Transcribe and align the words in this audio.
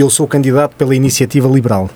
eu 0.00 0.10
sou 0.10 0.26
candidato 0.26 0.74
pela 0.76 0.94
Iniciativa 0.94 1.48
Liberal. 1.48 1.90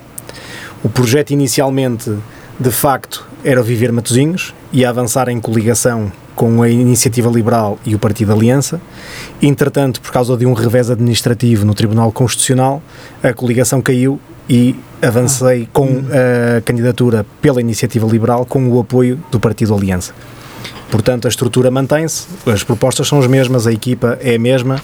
O 0.82 0.88
projeto 0.88 1.30
inicialmente, 1.30 2.14
de 2.60 2.70
facto, 2.70 3.26
era 3.42 3.62
Viver 3.62 3.90
Matozinhos 3.92 4.54
e 4.72 4.84
avançar 4.84 5.28
em 5.28 5.40
coligação 5.40 6.12
com 6.34 6.62
a 6.62 6.68
Iniciativa 6.68 7.30
Liberal 7.30 7.78
e 7.86 7.94
o 7.94 7.98
Partido 7.98 8.32
Aliança. 8.32 8.80
Entretanto, 9.40 10.00
por 10.00 10.12
causa 10.12 10.36
de 10.36 10.44
um 10.44 10.52
revés 10.52 10.90
administrativo 10.90 11.64
no 11.64 11.74
Tribunal 11.74 12.12
Constitucional, 12.12 12.82
a 13.22 13.32
coligação 13.32 13.80
caiu 13.80 14.20
e 14.48 14.76
avancei 15.00 15.68
com 15.72 16.02
a 16.10 16.60
candidatura 16.60 17.24
pela 17.40 17.60
Iniciativa 17.60 18.06
Liberal 18.06 18.44
com 18.44 18.68
o 18.68 18.80
apoio 18.80 19.22
do 19.30 19.40
Partido 19.40 19.74
Aliança. 19.74 20.12
Portanto, 20.94 21.26
a 21.26 21.28
estrutura 21.28 21.72
mantém-se, 21.72 22.24
as 22.46 22.62
propostas 22.62 23.08
são 23.08 23.18
as 23.18 23.26
mesmas, 23.26 23.66
a 23.66 23.72
equipa 23.72 24.16
é 24.20 24.36
a 24.36 24.38
mesma, 24.38 24.80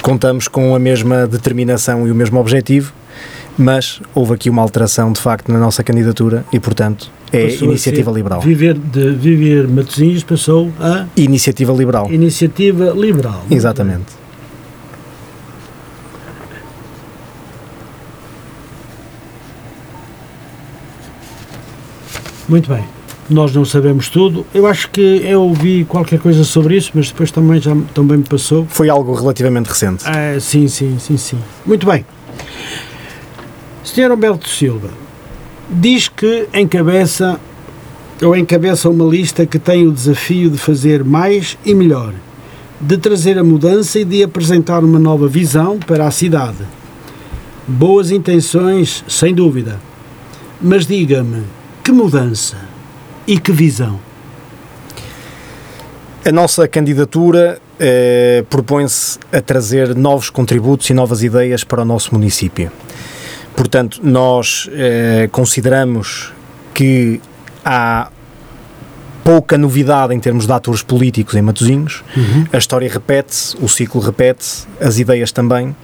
contamos 0.00 0.48
com 0.48 0.74
a 0.74 0.78
mesma 0.78 1.26
determinação 1.26 2.08
e 2.08 2.10
o 2.10 2.14
mesmo 2.14 2.40
objetivo, 2.40 2.94
mas 3.58 4.00
houve 4.14 4.32
aqui 4.32 4.48
uma 4.48 4.62
alteração 4.62 5.12
de 5.12 5.20
facto 5.20 5.52
na 5.52 5.58
nossa 5.58 5.84
candidatura 5.84 6.46
e, 6.50 6.58
portanto, 6.58 7.10
é 7.30 7.48
Passou 7.48 7.68
Iniciativa 7.68 8.10
Liberal. 8.10 8.40
Viver, 8.40 8.72
de 8.72 9.10
Viver 9.10 9.68
Matosinhos 9.68 10.24
passou 10.24 10.72
a 10.80 11.04
Iniciativa 11.14 11.74
Liberal, 11.74 12.10
Iniciativa 12.10 12.94
Liberal. 12.96 13.44
exatamente. 13.50 14.18
Muito 22.48 22.70
bem. 22.70 22.99
Nós 23.30 23.54
não 23.54 23.64
sabemos 23.64 24.08
tudo. 24.08 24.44
Eu 24.52 24.66
acho 24.66 24.90
que 24.90 25.00
eu 25.00 25.42
ouvi 25.42 25.84
qualquer 25.84 26.18
coisa 26.18 26.42
sobre 26.42 26.76
isso, 26.76 26.90
mas 26.94 27.08
depois 27.08 27.30
também 27.30 27.60
já 27.60 27.76
também 27.94 28.18
me 28.18 28.24
passou. 28.24 28.66
Foi 28.68 28.88
algo 28.88 29.14
relativamente 29.14 29.68
recente. 29.68 30.04
Ah, 30.04 30.38
sim, 30.40 30.66
sim, 30.66 30.98
sim, 30.98 31.16
sim. 31.16 31.38
Muito 31.64 31.86
bem. 31.86 32.04
Sr. 33.84 34.10
Humberto 34.12 34.48
Silva 34.48 34.90
diz 35.70 36.08
que 36.08 36.48
encabeça 36.52 37.40
ou 38.22 38.36
encabeça 38.36 38.90
uma 38.90 39.04
lista 39.04 39.46
que 39.46 39.58
tem 39.58 39.86
o 39.86 39.92
desafio 39.92 40.50
de 40.50 40.58
fazer 40.58 41.04
mais 41.04 41.56
e 41.64 41.74
melhor, 41.74 42.12
de 42.80 42.98
trazer 42.98 43.38
a 43.38 43.44
mudança 43.44 43.98
e 44.00 44.04
de 44.04 44.22
apresentar 44.22 44.84
uma 44.84 44.98
nova 44.98 45.28
visão 45.28 45.78
para 45.78 46.06
a 46.06 46.10
cidade. 46.10 46.58
Boas 47.66 48.10
intenções, 48.10 49.04
sem 49.08 49.32
dúvida. 49.32 49.78
Mas 50.60 50.86
diga-me, 50.86 51.44
que 51.82 51.92
mudança 51.92 52.69
e 53.30 53.38
que 53.38 53.52
visão? 53.52 54.00
A 56.26 56.32
nossa 56.32 56.66
candidatura 56.66 57.60
eh, 57.78 58.44
propõe-se 58.50 59.20
a 59.32 59.40
trazer 59.40 59.94
novos 59.94 60.30
contributos 60.30 60.90
e 60.90 60.92
novas 60.92 61.22
ideias 61.22 61.62
para 61.62 61.82
o 61.82 61.84
nosso 61.84 62.12
município. 62.12 62.72
Portanto, 63.54 64.00
nós 64.02 64.68
eh, 64.72 65.28
consideramos 65.30 66.32
que 66.74 67.20
há 67.64 68.10
pouca 69.22 69.56
novidade 69.56 70.12
em 70.12 70.18
termos 70.18 70.44
de 70.44 70.52
atores 70.52 70.82
políticos 70.82 71.36
em 71.36 71.42
Matosinhos. 71.42 72.02
A 72.52 72.58
história 72.58 72.90
repete-se, 72.90 73.56
o 73.60 73.68
ciclo 73.68 74.00
repete-se, 74.00 74.66
as 74.80 74.98
ideias 74.98 75.30
também. 75.30 75.76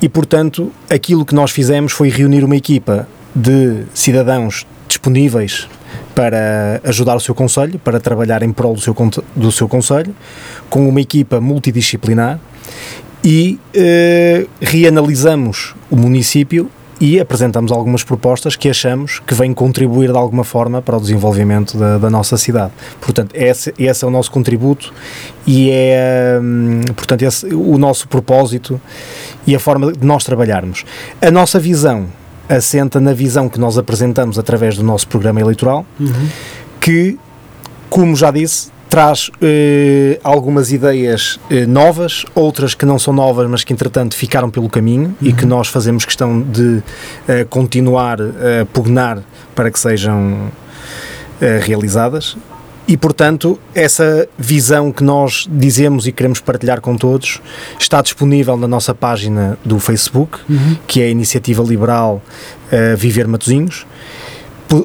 E, 0.00 0.08
portanto, 0.08 0.72
aquilo 0.88 1.26
que 1.26 1.34
nós 1.34 1.50
fizemos 1.50 1.92
foi 1.92 2.08
reunir 2.08 2.44
uma 2.44 2.56
equipa 2.56 3.06
de 3.34 3.82
cidadãos 3.92 4.66
disponíveis 4.88 5.68
para 6.18 6.80
ajudar 6.82 7.14
o 7.14 7.20
seu 7.20 7.32
conselho, 7.32 7.78
para 7.78 8.00
trabalhar 8.00 8.42
em 8.42 8.50
prol 8.50 8.74
do 8.74 8.80
seu, 8.80 8.92
do 9.36 9.52
seu 9.52 9.68
conselho, 9.68 10.12
com 10.68 10.88
uma 10.88 11.00
equipa 11.00 11.40
multidisciplinar 11.40 12.40
e 13.22 13.56
eh, 13.72 14.44
reanalisamos 14.60 15.76
o 15.88 15.94
município 15.94 16.68
e 17.00 17.20
apresentamos 17.20 17.70
algumas 17.70 18.02
propostas 18.02 18.56
que 18.56 18.68
achamos 18.68 19.20
que 19.20 19.32
vêm 19.32 19.54
contribuir 19.54 20.10
de 20.10 20.18
alguma 20.18 20.42
forma 20.42 20.82
para 20.82 20.96
o 20.96 21.00
desenvolvimento 21.00 21.78
da, 21.78 21.98
da 21.98 22.10
nossa 22.10 22.36
cidade. 22.36 22.72
Portanto, 23.00 23.32
esse, 23.36 23.72
esse 23.78 24.04
é 24.04 24.08
o 24.08 24.10
nosso 24.10 24.32
contributo 24.32 24.92
e 25.46 25.70
é, 25.70 26.36
hum, 26.42 26.80
portanto, 26.96 27.22
esse, 27.22 27.46
o 27.54 27.78
nosso 27.78 28.08
propósito 28.08 28.80
e 29.46 29.54
a 29.54 29.60
forma 29.60 29.92
de 29.92 30.04
nós 30.04 30.24
trabalharmos. 30.24 30.84
A 31.22 31.30
nossa 31.30 31.60
visão 31.60 32.08
assenta 32.48 33.00
na 33.00 33.12
visão 33.12 33.48
que 33.48 33.58
nós 33.58 33.76
apresentamos 33.76 34.38
através 34.38 34.76
do 34.76 34.82
nosso 34.82 35.06
programa 35.08 35.40
eleitoral, 35.40 35.84
que, 36.80 37.18
como 37.90 38.16
já 38.16 38.30
disse, 38.30 38.70
traz 38.88 39.30
eh, 39.42 40.18
algumas 40.24 40.72
ideias 40.72 41.38
eh, 41.50 41.66
novas, 41.66 42.24
outras 42.34 42.74
que 42.74 42.86
não 42.86 42.98
são 42.98 43.12
novas, 43.12 43.48
mas 43.48 43.62
que 43.62 43.72
entretanto 43.72 44.16
ficaram 44.16 44.48
pelo 44.48 44.68
caminho 44.68 45.14
e 45.20 45.32
que 45.32 45.44
nós 45.44 45.68
fazemos 45.68 46.06
questão 46.06 46.40
de 46.40 46.82
eh, 47.28 47.44
continuar 47.44 48.18
a 48.20 48.64
pugnar 48.72 49.22
para 49.54 49.70
que 49.70 49.78
sejam 49.78 50.50
eh, 51.40 51.60
realizadas. 51.62 52.36
E, 52.88 52.96
portanto, 52.96 53.58
essa 53.74 54.26
visão 54.38 54.90
que 54.90 55.04
nós 55.04 55.46
dizemos 55.50 56.06
e 56.06 56.12
queremos 56.12 56.40
partilhar 56.40 56.80
com 56.80 56.96
todos 56.96 57.38
está 57.78 58.00
disponível 58.00 58.56
na 58.56 58.66
nossa 58.66 58.94
página 58.94 59.58
do 59.62 59.78
Facebook, 59.78 60.38
que 60.86 61.02
é 61.02 61.04
a 61.04 61.10
Iniciativa 61.10 61.62
Liberal 61.62 62.22
eh, 62.72 62.96
Viver 62.96 63.28
Matosinhos. 63.28 63.86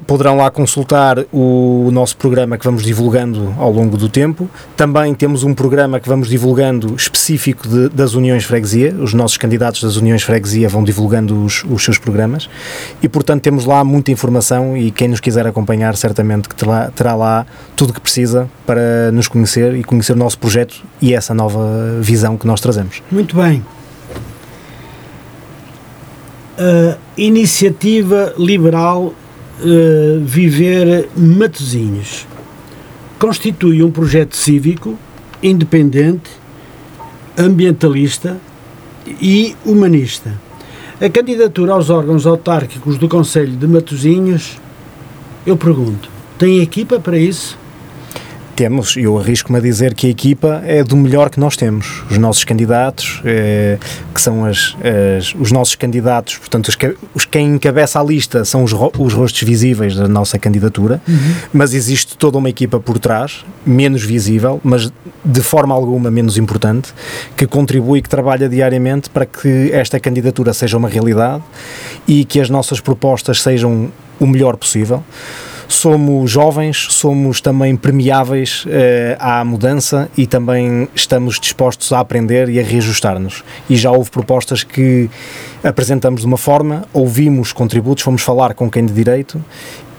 Poderão 0.08 0.38
lá 0.38 0.50
consultar 0.50 1.26
o 1.34 1.90
nosso 1.92 2.16
programa 2.16 2.58
que 2.58 2.64
vamos 2.64 2.84
divulgando 2.84 3.54
ao 3.58 3.70
longo 3.70 3.98
do 3.98 4.08
tempo. 4.08 4.50
Também 4.78 5.14
temos 5.14 5.44
um 5.44 5.54
programa 5.54 6.00
que 6.00 6.08
vamos 6.08 6.30
divulgando 6.30 6.96
específico 6.96 7.68
de- 7.68 7.90
das 7.90 8.14
uniões 8.14 8.46
freguesia. 8.46 8.96
Os 8.98 9.14
nossos 9.14 9.36
candidatos 9.36 9.84
das 9.84 9.98
uniões 9.98 10.24
freguesia 10.24 10.70
vão 10.70 10.86
divulgando 10.86 11.44
os, 11.44 11.66
os 11.70 11.84
seus 11.84 11.98
programas. 11.98 12.50
E, 13.02 13.10
portanto, 13.10 13.42
temos 13.42 13.66
lá 13.66 13.84
muita 13.84 14.10
informação 14.10 14.78
e 14.78 14.90
quem 14.90 15.10
nos 15.10 15.20
quiser 15.20 15.46
acompanhar, 15.46 15.98
certamente 15.98 16.48
que 16.48 16.56
terá, 16.56 16.90
terá 16.90 17.14
lá 17.14 17.46
tudo 17.76 17.90
o 17.90 17.94
que 17.94 18.00
precisa 18.00 18.50
para 18.66 19.12
nos 19.12 19.28
conhecer 19.28 19.76
e 19.76 19.84
conhecer 19.84 20.14
o 20.14 20.16
nosso 20.18 20.38
projeto 20.40 20.82
e 21.02 21.14
essa 21.14 21.34
nova 21.34 22.00
visão 22.00 22.38
que 22.38 22.48
nós 22.48 22.62
trazemos. 22.62 23.04
Muito 23.12 23.36
bem. 23.36 23.62
A 26.58 26.98
iniciativa 27.18 28.34
liberal 28.38 29.14
eh, 29.64 30.20
Viver 30.22 31.10
Matosinhos 31.16 32.28
constitui 33.24 33.82
um 33.82 33.90
projeto 33.90 34.36
cívico, 34.36 35.00
independente, 35.42 36.30
ambientalista 37.38 38.38
e 39.22 39.56
humanista. 39.66 40.34
A 41.00 41.10
candidatura 41.10 41.72
aos 41.72 41.90
órgãos 41.90 42.26
autárquicos 42.26 42.98
do 42.98 43.08
Conselho 43.08 43.56
de 43.56 43.66
Matosinhos, 43.66 44.60
eu 45.46 45.56
pergunto, 45.56 46.10
tem 46.38 46.60
equipa 46.60 47.00
para 47.00 47.18
isso? 47.18 47.58
Temos, 48.56 48.96
eu 48.96 49.18
arrisco-me 49.18 49.58
a 49.58 49.62
dizer 49.62 49.96
que 49.96 50.06
a 50.06 50.10
equipa 50.12 50.62
é 50.64 50.84
do 50.84 50.96
melhor 50.96 51.32
que 51.32 51.40
nós 51.40 51.58
temos. 51.58 52.04
Os 52.12 52.20
nossos 52.20 52.44
candidatos, 52.44 53.20
eh, 53.26 53.80
que 54.14 54.22
são 54.22 54.46
as, 54.46 54.78
as- 55.18 55.34
os 55.40 55.52
nossos 55.52 55.74
candidatos, 55.74 56.38
portanto, 56.38 56.68
os, 56.68 56.76
que- 56.76 56.96
os 57.16 57.26
quem 57.26 57.56
encabeça 57.56 58.00
a 58.00 58.04
lista 58.04 58.46
são 58.46 58.64
os, 58.64 58.72
ro- 58.72 58.92
os 59.00 59.12
rostos 59.14 59.42
visíveis 59.42 59.96
da 59.96 60.08
nossa 60.08 60.38
candidatura, 60.38 61.02
mas 61.52 61.74
existe 61.74 62.16
toda 62.16 62.38
uma 62.38 62.48
equipa 62.48 62.80
por 62.80 63.00
trás, 63.00 63.44
menos 63.66 64.04
visível, 64.04 64.62
mas 64.64 64.94
de 65.26 65.42
forma 65.42 65.74
alguma 65.74 66.12
menos 66.12 66.38
importante, 66.38 66.94
que 67.36 67.48
contribui 67.48 68.00
e 68.00 68.02
que 68.04 68.10
trabalha 68.10 68.48
diariamente 68.48 69.10
para 69.10 69.26
que 69.26 69.72
esta 69.74 70.00
candidatura 70.00 70.54
seja 70.54 70.78
uma 70.78 70.90
realidade 70.90 71.42
e 72.08 72.24
que 72.24 72.40
as 72.40 72.52
nossas 72.52 72.80
propostas 72.80 73.42
sejam 73.42 73.92
o 74.20 74.28
melhor 74.28 74.58
possível 74.58 75.04
somos 75.74 76.32
jovens, 76.32 76.88
somos 76.92 77.42
também 77.42 77.76
permeáveis 77.76 78.66
eh, 78.68 79.18
à 79.20 79.44
mudança 79.44 80.10
e 80.18 80.26
também 80.26 80.88
estamos 80.96 81.40
dispostos 81.40 81.92
a 81.92 82.00
aprender 82.00 82.50
e 82.50 82.60
a 82.60 82.64
reajustar-nos. 82.64 83.44
E 83.70 83.76
já 83.76 83.92
houve 83.92 84.10
propostas 84.10 84.64
que 84.64 85.10
apresentamos 85.64 86.22
de 86.22 86.28
uma 86.28 86.38
forma, 86.38 86.86
ouvimos 86.94 87.52
contributos, 87.52 88.04
fomos 88.04 88.22
falar 88.22 88.54
com 88.54 88.70
quem 88.70 88.86
de 88.86 88.94
direito 88.94 89.44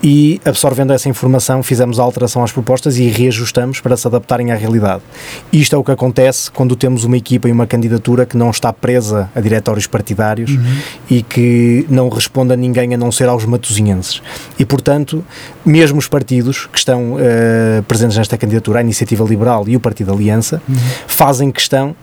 e, 0.04 0.38
absorvendo 0.44 0.92
essa 0.92 1.08
informação, 1.08 1.62
fizemos 1.62 1.98
a 1.98 2.02
alteração 2.02 2.44
às 2.44 2.52
propostas 2.52 2.98
e 2.98 3.08
reajustamos 3.08 3.80
para 3.80 3.96
se 3.96 4.06
adaptarem 4.06 4.52
à 4.52 4.54
realidade. 4.54 5.02
Isto 5.50 5.76
é 5.76 5.78
o 5.78 5.82
que 5.82 5.90
acontece 5.90 6.50
quando 6.50 6.76
temos 6.76 7.04
uma 7.04 7.16
equipa 7.16 7.48
e 7.48 7.52
uma 7.52 7.66
candidatura 7.66 8.26
que 8.26 8.36
não 8.36 8.50
está 8.50 8.70
presa 8.70 9.30
a 9.34 9.40
diretórios 9.40 9.86
partidários 9.86 10.58
e 11.08 11.22
que 11.22 11.86
não 11.88 12.10
responde 12.10 12.52
a 12.52 12.56
ninguém 12.56 12.92
a 12.92 12.98
não 12.98 13.10
ser 13.10 13.30
aos 13.30 13.46
matosinhenses. 13.46 14.20
E, 14.58 14.66
portanto, 14.66 15.24
mesmo 15.64 15.98
os 15.98 16.06
partidos 16.06 16.66
que 16.66 16.76
estão 16.76 17.16
eh, 17.18 17.82
presentes 17.88 18.18
nesta 18.18 18.36
candidatura, 18.36 18.80
a 18.80 18.82
Iniciativa 18.82 19.24
Liberal 19.24 19.66
e 19.66 19.74
o 19.74 19.80
Partido 19.80 20.12
Aliança, 20.12 20.60
fazem 21.06 21.50
questão 21.50 21.96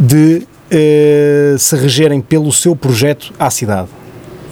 de 0.00 0.42
eh, 0.68 1.54
se 1.56 1.76
regerem 1.76 2.20
pelo 2.20 2.50
seu 2.50 2.74
projeto 2.74 3.32
à 3.38 3.50
cidade. 3.50 3.99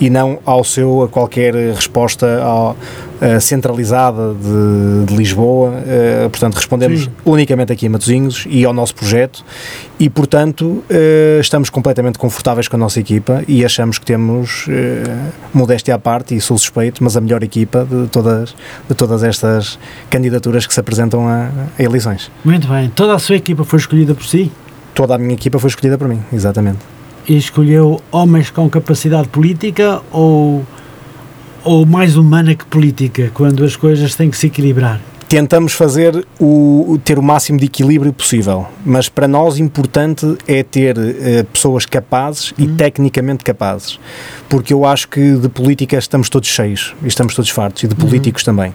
E 0.00 0.08
não 0.10 0.38
ao 0.44 0.62
seu 0.64 1.02
a 1.02 1.08
qualquer 1.08 1.54
resposta 1.54 2.42
ao, 2.42 2.72
uh, 2.72 3.40
centralizada 3.40 4.34
de, 4.34 5.06
de 5.06 5.16
Lisboa. 5.16 5.70
Uh, 5.70 6.30
portanto, 6.30 6.54
respondemos 6.54 7.04
Sim. 7.04 7.10
unicamente 7.24 7.72
aqui 7.72 7.86
a 7.86 7.90
Matosinhos 7.90 8.46
e 8.48 8.64
ao 8.64 8.72
nosso 8.72 8.94
projeto 8.94 9.44
e, 9.98 10.08
portanto, 10.08 10.64
uh, 10.64 11.40
estamos 11.40 11.70
completamente 11.70 12.18
confortáveis 12.18 12.68
com 12.68 12.76
a 12.76 12.78
nossa 12.78 13.00
equipa 13.00 13.42
e 13.46 13.64
achamos 13.64 13.98
que 13.98 14.06
temos, 14.06 14.66
modéstia 15.52 15.94
à 15.94 15.98
parte, 15.98 16.34
e 16.34 16.40
sou 16.40 16.56
suspeito, 16.56 17.02
mas 17.02 17.16
a 17.16 17.20
melhor 17.20 17.42
equipa 17.42 17.84
de 17.84 18.06
todas, 18.08 18.54
de 18.88 18.94
todas 18.94 19.22
estas 19.22 19.78
candidaturas 20.10 20.66
que 20.66 20.74
se 20.74 20.80
apresentam 20.80 21.26
a, 21.26 21.50
a 21.78 21.82
eleições. 21.82 22.30
Muito 22.44 22.68
bem. 22.68 22.90
Toda 22.90 23.14
a 23.14 23.18
sua 23.18 23.36
equipa 23.36 23.64
foi 23.64 23.78
escolhida 23.78 24.14
por 24.14 24.24
si? 24.24 24.50
Toda 24.94 25.14
a 25.14 25.18
minha 25.18 25.34
equipa 25.34 25.58
foi 25.58 25.68
escolhida 25.68 25.96
por 25.96 26.08
mim, 26.08 26.20
exatamente. 26.32 26.97
E 27.28 27.36
escolheu 27.36 28.00
homens 28.10 28.50
com 28.50 28.68
capacidade 28.70 29.28
política 29.28 30.00
ou 30.10 30.64
ou 31.64 31.84
mais 31.84 32.16
humana 32.16 32.54
que 32.54 32.64
política, 32.64 33.30
quando 33.34 33.62
as 33.62 33.76
coisas 33.76 34.14
têm 34.14 34.30
que 34.30 34.38
se 34.38 34.46
equilibrar? 34.46 35.00
Tentamos 35.28 35.74
fazer 35.74 36.26
o, 36.40 36.98
ter 37.04 37.18
o 37.18 37.22
máximo 37.22 37.58
de 37.58 37.66
equilíbrio 37.66 38.10
possível, 38.14 38.66
mas 38.86 39.10
para 39.10 39.28
nós 39.28 39.58
importante 39.58 40.38
é 40.46 40.62
ter 40.62 40.96
uh, 40.96 41.44
pessoas 41.52 41.84
capazes 41.84 42.54
e 42.56 42.62
uhum. 42.62 42.76
tecnicamente 42.76 43.44
capazes, 43.44 44.00
porque 44.48 44.72
eu 44.72 44.86
acho 44.86 45.08
que 45.08 45.36
de 45.36 45.48
política 45.50 45.98
estamos 45.98 46.30
todos 46.30 46.48
cheios 46.48 46.94
e 47.02 47.08
estamos 47.08 47.34
todos 47.34 47.50
fartos, 47.50 47.82
e 47.82 47.88
de 47.88 47.94
uhum. 47.94 48.00
políticos 48.00 48.42
também. 48.42 48.72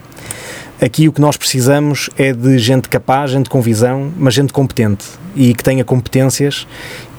Aqui 0.79 1.07
o 1.07 1.13
que 1.13 1.21
nós 1.21 1.37
precisamos 1.37 2.11
é 2.15 2.31
de 2.33 2.59
gente 2.59 2.87
capaz, 2.87 3.31
gente 3.31 3.49
com 3.49 3.59
visão, 3.59 4.11
mas 4.15 4.35
gente 4.35 4.53
competente 4.53 5.05
e 5.35 5.55
que 5.55 5.63
tenha 5.63 5.83
competências 5.83 6.67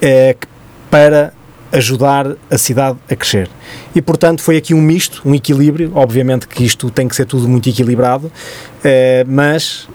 uh, 0.00 0.53
para 0.94 1.32
ajudar 1.72 2.36
a 2.48 2.56
cidade 2.56 2.96
a 3.10 3.16
crescer. 3.16 3.50
E, 3.96 4.00
portanto, 4.00 4.40
foi 4.40 4.56
aqui 4.56 4.72
um 4.72 4.80
misto, 4.80 5.22
um 5.24 5.34
equilíbrio. 5.34 5.90
Obviamente 5.92 6.46
que 6.46 6.62
isto 6.62 6.88
tem 6.88 7.08
que 7.08 7.16
ser 7.16 7.26
tudo 7.26 7.48
muito 7.48 7.68
equilibrado, 7.68 8.30
eh, 8.84 9.24
mas 9.26 9.88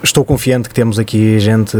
estou 0.00 0.24
confiante 0.24 0.68
que 0.68 0.74
temos 0.76 0.96
aqui 0.96 1.40
gente 1.40 1.76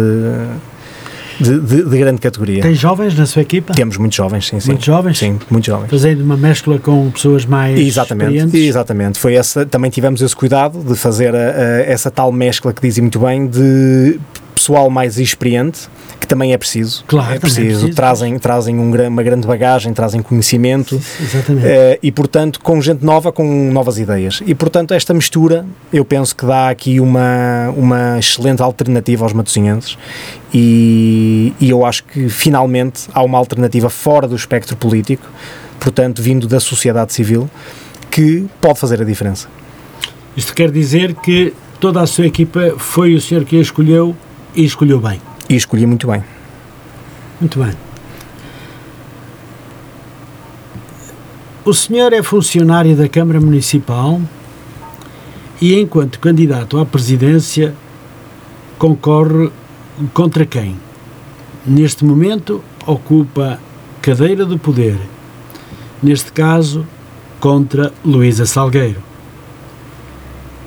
de, 1.39 1.61
de, 1.61 1.85
de, 1.85 1.99
grande 1.99 2.21
categoria. 2.21 2.63
Tem 2.63 2.75
jovens 2.75 3.17
na 3.17 3.27
sua 3.27 3.43
equipa? 3.43 3.75
Temos 3.75 3.97
muitos 3.97 4.17
jovens, 4.17 4.49
sim, 4.49 4.59
sim. 4.59 4.71
Muitos 4.71 4.87
jovens? 4.87 5.19
Sim, 5.19 5.39
muitos 5.49 5.69
jovens. 5.69 5.89
Fazendo 5.89 6.25
uma 6.25 6.37
mescla 6.37 6.81
com 6.81 7.13
pessoas 7.13 7.47
mais 7.47 7.79
exatamente, 7.79 8.35
experientes? 8.35 8.69
Exatamente. 8.69 9.19
Foi 9.21 9.37
essa, 9.37 9.65
também 9.65 9.89
tivemos 9.89 10.21
esse 10.21 10.35
cuidado 10.35 10.81
de 10.83 10.97
fazer 10.97 11.33
a, 11.33 11.39
a, 11.39 11.63
essa 11.83 12.11
tal 12.11 12.33
mescla 12.33 12.73
que 12.73 12.83
dizem 12.83 13.03
muito 13.03 13.21
bem 13.21 13.47
de 13.47 14.19
pessoal 14.63 14.89
mais 14.89 15.19
experiente 15.19 15.89
que 16.21 16.27
também 16.27 16.53
é 16.53 16.59
preciso. 16.59 17.03
Claro, 17.09 17.35
é 17.35 17.39
preciso. 17.41 17.61
É 17.61 17.65
preciso. 17.65 17.95
Trazem, 17.95 18.39
trazem 18.39 18.79
um, 18.79 19.09
uma 19.09 19.23
grande 19.25 19.45
bagagem, 19.45 19.93
trazem 19.93 20.23
conhecimento. 20.23 20.95
Exatamente. 21.21 21.67
Uh, 21.67 21.99
e, 22.01 22.13
portanto, 22.13 22.61
com 22.61 22.81
gente 22.81 23.05
nova, 23.05 23.33
com 23.33 23.45
novas 23.73 23.99
ideias. 23.99 24.41
E, 24.47 24.55
portanto, 24.55 24.95
esta 24.95 25.13
mistura, 25.13 25.67
eu 25.93 26.05
penso 26.05 26.37
que 26.37 26.47
dá 26.47 26.71
aqui 26.71 27.01
uma, 27.01 27.71
uma 27.77 28.19
excelente 28.21 28.63
alternativa 28.63 29.25
aos 29.25 29.33
matosinhenses. 29.33 29.99
E, 30.55 31.53
e 31.59 31.71
eu 31.71 31.85
acho 31.85 32.05
que, 32.05 32.29
finalmente, 32.29 33.09
há 33.13 33.23
uma 33.25 33.39
alternativa 33.39 33.91
fora 33.91 34.29
do 34.29 34.37
espectro 34.37 34.77
político, 34.77 35.29
portanto, 35.81 36.23
vindo 36.23 36.47
da 36.47 36.61
sociedade 36.61 37.13
civil, 37.13 37.51
que 38.13 38.47
pode 38.61 38.79
fazer 38.79 39.03
a 39.03 39.05
diferença. 39.05 39.49
Isto 40.37 40.55
quer 40.55 40.71
dizer 40.71 41.15
que 41.17 41.53
toda 41.81 42.01
a 42.01 42.07
sua 42.07 42.27
equipa 42.27 42.75
foi 42.79 43.15
o 43.15 43.21
senhor 43.21 43.45
que 43.45 43.59
a 43.59 43.61
escolheu 43.61 44.15
e 44.55 44.65
escolheu 44.65 45.01
bem. 45.01 45.21
E 45.49 45.57
escolhi 45.57 45.87
muito 45.87 46.07
bem. 46.07 46.23
Muito 47.41 47.59
bem. 47.59 47.73
O 51.65 51.73
senhor 51.73 52.13
é 52.13 52.23
funcionário 52.23 52.97
da 52.97 53.09
Câmara 53.09 53.41
Municipal 53.41 54.21
e, 55.61 55.79
enquanto 55.79 56.19
candidato 56.19 56.79
à 56.79 56.85
presidência, 56.85 57.75
concorre 58.79 59.51
contra 60.13 60.45
quem? 60.45 60.77
Neste 61.65 62.05
momento, 62.05 62.63
ocupa 62.85 63.61
cadeira 64.01 64.45
do 64.45 64.59
poder. 64.59 64.99
Neste 66.03 66.33
caso, 66.33 66.85
contra 67.39 67.93
Luísa 68.05 68.45
Salgueiro. 68.45 69.01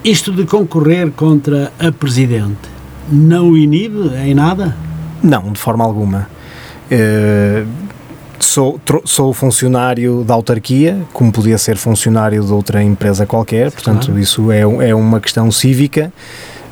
Isto 0.04 0.32
de 0.32 0.46
concorrer 0.46 1.12
contra 1.12 1.74
a 1.80 1.92
Presidente 1.92 2.75
não 3.10 3.52
o 3.52 3.58
inibe 3.58 4.12
em 4.24 4.34
nada? 4.34 4.76
Não, 5.24 5.52
de 5.52 5.60
forma 5.60 5.84
alguma. 5.84 6.28
Uh, 6.92 7.68
sou, 8.40 8.80
sou 9.06 9.34
funcionário 9.34 10.24
da 10.24 10.34
autarquia, 10.34 11.02
como 11.14 11.32
podia 11.32 11.58
ser 11.58 11.78
funcionário 11.78 12.44
de 12.44 12.52
outra 12.52 12.84
empresa 12.84 13.26
qualquer, 13.26 13.72
portanto, 13.72 14.08
claro. 14.08 14.20
isso 14.20 14.52
é, 14.52 14.62
é 14.62 14.96
uma 14.96 15.20
questão 15.20 15.52
cívica. 15.52 16.12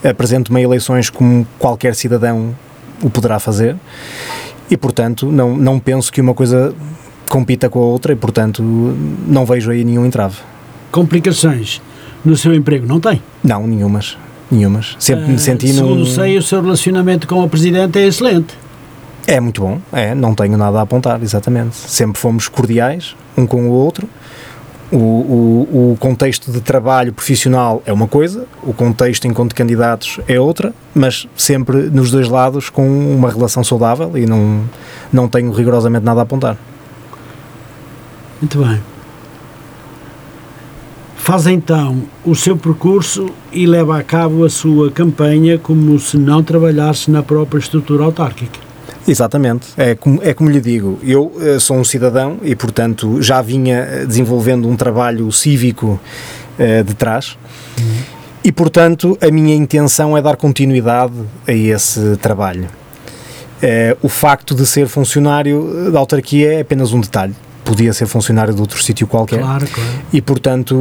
Apresento-me 0.04 0.60
a 0.60 0.64
eleições 0.64 1.10
como 1.10 1.48
qualquer 1.58 1.96
cidadão 1.96 2.56
o 3.02 3.10
poderá 3.10 3.40
fazer 3.40 3.76
e, 4.70 4.76
portanto, 4.76 5.32
não, 5.32 5.56
não 5.56 5.80
penso 5.80 6.12
que 6.12 6.20
uma 6.20 6.34
coisa 6.34 6.74
compita 7.30 7.70
com 7.70 7.80
a 7.80 7.86
outra 7.86 8.12
e, 8.12 8.16
portanto, 8.16 8.62
não 8.62 9.46
vejo 9.46 9.72
aí 9.72 9.84
nenhum 9.84 10.06
entrave. 10.06 10.38
Complicações 10.92 11.82
no 12.24 12.36
seu 12.36 12.54
emprego 12.54 12.86
não 12.86 13.00
tem? 13.00 13.22
Não, 13.44 13.66
nenhumas 13.66 14.18
nenhumas. 14.54 14.96
Sempre 15.00 15.32
me 15.32 15.40
senti 15.40 15.68
uh, 15.68 15.74
Segundo 15.74 16.06
sei, 16.06 16.38
o 16.38 16.42
seu 16.42 16.62
relacionamento 16.62 17.28
com 17.28 17.44
o 17.44 17.50
Presidente 17.50 18.00
é 18.00 18.08
excelente. 18.08 18.58
É 19.26 19.40
muito 19.40 19.62
bom, 19.62 19.80
é, 19.92 20.14
não 20.14 20.36
tenho 20.36 20.58
nada 20.58 20.80
a 20.80 20.82
apontar, 20.82 21.22
exatamente. 21.24 21.76
Sempre 21.76 22.20
fomos 22.20 22.48
cordiais, 22.48 23.16
um 23.38 23.48
com 23.48 23.70
o 23.70 23.72
outro. 23.72 24.08
O, 24.92 24.98
o, 24.98 25.92
o, 25.94 25.98
contexto 25.98 26.52
de 26.52 26.62
trabalho 26.62 27.12
profissional 27.12 27.82
é 27.84 27.92
uma 27.92 28.08
coisa, 28.08 28.46
o 28.62 28.74
contexto 28.74 29.26
enquanto 29.26 29.56
candidatos 29.56 30.20
é 30.28 30.40
outra, 30.40 30.72
mas 30.94 31.28
sempre 31.36 31.90
nos 31.90 32.12
dois 32.12 32.30
lados 32.30 32.70
com 32.70 32.88
uma 32.88 33.32
relação 33.32 33.64
saudável 33.64 34.16
e 34.16 34.28
não, 34.28 34.62
não 35.12 35.28
tenho 35.28 35.52
rigorosamente 35.52 36.06
nada 36.06 36.20
a 36.20 36.24
apontar. 36.24 36.58
Muito 38.40 38.64
bem 38.64 38.93
faz 41.24 41.48
então 41.48 42.04
o 42.26 42.36
seu 42.36 42.58
percurso 42.58 43.30
e 43.50 43.66
leva 43.66 43.98
a 43.98 44.04
cabo 44.04 44.44
a 44.44 44.50
sua 44.50 44.92
campanha 44.92 45.58
como 45.58 45.98
se 45.98 46.18
não 46.18 46.44
trabalhasse 46.44 47.10
na 47.10 47.24
própria 47.24 47.60
estrutura 47.60 48.04
autárquica. 48.04 48.60
Exatamente, 49.08 49.68
é 49.78 49.96
como, 49.96 50.20
é 50.22 50.34
como 50.34 50.50
lhe 50.50 50.60
digo, 50.60 51.00
eu 51.02 51.32
eh, 51.40 51.60
sou 51.60 51.78
um 51.78 51.84
cidadão 51.86 52.40
e, 52.44 52.54
portanto, 52.58 53.22
já 53.22 53.42
vinha 53.42 53.78
eh, 53.78 54.06
desenvolvendo 54.06 54.68
um 54.68 54.76
trabalho 54.76 55.32
cívico 55.32 55.98
uh, 56.60 56.84
de 56.84 56.94
trás 56.94 57.38
uhum. 57.80 57.86
e, 58.44 58.52
portanto, 58.52 59.18
a 59.22 59.32
minha 59.32 59.56
intenção 59.56 60.18
é 60.18 60.22
dar 60.22 60.36
continuidade 60.36 61.14
a 61.48 61.54
esse 61.54 62.18
trabalho. 62.18 62.66
Uh, 62.66 63.98
o 64.02 64.10
facto 64.10 64.54
de 64.54 64.66
ser 64.66 64.90
funcionário 64.90 65.90
da 65.90 66.00
autarquia 66.00 66.56
é 66.56 66.62
apenas 66.62 66.92
um 66.92 67.00
detalhe 67.00 67.34
podia 67.74 67.92
ser 67.92 68.06
funcionário 68.06 68.54
de 68.54 68.62
outro 68.62 68.82
sítio 68.84 69.08
qualquer. 69.08 69.40
Claro, 69.40 69.68
claro. 69.68 69.90
E 70.14 70.22
portanto 70.22 70.76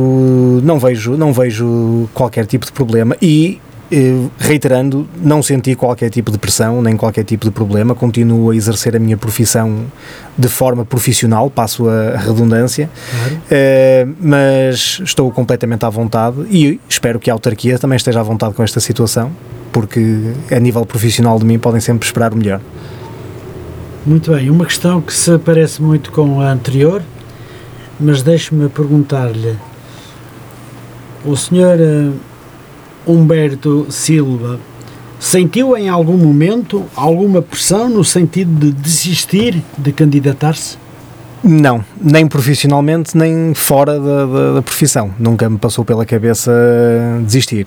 não 0.63 0.79
vejo, 0.79 1.17
não 1.17 1.33
vejo 1.33 2.07
qualquer 2.13 2.45
tipo 2.45 2.67
de 2.67 2.73
problema 2.73 3.17
e 3.21 3.59
eh, 3.91 4.27
reiterando, 4.39 5.09
não 5.23 5.43
senti 5.43 5.75
qualquer 5.75 6.11
tipo 6.11 6.31
de 6.31 6.37
pressão, 6.37 6.83
nem 6.83 6.95
qualquer 6.95 7.25
tipo 7.25 7.47
de 7.47 7.51
problema, 7.51 7.95
continuo 7.95 8.51
a 8.51 8.57
exercer 8.57 8.95
a 8.95 8.99
minha 8.99 9.17
profissão 9.17 9.87
de 10.37 10.49
forma 10.49 10.85
profissional, 10.85 11.49
passo 11.49 11.89
a, 11.89 12.19
redundância, 12.19 12.91
claro. 13.11 13.43
Eh, 13.51 14.07
mas 14.21 15.01
estou 15.03 15.31
completamente 15.31 15.87
à 15.87 15.89
vontade 15.89 16.43
e 16.51 16.79
espero 16.87 17.19
que 17.19 17.31
a 17.31 17.33
autarquia 17.33 17.79
também 17.79 17.97
esteja 17.97 18.21
à 18.21 18.23
vontade 18.23 18.53
com 18.53 18.63
esta 18.63 18.81
situação, 18.81 19.31
porque 19.73 20.01
a 20.51 20.61
nível 20.61 20.85
profissional 20.85 21.39
de 21.39 21.47
mim 21.47 21.59
podem 21.59 21.81
sempre 21.81 22.07
esperar 22.07 22.35
o 22.35 22.37
melhor. 22.37 22.61
Muito 24.05 24.33
bem, 24.33 24.51
uma 24.51 24.67
questão 24.67 25.01
que 25.01 25.15
se 25.15 25.39
parece 25.39 25.81
muito 25.81 26.11
com 26.11 26.41
a 26.41 26.51
anterior, 26.51 27.01
mas 28.01 28.21
deixe-me 28.21 28.69
perguntar-lhe. 28.69 29.57
O 31.25 31.37
senhor 31.37 31.79
uh, 31.79 32.13
Humberto 33.07 33.87
Silva 33.91 34.59
sentiu 35.21 35.77
em 35.77 35.89
algum 35.89 36.17
momento 36.17 36.85
alguma 36.97 37.41
pressão 37.41 37.89
no 37.89 38.03
sentido 38.03 38.51
de 38.59 38.73
desistir 38.73 39.63
de 39.79 39.93
candidatar-se? 39.93 40.82
Não, 41.45 41.85
nem 42.01 42.27
profissionalmente, 42.27 43.17
nem 43.17 43.53
fora 43.53 43.99
da, 43.99 44.27
da, 44.27 44.53
da, 44.55 44.63
profissão. 44.63 45.13
Nunca 45.19 45.51
me 45.51 45.59
passou 45.59 45.85
pela 45.85 46.07
cabeça 46.07 46.53
desistir. 47.25 47.67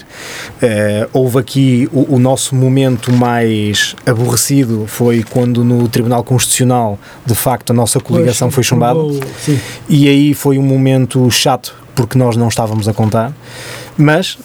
Uh, 0.62 1.10
houve 1.12 1.39
aqui 1.39 1.89
o, 1.91 2.15
o, 2.15 2.20
nosso 2.20 2.55
momento 2.55 3.12
mais 3.12 3.94
aborrecido 4.05 4.86
foi 4.88 5.24
quando 5.24 5.63
no 5.63 5.89
Tribunal 5.89 6.24
Constitucional, 6.24 6.98
de 7.25 7.36
facto, 7.36 7.72
a 7.72 7.74
nossa 7.74 8.00
coligação 8.00 8.48
pois, 8.48 8.55
foi 8.55 8.63
chumbada. 8.63 9.00
E 9.89 10.08
aí 10.08 10.34
foi 10.34 10.58
um 10.58 10.63
momento 10.63 11.29
chato, 11.29 11.75
porque 11.94 12.17
nós 12.17 12.38
não 12.38 12.48
estávamos 12.48 12.88
a 12.88 12.94
contar. 12.94 13.34
Mas 13.98 14.38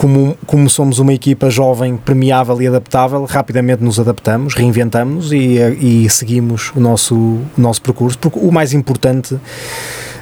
como, 0.00 0.34
como 0.46 0.70
somos 0.70 0.98
uma 0.98 1.12
equipa 1.12 1.50
jovem, 1.50 1.94
premiável 1.94 2.62
e 2.62 2.66
adaptável, 2.66 3.22
rapidamente 3.26 3.84
nos 3.84 4.00
adaptamos, 4.00 4.54
reinventamos 4.54 5.30
e, 5.30 5.58
e 5.78 6.08
seguimos 6.08 6.72
o 6.74 6.80
nosso, 6.80 7.14
o 7.14 7.44
nosso 7.58 7.82
percurso, 7.82 8.18
porque 8.18 8.38
o 8.38 8.50
mais 8.50 8.72
importante 8.72 9.38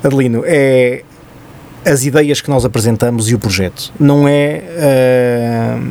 Adelino, 0.03 0.43
é 0.45 1.05
as 1.85 2.05
ideias 2.05 2.41
que 2.41 2.51
nós 2.51 2.65
apresentamos 2.65 3.31
e 3.31 3.37
o 3.37 3.39
projeto. 3.39 3.93
Não 4.01 4.27
é 4.27 4.65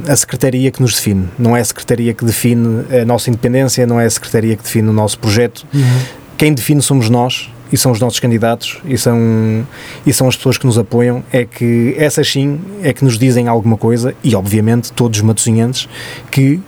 uh, 0.06 0.12
a 0.12 0.15
secretaria 0.17 0.70
que 0.70 0.82
nos 0.82 0.96
define, 0.96 1.29
não 1.39 1.56
é 1.56 1.62
a 1.62 1.65
secretaria 1.65 2.13
que 2.13 2.25
define 2.25 2.84
a 3.01 3.06
nossa 3.06 3.29
independência, 3.29 3.88
não 3.88 4.01
é 4.01 4.06
a 4.06 4.10
secretaria 4.10 4.58
que 4.58 4.63
define 4.63 4.89
o 4.89 4.94
nosso 4.94 5.17
projeto. 5.17 5.65
Uhum. 5.74 6.00
Quem 6.38 6.53
define 6.53 6.82
somos 6.82 7.10
nós 7.10 7.50
e 7.71 7.77
são 7.77 7.91
os 7.91 8.00
nossos 8.00 8.19
candidatos 8.19 8.79
e 8.86 8.97
são, 8.97 9.65
e 10.05 10.13
são 10.13 10.27
as 10.27 10.36
pessoas 10.36 10.57
que 10.57 10.65
nos 10.65 10.77
apoiam. 10.77 11.24
É 11.31 11.45
que 11.45 11.95
essas 11.97 12.29
sim 12.29 12.59
é 12.81 12.93
que 12.93 13.03
nos 13.03 13.17
dizem 13.17 13.47
alguma 13.47 13.77
coisa 13.77 14.15
e, 14.24 14.36
obviamente, 14.36 14.91
todos 14.91 15.19
os 15.19 15.24
matosinhenses 15.24 15.88
que 16.31 16.59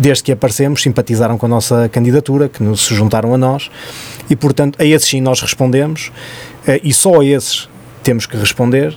desde 0.00 0.24
que 0.24 0.32
aparecemos, 0.32 0.82
simpatizaram 0.82 1.36
com 1.36 1.44
a 1.44 1.48
nossa 1.48 1.88
candidatura, 1.90 2.48
que 2.48 2.62
nos 2.62 2.80
juntaram 2.80 3.34
a 3.34 3.38
nós, 3.38 3.70
e 4.30 4.36
portanto 4.36 4.80
a 4.80 4.84
esses 4.84 5.06
sim 5.06 5.20
nós 5.20 5.42
respondemos, 5.42 6.10
eh, 6.66 6.80
e 6.82 6.94
só 6.94 7.20
a 7.20 7.24
esses 7.24 7.68
temos 8.02 8.24
que 8.24 8.34
responder, 8.36 8.96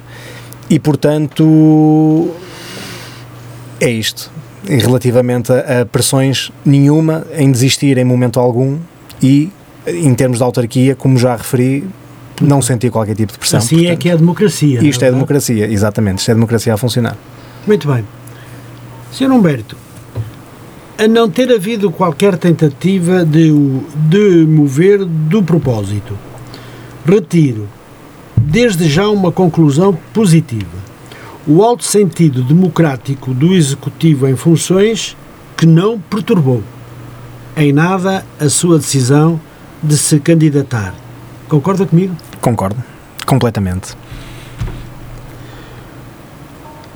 e 0.70 0.80
portanto 0.80 2.32
é 3.82 3.90
isto. 3.90 4.32
E 4.66 4.78
relativamente 4.78 5.52
a, 5.52 5.82
a 5.82 5.86
pressões 5.86 6.52
nenhuma 6.66 7.28
em 7.36 7.52
desistir 7.52 7.98
em 7.98 8.06
momento 8.06 8.40
algum 8.40 8.78
e 9.22 9.50
em 9.88 10.14
termos 10.16 10.38
de 10.38 10.44
autarquia, 10.44 10.96
como 10.96 11.18
já 11.18 11.36
referi, 11.36 11.84
não 12.42 12.62
senti 12.62 12.90
qualquer 12.90 13.16
tipo 13.16 13.32
de 13.32 13.40
pressão. 13.40 13.60
Assim 13.60 13.76
portanto, 13.76 13.94
é 13.94 13.96
que 13.98 14.10
é 14.10 14.14
a 14.14 14.16
democracia. 14.16 14.84
Isto 14.84 15.04
é, 15.04 15.08
é 15.08 15.12
democracia, 15.12 15.72
exatamente. 15.72 16.20
Isto 16.20 16.32
é 16.32 16.34
democracia 16.34 16.74
a 16.74 16.78
funcionar. 16.78 17.18
Muito 17.66 17.88
bem. 17.88 18.04
Sr. 19.12 19.32
Humberto, 19.32 19.78
a 20.98 21.08
não 21.08 21.30
ter 21.30 21.52
havido 21.52 21.92
qualquer 21.92 22.38
tentativa 22.38 23.26
de 23.26 23.52
o 23.52 23.84
de 23.96 24.46
mover 24.48 25.06
do 25.06 25.44
propósito. 25.44 26.18
Retiro, 27.06 27.68
desde 28.38 28.90
já, 28.90 29.08
uma 29.10 29.32
conclusão 29.32 29.98
positiva. 30.14 30.84
O 31.46 31.62
alto 31.62 31.84
sentido 31.84 32.42
democrático 32.42 33.34
do 33.34 33.54
Executivo 33.54 34.28
em 34.28 34.36
funções 34.36 35.18
que 35.58 35.66
não 35.66 36.00
perturbou 36.00 36.64
em 37.56 37.72
nada 37.72 38.26
a 38.40 38.50
sua 38.50 38.78
decisão 38.78 39.40
de 39.84 39.98
se 39.98 40.20
candidatar. 40.20 40.94
Concorda 41.50 41.86
comigo? 41.86 42.16
Concordo, 42.40 42.82
completamente. 43.26 43.96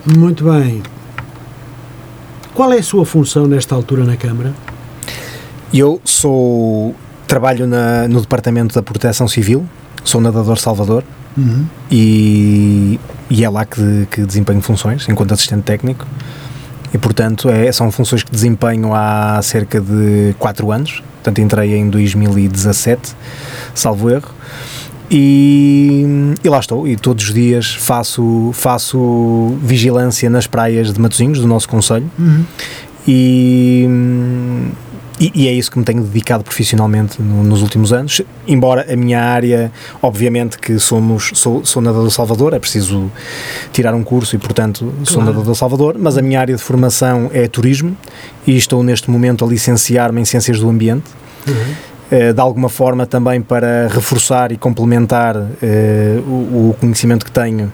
Muito 0.06 0.46
bem. 0.46 0.82
Qual 2.54 2.72
é 2.72 2.78
a 2.78 2.84
sua 2.84 3.06
função 3.06 3.46
nesta 3.46 3.76
altura 3.76 4.04
na 4.04 4.16
Câmara? 4.16 4.54
Eu 5.74 6.02
sou 6.04 6.96
trabalho 7.28 7.68
na, 7.68 8.08
no 8.08 8.22
Departamento 8.22 8.74
da 8.74 8.82
Proteção 8.82 9.28
Civil, 9.28 9.68
sou 10.04 10.22
nadador 10.22 10.58
Salvador 10.58 11.04
uhum. 11.38 11.66
e, 11.92 13.00
e, 13.30 13.44
é 13.44 13.50
lá 13.50 13.66
que, 13.66 14.08
que, 14.10 14.22
desempenho 14.22 14.62
funções 14.62 15.08
enquanto 15.10 15.34
assistente 15.34 15.64
técnico 15.64 16.08
e 16.94 16.98
portanto 16.98 17.50
é, 17.50 17.70
são 17.72 17.92
funções 17.92 18.24
que 18.24 18.32
desempenho 18.32 18.94
há 18.94 19.42
cerca 19.44 19.82
de 19.82 20.34
4 20.40 20.72
anos, 20.72 21.04
portanto 21.28 21.40
entrei 21.40 21.76
em 21.76 21.90
2017, 21.90 23.14
salvo 23.74 24.10
erro. 24.10 24.34
E, 25.10 26.06
e, 26.44 26.50
lá 26.50 26.60
estou, 26.60 26.88
e 26.88 26.96
todos 26.98 27.26
os 27.26 27.34
dias 27.34 27.74
faço, 27.76 28.52
faço 28.54 29.58
vigilância 29.62 30.30
nas 30.30 30.48
praias 30.48 30.92
de 30.92 31.00
Matosinhos, 31.00 31.40
do 31.40 31.48
nosso 31.48 31.68
Conselho, 31.70 32.10
uhum. 32.20 32.44
e, 33.08 33.88
e, 35.20 35.32
e, 35.34 35.48
é 35.48 35.52
isso 35.52 35.72
que 35.72 35.80
me 35.80 35.86
tenho 35.86 36.04
dedicado 36.04 36.44
profissionalmente 36.44 37.22
no, 37.22 37.44
nos 37.44 37.62
últimos 37.62 37.92
anos. 37.92 38.22
Embora 38.48 38.86
a 38.92 38.96
minha 38.96 39.22
área, 39.22 39.72
obviamente, 40.02 40.60
que 40.60 40.78
somos, 40.80 41.32
sou, 41.34 41.66
sou 41.66 41.82
nadador 41.82 42.12
Salvador, 42.12 42.54
é 42.54 42.60
preciso 42.60 43.12
tirar 43.74 43.96
um 43.96 44.04
curso 44.04 44.36
e, 44.36 44.40
portanto, 44.40 44.86
claro. 44.86 45.06
sou 45.06 45.24
nadador 45.24 45.56
Salvador, 45.56 45.96
mas 46.00 46.18
a 46.18 46.22
minha 46.22 46.40
área 46.40 46.56
de 46.56 46.62
formação 46.62 47.30
é 47.34 47.48
turismo 47.48 47.98
e 48.46 48.56
estou 48.56 48.84
neste 48.84 49.10
momento 49.10 49.44
a 49.44 49.48
licenciar-me 49.48 50.22
em 50.22 50.26
Ciências 50.26 50.60
do 50.60 50.70
Ambiente. 50.70 51.06
Uhum 51.48 51.88
eh, 52.10 52.32
de 52.32 52.40
alguma 52.40 52.70
forma 52.70 53.06
também 53.06 53.42
para 53.42 53.90
reforçar 53.90 54.54
e 54.54 54.58
complementar 54.58 55.36
eh, 55.62 56.18
o, 56.26 56.70
o, 56.70 56.76
conhecimento 56.80 57.26
que 57.26 57.32
tenho 57.32 57.72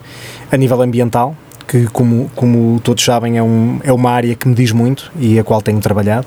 a 0.52 0.58
nível 0.58 0.82
ambiental, 0.82 1.36
que 1.68 1.86
como, 1.86 2.32
como 2.36 2.80
todos 2.80 3.04
sabem 3.04 3.38
é, 3.38 3.44
um, 3.44 3.80
é 3.84 3.94
uma 3.94 4.10
área 4.10 4.34
que 4.34 4.48
me 4.48 4.56
diz 4.56 4.72
muito 4.72 5.12
e 5.20 5.38
a 5.38 5.44
qual 5.44 5.62
tenho 5.62 5.80
trabalhado. 5.80 6.26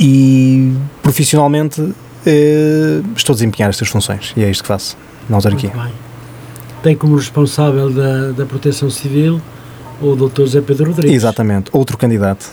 E 0.00 0.74
profissionalmente 1.02 1.92
eh, 2.26 3.02
estou 3.14 3.34
a 3.34 3.36
desempenhar 3.36 3.68
estas 3.68 3.88
funções 3.88 4.32
e 4.36 4.42
é 4.42 4.50
isto 4.50 4.62
que 4.62 4.68
faço 4.68 4.96
na 5.28 5.36
autarquia. 5.36 5.70
Tem 6.82 6.96
como 6.96 7.16
responsável 7.16 7.90
da, 7.90 8.32
da 8.32 8.46
Proteção 8.46 8.88
Civil 8.88 9.40
o 10.00 10.16
Dr. 10.16 10.42
José 10.42 10.60
Pedro 10.62 10.86
Rodrigues. 10.86 11.14
Exatamente, 11.14 11.70
outro 11.72 11.98
candidato. 11.98 12.50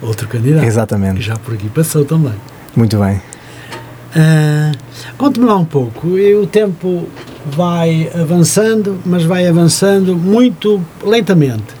Outro 0.00 0.28
candidato. 0.28 0.64
Exatamente. 0.64 1.16
Que 1.16 1.22
já 1.22 1.36
por 1.36 1.54
aqui 1.54 1.68
passou 1.68 2.04
também. 2.04 2.34
Muito 2.76 2.98
bem. 2.98 3.16
Uh, 3.16 4.76
Conte-me 5.16 5.46
lá 5.46 5.56
um 5.56 5.64
pouco. 5.64 6.06
O 6.06 6.46
tempo 6.46 7.08
vai 7.46 8.10
avançando, 8.14 8.98
mas 9.04 9.24
vai 9.24 9.46
avançando 9.48 10.14
muito 10.16 10.80
lentamente. 11.04 11.74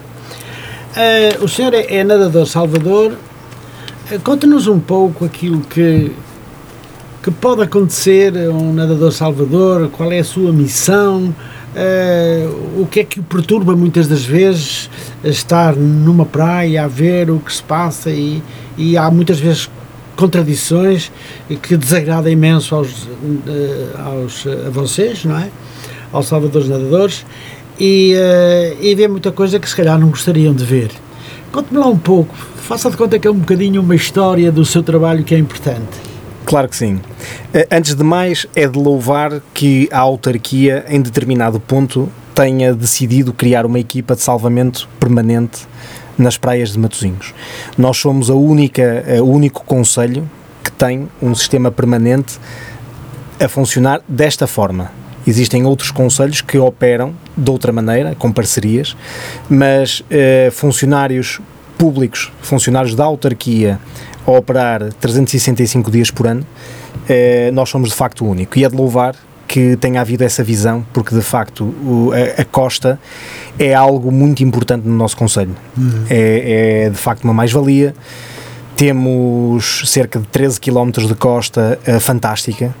Uh, 0.96 1.44
o 1.44 1.48
senhor 1.48 1.72
é, 1.74 1.96
é 1.96 2.04
nadador 2.04 2.46
Salvador. 2.46 3.12
Uh, 4.10 4.20
Conte-nos 4.20 4.66
um 4.66 4.78
pouco 4.78 5.24
aquilo 5.24 5.60
que, 5.60 6.12
que 7.22 7.30
pode 7.30 7.62
acontecer 7.62 8.36
a 8.36 8.50
um 8.50 8.72
nadador 8.72 9.12
Salvador, 9.12 9.88
qual 9.90 10.12
é 10.12 10.18
a 10.18 10.24
sua 10.24 10.52
missão, 10.52 11.34
uh, 11.74 12.80
o 12.80 12.86
que 12.86 13.00
é 13.00 13.04
que 13.04 13.20
o 13.20 13.22
perturba 13.22 13.74
muitas 13.74 14.06
das 14.06 14.24
vezes 14.24 14.90
estar 15.22 15.74
numa 15.74 16.26
praia 16.26 16.84
a 16.84 16.88
ver 16.88 17.30
o 17.30 17.38
que 17.38 17.52
se 17.52 17.62
passa 17.62 18.10
e, 18.10 18.42
e 18.76 18.96
há 18.96 19.10
muitas 19.10 19.40
vezes 19.40 19.70
contradições 20.16 21.10
que 21.62 21.76
desagrada 21.76 22.30
imenso 22.30 22.74
aos, 22.74 23.08
eh, 23.48 23.88
aos, 23.98 24.46
a 24.46 24.70
vocês, 24.70 25.24
não 25.24 25.36
é? 25.36 25.50
Aos 26.12 26.28
salvadores 26.28 26.68
nadadores 26.68 27.26
e, 27.78 28.14
uh, 28.14 28.84
e 28.84 28.94
vê 28.94 29.08
muita 29.08 29.32
coisa 29.32 29.58
que 29.58 29.68
se 29.68 29.74
calhar 29.74 29.98
não 29.98 30.10
gostariam 30.10 30.54
de 30.54 30.64
ver. 30.64 30.90
Conte-me 31.54 31.78
lá 31.78 31.86
um 31.86 31.96
pouco, 31.96 32.34
faça 32.34 32.90
de 32.90 32.96
conta 32.96 33.16
que 33.16 33.28
é 33.28 33.30
um 33.30 33.38
bocadinho 33.38 33.80
uma 33.80 33.94
história 33.94 34.50
do 34.50 34.64
seu 34.64 34.82
trabalho 34.82 35.22
que 35.22 35.36
é 35.36 35.38
importante. 35.38 35.86
Claro 36.44 36.68
que 36.68 36.74
sim. 36.74 37.00
Eh, 37.52 37.68
antes 37.70 37.94
de 37.94 38.02
mais, 38.02 38.44
é 38.56 38.66
de 38.66 38.76
louvar 38.76 39.40
que 39.54 39.88
a 39.92 40.00
autarquia, 40.00 40.84
em 40.88 41.00
determinado 41.00 41.60
ponto, 41.60 42.10
tenha 42.34 42.74
decidido 42.74 43.32
criar 43.32 43.64
uma 43.66 43.78
equipa 43.78 44.16
de 44.16 44.22
salvamento 44.22 44.88
permanente 44.98 45.60
nas 46.18 46.36
praias 46.36 46.72
de 46.72 46.78
Matosinhos. 46.80 47.32
Nós 47.78 47.98
somos 47.98 48.30
a 48.30 48.34
única, 48.34 49.04
o 49.22 49.30
único 49.30 49.64
conselho 49.64 50.28
que 50.64 50.72
tem 50.72 51.08
um 51.22 51.36
sistema 51.36 51.70
permanente 51.70 52.36
a 53.38 53.46
funcionar 53.46 54.00
desta 54.08 54.48
forma. 54.48 54.90
Existem 55.26 55.64
outros 55.64 55.90
conselhos 55.90 56.40
que 56.40 56.58
operam 56.58 57.14
de 57.36 57.50
outra 57.50 57.72
maneira, 57.72 58.14
com 58.14 58.30
parcerias, 58.30 58.96
mas 59.48 60.04
eh, 60.10 60.50
funcionários 60.52 61.40
públicos, 61.78 62.30
funcionários 62.42 62.94
da 62.94 63.04
autarquia, 63.04 63.80
a 64.26 64.30
operar 64.30 64.92
365 64.94 65.90
dias 65.90 66.10
por 66.10 66.26
ano, 66.26 66.46
eh, 67.08 67.50
nós 67.52 67.68
somos 67.68 67.90
de 67.90 67.94
facto 67.94 68.24
o 68.24 68.28
único. 68.28 68.58
E 68.58 68.64
é 68.64 68.68
de 68.68 68.76
louvar 68.76 69.14
que 69.46 69.76
tenha 69.76 70.00
havido 70.00 70.24
essa 70.24 70.42
visão, 70.42 70.84
porque 70.92 71.14
de 71.14 71.20
facto 71.20 71.64
o, 71.64 72.10
a, 72.12 72.42
a, 72.42 72.44
costa 72.44 72.98
é 73.58 73.74
algo 73.74 74.10
muito 74.10 74.42
importante 74.42 74.86
no 74.86 74.94
nosso 74.94 75.16
Conselho. 75.16 75.54
Uhum. 75.76 76.04
É, 76.08 76.86
é, 76.86 76.90
de 76.90 76.96
facto 76.96 77.24
uma 77.24 77.34
mais-valia. 77.34 77.94
Temos 78.76 79.82
cerca 79.86 80.18
de 80.18 80.26
13 80.26 80.60
km 80.60 80.90
de 81.06 81.14
costa 81.14 81.78
uh, 81.86 82.00
fantástica 82.00 82.74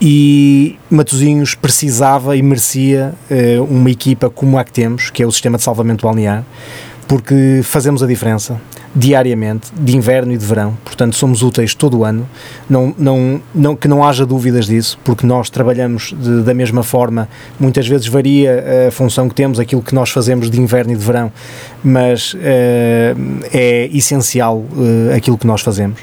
e 0.00 0.76
Matosinhos 0.90 1.54
precisava 1.54 2.36
e 2.36 2.42
merecia 2.42 3.14
uh, 3.30 3.64
uma 3.64 3.90
equipa 3.90 4.28
como 4.28 4.58
a 4.58 4.64
que 4.64 4.72
temos, 4.72 5.10
que 5.10 5.22
é 5.22 5.26
o 5.26 5.32
Sistema 5.32 5.56
de 5.56 5.64
Salvamento 5.64 6.06
Balnear, 6.06 6.44
porque 7.08 7.60
fazemos 7.62 8.02
a 8.02 8.06
diferença 8.06 8.60
diariamente, 8.94 9.70
de 9.78 9.94
inverno 9.94 10.32
e 10.32 10.38
de 10.38 10.44
verão, 10.44 10.76
portanto 10.82 11.16
somos 11.16 11.42
úteis 11.42 11.74
todo 11.74 11.98
o 11.98 12.04
ano, 12.04 12.26
não, 12.68 12.94
não, 12.96 13.42
não, 13.54 13.76
que 13.76 13.86
não 13.86 14.02
haja 14.02 14.24
dúvidas 14.24 14.66
disso, 14.66 14.98
porque 15.04 15.26
nós 15.26 15.50
trabalhamos 15.50 16.14
de, 16.18 16.42
da 16.42 16.54
mesma 16.54 16.82
forma, 16.82 17.28
muitas 17.60 17.86
vezes 17.86 18.06
varia 18.06 18.88
a 18.88 18.90
função 18.90 19.28
que 19.28 19.34
temos, 19.34 19.60
aquilo 19.60 19.82
que 19.82 19.94
nós 19.94 20.08
fazemos 20.08 20.50
de 20.50 20.58
inverno 20.58 20.94
e 20.94 20.96
de 20.96 21.04
verão, 21.04 21.30
mas 21.84 22.32
uh, 22.32 22.38
é 23.52 23.90
essencial 23.92 24.58
uh, 24.58 25.14
aquilo 25.14 25.36
que 25.36 25.46
nós 25.46 25.60
fazemos. 25.60 26.00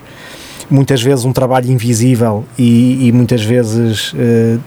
Muitas 0.69 1.01
vezes 1.01 1.25
um 1.25 1.33
trabalho 1.33 1.71
invisível 1.71 2.45
e, 2.57 3.07
e 3.07 3.11
muitas 3.11 3.43
vezes 3.43 4.13
uh, 4.13 4.59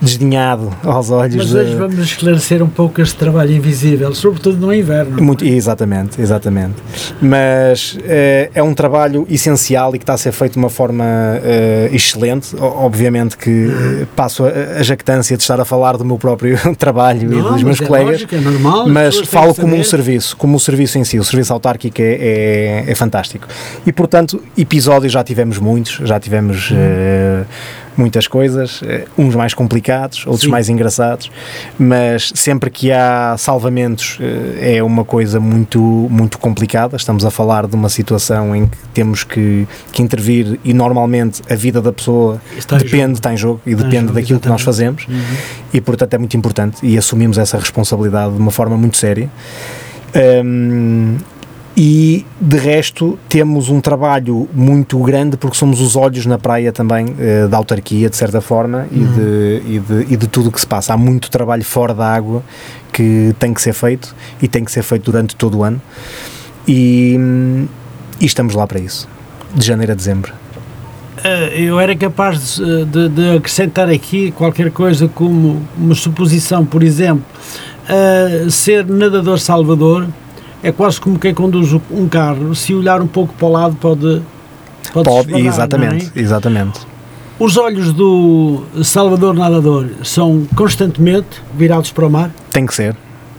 desdenhado 0.00 0.70
aos 0.84 1.10
olhos. 1.10 1.36
Mas 1.36 1.48
de- 1.48 1.56
hoje 1.56 1.74
vamos 1.74 1.98
esclarecer 1.98 2.62
um 2.62 2.68
pouco 2.68 3.00
este 3.00 3.16
trabalho 3.16 3.52
invisível, 3.52 4.14
sobretudo 4.14 4.58
no 4.58 4.72
inverno. 4.72 5.22
Muito, 5.22 5.44
exatamente, 5.44 6.20
exatamente. 6.20 6.74
Mas 7.20 7.98
eh, 8.04 8.50
é 8.54 8.62
um 8.62 8.74
trabalho 8.74 9.26
essencial 9.28 9.94
e 9.94 9.98
que 9.98 10.02
está 10.04 10.14
a 10.14 10.18
ser 10.18 10.32
feito 10.32 10.52
de 10.52 10.58
uma 10.58 10.70
forma 10.70 11.04
eh, 11.42 11.88
excelente. 11.92 12.54
Obviamente 12.58 13.36
que 13.36 13.70
eh, 13.70 14.06
passo 14.14 14.44
a, 14.44 14.48
a 14.78 14.82
jactância 14.82 15.36
de 15.36 15.42
estar 15.42 15.60
a 15.60 15.64
falar 15.64 15.96
do 15.96 16.04
meu 16.04 16.18
próprio 16.18 16.58
trabalho 16.76 17.32
e 17.32 17.36
Não, 17.36 17.52
dos 17.52 17.62
meus 17.62 17.80
é 17.80 17.86
colegas. 17.86 18.12
lógico, 18.12 18.34
é 18.34 18.40
normal. 18.40 18.82
as 18.82 18.88
mas 18.92 19.18
falo 19.20 19.54
como 19.54 19.74
um 19.74 19.84
serviço, 19.84 20.36
como 20.36 20.56
um 20.56 20.58
serviço 20.58 20.98
em 20.98 21.04
si. 21.04 21.18
O 21.18 21.24
serviço 21.24 21.52
autárquico 21.52 22.00
é, 22.00 22.84
é, 22.84 22.84
é 22.88 22.94
fantástico. 22.94 23.46
E, 23.86 23.92
portanto, 23.92 24.42
episódios 24.56 25.12
já 25.12 25.24
tivemos 25.24 25.58
muitos, 25.58 26.00
já 26.06 26.20
tivemos 26.20 26.70
eh, 26.72 27.44
muitas 27.96 28.26
coisas, 28.28 28.80
eh, 28.84 29.06
uns 29.16 29.34
mais 29.34 29.54
complicados, 29.54 30.26
outros 30.26 30.42
Sim. 30.44 30.50
mais 30.50 30.68
engraçados, 30.68 31.30
mas 31.78 32.30
sempre 32.34 32.70
que 32.70 32.92
há 32.92 33.34
salvamentos 33.38 34.18
eh, 34.20 34.76
é 34.76 34.82
uma 34.82 35.04
coisa 35.04 35.40
muito, 35.40 35.80
muito 35.80 36.38
complicada. 36.38 36.96
Estamos 36.96 37.24
a 37.24 37.30
falar 37.30 37.66
de 37.66 37.74
uma 37.74 37.88
situação 37.88 38.54
em 38.54 38.66
que 38.66 38.76
temos 38.92 39.24
que, 39.24 39.66
que 39.92 40.02
intervir 40.02 40.58
e 40.64 40.72
normalmente 40.72 41.42
a 41.50 41.54
vida 41.54 41.80
da 41.80 41.92
pessoa 41.92 42.40
Está 42.56 42.76
depende, 42.78 43.14
está 43.14 43.32
em 43.32 43.36
jogo 43.36 43.60
e 43.66 43.70
Está 43.70 43.84
depende 43.84 44.06
jogo, 44.08 44.14
daquilo 44.20 44.40
que 44.40 44.48
nós 44.48 44.60
exatamente. 44.60 45.04
fazemos 45.04 45.06
Uhum. 45.08 45.36
e 45.72 45.80
portanto 45.80 46.14
é 46.14 46.18
muito 46.18 46.36
importante 46.36 46.78
e 46.82 46.96
assumimos 46.98 47.38
essa 47.38 47.58
responsabilidade 47.58 48.34
de 48.34 48.38
uma 48.40 48.50
forma 48.50 48.76
muito 48.76 48.96
séria. 48.96 49.30
Hum, 50.44 51.16
e 51.76 52.24
de 52.40 52.56
resto 52.56 53.18
temos 53.28 53.68
um 53.68 53.80
trabalho 53.82 54.48
muito 54.54 54.98
grande 55.00 55.36
porque 55.36 55.56
somos 55.56 55.80
os 55.80 55.94
olhos 55.94 56.24
na 56.24 56.38
praia 56.38 56.72
também 56.72 57.14
eh, 57.18 57.46
da 57.46 57.58
autarquia 57.58 58.08
de 58.08 58.16
certa 58.16 58.40
forma 58.40 58.86
e, 58.90 58.98
de, 59.00 59.62
e, 59.66 59.78
de, 59.78 60.14
e 60.14 60.16
de 60.16 60.26
tudo 60.26 60.48
o 60.48 60.52
que 60.52 60.60
se 60.60 60.66
passa. 60.66 60.94
Há 60.94 60.96
muito 60.96 61.30
trabalho 61.30 61.62
fora 61.64 61.92
da 61.92 62.06
água 62.10 62.42
que 62.92 63.34
tem 63.38 63.52
que 63.52 63.60
ser 63.60 63.74
feito 63.74 64.14
e 64.40 64.48
tem 64.48 64.64
que 64.64 64.72
ser 64.72 64.82
feito 64.82 65.04
durante 65.10 65.36
todo 65.36 65.58
o 65.58 65.62
ano 65.64 65.80
e, 66.66 67.14
e 68.20 68.24
estamos 68.24 68.54
lá 68.54 68.66
para 68.66 68.78
isso, 68.80 69.06
de 69.54 69.66
janeiro 69.66 69.92
a 69.92 69.94
dezembro. 69.94 70.32
Eh, 71.22 71.62
Eu 71.64 71.78
era 71.78 71.94
capaz 71.94 72.56
de, 72.56 72.84
de- 72.86 73.08
de 73.10 73.36
acrescentar 73.36 73.88
aqui 73.90 74.30
qualquer 74.32 74.70
coisa 74.70 75.08
como 75.08 75.60
uma 75.76 75.94
suposição, 75.94 76.64
por 76.64 76.82
exemplo, 76.82 77.24
eh, 77.88 78.46
ser 78.50 78.86
nadador 78.86 79.38
salvador 79.38 80.06
é 80.66 80.72
quase 80.72 81.00
como 81.00 81.16
quem 81.16 81.32
conduz 81.32 81.72
um 81.88 82.08
carro, 82.08 82.52
se 82.52 82.74
olhar 82.74 83.00
um 83.00 83.06
pouco 83.06 83.32
para 83.34 83.46
o 83.46 83.52
lado 83.52 83.76
pode 83.76 84.20
pode, 84.92 85.08
Pode, 85.08 85.46
exatamente, 85.46 86.10
é? 86.14 86.20
exatamente. 86.20 86.80
Os 87.38 87.56
olhos 87.56 87.92
do 87.92 88.64
salvador 88.82 89.32
nadador 89.32 89.90
são 90.02 90.44
constantemente 90.56 91.40
virados 91.54 91.92
para 91.92 92.06
o 92.06 92.10
mar. 92.10 92.32
Tem 92.50 92.66
que 92.66 92.74
ser. 92.74 92.96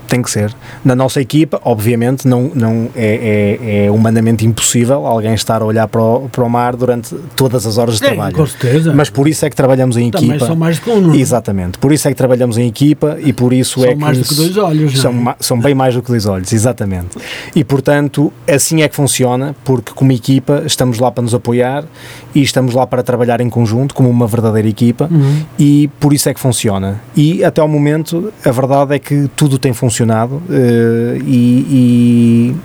Tem 0.07 0.21
que 0.21 0.31
ser. 0.31 0.53
Na 0.85 0.95
nossa 0.95 1.19
equipa, 1.21 1.59
obviamente, 1.63 2.27
não, 2.27 2.49
não 2.55 2.89
é, 2.95 3.57
é, 3.61 3.85
é 3.87 3.91
humanamente 3.91 4.45
impossível 4.45 5.05
alguém 5.05 5.33
estar 5.33 5.61
a 5.61 5.65
olhar 5.65 5.87
para 5.87 6.01
o, 6.01 6.29
para 6.29 6.43
o 6.43 6.49
mar 6.49 6.75
durante 6.75 7.13
todas 7.35 7.65
as 7.65 7.77
horas 7.77 7.97
de 7.99 8.05
É, 8.05 8.07
trabalho. 8.09 8.35
com 8.35 8.45
certeza. 8.45 8.93
Mas 8.93 9.09
por 9.09 9.27
isso 9.27 9.45
é 9.45 9.49
que 9.49 9.55
trabalhamos 9.55 9.97
em 9.97 10.09
também 10.09 10.29
equipa. 10.29 10.45
são 10.45 10.55
mais 10.55 10.79
do 10.79 10.83
que 10.85 10.89
um? 10.91 11.13
Exatamente. 11.13 11.77
Por 11.77 11.91
isso 11.91 12.07
é 12.07 12.11
que 12.11 12.17
trabalhamos 12.17 12.57
em 12.57 12.67
equipa 12.67 13.17
e 13.19 13.33
por 13.33 13.51
isso 13.51 13.81
São 13.81 13.89
é 13.89 13.93
que. 13.93 13.99
mais 14.01 14.17
do 14.17 14.23
que 14.23 14.35
dois 14.35 14.57
olhos, 14.57 14.99
São, 14.99 15.11
é? 15.11 15.13
ma- 15.13 15.35
são 15.41 15.59
bem 15.59 15.75
mais 15.75 15.93
do 15.93 16.01
que 16.01 16.07
dois 16.07 16.25
olhos, 16.25 16.53
exatamente. 16.53 17.17
E 17.53 17.63
portanto, 17.63 18.31
assim 18.49 18.81
é 18.81 18.87
que 18.87 18.95
funciona, 18.95 19.53
porque 19.65 19.91
como 19.93 20.11
equipa 20.13 20.63
estamos 20.65 20.99
lá 20.99 21.11
para 21.11 21.23
nos 21.23 21.33
apoiar 21.33 21.83
e 22.33 22.41
estamos 22.41 22.73
lá 22.73 22.87
para 22.87 23.03
trabalhar 23.03 23.41
em 23.41 23.49
conjunto, 23.49 23.93
como 23.93 24.09
uma 24.09 24.25
verdadeira 24.27 24.69
equipa, 24.69 25.09
Uhum. 25.11 25.41
e 25.59 25.89
por 25.99 26.13
isso 26.13 26.29
é 26.29 26.33
que 26.33 26.39
funciona. 26.39 27.01
E 27.15 27.43
até 27.43 27.59
ao 27.59 27.67
momento, 27.67 28.31
a 28.45 28.51
verdade 28.51 28.95
é 28.95 28.99
que 28.99 29.29
tudo 29.35 29.57
tem 29.57 29.73
funcionado 29.73 29.96
eh, 30.49 31.19
e, 31.25 31.65
e 31.69 32.55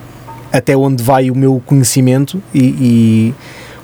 até 0.53 0.77
onde 0.77 1.03
vai 1.03 1.31
o 1.31 1.35
meu 1.35 1.63
conhecimento 1.65 2.43
e, 2.55 2.61
e 2.61 3.35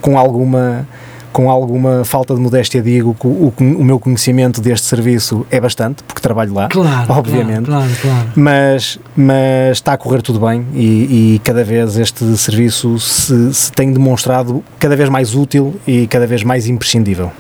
com 0.00 0.18
alguma 0.18 0.86
com 1.32 1.50
alguma 1.50 2.04
falta 2.04 2.34
de 2.34 2.40
modéstia 2.40 2.82
digo 2.82 3.14
que 3.14 3.26
o, 3.26 3.52
o 3.60 3.84
meu 3.84 4.00
conhecimento 4.00 4.60
deste 4.60 4.86
serviço 4.86 5.46
é 5.50 5.60
bastante, 5.60 6.02
porque 6.02 6.20
trabalho 6.20 6.52
lá, 6.52 6.68
Claro, 6.68 7.12
obviamente. 7.12 7.66
Claro, 7.66 7.88
claro, 8.00 8.16
claro. 8.16 8.28
Mas, 8.34 8.98
mas 9.14 9.76
está 9.76 9.92
a 9.92 9.96
correr 9.96 10.20
tudo 10.20 10.40
bem 10.40 10.66
e, 10.74 11.34
e 11.34 11.40
cada 11.44 11.62
vez 11.62 11.96
este 11.96 12.24
serviço 12.36 12.98
se, 12.98 13.54
se 13.54 13.70
tem 13.70 13.92
demonstrado 13.92 14.64
cada 14.80 14.96
vez 14.96 15.08
mais 15.08 15.34
útil 15.34 15.78
e 15.86 16.08
cada 16.08 16.26
vez 16.26 16.42
mais 16.42 16.66
imprescindível. 16.66 17.30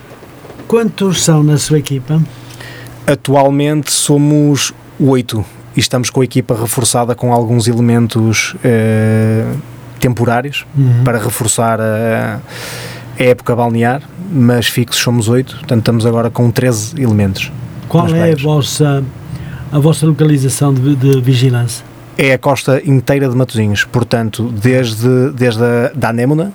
Quantos 0.68 1.24
são 1.24 1.42
na 1.42 1.58
sua 1.58 1.78
equipa? 1.78 2.22
Atualmente 3.04 3.90
somos 3.90 4.72
oito 5.00 5.44
e 5.76 5.80
estamos 5.80 6.10
com 6.10 6.20
a 6.20 6.24
equipa 6.24 6.54
reforçada 6.54 7.14
com 7.14 7.32
alguns 7.32 7.68
elementos 7.68 8.54
eh, 8.64 9.44
temporários 10.00 10.64
Uhum. 10.76 11.04
para 11.04 11.18
reforçar 11.18 11.80
a, 11.80 12.40
a 13.18 13.22
época 13.22 13.54
balnear, 13.54 14.02
mas 14.32 14.66
fixos 14.66 15.02
somos 15.02 15.28
oito, 15.28 15.56
portanto 15.56 15.80
estamos 15.80 16.06
agora 16.06 16.30
com 16.30 16.50
13 16.50 17.00
elementos. 17.00 17.50
Qual 17.88 18.06
é 18.14 18.32
a 18.32 18.36
vossa, 18.36 19.02
a 19.72 19.78
vossa 19.78 20.06
localização 20.06 20.72
de, 20.72 20.94
de 20.94 21.20
vigilância? 21.20 21.84
É 22.16 22.32
a 22.32 22.38
costa 22.38 22.82
inteira 22.84 23.28
de 23.28 23.36
Matosinhos, 23.36 23.84
portanto, 23.84 24.50
desde, 24.50 25.30
desde 25.30 25.62
a 25.62 25.92
da 25.94 26.08
Anémona 26.10 26.52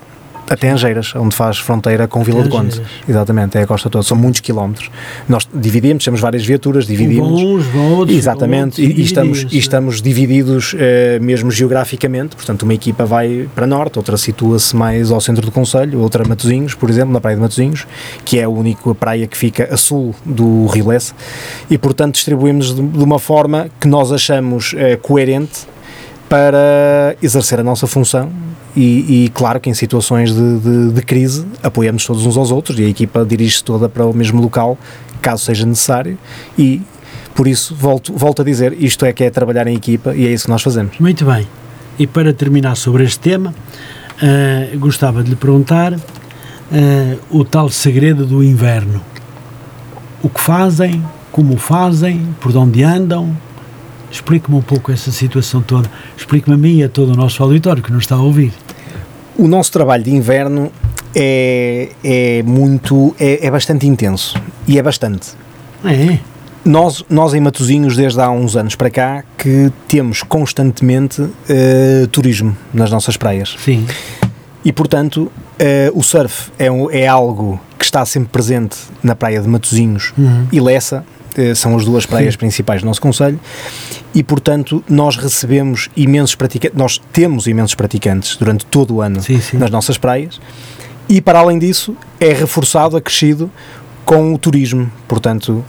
até 0.50 0.70
Angeiras, 0.70 1.14
onde 1.16 1.36
faz 1.36 1.58
fronteira 1.58 2.08
com 2.08 2.24
Vila 2.24 2.42
Até 2.42 2.50
do 2.50 2.56
Conde. 2.56 2.82
Exatamente, 3.08 3.58
é 3.58 3.62
a 3.62 3.68
costa 3.68 3.90
toda, 3.90 4.04
são 4.04 4.18
muitos 4.18 4.42
quilómetros. 4.42 4.90
Nós 5.28 5.48
dividimos, 5.54 6.04
temos 6.04 6.20
várias 6.20 6.46
viaturas, 6.46 6.86
dividimos. 6.86 7.64
Vão 7.74 7.94
outros. 7.94 8.18
Exatamente, 8.18 8.82
outros, 8.82 8.98
e, 8.98 9.02
e 9.02 9.06
estamos, 9.06 9.38
divididos, 9.38 9.54
e 9.54 9.58
estamos 9.58 10.02
divididos 10.02 10.76
eh, 10.78 11.20
mesmo 11.20 11.52
geograficamente, 11.52 12.36
portanto 12.36 12.64
uma 12.64 12.74
equipa 12.74 13.06
vai 13.06 13.48
para 13.56 13.66
norte, 13.66 13.98
outra 13.98 14.18
situa-se 14.18 14.76
mais 14.76 15.12
ao 15.12 15.22
centro 15.22 15.46
do 15.46 15.52
Conselho, 15.52 16.00
outra 16.00 16.24
a 16.24 16.28
Matosinhos, 16.28 16.74
por 16.74 16.90
exemplo, 16.90 17.14
na 17.14 17.22
praia 17.22 17.36
de 17.36 17.42
Matosinhos, 17.42 17.88
que 18.24 18.40
é 18.40 18.44
a 18.44 18.50
única 18.50 18.94
praia 18.96 19.28
que 19.28 19.38
fica 19.38 19.74
a 19.74 19.78
sul 19.78 20.14
do 20.26 20.68
Rio 20.68 20.88
Lesse, 20.88 21.14
e 21.70 21.78
portanto 21.78 22.16
distribuímos 22.16 22.76
de, 22.76 22.82
de 22.82 23.04
uma 23.04 23.20
forma 23.20 23.68
que 23.80 23.88
nós 23.88 24.12
achamos 24.12 24.74
eh, 24.78 24.98
coerente 24.98 25.62
para 26.30 27.16
exercer 27.22 27.60
a 27.60 27.64
nossa 27.64 27.86
função 27.86 28.32
e, 28.76 29.26
e, 29.26 29.30
claro 29.30 29.60
que 29.60 29.70
em 29.70 29.74
situações 29.74 30.34
de, 30.34 30.60
de- 30.60 30.92
de 30.94 31.02
crise 31.04 31.46
apoiamos 31.62 32.06
todos 32.06 32.26
uns 32.26 32.36
aos 32.38 32.52
outros 32.52 32.80
e 32.80 32.84
a 32.86 32.90
equipa 32.90 33.24
dirige-se 33.26 33.64
toda 33.64 33.88
para 33.88 34.06
o 34.06 34.14
mesmo 34.14 34.42
local 34.42 34.78
caso 35.22 35.46
seja 35.46 35.66
necessário 35.66 36.18
e 36.58 36.82
por 37.36 37.48
isso 37.48 37.74
volto, 37.76 38.12
volto 38.14 38.42
a 38.42 38.46
dizer, 38.46 38.76
isto 38.80 39.06
é 39.06 39.14
que 39.14 39.24
é 39.24 39.30
trabalhar 39.30 39.66
em 39.68 39.76
equipa 39.76 40.14
e 40.16 40.26
é 40.28 40.32
isso 40.34 40.46
que 40.46 40.52
nós 40.52 40.62
fazemos. 40.62 40.98
Muito 41.00 41.24
bem. 41.26 41.48
E 41.98 42.06
para 42.08 42.34
terminar 42.34 42.76
sobre 42.76 43.04
este 43.04 43.20
tema, 43.20 43.54
eh, 44.22 44.72
gostava 44.78 45.24
de 45.24 45.30
lhe 45.32 45.36
perguntar 45.36 45.94
eh, 46.72 47.18
o 47.30 47.44
tal 47.46 47.70
segredo 47.70 48.26
do 48.26 48.44
inverno. 48.44 49.02
O 50.22 50.30
que 50.30 50.40
fazem, 50.40 51.04
como 51.32 51.58
fazem, 51.58 52.28
por 52.40 52.56
onde 52.58 52.84
andam. 52.84 53.36
Explique-me 54.12 54.56
um 54.58 54.62
pouco 54.62 54.92
essa 54.92 55.12
situação 55.12 55.62
toda. 55.62 55.90
Explique-me 56.16 56.54
a 56.56 56.58
mim 56.58 56.78
e 56.78 56.84
a 56.84 56.90
todo 56.90 57.14
o 57.14 57.16
nosso 57.16 57.42
auditório 57.42 57.82
que 57.82 57.92
nos 57.92 58.04
está 58.04 58.16
a 58.16 58.22
ouvir. 58.22 58.54
O 59.38 59.48
nosso 59.48 59.72
trabalho 59.72 60.04
de 60.04 60.12
inverno 60.12 60.72
é, 61.15 61.89
é 62.04 62.43
muito, 62.43 63.15
é, 63.19 63.46
é 63.48 63.52
bastante 63.52 63.88
intenso 63.88 64.36
e 64.67 64.78
é 64.78 64.84
bastante. 64.84 65.30
É, 65.86 66.17
Nós, 66.65 67.04
nós 67.10 67.34
em 67.34 67.41
Matosinhos, 67.41 67.96
desde 67.98 68.22
há 68.22 68.30
uns 68.30 68.56
anos 68.56 68.76
para 68.76 68.89
cá, 68.89 69.24
que 69.38 69.72
temos 69.88 70.24
constantemente 70.24 71.22
eh, 71.50 72.08
turismo 72.12 72.56
nas 72.74 72.89
nossas 72.89 73.17
praias. 73.17 73.56
sim. 73.60 73.86
E, 74.65 74.72
portanto, 74.72 75.30
eh, 75.60 75.91
o 75.93 76.02
surf 76.02 76.50
é, 76.58 76.72
um- 76.72 76.89
é 76.89 77.06
algo 77.06 77.60
que 77.78 77.84
está 77.84 78.06
sempre 78.06 78.30
presente 78.30 78.78
na 79.04 79.13
praia 79.13 79.41
de 79.41 79.48
Matosinhos 79.50 80.13
Uhum. 80.17 80.48
e 80.54 80.60
Lessa, 80.62 81.04
são 81.56 81.76
as 81.76 81.86
duas 81.86 82.06
praias 82.06 82.36
principais 82.36 82.82
do 82.82 82.86
nosso 82.88 83.02
Conselho, 83.02 83.39
e, 84.13 84.22
portanto, 84.24 84.84
nós 84.89 85.17
recebemos 85.17 85.89
imensos 85.96 86.36
praticantes, 86.36 86.78
nós 86.78 87.02
temos 87.12 87.48
imensos 87.48 87.76
praticantes 87.76 88.36
durante 88.38 88.65
todo 88.65 88.96
o 88.96 89.02
ano 89.02 89.22
Sim, 89.22 89.39
sim. 89.39 89.58
nas 89.58 89.69
nossas 89.72 89.98
praias, 89.98 90.39
e, 91.10 91.19
para 91.22 91.39
além 91.39 91.58
disso, 91.60 91.96
é 92.19 92.32
reforçado, 92.34 92.96
acrescido 92.96 93.50
com 94.06 94.34
o 94.34 94.38
turismo, 94.38 94.91
portanto... 95.08 95.63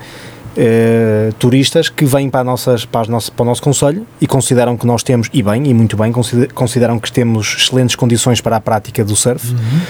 eh, 0.56 1.32
turistas 1.38 1.88
que 1.88 2.04
vêm 2.04 2.30
para, 2.30 2.44
nossas, 2.44 2.84
para, 2.84 3.00
as 3.00 3.08
nossas, 3.08 3.28
para 3.30 3.42
o 3.42 3.46
nosso 3.46 3.60
Conselho 3.60 4.06
e 4.20 4.26
consideram 4.26 4.76
que 4.76 4.86
nós 4.86 5.02
temos, 5.02 5.28
e 5.32 5.42
bem, 5.42 5.66
e 5.66 5.74
muito 5.74 5.96
bem, 5.96 6.12
consider- 6.12 6.52
consideram 6.52 6.96
que 7.00 7.10
temos 7.10 7.56
excelentes 7.58 7.96
condições 7.96 8.40
para 8.40 8.54
a 8.56 8.60
prática 8.60 9.04
do 9.04 9.16
surf 9.16 9.50
Uhum. 9.52 9.80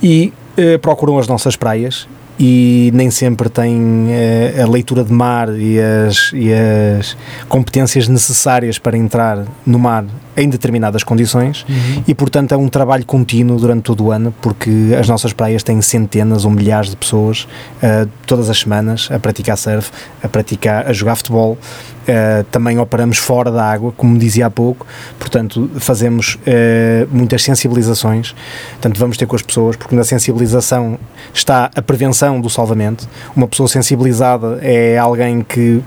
e 0.00 0.32
eh, 0.56 0.78
procuram 0.78 1.18
as 1.18 1.26
nossas 1.26 1.56
praias 1.56 2.06
e 2.38 2.90
nem 2.94 3.10
sempre 3.10 3.48
tem 3.48 4.06
eh, 4.10 4.60
a 4.62 4.68
leitura 4.68 5.04
de 5.04 5.12
mar 5.12 5.48
e 5.56 5.78
as, 5.80 6.32
e 6.32 6.50
as 6.52 7.16
competências 7.48 8.08
necessárias 8.08 8.78
para 8.78 8.96
entrar 8.96 9.44
no 9.64 9.78
mar 9.78 10.04
em 10.36 10.48
determinadas 10.48 11.04
condições 11.04 11.64
Uhum. 11.68 12.02
e 12.08 12.14
portanto 12.14 12.52
é 12.52 12.56
um 12.56 12.68
trabalho 12.68 13.06
contínuo 13.06 13.58
durante 13.58 13.82
todo 13.82 14.04
o 14.04 14.10
ano 14.10 14.34
porque 14.42 14.70
as 14.98 15.08
nossas 15.08 15.32
praias 15.32 15.62
têm 15.62 15.80
centenas 15.80 16.44
ou 16.44 16.50
milhares 16.50 16.90
de 16.90 16.96
pessoas 16.96 17.46
eh, 17.80 18.06
todas 18.26 18.50
as 18.50 18.58
semanas 18.58 19.08
a 19.12 19.18
praticar 19.18 19.56
surf, 19.56 19.90
a 20.22 20.28
praticar, 20.28 20.88
a 20.88 20.92
jogar 20.92 21.14
futebol 21.14 21.56
eh, 22.06 22.44
também 22.50 22.78
operamos 22.78 23.18
fora 23.18 23.50
da 23.50 23.64
água, 23.64 23.92
como 23.96 24.18
dizia 24.18 24.46
há 24.46 24.50
pouco, 24.50 24.86
portanto 25.18 25.70
fazemos 25.78 26.38
eh, 26.46 27.06
muitas 27.10 27.42
sensibilizações, 27.42 28.34
portanto 28.72 28.98
vamos 28.98 29.16
ter 29.16 29.26
com 29.26 29.36
as 29.36 29.42
pessoas, 29.42 29.76
porque 29.76 29.94
na 29.94 30.04
sensibilização 30.04 30.98
está 31.32 31.70
a 31.74 31.82
prevenção 31.82 32.40
do 32.40 32.48
salvamento. 32.50 33.08
Uma 33.34 33.46
pessoa 33.48 33.68
sensibilizada 33.68 34.58
é 34.62 34.96
alguém 34.98 35.42
que 35.42 35.82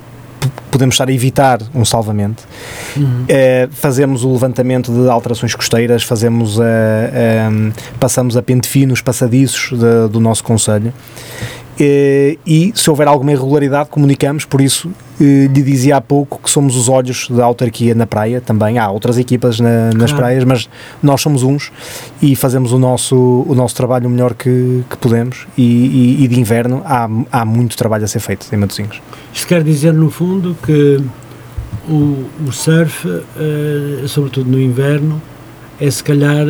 podemos 0.72 0.94
estar 0.94 1.10
a 1.10 1.12
evitar 1.12 1.60
um 1.74 1.84
salvamento. 1.84 2.44
Eh, 3.28 3.68
fazemos 3.72 4.24
o 4.24 4.32
levantamento 4.32 4.92
de 4.94 5.10
alterações 5.10 5.54
costeiras, 5.56 6.04
fazemos 6.04 6.60
a, 6.62 6.64
a- 6.64 7.72
passamos 8.00 8.38
a 8.38 8.42
pente 8.42 8.68
fino 8.68 8.94
os 8.94 9.02
passadiços 9.02 9.78
da- 9.78 10.08
do 10.08 10.20
nosso 10.20 10.44
conselho. 10.44 10.94
Eh, 11.80 12.38
e 12.46 12.72
se 12.76 12.90
houver 12.90 13.08
alguma 13.08 13.32
irregularidade 13.32 13.90
comunicamos, 13.90 14.46
por 14.46 14.62
isso 14.62 14.90
eh, 15.22 15.48
lhe 15.54 15.62
dizia 15.62 15.98
há 15.98 16.02
pouco 16.02 16.40
que 16.44 16.50
somos 16.50 16.76
os 16.76 16.90
olhos 16.90 17.28
da 17.30 17.46
autarquia 17.46 17.94
na 17.94 18.08
praia 18.08 18.42
também, 18.42 18.80
há 18.80 18.90
outras 18.90 19.18
equipas 19.20 19.60
na- 19.60 19.88
nas 19.94 20.12
Claro. 20.12 20.16
praias, 20.16 20.44
mas 20.44 20.68
nós 21.04 21.22
somos 21.22 21.44
uns 21.44 21.72
e 22.22 22.36
fazemos 22.36 22.72
o 22.72 22.80
nosso, 22.80 23.16
o 23.48 23.54
nosso 23.54 23.76
trabalho 23.76 24.08
o 24.08 24.10
melhor 24.10 24.34
que, 24.34 24.84
que 24.90 24.98
podemos 24.98 25.46
e, 25.58 25.62
e- 26.20 26.24
e 26.24 26.28
de 26.28 26.40
inverno 26.40 26.82
há, 26.84 27.08
há 27.32 27.46
muito 27.46 27.78
trabalho 27.78 28.06
a 28.06 28.08
ser 28.08 28.20
feito 28.22 28.48
em 28.52 28.58
Matosinhos. 28.58 29.00
Isto 29.34 29.48
quer 29.48 29.64
dizer, 29.64 29.94
no 29.94 30.10
fundo, 30.10 30.58
que 30.66 31.00
o, 31.88 32.26
o 32.48 32.52
surf, 32.52 33.08
eh, 33.38 34.04
sobretudo 34.08 34.50
no 34.50 34.60
inverno, 34.60 35.22
é 35.80 35.92
se 35.92 36.04
calhar 36.04 36.46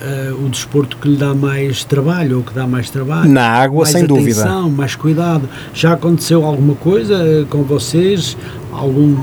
eh, 0.00 0.32
o 0.32 0.48
desporto 0.48 0.96
que 0.96 1.08
lhe 1.08 1.16
dá 1.16 1.34
mais 1.34 1.84
trabalho, 1.84 2.38
ou 2.38 2.42
que 2.42 2.54
dá 2.54 2.66
mais 2.66 2.88
trabalho. 2.88 3.28
Na 3.28 3.46
água, 3.46 3.82
mais 3.82 3.92
sem 3.92 4.06
dúvida. 4.06 4.40
atenção, 4.40 4.70
mais 4.70 4.94
cuidado. 4.94 5.48
Já 5.74 5.92
aconteceu 5.92 6.44
alguma 6.44 6.74
coisa 6.74 7.14
eh, 7.16 7.44
com 7.48 7.62
vocês? 7.62 8.36
Algum, 8.72 9.16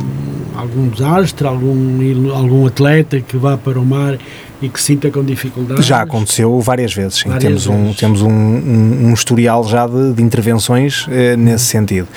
algum 0.55 0.87
desastre? 0.87 1.47
Algum, 1.47 2.31
algum 2.31 2.67
atleta 2.67 3.19
que 3.19 3.37
vá 3.37 3.57
para 3.57 3.79
o 3.79 3.85
mar 3.85 4.17
e 4.61 4.69
que 4.69 4.81
sinta 4.81 5.09
com 5.11 5.23
dificuldades? 5.23 5.85
Já 5.85 6.01
aconteceu 6.01 6.59
várias 6.61 6.93
vezes. 6.93 7.21
Várias 7.23 7.43
temos 7.43 7.67
um, 7.67 7.83
vezes. 7.83 7.97
temos 7.97 8.21
um, 8.21 8.29
um, 8.29 9.07
um 9.09 9.13
historial 9.13 9.63
já 9.67 9.85
de, 9.87 10.13
de 10.13 10.23
intervenções 10.23 11.05
eh, 11.09 11.35
nesse 11.37 11.65
sentido. 11.65 12.07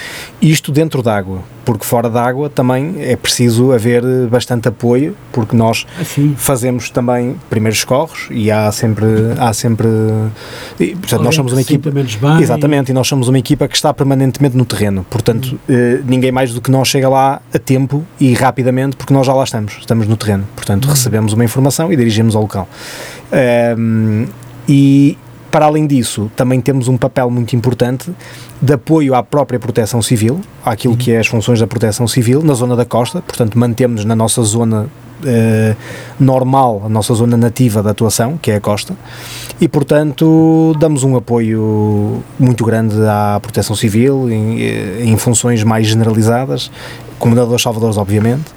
Isto 0.41 0.73
dentro 0.73 1.03
d'água, 1.03 1.43
porque 1.65 1.85
fora 1.85 2.09
d'água 2.09 2.49
também 2.49 2.97
é 2.99 3.17
preciso 3.17 3.73
haver 3.73 4.03
eh, 4.05 4.27
bastante 4.27 4.69
apoio, 4.69 5.15
porque 5.33 5.55
nós 5.55 5.87
Assim, 6.01 6.35
fazemos 6.37 6.91
também 6.91 7.37
primeiros 7.51 7.81
socorros 7.81 8.27
e 8.31 8.51
há 8.51 8.71
sempre 8.73 9.07
há 9.39 9.53
sempre 9.53 9.89
e, 10.79 10.95
portanto, 10.97 11.23
nós 11.23 11.35
somos 11.35 11.53
uma 11.53 11.61
equipa 11.61 11.91
bem. 11.91 12.07
exatamente 12.41 12.91
e 12.91 12.93
nós 12.95 13.07
somos 13.07 13.29
uma 13.29 13.39
equipa 13.39 13.69
que 13.69 13.75
está 13.77 13.93
permanentemente 13.93 14.57
no 14.57 14.65
terreno 14.65 15.05
portanto 15.09 15.59
eh, 15.69 16.01
ninguém 16.05 16.33
mais 16.33 16.53
do 16.55 16.61
que 16.61 16.71
nós 16.71 16.89
chega 16.89 17.09
lá 17.09 17.41
a 17.53 17.59
tempo 17.59 18.05
e 18.19 18.33
rapidamente 18.35 18.97
porque 18.97 19.13
nós 19.13 19.27
já 19.27 19.33
lá 19.35 19.45
estamos 19.45 19.77
estamos 19.79 20.07
no 20.07 20.17
terreno 20.17 20.47
portanto 20.55 20.87
recebemos 20.87 21.33
uma 21.33 21.45
informação 21.45 21.93
e 21.93 21.97
dirigimos 21.97 22.30
ao 22.35 22.43
local. 22.43 22.69
Ehm, 23.33 24.27
e 24.69 25.17
para 25.51 25.67
além 25.67 25.87
disso, 25.87 26.31
também 26.37 26.61
temos 26.61 26.87
um 26.87 26.97
papel 26.97 27.29
muito 27.29 27.57
importante 27.57 28.13
de 28.63 28.73
apoio 28.73 29.15
à 29.15 29.23
própria 29.23 29.59
proteção 29.59 30.01
civil, 30.01 30.41
àquilo 30.65 30.97
que 30.97 31.11
é 31.11 31.19
as 31.19 31.27
funções 31.27 31.59
da 31.59 31.67
proteção 31.67 32.07
civil 32.07 32.43
na 32.43 32.55
zona 32.55 32.77
da 32.77 32.85
costa, 32.85 33.21
portanto 33.21 33.59
mantemos 33.59 34.05
na 34.05 34.15
nossa 34.15 34.43
zona 34.43 34.87
eh, 35.25 35.75
normal, 36.19 36.83
a 36.87 36.89
nossa 36.89 37.15
zona 37.15 37.37
nativa 37.37 37.83
de 37.83 37.89
atuação, 37.89 38.39
que 38.39 38.51
é 38.51 38.57
a 38.57 38.61
costa, 38.61 38.95
e 39.61 39.67
portanto 39.67 40.75
damos 40.79 41.03
um 41.03 41.17
apoio 41.17 42.23
muito 42.39 42.65
grande 42.65 42.97
à 43.07 43.39
proteção 43.41 43.75
civil 43.75 44.31
em, 44.31 44.63
eh, 44.63 45.03
em 45.05 45.17
funções 45.17 45.65
mais 45.65 45.89
generalizadas, 45.89 46.71
comendadores 47.21 47.63
salvadores 47.63 47.97
obviamente, 47.97 48.51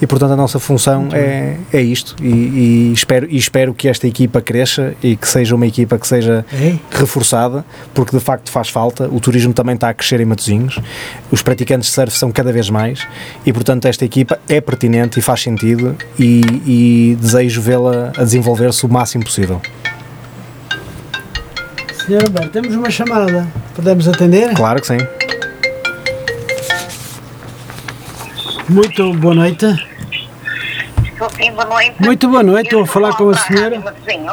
e 0.00 0.06
portanto 0.06 0.32
a 0.32 0.36
nossa 0.36 0.58
função 0.58 1.08
é, 1.12 1.56
é 1.72 1.80
isto 1.80 2.16
e, 2.20 2.26
e 2.26 2.92
espero, 2.92 3.26
e 3.30 3.36
espero 3.36 3.72
que 3.72 3.88
esta 3.88 4.06
equipa 4.06 4.40
cresça 4.40 4.94
e 5.02 5.14
que 5.16 5.28
seja 5.28 5.54
uma 5.54 5.66
equipa 5.66 5.98
que 5.98 6.06
seja 6.06 6.44
é? 6.52 6.76
reforçada, 6.90 7.64
porque 7.94 8.16
de 8.16 8.22
facto 8.22 8.50
faz 8.50 8.68
falta. 8.68 9.08
O 9.08 9.20
turismo 9.20 9.52
também 9.52 9.74
está 9.74 9.88
a 9.88 9.94
crescer 9.94 10.20
em 10.20 10.24
Matosinhos, 10.24 10.78
os 11.30 11.42
praticantes 11.42 11.88
de 11.88 11.94
surf 11.94 12.16
são 12.16 12.32
cada 12.32 12.52
vez 12.52 12.68
mais 12.68 13.06
e, 13.44 13.52
portanto, 13.52 13.86
esta 13.86 14.04
equipa 14.04 14.38
é 14.48 14.60
pertinente 14.60 15.18
e 15.18 15.22
faz 15.22 15.42
sentido 15.42 15.94
e, 16.18 16.40
e 16.66 17.18
desejo 17.20 17.60
vê-la 17.60 18.12
a 18.16 18.24
desenvolver-se 18.24 18.84
o 18.84 18.88
máximo 18.88 19.24
possível. 19.24 19.60
Senhor 22.06 22.22
Alberto, 22.22 22.50
temos 22.50 22.74
uma 22.74 22.90
chamada. 22.90 23.46
Podemos 23.74 24.06
atender? 24.06 24.54
Claro 24.54 24.80
que 24.80 24.86
sim. 24.86 25.25
Muito 28.68 29.12
boa 29.14 29.34
noite. 29.34 29.64
Estou 31.04 31.30
sim, 31.30 31.52
boa 31.52 31.64
noite. 31.66 31.94
Muito 32.02 32.28
boa 32.28 32.42
noite, 32.42 32.66
estou 32.66 32.82
a 32.82 32.86
falar 32.86 33.16
com 33.16 33.30
a 33.30 33.36
senhora. 33.36 33.82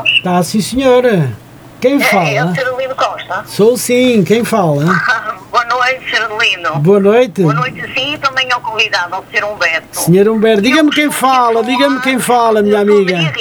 Está 0.06 0.44
sim, 0.44 0.60
senhora. 0.62 1.32
Quem 1.80 2.02
É, 2.02 2.06
é 2.36 2.44
o 2.44 2.48
fala? 2.48 2.54
Carolino 2.56 2.96
Costa. 2.96 3.44
Sou 3.46 3.78
sim, 3.78 4.24
quem 4.24 4.44
fala? 4.44 4.86
boa 5.52 5.66
noite, 5.66 6.12
Carolino. 6.12 6.76
Boa 6.80 7.00
noite. 7.00 7.42
Boa 7.42 7.54
noite, 7.54 7.82
sim, 7.94 8.14
e 8.14 8.18
também 8.18 8.52
ao 8.52 8.62
convidado, 8.62 9.16
ao 9.16 9.24
Sr. 9.32 9.44
Humberto. 9.46 9.88
Senhor 9.92 10.28
Humberto, 10.30 10.62
diga-me 10.62 10.92
quem 10.92 11.12
fala, 11.12 11.64
diga-me 11.64 12.02
quem 12.02 12.20
fala, 12.20 12.62
minha 12.62 12.80
amiga. 12.80 13.34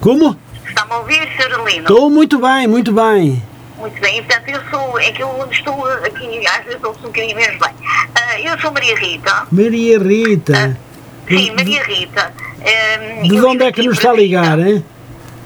Como? 0.00 0.36
Está-me 0.68 0.92
a 0.92 0.96
ouvir, 0.98 1.26
Carolino? 1.36 1.82
Estou 1.82 2.10
muito 2.10 2.38
bem, 2.38 2.66
muito 2.66 2.92
bem. 2.92 3.42
Muito 3.82 4.00
bem, 4.00 4.18
e, 4.18 4.22
portanto, 4.22 4.48
eu 4.48 4.60
sou, 4.70 5.00
é 5.00 5.10
que 5.10 5.20
eu 5.20 5.48
estou 5.50 5.84
aqui, 5.86 6.46
às 6.46 6.64
vezes 6.64 6.84
ouço 6.84 7.00
um 7.00 7.08
bocadinho 7.08 7.34
menos 7.34 7.58
bem. 7.58 7.74
Ah, 8.14 8.40
eu 8.40 8.56
sou 8.60 8.70
Maria 8.70 8.96
Rita. 8.96 9.46
Maria 9.50 9.98
Rita. 9.98 10.78
Sim, 11.28 11.50
Maria 11.50 11.82
Rita. 11.82 12.32
Ah, 12.60 13.22
De 13.22 13.36
eu 13.36 13.48
onde 13.48 13.64
é 13.64 13.72
que 13.72 13.82
nos 13.82 13.98
está 13.98 14.10
a 14.10 14.14
ligar, 14.14 14.56
hein? 14.60 14.84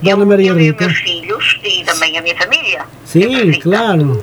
Dona 0.03 0.22
eu, 0.22 0.27
Maria 0.27 0.51
eu 0.51 0.55
Rita. 0.55 0.85
meus 0.85 0.99
filhos 0.99 1.59
e 1.64 1.83
também 1.83 2.18
a 2.18 2.20
minha 2.20 2.37
família. 2.37 2.81
Eu 2.81 3.07
Sim, 3.07 3.61
claro. 3.61 4.22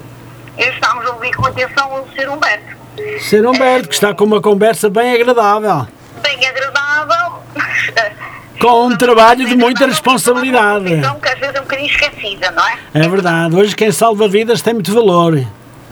Eu 0.60 0.69
estamos 0.71 1.06
a 1.08 1.10
ouvir 1.13 1.36
com 1.36 1.47
atenção 1.47 1.91
o 2.04 2.08
Sr. 2.15 2.30
Humberto. 2.30 2.84
Senhor 3.19 3.47
Humberto, 3.47 3.88
que 3.89 3.95
está 3.95 4.13
com 4.13 4.26
uma 4.26 4.39
conversa 4.43 4.91
bem 4.91 5.15
agradável. 5.15 5.88
Bem 6.21 6.45
agradável. 6.45 7.39
Com 8.63 8.86
um 8.88 8.95
trabalho 8.95 9.45
de 9.45 9.58
muita 9.58 9.86
responsabilidade. 9.86 10.93
Então, 10.93 11.19
que 11.19 11.28
às 11.28 11.38
vezes 11.38 11.54
é 11.54 11.60
um 11.60 11.63
bocadinho 11.63 11.89
esquecida, 11.89 12.49
não 12.52 12.65
é? 12.65 12.78
É 12.93 13.10
verdade, 13.10 13.54
hoje 13.58 13.76
quem 13.76 13.91
salva 13.91 14.26
vidas 14.30 14.62
tem 14.62 14.73
muito 14.73 14.93
valor. 14.93 15.36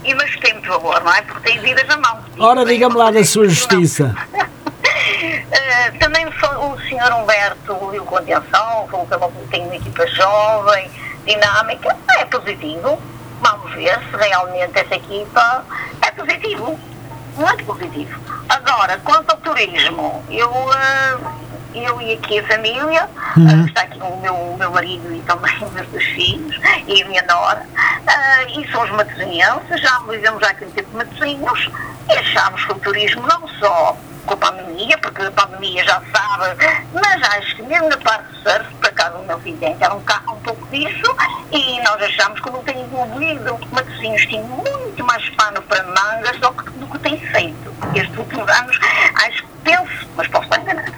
E 0.02 0.14
mas 0.14 0.34
tem 0.36 0.54
muito 0.54 0.70
valor, 0.70 1.04
não 1.04 1.12
é? 1.12 1.20
Porque 1.20 1.50
tem 1.50 1.60
vidas 1.60 1.86
na 1.86 1.98
mão. 1.98 2.18
Ora, 2.38 2.64
diga-me 2.64 2.96
lá 2.96 3.10
da 3.10 3.22
sua 3.24 3.46
justiça. 3.46 4.14
Eh, 5.54 5.90
também 6.00 6.26
o 6.26 6.32
Sr. 6.32 7.14
Humberto 7.14 7.74
ouviu 7.80 8.04
com 8.04 8.16
atenção, 8.16 8.88
falou 8.88 9.30
que 9.30 9.48
tem 9.48 9.62
uma 9.62 9.76
equipa 9.76 10.06
jovem, 10.06 10.90
dinâmica, 11.26 11.96
é 12.18 12.24
positivo. 12.24 13.00
Vamos 13.40 13.72
ver 13.74 13.98
se 14.10 14.16
realmente 14.16 14.78
essa 14.78 14.94
equipa 14.94 15.64
é 16.00 16.10
positivo. 16.10 16.78
Muito 17.36 17.64
positivo. 17.64 18.18
Agora, 18.48 18.98
quanto 19.04 19.30
ao 19.30 19.36
turismo, 19.38 20.24
eu, 20.30 20.50
eh, 20.50 21.16
eu 21.74 22.00
e 22.00 22.14
aqui 22.14 22.38
a 22.38 22.46
família, 22.46 23.08
eh, 23.38 23.66
está 23.66 23.82
aqui 23.82 23.98
o 24.00 24.16
meu, 24.18 24.34
o 24.34 24.56
meu 24.56 24.70
marido 24.70 25.14
e 25.14 25.20
também 25.22 25.54
os 25.64 25.72
meus 25.72 25.86
dois 25.88 26.04
filhos 26.04 26.56
e 26.86 27.02
a 27.02 27.06
minha 27.08 27.22
nora, 27.22 27.66
eh, 28.06 28.46
e 28.58 28.70
são 28.70 28.82
os 28.82 28.90
matosinhenses, 28.90 29.80
já 29.80 29.98
vivemos 30.08 30.42
há 30.42 30.48
aqui 30.50 30.64
um 30.64 30.70
tempo 30.70 30.90
de 30.90 30.96
matosinhos, 30.96 31.70
e 32.08 32.12
achamos 32.12 32.64
que 32.64 32.72
o 32.72 32.76
turismo 32.76 33.22
não 33.26 33.46
só 33.60 33.96
com 34.26 34.34
a 34.34 34.36
pandemia, 34.36 34.96
porque 34.98 35.22
a 35.22 35.30
pandemia 35.32 35.82
já 35.84 36.00
sabe, 36.14 36.56
mas 36.92 37.22
acho 37.36 37.56
que 37.56 37.62
mesmo 37.62 37.88
na 37.88 37.96
parte 37.96 38.24
do 38.28 38.36
surf, 38.50 38.74
por 38.76 38.86
acaso 38.88 39.16
o 39.18 39.26
meu 39.26 39.38
filho 39.40 39.56
tem 39.58 39.76
era 39.80 39.92
um, 39.94 40.00
ca- 40.02 40.22
um 40.30 40.36
pouco 40.36 40.64
disso, 40.68 41.16
e 41.50 41.80
nós 41.82 42.00
achamos 42.02 42.38
que 42.40 42.50
não 42.50 42.62
tem 42.62 42.80
envolvido, 42.82 43.58
Matosinhos 43.72 44.24
tem 44.26 44.40
muito 44.44 45.04
mais 45.04 45.28
pano 45.30 45.60
para 45.62 45.82
mangas 45.84 46.38
do 46.38 46.52
que, 46.52 46.70
do 46.70 46.86
que 46.86 46.98
tem 47.00 47.18
feito. 47.18 47.72
Estes 47.96 48.16
últimos 48.16 48.48
anos, 48.48 48.78
acho 49.26 49.42
que 49.42 49.48
penso, 49.64 50.08
mas 50.16 50.28
posso 50.28 50.44
estar 50.44 50.60
enganada, 50.60 50.92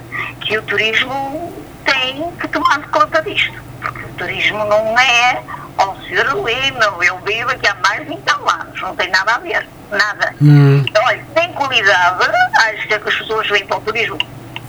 que 0.44 0.58
o 0.58 0.62
turismo 0.62 1.52
tem 1.84 2.30
que 2.32 2.48
tomar 2.48 2.80
conta 2.90 3.22
disto, 3.22 3.60
porque 3.80 4.04
o 4.04 4.08
turismo 4.14 4.64
não 4.66 4.98
é 4.98 5.42
ao 5.76 5.96
ser 6.02 6.26
Lino, 6.26 7.02
eu 7.02 7.18
vivo 7.20 7.50
aqui 7.50 7.66
há 7.66 7.74
mais 7.76 8.00
de 8.00 8.14
20 8.14 8.30
anos, 8.30 8.80
não 8.80 8.94
tem 8.94 9.10
nada 9.10 9.34
a 9.34 9.38
ver, 9.38 9.66
nada. 9.90 10.34
Hum. 10.40 10.84
Olha, 11.06 11.24
tem 11.34 11.52
qualidade, 11.52 12.24
acho 12.68 12.86
que 12.86 12.94
as 12.94 13.02
pessoas 13.02 13.48
vêm 13.48 13.66
para 13.66 13.78
o 13.78 13.80
turismo, 13.80 14.18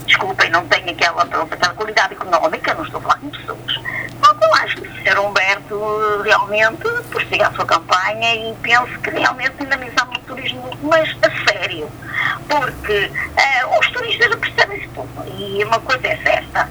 desculpem, 0.06 0.50
não 0.50 0.66
tem 0.66 0.88
aquela, 0.90 1.22
aquela 1.22 1.74
qualidade 1.74 2.14
económica, 2.14 2.74
não 2.74 2.84
estou 2.84 2.98
a 2.98 3.02
falar 3.02 3.18
com 3.18 3.28
pessoas. 3.30 3.76
Uma 4.18 4.36
eu 4.40 4.54
acho 4.54 4.76
que 4.76 4.88
o 4.88 4.94
Sr. 5.02 5.20
Humberto 5.20 6.22
realmente 6.22 6.88
prossiga 7.10 7.48
a 7.48 7.52
sua 7.52 7.66
campanha 7.66 8.34
e 8.34 8.54
penso 8.62 8.98
que 9.00 9.10
realmente 9.10 9.56
dinamizamos 9.58 10.16
o 10.16 10.20
turismo, 10.20 10.70
mas 10.82 11.14
a 11.22 11.50
sério. 11.50 11.90
Porque 12.48 13.10
uh, 13.10 13.78
os 13.80 13.90
turistas 13.90 14.34
percebem-se 14.36 14.88
pouco 14.88 15.24
e 15.36 15.64
uma 15.64 15.80
coisa 15.80 16.06
é 16.06 16.16
certa. 16.18 16.68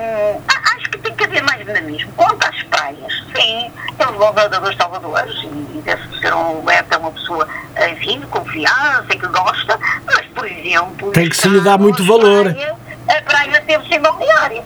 Um, 0.00 0.40
acho 0.76 0.90
que 0.90 0.98
tem 0.98 1.14
que 1.14 1.24
haver 1.24 1.42
mais 1.42 1.64
dinamismo. 1.64 2.12
Quanto 2.16 2.46
às 2.46 2.62
praias, 2.64 3.12
sim, 3.34 3.70
temos 3.98 4.16
bons 4.16 4.34
nadadores 4.34 4.76
salvadores 4.76 5.34
e, 5.44 5.80
deve 5.84 6.18
ser 6.20 6.32
um 6.34 6.58
Humberto 6.60 6.94
é 6.94 6.98
uma 6.98 7.10
pessoa, 7.10 7.48
enfim, 7.90 8.20
de 8.20 8.26
confiança 8.26 9.06
e 9.10 9.18
que 9.18 9.26
gosta, 9.26 9.78
mas, 10.06 10.26
por 10.34 10.46
exemplo... 10.46 11.10
Tem 11.12 11.28
que 11.28 11.36
se 11.36 11.48
lhe 11.48 11.60
dar 11.60 11.78
muito 11.78 12.04
valor. 12.04 12.52
Praia, 12.52 12.76
a 13.08 13.22
praia 13.22 13.62
teve 13.66 13.88
sem 13.88 14.00
balneário. 14.00 14.62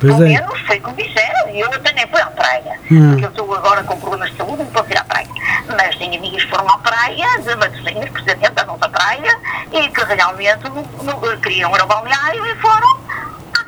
Pois 0.00 0.14
Pelo 0.14 0.24
é. 0.24 0.28
menos 0.28 0.60
foi 0.60 0.80
como 0.80 0.96
disseram, 0.96 1.50
e 1.50 1.60
eu 1.60 1.68
até 1.72 1.92
nem 1.92 2.06
fui 2.06 2.20
à 2.20 2.26
praia, 2.26 2.80
Hum. 2.90 3.10
porque 3.10 3.24
eu 3.26 3.28
estou 3.28 3.54
agora 3.54 3.84
com 3.84 4.00
problemas 4.00 4.30
de 4.30 4.36
saúde, 4.38 4.62
não 4.62 4.66
posso 4.66 4.90
ir 4.90 4.96
à 4.96 5.04
praia. 5.04 5.28
Mas 5.76 5.96
tenho 5.96 6.16
amigas 6.16 6.44
que 6.44 6.50
foram 6.50 6.68
à 6.68 6.78
praia, 6.78 7.26
de 7.40 7.54
Matosinhos, 7.56 8.10
precisamente 8.10 8.50
da 8.50 8.64
nossa 8.64 8.88
praia, 8.88 9.38
e 9.72 9.88
que 9.88 10.04
realmente 10.04 10.64
não, 10.68 10.82
não, 11.02 11.40
queriam 11.40 11.74
ir 11.74 11.80
ao 11.80 11.86
balneário 11.86 12.44
e 12.46 12.54
foram 12.56 12.98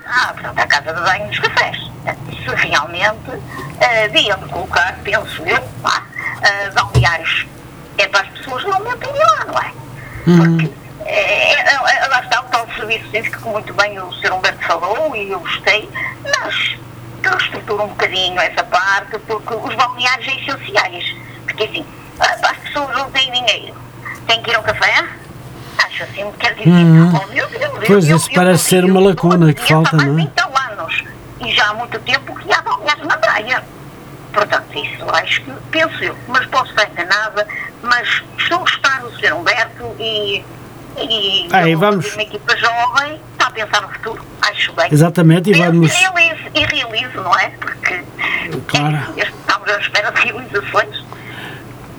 à, 0.07 0.33
portanto, 0.33 0.59
à 0.59 0.67
casa 0.67 0.93
de 0.93 1.01
banho 1.01 1.29
dos 1.29 1.39
cafés. 1.39 1.91
Se 2.29 2.67
realmente 2.67 3.31
uh, 3.31 4.13
deviam 4.13 4.39
de 4.39 4.47
colocar, 4.47 4.97
penso 5.05 5.43
eu, 5.47 5.63
lá, 5.83 6.03
uh, 6.03 6.75
balneários 6.75 7.47
é 7.99 8.09
para 8.09 8.21
as 8.21 8.29
pessoas 8.31 8.65
realmente 8.65 9.09
irem 9.09 9.21
lá, 9.21 9.45
não 9.45 9.59
é? 9.59 9.73
Porque 10.25 10.73
é, 11.05 11.53
é, 11.55 11.75
é, 11.75 12.09
lá 12.09 12.21
está 12.21 12.41
o 12.41 12.45
tal 12.45 12.67
serviço 12.75 13.11
que 13.11 13.49
muito 13.49 13.75
bem 13.75 13.99
o 14.01 14.13
Sr. 14.13 14.33
Humberto 14.33 14.65
falou 14.67 15.15
e 15.17 15.31
eu 15.31 15.41
gostei, 15.41 15.89
mas 16.23 16.77
que 17.23 17.29
reestrutura 17.29 17.85
um 17.85 17.89
bocadinho 17.89 18.41
essa 18.41 18.65
parte, 18.65 19.19
porque 19.21 19.55
os 19.55 19.75
balneários 19.75 20.27
são 20.45 20.57
essenciais. 20.57 21.17
Porque 21.45 21.65
assim, 21.65 21.85
ah, 22.21 22.37
as 22.51 22.57
pessoas 22.59 22.97
não 22.97 23.11
têm 23.11 23.31
dinheiro, 23.33 23.75
têm 24.27 24.43
que 24.43 24.51
ir 24.51 24.55
ao 24.57 24.63
café? 24.63 25.05
Acho 25.79 26.03
assim, 26.05 26.31
quer 26.39 26.55
dizer, 26.55 26.69
Uhum. 26.69 27.09
oh 27.23 27.27
meu 27.33 27.49
Deus, 27.49 27.63
eu- 27.63 27.83
Pois, 27.87 28.09
eu- 28.09 28.17
isso 28.17 28.31
eu 28.31 28.35
parece 28.35 28.65
ser 28.65 28.81
consigo, 28.83 28.99
uma 28.99 29.01
eu 29.01 29.09
lacuna 29.11 29.53
que 29.55 29.63
falta, 29.69 29.97
não 29.97 30.05
é? 30.05 30.07
de 30.09 30.15
20 30.15 30.41
anos 30.71 31.05
e 31.41 31.53
já 31.55 31.69
há 31.71 31.75
muito 31.75 31.99
tempo 32.01 32.35
que 32.39 32.53
há 32.53 32.63
balneários 32.63 33.07
na 33.07 33.17
praia. 33.17 33.63
Portanto, 34.33 34.65
isso 34.79 35.05
acho 35.15 35.43
que 35.43 35.51
penso 35.71 36.03
eu, 36.05 36.17
mas 36.29 36.47
posso 36.47 36.71
estar 36.71 36.89
enganada, 36.91 37.47
mas 37.83 38.23
estou 38.39 38.59
a 38.59 38.61
gostar 38.61 39.01
do 39.01 39.11
Sr. 39.19 39.35
Humberto 39.35 39.95
e, 39.99 40.43
e 40.97 41.49
Ah, 41.53 41.61
e 41.63 41.73
ele, 41.73 41.77
vamos- 41.77 42.13
uma 42.15 42.23
equipa 42.23 42.57
jovem, 42.57 43.21
está 43.33 43.47
a 43.49 43.51
pensar 43.51 43.83
no 43.83 43.89
futuro, 43.91 44.25
acho 44.43 44.73
bem. 44.73 44.89
Exatamente, 44.91 45.51
e 45.51 45.55
vamos. 45.55 45.93
E 45.93 45.97
realizo, 45.99 46.43
e 46.55 46.61
realizo, 46.65 47.21
não 47.21 47.39
é? 47.39 47.49
Porque 47.61 48.03
Claro. 48.69 48.97
é, 49.19 49.23
estamos 49.23 49.69
à 49.69 49.79
espera 49.81 50.11
de 50.13 50.21
realizações. 50.23 51.05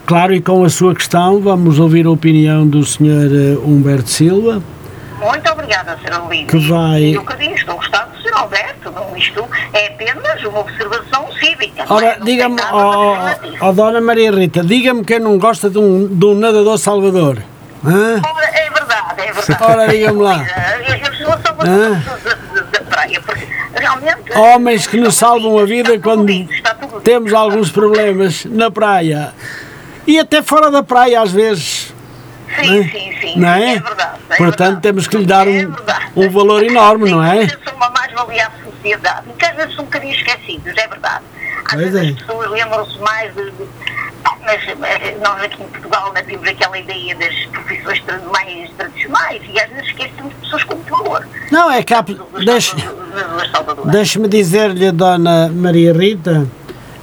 Claro, 0.05 0.33
e 0.33 0.41
com 0.41 0.63
a 0.63 0.69
sua 0.69 0.93
questão, 0.93 1.39
vamos 1.39 1.79
ouvir 1.79 2.05
a 2.05 2.09
opinião 2.11 2.67
do 2.67 2.83
Sr. 2.85 3.57
Humberto 3.65 4.09
Silva. 4.09 4.61
Muito 5.19 5.49
obrigada, 5.49 5.97
Sra. 6.03 6.19
Lídia. 6.29 6.47
Que 6.47 6.57
vai- 6.67 7.15
eu 7.15 7.23
que 7.25 7.37
digo, 7.37 7.53
estou 7.55 7.75
a 7.75 7.77
gostar 7.77 8.05
do 8.07 8.17
Sr. 8.21 8.33
Alberto. 8.37 8.91
Não, 8.91 9.15
isto 9.15 9.45
é 9.71 9.87
apenas 9.87 10.43
uma 10.43 10.59
observação 10.59 11.25
cívica. 11.39 11.83
é? 11.83 11.85
Ora, 11.89 12.17
Não 12.19 12.25
diga-me, 12.25 12.57
ó, 13.61 13.71
Dona 13.71 14.01
Maria 14.01 14.31
Rita, 14.31 14.61
diga-me 14.61 15.05
quem 15.05 15.19
não 15.19 15.37
gosta 15.37 15.69
de 15.69 15.77
um, 15.77 16.05
de 16.07 16.25
um 16.25 16.35
nadador 16.35 16.77
salvador. 16.77 17.37
Hã? 17.85 18.21
Ora, 18.21 18.45
é 18.45 18.69
verdade, 18.69 19.21
é 19.21 19.31
verdade. 19.31 19.63
Ora, 19.63 19.87
diga-me 19.87 20.21
lá. 20.21 20.45
Eu, 20.89 20.95
eu 20.95 21.13
sou 21.15 21.33
a 21.33 21.37
salvador 21.37 21.89
da, 22.71 22.81
praia, 22.81 23.21
porque 23.21 23.47
realmente... 23.75 24.37
Homens 24.37 24.85
que 24.87 24.97
nos 24.97 25.15
salvam 25.15 25.57
a 25.59 25.65
vida 25.65 25.97
quando 25.99 26.27
temos 27.05 27.33
alguns 27.33 27.71
problemas 27.71 28.43
na 28.45 28.69
praia. 28.69 29.33
E 30.05 30.19
até 30.19 30.41
fora 30.41 30.69
da 30.69 30.83
praia, 30.83 31.21
às 31.21 31.31
vezes. 31.31 31.93
Sim, 32.59 32.83
sim, 32.89 33.17
sim. 33.21 33.39
Não 33.39 33.49
é? 33.49 33.75
É 33.75 33.79
verdade. 33.79 34.19
é 34.29 34.35
Portanto, 34.35 34.57
verdade. 34.59 34.81
temos 34.81 35.07
que 35.07 35.17
lhe 35.17 35.25
dar 35.25 35.47
É 35.47 35.65
um- 35.65 35.73
um 36.25 36.29
valor 36.29 36.63
enorme, 36.63 37.09
não 37.09 37.23
é? 37.23 37.47
Que 37.47 37.51
ser 37.63 37.73
uma 37.75 37.89
mais-valia 37.89 38.47
à 38.47 38.51
sociedade. 38.71 39.27
E 39.41 39.45
às 39.45 39.55
vezes 39.55 39.75
são 39.75 39.83
um 39.83 39.87
bocadinho 39.87 40.13
esquecidos, 40.13 40.77
é 40.77 40.87
verdade. 40.87 41.23
Às 41.65 41.71
Pois 41.73 41.91
vezes 41.91 41.95
é. 41.95 42.11
as 42.11 42.15
pessoas 42.27 42.51
lembram-se 42.51 42.99
mais 42.99 43.33
de. 43.33 43.51
de- 43.51 43.67
Ah, 44.25 44.37
mas 44.45 44.61
eh, 44.67 45.17
nós 45.21 45.41
aqui 45.43 45.61
em 45.61 45.67
Portugal 45.67 46.13
né, 46.13 46.21
temos 46.21 46.47
aquela 46.47 46.77
ideia 46.77 47.13
das 47.15 47.35
profissões 47.47 48.01
mais 48.31 48.69
tradicionais 48.77 49.41
e 49.53 49.59
às 49.59 49.69
vezes 49.69 49.87
esquecemos 49.87 50.29
de 50.33 50.39
pessoas 50.39 50.63
com 50.63 50.75
valor. 50.83 51.27
Não, 51.51 51.69
é 51.69 51.83
salvadores. 53.51 53.91
Deixe-me 53.91 54.27
dizer-lhe, 54.29 54.91
Dona 54.93 55.49
Maria 55.49 55.91
Rita, 55.91 56.47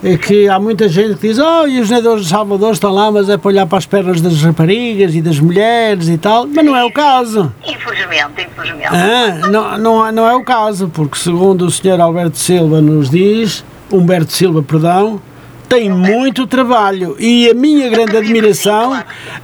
é 0.03 0.17
que 0.17 0.49
há 0.49 0.59
muita 0.59 0.89
gente 0.89 1.17
que 1.19 1.29
diz: 1.29 1.39
Oh, 1.39 1.67
e 1.67 1.81
os 1.81 1.91
nadadores 1.91 2.25
de 2.25 2.29
Salvador 2.31 2.73
estão 2.73 2.93
lá, 2.93 3.11
mas 3.11 3.29
é 3.29 3.37
para 3.37 3.49
olhar 3.49 3.67
para 3.67 3.79
as 3.79 3.87
pernas 3.87 4.21
das 4.21 4.41
raparigas 4.43 5.15
e 5.15 5.21
das 5.21 5.39
mulheres 5.39 6.09
e 6.09 6.17
tal. 6.17 6.47
Mas 6.47 6.65
não 6.65 6.75
é 6.77 6.85
o 6.85 6.91
caso. 6.93 7.53
Infelizmente, 7.67 8.49
infelizmente. 8.51 8.89
Ah, 8.89 9.47
não, 9.49 9.79
não, 9.79 10.07
é- 10.07 10.13
não 10.13 10.27
é 10.29 10.35
o 10.35 10.43
caso, 10.45 10.89
porque 10.93 11.19
segundo 11.19 11.67
o 11.67 11.71
Sr. 11.71 12.01
Alberto 12.01 12.39
Silva 12.39 12.81
nos 12.81 13.11
diz, 13.11 13.65
Humberto 13.93 14.33
Silva, 14.33 14.63
perdão, 14.63 15.21
tem 15.69 15.89
muito 15.91 16.47
trabalho 16.47 17.15
e 17.19 17.49
a 17.49 17.55
minha 17.55 17.89
grande 17.89 18.17
admiração 18.17 19.01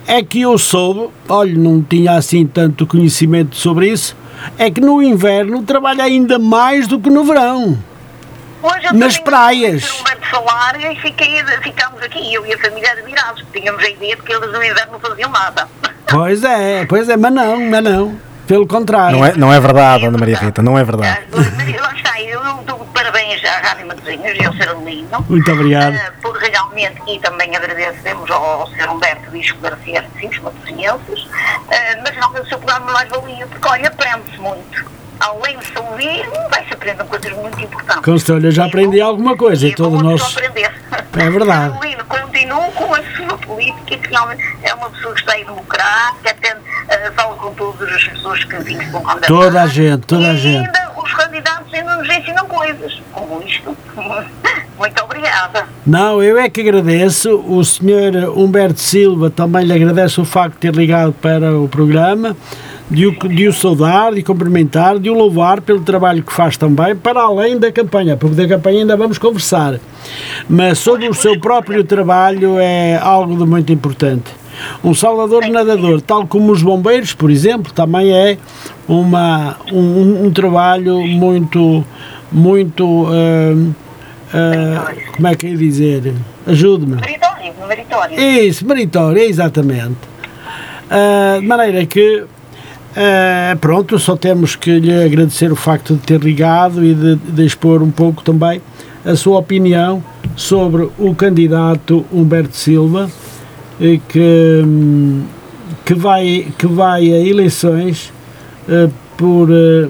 é 0.07 0.23
que 0.23 0.40
eu 0.40 0.57
soube, 0.59 1.09
olha, 1.29 1.55
não 1.57 1.81
tinha 1.83 2.12
assim 2.12 2.45
tanto 2.47 2.85
conhecimento 2.87 3.55
sobre 3.57 3.88
isso, 3.92 4.16
é 4.59 4.71
que 4.71 4.81
no 4.81 5.01
inverno 5.03 5.62
trabalha 5.62 6.03
ainda 6.03 6.38
mais 6.38 6.88
do 6.88 6.99
que 6.99 7.09
no 7.11 7.23
verão. 7.25 7.79
Hoje 8.66 8.87
eu 8.87 8.94
Nas 8.94 9.18
praias. 9.18 10.00
Humberto 10.00 10.26
falar 10.29 10.81
e 10.81 10.96
fiquei, 10.96 11.44
ficámos 11.62 12.02
aqui, 12.02 12.35
eu 12.35 12.44
e 12.44 12.52
a 12.52 12.59
família 12.59 12.90
admirados, 12.92 13.42
porque 13.42 13.61
tínhamos 13.61 13.83
a 13.85 13.88
ideia 13.88 14.16
de 14.16 14.22
que 14.22 14.33
eles 14.33 14.50
no 14.50 14.64
inverno 14.64 14.92
não 14.92 15.00
faziam 15.00 15.31
nada. 15.31 15.68
Pois 16.09 16.44
é, 16.44 16.87
pois 16.87 17.09
é, 17.09 17.16
mas 17.16 17.33
não, 17.33 17.61
mas 17.68 17.83
não. 17.83 18.20
Pelo 18.46 18.64
contrário. 18.64 19.18
Não 19.18 19.26
é, 19.26 19.35
não 19.35 19.52
é 19.52 19.59
verdade, 19.59 20.07
Ana 20.07 20.16
Maria 20.16 20.37
Rita, 20.38 20.62
não 20.62 20.79
é 20.79 20.85
verdade. 20.85 21.26
Mas 21.33 21.81
Lá 21.81 21.92
está, 21.92 22.22
eu 22.22 22.40
dou 22.64 22.79
parabéns 22.94 23.44
à 23.44 23.59
Rádio 23.59 23.88
Matosinhos 23.88 24.38
e 24.38 24.44
ao 24.44 24.52
Sr. 24.52 24.85
Lino. 24.85 25.26
Muito 25.29 25.50
obrigado. 25.50 25.96
ah, 25.96 26.12
por 26.22 26.37
realmente, 26.37 27.02
e 27.09 27.18
também 27.18 27.57
agradecemos 27.57 28.31
ao, 28.31 28.68
Sr. 28.68 28.88
Humberto 28.88 29.31
de 29.33 29.40
esclarecer 29.40 30.05
sim, 30.20 30.29
os 30.29 30.38
matosinhenses, 30.38 31.29
ah, 31.35 32.00
mas 32.05 32.14
realmente 32.14 32.42
o 32.42 32.48
seu 32.48 32.59
programa 32.59 32.92
mais 32.92 33.09
valia, 33.09 33.46
porque 33.48 33.68
olha, 33.68 33.88
aprende-se 33.88 34.38
muito. 34.38 34.95
Além 35.27 35.59
de 35.59 35.79
ouvir, 35.79 36.25
vai-se 36.51 36.73
aprendendo 36.73 37.05
coisas 37.07 37.33
muito 37.33 37.61
importantes. 37.61 38.23
Certeza, 38.23 38.47
eu 38.47 38.51
já 38.53 38.67
aprendi 38.67 38.99
bom- 38.99 39.07
alguma 39.07 39.37
coisa, 39.37 39.67
e 39.67 39.75
todo 39.75 40.03
nosso- 40.03 40.39
aprender. 40.39 40.71
É 41.19 41.31
verdade. 41.31 41.75
Sr. 41.81 41.85
Lino, 41.89 42.05
continua 42.05 42.67
com 42.73 42.95
a 42.95 43.03
sua 43.17 43.39
política, 43.39 43.97
que 43.97 44.09
realmente 44.11 44.43
é 44.62 44.75
uma 44.75 44.91
pessoa 44.91 45.15
que 45.15 45.21
está 45.21 45.33
aí 45.33 45.45
democrática, 45.45 46.31
até 46.31 46.57
ah, 46.89 47.12
fala 47.17 47.35
com 47.37 47.53
todas 47.55 47.93
as 47.93 48.05
pessoas 48.05 48.45
que 48.45 48.57
vêm 48.57 48.77
com 48.91 49.01
candidatos. 49.03 49.27
Toda 49.27 49.62
a 49.62 49.67
gente, 49.67 50.07
toda 50.07 50.23
E 50.23 50.31
a 50.31 50.35
gente. 50.35 50.67
ainda 50.67 50.93
os 50.97 51.12
candidatos 51.15 51.75
ainda 51.75 51.97
nos 51.97 52.09
ensinam 52.09 52.47
coisas, 52.47 53.03
como 53.12 53.43
isto. 53.43 53.77
Muito 54.79 55.03
obrigada. 55.03 55.65
Não, 55.87 56.23
eu 56.23 56.39
é 56.39 56.51
que 56.51 56.61
agradeço. 56.61 57.35
O 57.47 57.65
senhor 57.65 58.15
Humberto 58.39 58.79
Silva 58.79 59.31
também 59.31 59.65
lhe 59.65 59.73
agradece 59.73 60.21
o 60.21 60.25
facto 60.25 60.55
de 60.55 60.61
ter 60.61 60.75
ligado 60.75 61.12
para 61.15 61.57
o 61.59 61.67
programa, 61.67 62.37
de 62.90 63.07
o, 63.07 63.12
de 63.12 63.49
o 63.49 63.53
saudar, 63.53 64.14
de 64.14 64.20
o 64.20 64.25
cumprimentar, 64.25 64.99
de 64.99 65.11
o 65.11 65.14
louvar 65.14 65.61
pelo 65.61 65.81
trabalho 65.81 66.22
que 66.22 66.33
faz 66.33 66.57
também, 66.57 66.94
para 66.94 67.20
além 67.20 67.59
da 67.59 67.72
campanha, 67.72 68.16
porque 68.16 68.37
da 68.37 68.46
campanha 68.46 68.81
ainda 68.81 68.96
vamos 68.96 69.18
conversar. 69.18 69.79
Mas 70.49 70.79
sobre 70.79 71.09
o 71.09 71.14
seu 71.14 71.38
próprio 71.40 71.83
trabalho 71.85 72.59
é 72.59 72.96
algo 72.96 73.37
de 73.37 73.44
muito 73.44 73.72
importante. 73.72 74.31
Um 74.83 74.94
salvador 74.94 75.46
nadador, 75.49 76.01
tal 76.01 76.27
como 76.27 76.53
os 76.53 76.62
bombeiros, 76.62 77.12
por 77.12 77.31
exemplo, 77.31 77.72
também 77.72 78.12
é 78.12 78.38
uma, 78.88 79.57
um, 79.72 80.27
um 80.27 80.31
trabalho 80.33 80.99
muito, 81.07 81.85
muito. 82.33 82.85
hum, 82.85 83.72
ah, 84.33 84.92
como 85.14 85.29
é 85.29 85.35
que 85.35 85.46
ia 85.46 85.57
dizer? 85.57 86.14
Ajude-me. 86.46 86.96
Meritório, 86.96 87.55
meritório. 87.68 88.20
Isso, 88.20 88.66
meritório, 88.66 89.22
exatamente. 89.22 89.96
Ah, 90.90 91.38
de 91.40 91.46
maneira 91.46 91.85
que, 91.87 92.25
ah, 92.96 93.56
pronto, 93.61 93.98
só 93.98 94.16
temos 94.16 94.56
que 94.56 94.78
lhe 94.78 95.04
agradecer 95.04 95.52
o 95.52 95.56
facto 95.56 95.94
de 95.94 96.00
ter 96.00 96.20
ligado 96.20 96.85
e 96.85 96.94
de, 96.94 97.16
de 97.16 97.44
expor 97.44 97.82
um 97.82 97.90
pouco 97.90 98.22
também 98.22 98.61
a 99.04 99.14
sua 99.14 99.38
opinião 99.38 100.02
sobre 100.35 100.88
o 100.98 101.14
candidato 101.14 102.04
Humberto 102.12 102.56
Silva, 102.56 103.09
eh, 103.80 104.00
que, 104.09 104.62
hum, 104.64 105.22
que, 105.85 105.94
vai, 105.94 106.48
que 106.59 106.66
vai 106.66 107.12
a 107.12 107.20
eleições 107.20 108.12
eh, 108.68 108.88
por, 109.16 109.48
eh, 109.50 109.88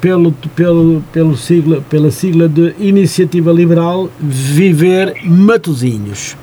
pelo, 0.00 0.32
pelo, 0.56 1.02
pelo 1.12 1.36
sigla, 1.36 1.82
pela 1.82 2.10
sigla 2.10 2.48
de 2.48 2.74
Iniciativa 2.78 3.52
Liberal 3.52 4.08
Viver 4.18 5.16
Matozinhos. 5.24 6.36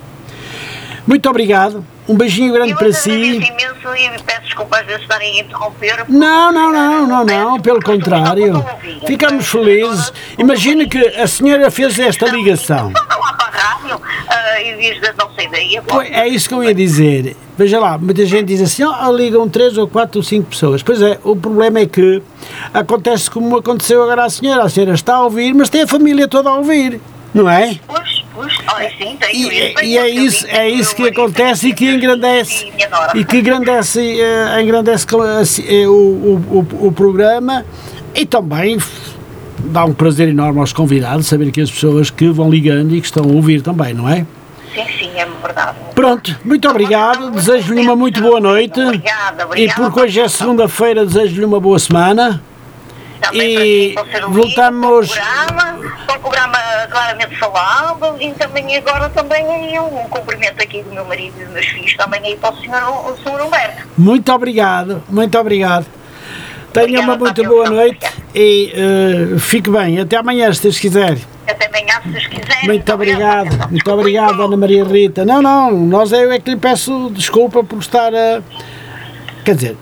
Muito 1.06 1.28
obrigado, 1.28 1.84
um 2.08 2.16
beijinho 2.16 2.52
grande 2.52 2.74
para 2.74 2.92
si. 2.92 3.10
imenso 3.10 3.96
e 3.96 4.22
peço 4.22 4.42
desculpa 4.42 4.78
às 4.78 4.86
vezes 4.86 5.02
estarem 5.02 5.38
a 5.38 5.44
interromper. 5.44 6.04
Não, 6.08 6.52
não, 6.52 6.72
não, 6.72 7.06
não, 7.06 7.24
não, 7.24 7.60
pelo 7.60 7.82
contrário. 7.82 8.64
Ficamos 9.06 9.46
felizes. 9.46 10.12
Imagine 10.38 10.88
que 10.88 10.98
a 10.98 11.26
senhora 11.26 11.70
fez 11.70 11.98
esta 11.98 12.26
ligação. 12.26 12.92
E 14.60 14.74
diz 14.76 15.00
da 15.00 15.12
nossa 15.12 15.42
ideia. 15.42 15.82
Pois, 15.86 16.10
É 16.10 16.26
isso 16.26 16.48
que 16.48 16.54
eu 16.54 16.64
ia 16.64 16.74
dizer. 16.74 17.36
Veja 17.56 17.78
lá, 17.78 17.96
muita 17.96 18.24
gente 18.26 18.46
diz 18.46 18.60
assim, 18.60 18.84
oh, 18.84 19.12
ligam 19.12 19.48
três 19.48 19.76
ou 19.78 19.88
quatro 19.88 20.18
ou 20.18 20.22
cinco 20.24 20.50
pessoas. 20.50 20.82
Pois 20.82 21.00
é, 21.00 21.18
o 21.24 21.34
problema 21.36 21.80
é 21.80 21.86
que 21.86 22.22
acontece 22.74 23.30
como 23.30 23.56
aconteceu 23.56 24.02
agora 24.02 24.24
à 24.24 24.30
senhora. 24.30 24.64
A 24.64 24.68
senhora 24.68 24.94
está 24.94 25.14
a 25.14 25.24
ouvir, 25.24 25.54
mas 25.54 25.68
tem 25.68 25.82
a 25.82 25.86
família 25.86 26.28
toda 26.28 26.50
a 26.50 26.54
ouvir, 26.54 27.00
não 27.32 27.48
é? 27.48 27.78
Pois, 27.86 27.97
sim, 28.98 29.16
tenho 29.18 29.52
E, 29.52 29.70
isso. 29.72 29.84
e 29.84 29.98
é 29.98 30.08
isso, 30.08 30.46
é 30.48 30.68
isso 30.68 30.94
que 30.94 31.08
acontece 31.08 31.68
e 31.68 31.72
que 31.74 31.90
engrandece 31.90 32.70
e 33.14 33.24
que 33.24 33.38
engrandece, 33.38 34.20
eh, 34.20 34.62
engrandece 34.62 35.06
eh, 35.68 35.86
o, 35.86 35.90
o, 35.92 36.66
o, 36.82 36.86
o 36.88 36.92
programa 36.92 37.64
e 38.14 38.26
também 38.26 38.78
dá 39.58 39.84
um 39.84 39.92
prazer 39.92 40.28
enorme 40.28 40.60
aos 40.60 40.72
convidados 40.72 41.26
saber 41.26 41.50
que 41.50 41.60
as 41.60 41.70
pessoas 41.70 42.10
que 42.10 42.28
vão 42.28 42.50
ligando 42.50 42.94
e 42.94 43.00
que 43.00 43.06
estão 43.06 43.24
a 43.24 43.28
ouvir 43.32 43.62
também, 43.62 43.92
não 43.94 44.08
é? 44.08 44.26
Sim, 44.74 44.84
sim, 44.98 45.10
é 45.16 45.26
verdade. 45.42 45.76
Pronto, 45.94 46.36
muito 46.44 46.68
obrigado, 46.68 47.30
desejo-lhe 47.30 47.80
uma 47.80 47.96
muito 47.96 48.20
boa 48.20 48.38
noite 48.38 48.78
Obrigada, 48.80 49.42
e 49.42 49.44
obrigada. 49.46 49.82
porque 49.82 50.00
hoje 50.00 50.20
é 50.20 50.28
segunda-feira 50.28 51.04
desejo-lhe 51.04 51.44
uma 51.44 51.58
boa 51.58 51.78
semana 51.78 52.40
Também 53.30 53.90
e 53.90 53.92
para 53.94 54.26
voltamos- 54.26 55.08
programa, 55.14 55.78
para 56.06 56.16
o 56.16 56.20
programa 56.20 56.58
claramente 56.90 57.36
falado 57.36 58.16
e 58.20 58.32
também 58.32 58.76
agora 58.76 59.08
também 59.10 59.44
aí 59.46 59.78
um 59.80 60.08
cumprimento 60.08 60.62
aqui 60.62 60.82
do 60.82 60.92
meu 60.92 61.04
marido 61.04 61.34
e 61.40 61.44
dos 61.44 61.52
meus 61.52 61.66
filhos 61.66 61.94
também 61.96 62.20
aí 62.24 62.36
para 62.36 62.52
o 62.54 62.56
senhor, 62.60 63.12
o 63.12 63.16
senhor 63.22 63.40
Humberto. 63.42 63.82
muito 63.96 64.32
obrigado, 64.32 65.02
muito 65.08 65.38
obrigado 65.38 65.86
tenha 66.72 67.00
uma 67.00 67.14
Obrigada 67.14 67.42
muito 67.42 67.44
boa 67.44 67.70
noite 67.70 68.06
e 68.34 68.72
eh, 68.74 69.38
fique 69.38 69.70
bem, 69.70 69.98
até 70.00 70.16
amanhã 70.16 70.52
se 70.52 70.62
Deus 70.62 70.78
quiser 70.78 71.16
Até 71.46 71.66
amanhã, 71.66 72.00
se 72.02 72.10
vocês 72.12 72.26
quiserem. 72.26 72.66
Muito 72.68 72.92
obrigado, 72.92 73.20
pela 73.44 73.54
atenção. 73.54 73.70
muito 73.70 73.90
obrigado. 73.90 74.42
Ana 74.42 74.56
Maria 74.56 74.84
Rita. 74.84 75.24
Não, 75.24 75.40
não, 75.40 75.70
nós 75.72 76.12
é, 76.12 76.24
eu 76.24 76.30
é 76.30 76.38
que 76.38 76.50
lhe 76.50 76.56
peço 76.56 77.10
desculpa 77.10 77.64
por 77.64 77.78
estar 77.78 78.14
a. 78.14 78.42
Quer 79.44 79.54
dizer, 79.54 79.76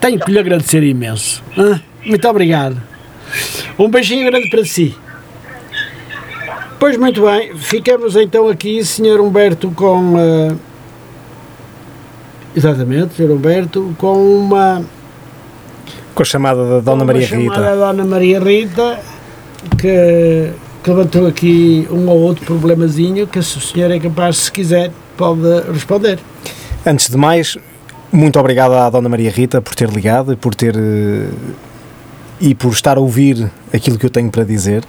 tenho 0.00 0.20
que 0.20 0.30
lhe 0.30 0.38
agradecer 0.38 0.82
imenso. 0.84 1.42
hã? 1.58 1.82
Muito 2.04 2.28
obrigado. 2.28 2.80
Um 3.78 3.88
beijinho 3.88 4.26
grande 4.30 4.50
para 4.50 4.64
si. 4.64 4.94
Pois 6.78 6.96
muito 6.96 7.22
bem, 7.22 7.56
ficamos 7.56 8.16
então 8.16 8.48
aqui, 8.48 8.84
Sr. 8.84 9.20
Humberto, 9.20 9.70
com. 9.70 10.14
eh, 10.18 10.54
Exatamente, 12.54 13.14
Sr. 13.14 13.30
Humberto, 13.30 13.94
com 13.98 14.14
uma. 14.38 14.84
Com 16.14 16.22
a 16.22 16.26
chamada 16.26 16.68
da 16.68 16.80
Dona 16.80 17.00
com 17.00 17.06
Maria 17.06 17.20
uma 17.22 17.54
chamada 17.54 17.70
Rita. 17.70 17.76
Dona 17.76 18.04
Maria 18.04 18.40
Rita, 18.40 18.98
que, 19.78 20.50
que 20.82 20.90
levantou 20.90 21.26
aqui 21.26 21.88
um 21.90 22.08
ou 22.08 22.18
outro 22.18 22.44
problemazinho 22.44 23.26
que 23.26 23.40
se 23.42 23.56
o 23.56 23.60
senhor 23.60 23.90
é 23.90 23.98
capaz, 23.98 24.36
se 24.36 24.52
quiser, 24.52 24.90
pode 25.16 25.40
responder. 25.72 26.18
Antes 26.84 27.08
de 27.08 27.16
mais, 27.16 27.56
muito 28.12 28.38
obrigado 28.38 28.72
à 28.74 28.90
Dona 28.90 29.08
Maria 29.08 29.30
Rita 29.30 29.62
por 29.62 29.74
ter 29.74 29.88
ligado 29.88 30.32
e 30.32 30.36
por 30.36 30.54
ter 30.54 30.76
eh, 30.76 31.28
e 32.42 32.54
por 32.54 32.72
estar 32.72 32.98
a 32.98 33.00
ouvir 33.00 33.50
aquilo 33.72 33.96
que 33.98 34.04
eu 34.04 34.10
tenho 34.10 34.30
para 34.30 34.44
dizer. 34.44 34.84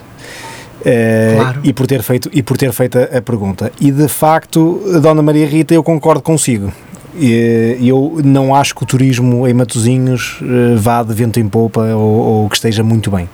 eh, 0.83 1.35
Claro. 1.37 1.61
e 1.63 1.71
por 1.71 1.87
ter 1.87 2.01
feito 2.01 2.29
e 2.33 2.43
por 2.43 2.57
ter 2.57 2.71
feito 2.73 2.97
a, 2.99 3.03
a 3.19 3.21
pergunta 3.21 3.71
e 3.79 3.89
de 3.91 4.07
facto 4.09 4.81
Dona 5.01 5.21
Maria 5.21 5.47
Rita 5.47 5.73
eu 5.73 5.81
concordo 5.83 6.21
consigo 6.21 6.73
E, 7.17 7.77
eu 7.79 8.19
não 8.25 8.53
acho 8.55 8.73
que 8.75 8.83
o 8.83 8.85
turismo 8.85 9.47
em 9.47 9.53
Matosinhos 9.53 10.39
eh, 10.41 10.75
vá 10.75 11.01
de 11.03 11.13
vento 11.13 11.39
em 11.39 11.47
popa 11.47 11.81
ou, 11.95 12.41
ou 12.43 12.49
que 12.49 12.55
esteja 12.55 12.83
muito 12.83 13.09
bem 13.11 13.29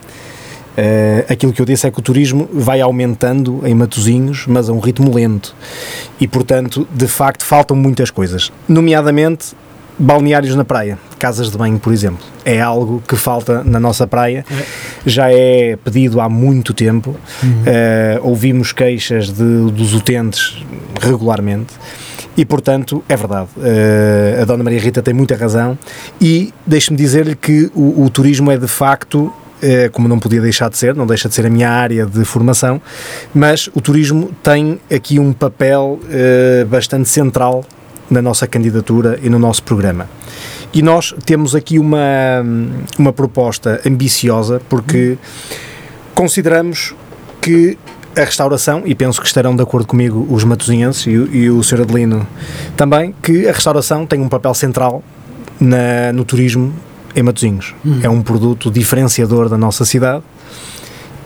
Eh, 0.78 1.26
aquilo 1.28 1.52
que 1.52 1.62
eu 1.62 1.66
disse 1.66 1.88
é 1.88 1.92
que 1.92 2.00
o 2.00 2.02
turismo 2.02 2.48
vai 2.54 2.80
aumentando 2.80 3.62
em 3.66 3.74
Matosinhos, 3.76 4.46
mas 4.48 4.70
a 4.70 4.72
um 4.74 4.80
ritmo 4.80 5.14
lento. 5.14 5.54
E, 6.22 6.26
portanto, 6.28 6.88
de 6.94 7.06
facto, 7.08 7.44
faltam 7.44 7.76
muitas 7.76 8.10
coisas. 8.10 8.50
Nomeadamente, 8.66 9.48
balneários 10.00 10.56
na 10.56 10.64
praia, 10.64 10.98
casas 11.20 11.52
de 11.52 11.58
banho, 11.58 11.78
por 11.78 11.92
exemplo. 11.92 12.26
É 12.46 12.62
algo 12.62 13.04
que 13.06 13.16
falta 13.16 13.64
na 13.64 13.80
nossa 13.80 14.08
praia. 14.08 14.46
Já 15.06 15.32
é 15.32 15.78
pedido 15.84 16.22
há 16.22 16.30
muito 16.30 16.74
tempo. 16.74 17.16
Eh, 17.66 18.20
ouvimos 18.24 18.72
queixas 18.72 19.30
de, 19.30 19.72
dos 19.72 19.94
utentes 19.94 20.64
regularmente. 21.02 21.74
E, 22.38 22.46
portanto, 22.46 23.04
é 23.10 23.18
verdade. 23.18 23.50
Eh, 23.62 24.40
a 24.42 24.46
Dona 24.46 24.64
Maria 24.64 24.80
Rita 24.80 25.02
tem 25.02 25.14
muita 25.14 25.36
razão. 25.36 25.78
E 26.22 26.54
deixe-me 26.66 26.98
dizer-lhe 26.98 27.36
que 27.36 27.70
o, 27.76 28.04
o 28.04 28.10
turismo 28.10 28.50
é, 28.50 28.58
de 28.58 28.68
facto, 28.68 29.32
eh, 29.62 29.90
como 29.90 30.08
não 30.08 30.18
podia 30.18 30.40
deixar 30.40 30.70
de 30.70 30.78
ser, 30.78 30.96
não 30.96 31.06
deixa 31.06 31.28
de 31.28 31.36
ser 31.36 31.46
a 31.46 31.50
minha 31.50 31.70
área 31.70 32.06
de 32.06 32.24
formação, 32.24 32.82
mas 33.34 33.70
o 33.74 33.82
turismo 33.82 34.32
tem 34.42 34.80
aqui 34.90 35.20
um 35.20 35.34
papel 35.34 36.00
eh, 36.10 36.66
bastante 36.70 37.10
central 37.10 37.66
na 38.10 38.22
nossa 38.22 38.48
candidatura 38.48 39.20
e 39.22 39.30
no 39.30 39.38
nosso 39.40 39.64
programa. 39.64 40.10
E 40.74 40.82
nós 40.82 41.14
temos 41.26 41.56
aqui 41.56 41.80
uma, 41.80 42.00
uma 42.98 43.12
proposta 43.14 43.82
ambiciosa, 43.86 44.62
porque 44.70 45.18
consideramos 46.14 46.94
que 47.42 47.78
a 48.16 48.22
restauração, 48.22 48.84
e 48.86 48.94
penso 48.96 49.22
que 49.22 49.28
estarão 49.28 49.56
de 49.56 49.62
acordo 49.64 49.88
comigo 49.88 50.28
os 50.30 50.44
matosinhenses 50.44 51.06
e, 51.08 51.18
o- 51.18 51.34
e 51.36 51.50
o 51.50 51.64
Sr. 51.64 51.82
Adelino 51.82 52.28
também, 52.76 53.14
que 53.22 53.48
a 53.48 53.52
restauração 53.52 54.06
tem 54.06 54.20
um 54.20 54.28
papel 54.28 54.54
central 54.54 55.04
na, 55.60 56.12
no 56.14 56.26
turismo 56.26 56.74
em 57.16 57.24
Matosinhos. 57.24 57.74
É 58.04 58.10
um 58.10 58.22
produto 58.22 58.70
diferenciador 58.70 59.48
da 59.50 59.58
nossa 59.58 59.86
cidade 59.86 60.24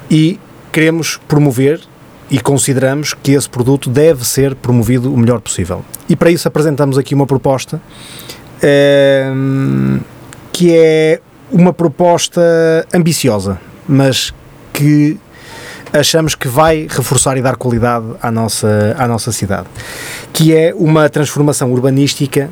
e 0.10 0.40
queremos 0.72 1.20
promover 1.28 1.82
e 2.30 2.40
consideramos 2.40 3.14
que 3.14 3.32
esse 3.32 3.50
produto 3.50 3.90
deve 3.90 4.26
ser 4.26 4.56
promovido 4.56 5.14
o 5.14 5.18
melhor 5.18 5.40
possível. 5.40 5.84
E 6.10 6.16
para 6.16 6.32
isso 6.32 6.48
apresentamos 6.48 6.98
aqui 6.98 7.14
uma 7.14 7.28
proposta 7.28 7.82
ehm, 8.62 10.00
que 10.52 10.76
é 10.76 11.20
uma 11.52 11.74
proposta 11.74 12.42
ambiciosa, 12.94 13.60
mas 13.88 14.34
que 14.72 15.18
achamos 15.92 16.34
que 16.34 16.48
vai 16.48 16.88
reforçar 16.90 17.38
e 17.38 17.42
dar 17.42 17.56
qualidade 17.56 18.06
à 18.22 18.32
nossa, 18.32 18.96
à 18.98 19.08
nossa 19.08 19.32
cidade, 19.32 19.68
que 20.34 20.56
é 20.56 20.74
uma 20.76 21.08
transformação 21.08 21.72
urbanística 21.72 22.50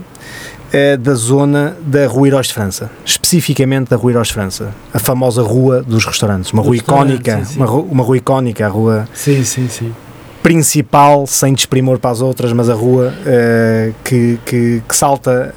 eh, 0.74 0.98
da 0.98 1.14
zona 1.14 1.76
da 1.82 2.08
Rua 2.08 2.28
Heróis 2.28 2.48
de 2.48 2.54
França, 2.54 2.90
especificamente 3.06 3.90
da 3.90 3.96
Rua 3.98 4.12
Heróis 4.12 4.28
de 4.28 4.34
França, 4.34 4.70
a 4.94 5.00
famosa 5.00 5.42
Rua 5.42 5.82
dos 5.84 6.06
Restaurantes, 6.06 6.52
uma 6.52 6.62
rua 6.64 6.76
icónica, 6.76 7.38
sim, 7.40 7.46
sim. 7.46 7.56
Uma, 7.58 7.66
ru- 7.66 7.88
uma 7.90 8.04
rua 8.04 8.18
icónica, 8.18 8.66
a 8.66 8.70
rua 8.70 9.08
Sim, 9.14 9.44
sim, 9.44 9.68
sim. 9.68 9.94
principal, 10.42 11.26
sem 11.28 11.54
desprimor 11.54 12.00
para 12.00 12.12
as 12.12 12.22
outras, 12.22 12.52
mas 12.54 12.70
a 12.70 12.74
rua 12.74 13.14
eh, 13.26 13.92
que, 14.04 14.40
que, 14.46 14.82
que 14.88 14.96
salta 14.96 15.54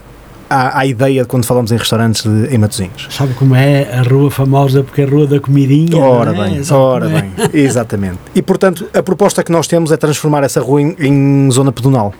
à, 0.51 0.81
à 0.81 0.87
ideia 0.87 1.23
de 1.23 1.29
quando 1.29 1.45
falamos 1.47 1.73
em 1.73 1.77
restaurantes 1.77 2.23
de, 2.23 2.55
em 2.55 2.59
Matosinhos. 2.59 3.09
Sabe 3.11 3.33
como 3.35 3.55
é 3.55 3.99
a 3.99 4.03
rua 4.03 4.31
famosa 4.31 4.83
porque 4.83 5.01
é 5.01 5.05
a 5.05 5.09
rua 5.09 5.27
da 5.27 5.41
comidinha? 5.41 5.97
Ora 6.03 6.33
é? 6.33 6.35
bem, 6.51 6.63
Sabe 6.65 6.81
ora 6.81 7.07
como 7.07 7.17
é? 7.19 7.23
bem, 7.23 7.33
exatamente. 7.55 8.19
E 8.35 8.43
portanto, 8.43 8.87
a 8.93 9.03
proposta 9.03 9.43
que 9.43 9.51
nós 9.51 9.67
temos 9.67 9.91
é 9.91 9.97
transformar 9.97 10.43
essa 10.45 10.61
rua 10.61 10.83
em, 10.83 10.95
em 11.01 11.51
zona 11.51 11.73
pedonal. 11.73 12.13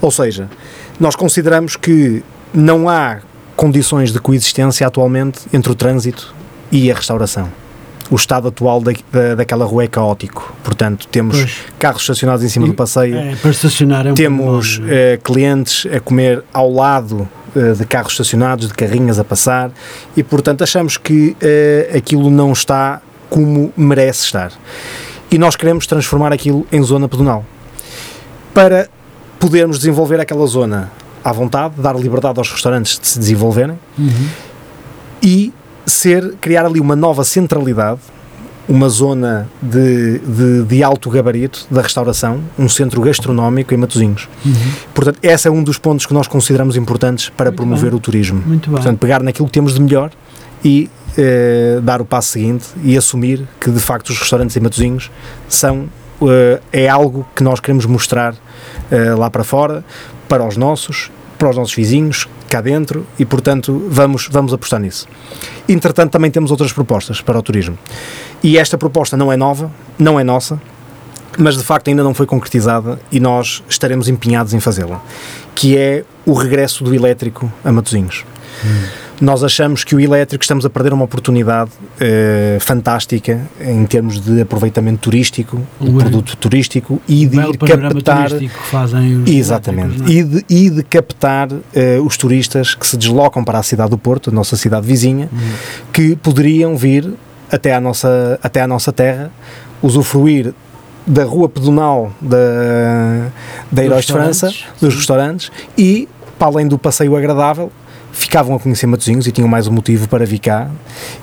Ou 0.00 0.10
seja, 0.10 0.48
nós 0.98 1.14
consideramos 1.16 1.76
que 1.76 2.22
não 2.52 2.88
há 2.88 3.18
condições 3.56 4.12
de 4.12 4.18
coexistência 4.18 4.86
atualmente 4.86 5.40
entre 5.52 5.70
o 5.70 5.74
trânsito 5.74 6.34
e 6.72 6.90
a 6.90 6.94
restauração. 6.94 7.48
O 8.10 8.16
estado 8.16 8.48
atual 8.48 8.80
da, 8.80 8.92
da- 9.10 9.34
daquela 9.36 9.64
rua 9.64 9.84
é 9.84 9.88
caótico. 9.88 10.54
Portanto, 10.62 11.06
temos 11.08 11.38
Pois. 11.38 11.56
carros 11.78 12.02
estacionados 12.02 12.44
em 12.44 12.48
cima 12.48 12.66
do 12.66 12.74
passeio, 12.74 13.16
É, 13.16 13.34
para 13.36 13.50
estacionar 13.50 14.06
é 14.06 14.10
um 14.12 14.14
temos 14.14 14.78
não 14.78 14.88
é? 14.88 15.14
eh, 15.14 15.20
clientes 15.22 15.86
a 15.90 16.00
comer 16.00 16.44
ao 16.52 16.70
lado 16.70 17.26
eh, 17.56 17.72
de 17.72 17.84
carros 17.86 18.12
estacionados, 18.12 18.68
de 18.68 18.74
carrinhas 18.74 19.18
a 19.18 19.24
passar 19.24 19.70
e, 20.16 20.22
portanto, 20.22 20.62
achamos 20.62 20.96
que 20.98 21.34
eh, 21.40 21.92
aquilo 21.96 22.30
não 22.30 22.52
está 22.52 23.00
como 23.30 23.72
merece 23.76 24.24
estar. 24.26 24.52
E 25.30 25.38
nós 25.38 25.56
queremos 25.56 25.86
transformar 25.86 26.32
aquilo 26.32 26.66
em 26.70 26.82
zona 26.82 27.08
pedonal 27.08 27.44
para 28.52 28.88
podermos 29.48 29.78
desenvolver 29.78 30.18
aquela 30.20 30.46
zona 30.46 30.90
à 31.22 31.32
vontade, 31.32 31.74
dar 31.78 31.94
liberdade 31.96 32.38
aos 32.38 32.50
restaurantes 32.50 32.98
de 32.98 33.06
se 33.06 33.18
desenvolverem 33.18 33.78
Uhum. 33.98 34.28
e 35.22 35.52
ser, 35.86 36.34
criar 36.40 36.64
ali 36.66 36.80
uma 36.80 36.96
nova 36.96 37.24
centralidade, 37.24 38.00
uma 38.66 38.88
zona 38.88 39.46
de, 39.60 40.18
de, 40.20 40.62
de 40.64 40.82
alto 40.82 41.10
gabarito 41.10 41.66
da 41.70 41.82
restauração, 41.82 42.40
um 42.58 42.66
centro 42.68 43.00
gastronómico 43.02 43.74
em 43.74 43.76
Matosinhos. 43.76 44.26
Portanto, 44.94 45.18
esse 45.22 45.46
é 45.46 45.50
um 45.50 45.62
dos 45.62 45.76
pontos 45.76 46.06
que 46.06 46.14
nós 46.14 46.26
consideramos 46.26 46.74
importantes 46.76 47.28
para 47.28 47.50
Muito 47.50 47.56
promover 47.58 47.90
bem. 47.90 47.98
o 47.98 48.00
turismo. 48.00 48.42
Muito 48.46 48.70
bem. 48.70 48.76
Portanto, 48.76 48.98
pegar 48.98 49.22
naquilo 49.22 49.46
que 49.46 49.52
temos 49.52 49.74
de 49.74 49.82
melhor 49.82 50.10
e 50.64 50.88
eh, 51.18 51.78
dar 51.82 52.00
o 52.00 52.06
passo 52.06 52.28
seguinte 52.32 52.64
e 52.82 52.96
assumir 52.96 53.46
que 53.60 53.70
de 53.70 53.80
facto 53.80 54.08
os 54.08 54.18
restaurantes 54.18 54.56
em 54.56 54.60
Matosinhos 54.60 55.10
são 55.46 55.84
eh, 56.22 56.60
é 56.72 56.88
algo 56.88 57.26
que 57.36 57.42
nós 57.44 57.60
queremos 57.60 57.84
mostrar 57.84 58.34
eh, 58.90 59.14
lá 59.14 59.30
para 59.30 59.44
fora, 59.44 59.84
para 60.28 60.44
os 60.46 60.56
nossos, 60.56 61.10
para 61.38 61.50
os 61.50 61.56
nossos 61.56 61.74
vizinhos, 61.74 62.28
cá 62.48 62.60
dentro, 62.60 63.06
e 63.18 63.24
portanto 63.24 63.86
vamos, 63.88 64.28
vamos 64.30 64.52
apostar 64.52 64.80
nisso. 64.80 65.06
Entretanto, 65.68 66.12
também 66.12 66.30
temos 66.30 66.50
outras 66.50 66.72
propostas 66.72 67.20
para 67.20 67.38
o 67.38 67.42
turismo. 67.42 67.78
E 68.42 68.58
esta 68.58 68.78
proposta 68.78 69.16
não 69.16 69.32
é 69.32 69.36
nova, 69.36 69.70
não 69.98 70.20
é 70.20 70.24
nossa, 70.24 70.60
mas 71.38 71.56
de 71.56 71.64
facto 71.64 71.88
ainda 71.88 72.02
não 72.02 72.14
foi 72.14 72.26
concretizada 72.26 73.00
e 73.10 73.18
nós 73.18 73.62
estaremos 73.68 74.08
empenhados 74.08 74.54
em 74.54 74.60
fazê-la, 74.60 75.02
que 75.54 75.76
é 75.76 76.04
o 76.24 76.32
regresso 76.32 76.84
do 76.84 76.94
elétrico 76.94 77.52
a 77.64 77.72
Matosinhos. 77.72 78.24
Hum. 78.64 78.84
Nós 79.20 79.44
achamos 79.44 79.84
que 79.84 79.94
o 79.94 80.00
elétrico 80.00 80.42
estamos 80.42 80.66
a 80.66 80.70
perder 80.70 80.92
uma 80.92 81.04
oportunidade 81.04 81.70
eh, 82.00 82.58
fantástica 82.60 83.40
em 83.60 83.86
termos 83.86 84.20
de 84.20 84.40
aproveitamento 84.40 84.98
turístico, 84.98 85.60
o 85.80 85.92
produto 85.92 86.36
turístico 86.36 87.00
e 87.08 87.26
de 87.26 87.38
ir 87.38 87.56
captar 87.56 88.30
exatamente 89.26 90.02
é? 90.02 90.14
e, 90.14 90.24
de, 90.24 90.44
e 90.48 90.70
de 90.70 90.82
captar 90.82 91.48
eh, 91.74 91.98
os 92.04 92.16
turistas 92.16 92.74
que 92.74 92.86
se 92.86 92.96
deslocam 92.96 93.44
para 93.44 93.58
a 93.58 93.62
cidade 93.62 93.90
do 93.90 93.98
Porto, 93.98 94.30
a 94.30 94.32
nossa 94.32 94.56
cidade 94.56 94.86
vizinha, 94.86 95.28
hum. 95.32 95.38
que 95.92 96.16
poderiam 96.16 96.76
vir 96.76 97.14
até 97.50 97.72
à 97.72 97.80
nossa 97.80 98.38
até 98.42 98.62
à 98.62 98.66
nossa 98.66 98.92
terra, 98.92 99.30
usufruir 99.80 100.52
da 101.06 101.24
rua 101.24 101.48
pedonal 101.48 102.12
da, 102.20 103.28
da 103.70 103.84
Heróis 103.84 104.06
de 104.06 104.12
França, 104.12 104.52
dos 104.80 104.94
restaurantes, 104.94 105.52
e, 105.76 106.08
para 106.38 106.48
além 106.48 106.66
do 106.66 106.78
passeio 106.78 107.14
agradável, 107.14 107.70
ficavam 108.14 108.54
a 108.54 108.60
conhecer 108.60 108.86
Matosinhos 108.86 109.26
e 109.26 109.32
tinham 109.32 109.48
mais 109.48 109.66
um 109.66 109.72
motivo 109.72 110.08
para 110.08 110.24
vir 110.24 110.38
cá. 110.38 110.70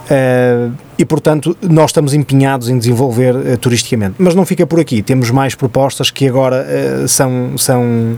Uh, 0.05 0.73
e, 0.97 1.05
portanto, 1.05 1.57
nós 1.61 1.89
estamos 1.89 2.13
empenhados 2.13 2.69
em 2.69 2.77
desenvolver 2.77 3.33
uh, 3.33 3.57
turisticamente. 3.57 4.15
Mas 4.19 4.35
não 4.35 4.45
fica 4.45 4.67
por 4.67 4.79
aqui, 4.79 5.01
temos 5.01 5.31
mais 5.31 5.55
propostas 5.55 6.11
que 6.11 6.27
agora 6.27 6.65
uh, 7.03 7.07
são. 7.07 7.57
são 7.57 8.17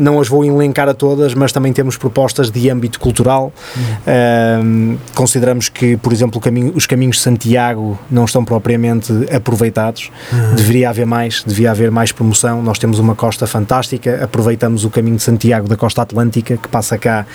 não 0.00 0.20
as 0.20 0.28
vou 0.28 0.44
elencar 0.44 0.88
a 0.88 0.94
todas, 0.94 1.34
mas 1.34 1.52
também 1.52 1.72
temos 1.72 1.96
propostas 1.96 2.50
de 2.50 2.68
âmbito 2.70 3.00
cultural. 3.00 3.52
Uhum. 3.76 4.94
Uh, 4.94 4.98
consideramos 5.14 5.68
que, 5.68 5.96
por 5.96 6.12
exemplo, 6.12 6.40
caminho, 6.40 6.72
os 6.74 6.86
caminhos 6.86 7.16
de 7.16 7.22
Santiago 7.22 7.98
não 8.10 8.24
estão 8.24 8.44
propriamente 8.44 9.12
aproveitados. 9.34 10.10
Uhum. 10.32 10.54
Deveria 10.54 10.90
haver 10.90 11.06
mais, 11.06 11.42
devia 11.46 11.70
haver 11.70 11.90
mais 11.90 12.12
promoção. 12.12 12.62
Nós 12.62 12.78
temos 12.78 12.98
uma 12.98 13.14
costa 13.14 13.46
fantástica, 13.46 14.22
aproveitamos 14.22 14.84
o 14.84 14.90
caminho 14.90 15.16
de 15.16 15.22
Santiago 15.22 15.68
da 15.68 15.76
costa 15.76 16.02
atlântica 16.02 16.56
que 16.56 16.68
passa 16.68 16.98
cá 16.98 17.26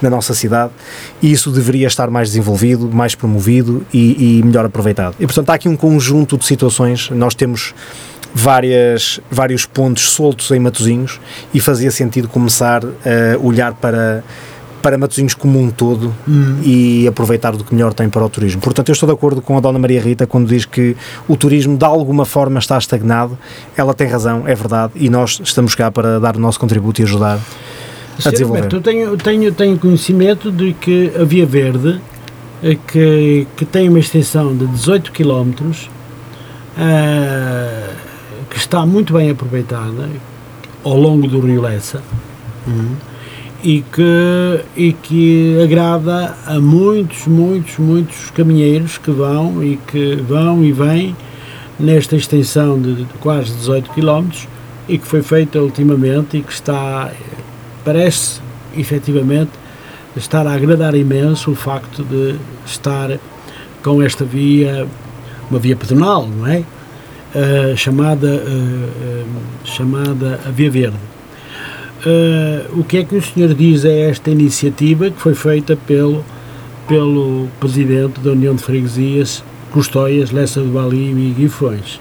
na 0.00 0.10
nossa 0.10 0.34
cidade 0.34 0.72
e 1.22 1.32
isso 1.32 1.50
deveria 1.50 1.86
estar 1.86 2.10
mais 2.10 2.28
desenvolvido, 2.28 2.90
mais 2.92 3.14
promovido 3.14 3.84
e, 3.92 4.38
e 4.38 4.42
melhor 4.44 4.64
aproveitado. 4.64 5.16
E 5.18 5.26
portanto 5.26 5.50
há 5.50 5.54
aqui 5.54 5.68
um 5.68 5.76
conjunto 5.76 6.36
de 6.36 6.44
situações. 6.44 7.10
Nós 7.10 7.34
temos 7.34 7.74
várias, 8.34 9.20
vários 9.30 9.64
pontos 9.64 10.10
soltos 10.10 10.50
em 10.50 10.58
Matozinhos 10.58 11.20
e 11.52 11.60
fazia 11.60 11.90
sentido 11.90 12.28
começar 12.28 12.82
a 12.84 13.38
olhar 13.38 13.74
para 13.74 14.22
para 14.86 14.96
Matosinhos 14.96 15.34
como 15.34 15.60
um 15.60 15.68
todo 15.68 16.14
hum. 16.28 16.60
e 16.62 17.08
aproveitar 17.08 17.50
do 17.56 17.64
que 17.64 17.74
melhor 17.74 17.92
tem 17.92 18.08
para 18.08 18.24
o 18.24 18.28
turismo. 18.28 18.60
Portanto, 18.60 18.88
eu 18.88 18.92
estou 18.92 19.08
de 19.08 19.12
acordo 19.12 19.42
com 19.42 19.56
a 19.56 19.60
Dona 19.60 19.80
Maria 19.80 20.00
Rita 20.00 20.28
quando 20.28 20.46
diz 20.46 20.64
que 20.64 20.96
o 21.26 21.36
turismo 21.36 21.76
de 21.76 21.84
alguma 21.84 22.24
forma 22.24 22.60
está 22.60 22.78
estagnado. 22.78 23.36
Ela 23.76 23.92
tem 23.94 24.06
razão, 24.06 24.46
é 24.46 24.54
verdade, 24.54 24.92
e 24.94 25.10
nós 25.10 25.40
estamos 25.42 25.74
cá 25.74 25.90
para 25.90 26.20
dar 26.20 26.36
o 26.36 26.38
nosso 26.38 26.60
contributo 26.60 27.00
e 27.00 27.04
ajudar 27.04 27.40
a 28.24 28.30
desenvolver. 28.30 28.60
Roberto, 28.62 28.76
eu 28.76 28.80
tenho, 28.80 29.16
tenho, 29.16 29.52
tenho 29.52 29.76
conhecimento 29.76 30.52
de 30.52 30.72
que 30.74 31.10
a 31.20 31.24
Via 31.24 31.46
Verde, 31.46 32.00
eh, 32.62 32.78
que, 32.86 33.48
que 33.56 33.64
tem 33.64 33.88
uma 33.88 33.98
extensão 33.98 34.56
de 34.56 34.68
18 34.68 35.10
km, 35.10 35.50
uh, 36.76 37.95
que 38.56 38.60
está 38.60 38.86
muito 38.86 39.12
bem 39.12 39.28
aproveitada 39.28 40.08
ao 40.82 40.96
longo 40.96 41.28
do 41.28 41.40
Rio 41.40 41.60
Lessa 41.60 42.02
uhum. 42.66 42.96
e, 43.62 43.82
que, 43.82 44.64
e 44.74 44.92
que 44.94 45.62
agrada 45.62 46.34
a 46.46 46.58
muitos, 46.58 47.26
muitos, 47.26 47.76
muitos 47.76 48.30
caminheiros 48.30 48.96
que 48.96 49.10
vão 49.10 49.62
e 49.62 49.76
que 49.76 50.16
vão 50.26 50.64
e 50.64 50.72
vêm 50.72 51.14
nesta 51.78 52.16
extensão 52.16 52.80
de, 52.80 53.04
de 53.04 53.04
quase 53.20 53.52
18 53.52 53.90
km 53.90 54.30
e 54.88 54.96
que 54.96 55.06
foi 55.06 55.22
feita 55.22 55.60
ultimamente 55.60 56.38
e 56.38 56.42
que 56.42 56.52
está, 56.54 57.12
parece 57.84 58.40
efetivamente 58.74 59.50
estar 60.16 60.46
a 60.46 60.54
agradar 60.54 60.94
imenso 60.94 61.50
o 61.50 61.54
facto 61.54 62.02
de 62.02 62.36
estar 62.64 63.18
com 63.82 64.00
esta 64.00 64.24
via, 64.24 64.86
uma 65.50 65.58
via 65.58 65.76
pedonal, 65.76 66.26
não 66.26 66.46
é? 66.46 66.64
Uh, 67.36 67.76
chamada, 67.76 68.42
uh, 68.42 69.24
chamada 69.64 70.40
a 70.46 70.50
Via 70.50 70.70
Verde. 70.70 70.96
o 72.72 72.84
que 72.84 72.98
é 72.98 73.04
que 73.04 73.16
o 73.16 73.22
senhor 73.22 73.52
diz 73.54 73.84
a 73.84 73.92
esta 73.92 74.30
iniciativa 74.30 75.10
que 75.10 75.20
foi 75.20 75.34
feita 75.34 75.76
pelo, 75.76 76.24
pelo 76.88 77.48
presidente 77.60 78.20
da 78.20 78.30
União 78.30 78.54
de 78.54 78.62
Freguesias, 78.62 79.42
Custóias, 79.70 80.30
Lessa 80.30 80.60
do 80.60 80.68
Bali 80.68 81.10
e 81.10 81.34
Guifões? 81.36 82.00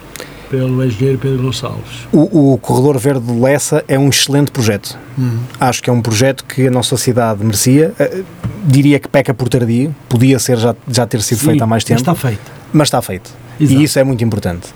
pelo 0.49 0.83
engenheiro 0.83 1.17
Pedro 1.17 1.43
Gonçalves. 1.43 2.07
O, 2.11 2.53
o, 2.53 2.57
Corredor 2.57 2.97
Verde 2.97 3.25
de 3.25 3.39
Lessa 3.39 3.83
é 3.87 3.97
um 3.97 4.09
excelente 4.09 4.51
projeto. 4.51 4.97
Uhum. 5.17 5.39
Acho 5.59 5.81
que 5.81 5.89
é 5.89 5.93
um 5.93 6.01
projeto 6.01 6.45
que 6.45 6.67
a 6.67 6.71
nossa 6.71 6.95
cidade 6.97 7.43
merecia. 7.43 7.93
Uh, 7.99 8.23
diria 8.63 8.99
que 8.99 9.07
peca 9.07 9.33
por 9.33 9.49
tardio, 9.49 9.93
podia 10.07 10.39
ser 10.39 10.57
já, 10.57 10.75
já 10.87 11.05
ter 11.05 11.21
sido 11.21 11.39
Sim, 11.39 11.45
feito 11.47 11.63
há 11.63 11.67
mais 11.67 11.83
tempo. 11.83 12.01
Mas 12.05 12.07
está 12.07 12.27
feito. 12.27 12.51
Mas 12.71 12.87
está 12.87 13.01
feito. 13.01 13.31
Exato. 13.59 13.79
E 13.79 13.83
isso 13.83 13.99
é 13.99 14.03
muito 14.03 14.23
importante. 14.23 14.67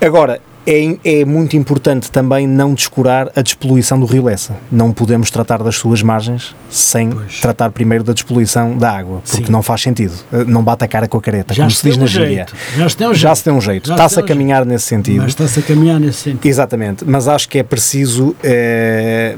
Agora, 0.00 0.40
é, 0.66 0.96
é, 1.04 1.24
muito 1.24 1.56
importante 1.56 2.10
também 2.10 2.46
não 2.46 2.74
descurar 2.74 3.30
a 3.34 3.42
despoluição 3.42 3.98
do 3.98 4.06
rio 4.06 4.24
Lessa. 4.24 4.56
Não 4.70 4.92
podemos 4.92 5.30
tratar 5.30 5.62
das 5.62 5.76
suas 5.76 6.02
margens 6.02 6.54
sem 6.70 7.10
pois. 7.10 7.40
tratar 7.40 7.70
primeiro 7.70 8.04
da 8.04 8.12
despoluição 8.12 8.76
da 8.76 8.90
água, 8.90 9.22
porque 9.28 9.46
Sim. 9.46 9.52
não 9.52 9.62
faz 9.62 9.82
sentido. 9.82 10.12
Eh, 10.32 10.44
não 10.44 10.62
bate 10.62 10.84
a 10.84 10.88
cara 10.88 11.08
com 11.08 11.18
a 11.18 11.20
careta, 11.20 11.54
já 11.54 11.64
como 11.64 11.70
se 11.70 11.82
diz 11.82 11.96
na 11.96 12.06
gíria. 12.06 12.46
Já 12.76 12.88
se 12.88 12.96
tem 12.96 13.06
um 13.06 13.14
jeito. 13.14 13.20
Já 13.20 13.34
se 13.34 13.44
tem 13.44 13.52
um 13.52 13.60
jeito. 13.60 13.90
Está-se 13.90 14.20
a 14.20 14.22
caminhar 14.22 14.58
jeito. 14.58 14.72
nesse 14.72 14.86
sentido. 14.86 15.22
Mas 15.22 15.28
está-se 15.28 15.60
a 15.60 15.62
caminhar 15.62 15.98
nesse 15.98 16.18
sentido. 16.18 16.46
Exatamente. 16.46 17.04
Mas 17.04 17.26
acho 17.26 17.48
que 17.48 17.58
é 17.58 17.62
preciso. 17.62 18.36
É, 18.42 19.36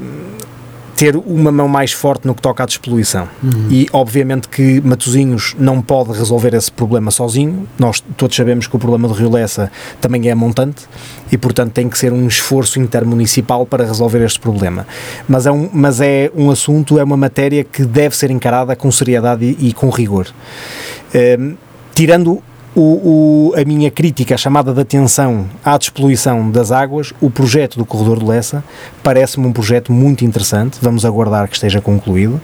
ter 1.03 1.17
uma 1.17 1.51
mão 1.51 1.67
mais 1.67 1.91
forte 1.91 2.29
no 2.29 2.33
que 2.33 2.41
toca 2.41 2.63
à 2.63 2.67
despoluição. 2.67 3.29
Uhum. 3.43 3.67
E 3.69 3.89
obviamente 3.93 4.47
que 4.47 4.81
Matozinhos 4.83 5.57
não 5.59 5.83
pode 5.83 6.13
resolver 6.13 6.55
esse 6.55 6.71
problema 6.71 7.11
sozinho. 7.11 7.67
Nós 7.77 7.99
todos 8.17 8.37
sabemos 8.37 8.69
que 8.69 8.77
o 8.77 8.79
problema 8.79 9.09
do 9.09 9.15
Rio 9.15 9.29
Lessa 9.29 9.69
também 10.01 10.29
é 10.29 10.35
montante 10.37 10.85
e, 11.33 11.37
portanto, 11.37 11.73
tem 11.73 11.89
que 11.89 11.99
ser 11.99 12.13
um 12.13 12.29
esforço 12.29 12.79
intermunicipal 12.79 13.67
para 13.67 13.85
resolver 13.85 14.25
este 14.25 14.39
problema. 14.39 14.87
Mas 15.29 15.45
é 15.45 15.51
um, 15.51 15.69
mas 15.73 16.01
é 16.01 16.31
um 16.37 16.53
assunto, 16.53 16.97
é 17.01 17.03
uma 17.03 17.17
matéria 17.17 17.65
que 17.65 17.85
deve 17.85 18.17
ser 18.17 18.31
encarada 18.31 18.77
com 18.77 18.89
seriedade 18.93 19.45
e, 19.45 19.71
e 19.71 19.73
com 19.73 19.91
rigor. 19.91 20.29
Um, 21.13 21.19
ehm, 21.19 21.55
tirando 21.97 22.41
o, 22.75 23.51
o, 23.53 23.55
a 23.55 23.65
minha 23.65 23.91
crítica, 23.91 24.35
a 24.35 24.39
chamada 24.39 24.73
de 24.73 24.81
atenção 24.81 25.47
à 25.65 25.77
despoluição 25.77 26.51
das 26.51 26.73
águas, 26.73 27.13
o 27.21 27.31
projeto 27.31 27.77
do 27.77 27.85
Corredor 27.85 28.19
de 28.19 28.25
Lessa 28.25 28.65
parece-me 29.03 29.47
um 29.47 29.53
projeto 29.53 29.93
muito 29.93 30.25
interessante. 30.25 30.79
Vamos 30.81 31.05
aguardar 31.05 31.49
que 31.49 31.55
esteja 31.55 31.81
concluído 31.81 32.41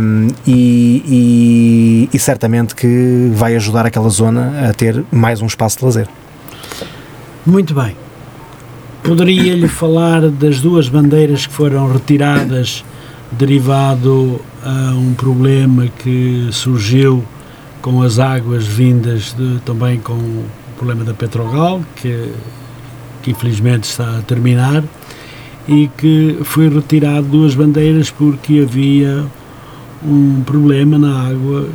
um, 0.00 0.28
e, 0.46 2.08
e, 2.10 2.16
e, 2.16 2.18
certamente 2.18 2.74
que 2.74 3.30
vai 3.34 3.54
ajudar 3.56 3.84
aquela 3.84 4.08
zona 4.08 4.68
a 4.68 4.72
ter 4.72 5.04
mais 5.12 5.42
um 5.42 5.46
espaço 5.46 5.78
de 5.78 5.84
lazer. 5.84 6.08
Muito 7.44 7.74
bem. 7.74 7.96
Poderia-lhe 9.02 9.68
falar 9.68 10.28
das 10.28 10.60
duas 10.60 10.88
bandeiras 10.88 11.46
que 11.46 11.52
foram 11.52 11.92
retiradas 11.92 12.84
derivado 13.30 14.40
a 14.62 14.94
um 14.94 15.12
problema 15.12 15.86
que 15.98 16.48
surgiu 16.50 17.22
com 17.88 18.02
as 18.02 18.18
águas 18.18 18.66
vindas 18.66 19.32
de, 19.32 19.60
também 19.64 19.98
com 19.98 20.12
o 20.12 20.44
problema 20.76 21.04
da 21.04 21.14
Petrogal, 21.14 21.80
que, 21.96 22.30
que 23.22 23.30
infelizmente 23.30 23.84
está 23.84 24.18
a 24.18 24.20
terminar, 24.20 24.84
e 25.66 25.88
que 25.96 26.38
foi 26.44 26.68
retirado 26.68 27.22
duas 27.22 27.54
bandeiras 27.54 28.10
porque 28.10 28.60
havia 28.60 29.24
um 30.04 30.42
problema 30.42 30.98
na 30.98 31.30
água 31.30 31.66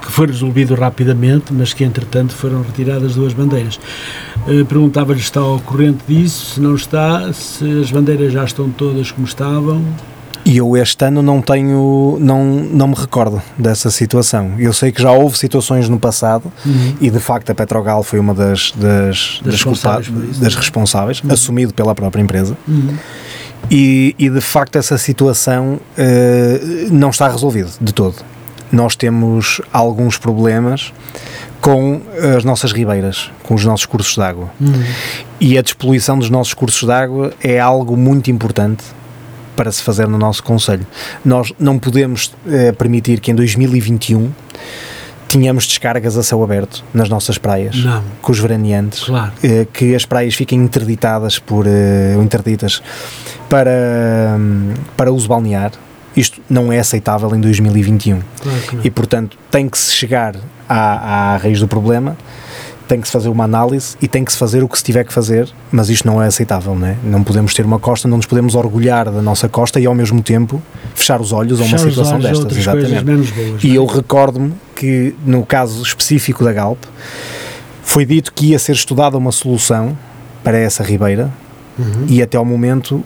que 0.00 0.10
foi 0.10 0.28
resolvido 0.28 0.74
rapidamente, 0.74 1.52
mas 1.52 1.74
que 1.74 1.84
entretanto 1.84 2.32
foram 2.32 2.62
retiradas 2.62 3.14
duas 3.14 3.34
bandeiras. 3.34 3.78
Uh, 4.46 4.64
Perguntava-lhe 4.64 5.18
se 5.18 5.26
está 5.26 5.40
ao 5.40 5.60
corrente 5.60 6.02
disso, 6.08 6.54
se 6.54 6.60
não 6.62 6.76
está, 6.76 7.30
se 7.34 7.80
as 7.82 7.90
bandeiras 7.90 8.32
já 8.32 8.42
estão 8.42 8.70
todas 8.70 9.12
como 9.12 9.26
estavam, 9.26 9.84
e 10.48 10.56
eu 10.56 10.74
este 10.78 11.04
ano 11.04 11.20
não 11.20 11.42
tenho, 11.42 12.16
não, 12.18 12.42
não 12.42 12.88
me 12.88 12.94
recordo 12.94 13.42
dessa 13.58 13.90
situação. 13.90 14.54
Eu 14.58 14.72
sei 14.72 14.90
que 14.90 15.02
já 15.02 15.12
houve 15.12 15.36
situações 15.36 15.90
no 15.90 16.00
passado 16.00 16.50
uhum. 16.64 16.96
e 17.02 17.10
de 17.10 17.20
facto 17.20 17.50
a 17.50 17.54
Petrogal 17.54 18.02
foi 18.02 18.18
uma 18.18 18.32
das, 18.32 18.72
das, 18.72 19.42
das, 19.44 19.54
responsáveis, 19.56 20.06
isso, 20.06 20.40
das 20.40 20.54
é? 20.54 20.56
responsáveis 20.56 21.20
uhum. 21.22 21.34
assumido 21.34 21.74
pela 21.74 21.94
própria 21.94 22.22
empresa. 22.22 22.56
Uhum. 22.66 22.96
E, 23.70 24.14
e, 24.18 24.30
de 24.30 24.40
facto 24.40 24.76
essa 24.76 24.96
situação 24.96 25.74
uh, 25.98 26.90
não 26.90 27.10
está 27.10 27.28
resolvida 27.28 27.68
de 27.78 27.92
todo. 27.92 28.16
Nós 28.72 28.96
temos 28.96 29.60
alguns 29.70 30.16
problemas 30.16 30.94
com 31.60 32.00
as 32.36 32.42
nossas 32.42 32.72
ribeiras, 32.72 33.30
com 33.42 33.54
os 33.54 33.66
nossos 33.66 33.84
cursos 33.84 34.14
de 34.14 34.22
água. 34.22 34.50
Uhum. 34.58 34.84
E 35.38 35.58
a 35.58 35.62
despoluição 35.62 36.18
dos 36.18 36.30
nossos 36.30 36.54
cursos 36.54 36.86
de 36.86 36.92
água 36.92 37.34
é 37.42 37.60
algo 37.60 37.98
muito 37.98 38.30
importante 38.30 38.82
para 39.58 39.72
se 39.72 39.82
fazer 39.82 40.06
no 40.06 40.16
nosso 40.16 40.40
Conselho. 40.44 40.86
Nós 41.24 41.52
não 41.58 41.80
podemos 41.80 42.32
eh, 42.48 42.70
permitir 42.70 43.18
que 43.18 43.32
em 43.32 43.34
2021 43.34 44.30
tínhamos 45.26 45.66
descargas 45.66 46.16
a 46.16 46.22
céu 46.22 46.44
aberto 46.44 46.84
nas 46.94 47.08
nossas 47.08 47.38
praias, 47.38 47.74
Não. 47.84 48.04
com 48.22 48.30
os 48.30 48.38
veraneantes, 48.38 49.02
Claro. 49.02 49.32
eh, 49.42 49.66
que 49.72 49.96
as 49.96 50.06
praias 50.06 50.34
fiquem 50.34 50.60
interditadas 50.60 51.40
por, 51.40 51.66
eh, 51.66 52.14
interditas 52.22 52.80
para, 53.48 54.38
para 54.96 55.12
uso 55.12 55.26
balnear. 55.26 55.72
Isto 56.16 56.40
não 56.48 56.72
é 56.72 56.78
aceitável 56.78 57.34
em 57.34 57.40
2021. 57.40 58.20
Claro. 58.40 58.58
E, 58.84 58.90
portanto, 58.92 59.36
tem 59.50 59.68
que 59.68 59.76
se 59.76 59.92
chegar 59.92 60.36
à, 60.68 61.32
à 61.34 61.36
raiz 61.36 61.58
do 61.58 61.66
problema, 61.66 62.16
tem 62.88 63.00
que 63.00 63.06
se 63.06 63.12
fazer 63.12 63.28
uma 63.28 63.44
análise 63.44 63.96
e 64.00 64.08
tem 64.08 64.24
que 64.24 64.32
se 64.32 64.38
fazer 64.38 64.64
o 64.64 64.68
que 64.68 64.78
se 64.78 64.82
tiver 64.82 65.04
que 65.04 65.12
fazer, 65.12 65.48
mas 65.70 65.90
isto 65.90 66.06
não 66.06 66.22
é 66.22 66.26
aceitável, 66.26 66.74
não 66.74 66.86
é? 66.86 66.96
Não 67.04 67.22
podemos 67.22 67.54
ter 67.54 67.64
uma 67.64 67.78
costa, 67.78 68.08
não 68.08 68.16
nos 68.16 68.26
podemos 68.26 68.54
orgulhar 68.54 69.10
da 69.10 69.22
nossa 69.22 69.48
costa 69.48 69.78
e, 69.78 69.86
ao 69.86 69.94
mesmo 69.94 70.22
tempo, 70.22 70.60
fechar 70.94 71.20
os 71.20 71.32
olhos 71.32 71.60
a 71.60 71.64
uma 71.64 71.78
Fechar 71.78 71.90
situação 71.90 72.18
destas. 72.18 72.56
Exatamente. 72.56 73.04
boas. 73.04 73.62
E 73.62 73.70
é? 73.72 73.74
eu 73.74 73.86
recordo-me 73.86 74.54
que, 74.74 75.14
no 75.24 75.44
caso 75.44 75.82
específico 75.82 76.42
da 76.42 76.52
Galp, 76.52 76.82
foi 77.82 78.04
dito 78.04 78.32
que 78.32 78.46
ia 78.46 78.58
ser 78.58 78.72
estudada 78.72 79.16
uma 79.16 79.32
solução 79.32 79.96
para 80.42 80.58
essa 80.58 80.82
ribeira 80.82 81.30
Uhum. 81.78 82.06
e 82.08 82.20
até 82.20 82.36
ao 82.36 82.44
momento, 82.44 83.04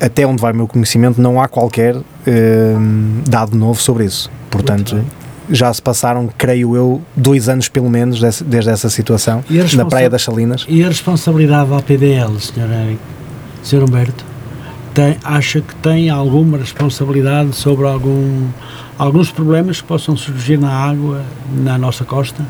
até 0.00 0.26
onde 0.26 0.40
vai 0.40 0.52
o 0.52 0.56
meu 0.56 0.66
conhecimento, 0.66 1.20
não 1.20 1.40
há 1.40 1.46
qualquer 1.46 1.94
hum, 1.96 3.20
dado 3.28 3.56
novo 3.56 3.80
sobre 3.80 4.04
isso. 4.04 4.30
Portanto, 4.50 5.04
já 5.50 5.72
se 5.72 5.80
passaram, 5.82 6.28
creio 6.38 6.74
eu, 6.76 7.02
dois 7.16 7.48
anos 7.48 7.68
pelo 7.68 7.90
menos 7.90 8.20
desse- 8.20 8.44
desde 8.44 8.70
essa 8.70 8.88
situação, 8.90 9.44
na 9.76 9.84
Praia 9.90 10.08
das 10.10 10.22
Salinas. 10.22 10.64
E 10.68 10.82
a 10.82 10.88
responsabilidade 10.88 11.70
da 11.70 11.76
APDL, 11.78 12.38
Sr. 12.40 12.70
Eric, 12.70 12.98
Sr. 13.62 13.82
Humberto, 13.84 14.24
tem, 14.94 15.16
acha 15.24 15.60
que 15.60 15.74
tem 15.76 16.08
alguma 16.10 16.56
responsabilidade 16.58 17.54
sobre 17.56 17.86
algum, 17.86 18.46
alguns 18.98 19.30
problemas 19.30 19.80
que 19.80 19.86
possam 19.86 20.16
surgir 20.16 20.56
na 20.58 20.70
água, 20.70 21.22
na 21.52 21.76
nossa 21.76 22.04
costa? 22.04 22.44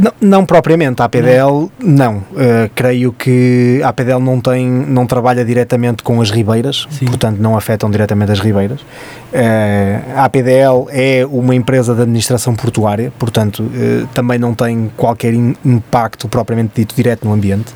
Não, 0.00 0.12
não 0.20 0.46
propriamente, 0.46 1.02
a 1.02 1.04
APDL 1.04 1.70
não. 1.78 2.16
Uh, 2.16 2.70
creio 2.74 3.12
que 3.12 3.80
a 3.84 3.88
APDL 3.90 4.18
não 4.18 4.40
tem, 4.40 4.66
não 4.66 5.04
trabalha 5.06 5.44
diretamente 5.44 6.02
com 6.02 6.22
as 6.22 6.30
ribeiras, 6.30 6.86
Sim. 6.90 7.04
portanto 7.04 7.38
não 7.38 7.54
afetam 7.54 7.90
diretamente 7.90 8.32
as 8.32 8.40
ribeiras. 8.40 8.80
Uh, 8.80 10.16
a 10.16 10.24
APDL 10.24 10.88
é 10.90 11.26
uma 11.30 11.54
empresa 11.54 11.94
de 11.94 12.00
administração 12.00 12.54
portuária, 12.54 13.12
portanto 13.18 13.62
uh, 13.62 14.06
também 14.14 14.38
não 14.38 14.54
tem 14.54 14.90
qualquer 14.96 15.34
in- 15.34 15.54
impacto 15.62 16.28
propriamente 16.28 16.72
dito 16.76 16.94
direto 16.96 17.26
no 17.26 17.34
ambiente. 17.34 17.70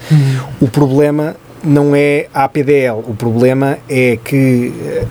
O 0.58 0.66
problema 0.66 1.36
não 1.62 1.94
é 1.94 2.26
a 2.32 2.44
APDL, 2.44 3.04
o 3.06 3.14
problema 3.14 3.78
é 3.88 4.18
que 4.22 4.72
eh, 4.82 5.06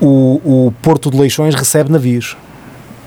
o, 0.00 0.66
o 0.66 0.72
Porto 0.82 1.10
de 1.10 1.18
Leixões 1.18 1.54
recebe 1.54 1.90
navios. 1.90 2.36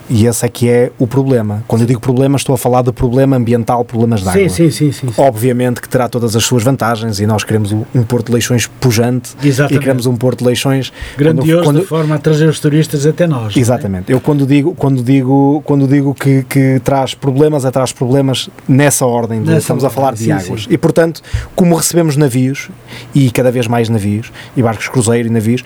E 0.10 0.26
esse 0.26 0.46
é 0.46 0.50
que 0.50 0.70
é 0.70 0.92
o 0.98 1.06
problema. 1.06 1.64
Quando 1.68 1.82
eu 1.82 1.88
digo 1.88 2.00
problema, 2.00 2.38
estou 2.38 2.56
a 2.56 2.58
falar 2.58 2.82
de 2.82 2.92
problema 2.94 3.36
ambiental, 3.36 3.84
problemas 3.84 4.22
de 4.22 4.30
água. 4.30 4.42
Sim, 4.42 4.50
sim, 4.50 4.72
sim, 4.72 4.92
sim. 4.92 5.08
sim. 5.12 5.22
Obviamente 5.22 5.82
que 5.82 5.90
terá 5.90 6.08
todas 6.08 6.36
as 6.36 6.44
suas 6.46 6.64
vantagens 6.64 7.20
e 7.20 7.28
nós 7.28 7.44
queremos 7.44 7.72
um 7.74 7.84
Porto 8.04 8.28
de 8.28 8.34
Leixões 8.34 8.68
pujante 8.68 9.32
e 9.44 9.48
Exatamente. 9.50 9.80
queremos 9.84 10.06
um 10.06 10.16
Porto 10.16 10.40
de 10.40 10.46
Leixões 10.46 10.94
Grandioso 11.18 11.64
quando- 11.64 11.80
de 11.82 11.86
forma 11.86 12.16
a 12.16 12.18
trazer 12.20 12.48
os 12.48 12.60
turistas 12.60 13.06
até 13.06 13.28
nós. 13.28 13.56
é? 13.56 13.60
Exatamente. 13.60 14.12
Eu 14.12 14.22
quando 14.22 14.46
digo, 14.46 14.74
quando 14.76 15.04
digo, 15.04 15.62
quando 15.66 15.88
digo 15.88 16.14
que, 16.16 16.44
que 16.44 16.80
traz 16.84 17.14
problemas, 17.14 17.66
é 17.66 17.72
traz 17.72 17.92
problemas 17.92 18.50
nessa 18.68 19.06
ordem. 19.06 19.42
de- 19.42 19.48
Nessa 19.48 19.60
estamos 19.60 19.84
a 19.84 19.88
ordem, 19.88 19.96
falar 20.02 20.14
de 20.14 20.20
sim, 20.20 20.32
águas. 20.32 20.64
sim. 20.64 20.68
E 20.70 20.78
portanto, 20.78 21.22
como 21.56 21.76
recebemos 21.76 22.16
navios 22.16 22.70
e 23.14 23.30
cada 23.30 23.52
vez 23.52 23.68
mais 23.68 23.90
navios 23.90 24.32
e 24.56 24.62
barcos 24.62 24.88
cruzeiro 24.88 25.28
e 25.28 25.32
navios, 25.32 25.64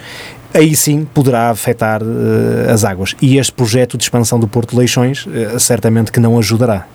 aí 0.54 0.76
sim 0.76 1.06
poderá 1.14 1.50
afetar 1.50 2.02
eh, 2.02 2.72
as 2.72 2.84
águas. 2.84 3.16
E 3.22 3.38
este 3.38 3.52
projeto 3.52 3.98
de 3.98 4.04
expansão 4.04 4.40
do 4.40 4.48
Porto 4.48 4.72
de 4.72 4.78
Leixões 4.78 5.26
eh, 5.34 5.58
certamente 5.60 6.12
que 6.12 6.20
não 6.20 6.38
ajudará. 6.38 6.86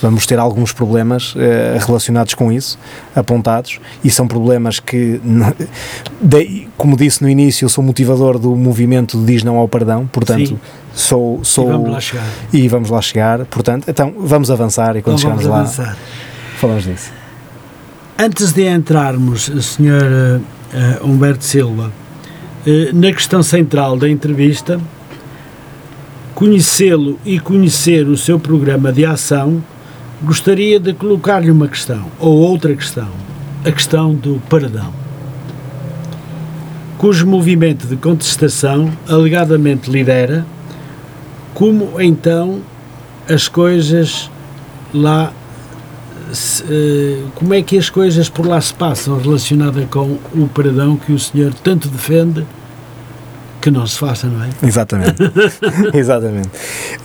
Vamos 0.00 0.26
ter 0.26 0.38
alguns 0.38 0.72
problemas 0.72 1.34
eh, 1.36 1.76
relacionados 1.84 2.32
com 2.34 2.52
isso, 2.52 2.78
apontados, 3.16 3.80
e 4.04 4.08
são 4.10 4.28
problemas 4.28 4.78
que, 4.78 5.20
daí, 6.20 6.68
como 6.76 6.96
disse 6.96 7.20
no 7.20 7.28
início, 7.28 7.64
eu 7.64 7.68
sou 7.68 7.82
motivador 7.82 8.38
do 8.38 8.54
movimento 8.54 9.18
de 9.18 9.26
Diz 9.26 9.42
Não 9.42 9.56
ao 9.56 9.66
Perdão, 9.66 10.06
portanto, 10.06 10.50
Sim. 10.50 10.58
sou. 10.94 11.40
E 11.42 11.44
sou 11.46 11.66
vamos 11.66 11.90
lá 11.90 12.00
chegar. 12.00 12.24
e 12.52 12.68
vamos 12.68 12.90
lá 12.90 13.02
chegar, 13.02 13.44
portanto, 13.46 13.88
então 13.88 14.14
vamos 14.18 14.52
avançar 14.52 14.94
e 14.96 15.02
quando 15.02 15.18
Então 15.18 15.36
chegarmos 15.36 15.46
lá, 15.46 15.60
avançar. 15.62 15.96
falamos 16.58 16.84
disso. 16.84 17.10
Antes 18.16 18.52
de 18.52 18.68
entrarmos, 18.68 19.50
Sr. 19.60 20.40
Humberto 21.02 21.44
Silva, 21.44 21.92
na 22.92 23.12
questão 23.12 23.42
central 23.42 23.96
da 23.96 24.08
entrevista, 24.08 24.80
conhecê-lo 26.34 27.18
e 27.24 27.40
conhecer 27.40 28.06
o 28.06 28.16
seu 28.16 28.38
programa 28.38 28.92
de 28.92 29.04
ação, 29.04 29.62
gostaria 30.22 30.78
de 30.78 30.92
colocar-lhe 30.92 31.50
uma 31.50 31.68
questão, 31.68 32.06
ou 32.18 32.36
outra 32.36 32.74
questão, 32.74 33.08
a 33.64 33.72
questão 33.72 34.14
do 34.14 34.40
paradão, 34.48 34.92
cujo 36.96 37.26
movimento 37.26 37.86
de 37.86 37.96
contestação 37.96 38.92
alegadamente 39.08 39.90
lidera, 39.90 40.44
como 41.54 42.00
então 42.00 42.60
as 43.28 43.48
coisas 43.48 44.30
lá 44.92 45.32
eh, 46.68 47.22
como 47.34 47.54
é 47.54 47.62
que 47.62 47.78
as 47.78 47.88
coisas 47.88 48.28
por 48.28 48.46
lá 48.46 48.60
se 48.60 48.74
passam 48.74 49.18
relacionadas 49.18 49.86
com 49.90 50.18
o 50.34 50.48
paradão 50.54 50.96
que 50.96 51.12
o 51.12 51.18
senhor 51.18 51.54
tanto 51.54 51.88
defende 51.88 52.44
que 53.68 53.70
não 53.70 53.86
se 53.86 53.98
faça, 53.98 54.26
não 54.26 54.42
é? 54.42 54.48
Exatamente. 54.62 55.22
Exatamente. 55.92 56.48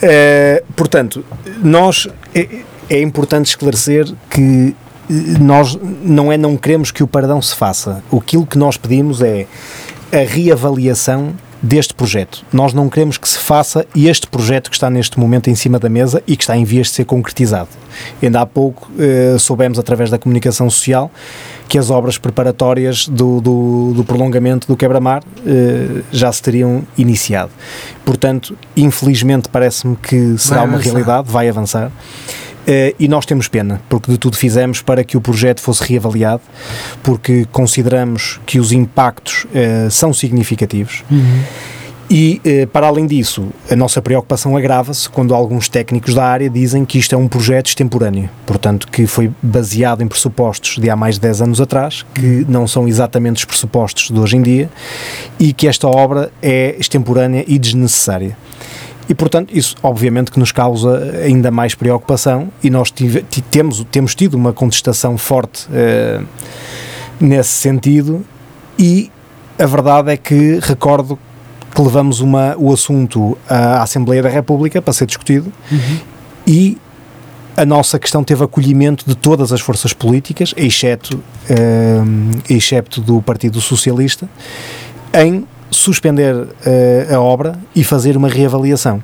Eh, 0.02 0.64
portanto, 0.76 1.24
nós 1.62 2.08
é, 2.34 2.48
é 2.90 3.02
importante 3.02 3.48
esclarecer 3.48 4.06
que 4.30 4.76
eh, 5.10 5.14
nós 5.40 5.78
não 6.04 6.32
é 6.32 6.38
não 6.38 6.56
queremos 6.56 6.90
que 6.90 7.04
o 7.04 7.08
paradão 7.08 7.42
se 7.42 7.56
faça. 7.56 8.02
Aquilo 8.16 8.46
que 8.46 8.58
nós 8.58 8.78
pedimos 8.78 9.22
é 9.22 9.46
a 10.12 10.26
reavaliação 10.26 11.34
deste 11.64 11.94
projeto. 11.94 12.44
Nós 12.52 12.74
não 12.74 12.90
queremos 12.90 13.18
que 13.18 13.28
se 13.28 13.40
faça 13.40 13.86
este 13.96 14.28
projeto 14.28 14.70
que 14.70 14.76
está 14.76 14.90
neste 14.90 15.18
momento 15.18 15.50
em 15.50 15.56
cima 15.56 15.80
da 15.80 15.88
mesa 15.88 16.22
e 16.28 16.36
que 16.36 16.44
está 16.44 16.58
em 16.58 16.66
vias 16.66 16.88
de 16.88 16.94
ser 16.94 17.06
concretizado. 17.06 17.70
Ainda 18.22 18.42
há 18.42 18.46
pouco 18.46 18.92
eh, 19.00 19.38
soubemos 19.40 19.80
através 19.80 20.10
da 20.10 20.18
comunicação 20.18 20.70
social 20.70 21.10
que 21.70 21.78
as 21.78 21.90
obras 21.90 22.18
preparatórias 22.18 23.08
do, 23.08 23.40
do, 23.40 23.94
do 23.96 24.04
prolongamento 24.04 24.68
do 24.68 24.76
quebra-mar 24.76 25.24
eh, 25.48 26.02
já 26.12 26.30
se 26.34 26.42
teriam 26.42 26.84
iniciado. 26.98 27.52
Portanto, 28.04 28.58
infelizmente 28.76 29.48
parece-me 29.48 29.96
que 29.96 30.38
será 30.38 30.58
Vai 30.58 30.68
uma 30.68 30.74
avançar. 30.76 30.92
realidade, 30.92 31.32
vai 31.32 31.48
avançar. 31.50 31.92
Eh, 32.66 32.96
e 33.00 33.08
nós 33.08 33.26
temos 33.26 33.48
pena, 33.48 33.82
porque 33.90 34.12
de 34.12 34.18
tudo 34.18 34.38
fizemos 34.38 34.82
para 34.82 35.04
que 35.04 35.18
o 35.18 35.22
projeto 35.22 35.62
fosse 35.62 35.84
reavaliado, 35.84 36.42
porque 37.02 37.46
consideramos 37.52 38.40
que 38.46 38.60
os 38.60 38.72
impactos 38.72 39.46
eh, 39.54 39.88
são 39.90 40.14
significativos. 40.14 41.04
E, 42.10 42.40
eh, 42.44 42.66
para 42.66 42.88
além 42.88 43.08
disso, 43.08 43.48
a 43.72 43.76
nossa 43.76 44.02
preocupação 44.02 44.56
agrava-se 44.56 45.10
quando 45.10 45.34
alguns 45.34 45.68
técnicos 45.68 46.14
da 46.14 46.24
área 46.24 46.50
dizem 46.50 46.86
que 46.86 47.00
isto 47.00 47.16
é 47.16 47.18
um 47.18 47.28
projeto 47.28 47.68
extemporâneo, 47.68 48.30
portanto, 48.46 48.88
que 48.88 49.08
foi 49.08 49.32
baseado 49.42 50.04
em 50.04 50.08
pressupostos 50.08 50.78
de 50.78 50.90
há 50.90 50.96
mais 50.96 51.16
de 51.16 51.22
10 51.22 51.42
anos 51.42 51.62
atrás, 51.62 52.06
que 52.14 52.46
não 52.48 52.68
são 52.68 52.88
exatamente 52.88 53.38
os 53.38 53.46
pressupostos 53.46 54.12
de 54.12 54.20
hoje 54.20 54.38
em 54.38 54.42
dia, 54.42 54.70
e 55.40 55.54
que 55.54 55.68
esta 55.68 55.88
obra 55.88 56.32
é 56.42 56.76
extemporânea 56.78 57.44
e 57.48 57.58
desnecessária. 57.58 58.38
E, 59.10 59.14
portanto, 59.14 59.56
isso 59.56 59.76
obviamente 59.84 60.32
que 60.32 60.40
nos 60.40 60.52
causa 60.52 61.12
ainda 61.24 61.52
mais 61.52 61.76
preocupação 61.76 62.50
e 62.64 62.70
nós 62.70 62.90
tive- 62.90 63.22
ti- 63.24 63.42
temos, 63.42 63.86
temos 63.92 64.16
tido 64.16 64.36
uma 64.36 64.54
contestação 64.54 65.18
forte 65.18 65.68
eh, 65.74 66.22
nesse 67.20 67.50
sentido 67.52 68.26
e 68.80 69.12
a 69.60 69.66
verdade 69.66 70.12
é 70.12 70.18
que 70.18 70.60
recordo 70.62 71.20
que 71.76 71.82
levamos 71.82 72.20
uma, 72.22 72.56
o 72.58 72.72
assunto 72.72 73.38
à 73.50 73.82
Assembleia 73.84 74.22
da 74.24 74.30
República 74.30 74.82
para 74.82 74.94
ser 74.94 75.06
discutido 75.06 75.52
e 76.48 76.78
a 77.58 77.66
nossa 77.66 78.00
questão 78.00 78.24
teve 78.24 78.44
acolhimento 78.44 79.06
de 79.08 79.16
todas 79.16 79.52
as 79.52 79.60
forças 79.62 79.92
políticas, 79.94 80.54
exceto, 80.58 81.22
eh, 81.50 82.02
exceto 82.50 83.00
do 83.02 83.22
Partido 83.22 83.60
Socialista, 83.62 84.28
em 85.14 85.46
suspender 85.74 86.48
eh, 86.66 87.08
a 87.12 87.20
obra 87.20 87.58
e 87.76 87.84
fazer 87.84 88.16
uma 88.16 88.30
reavaliação. 88.30 89.04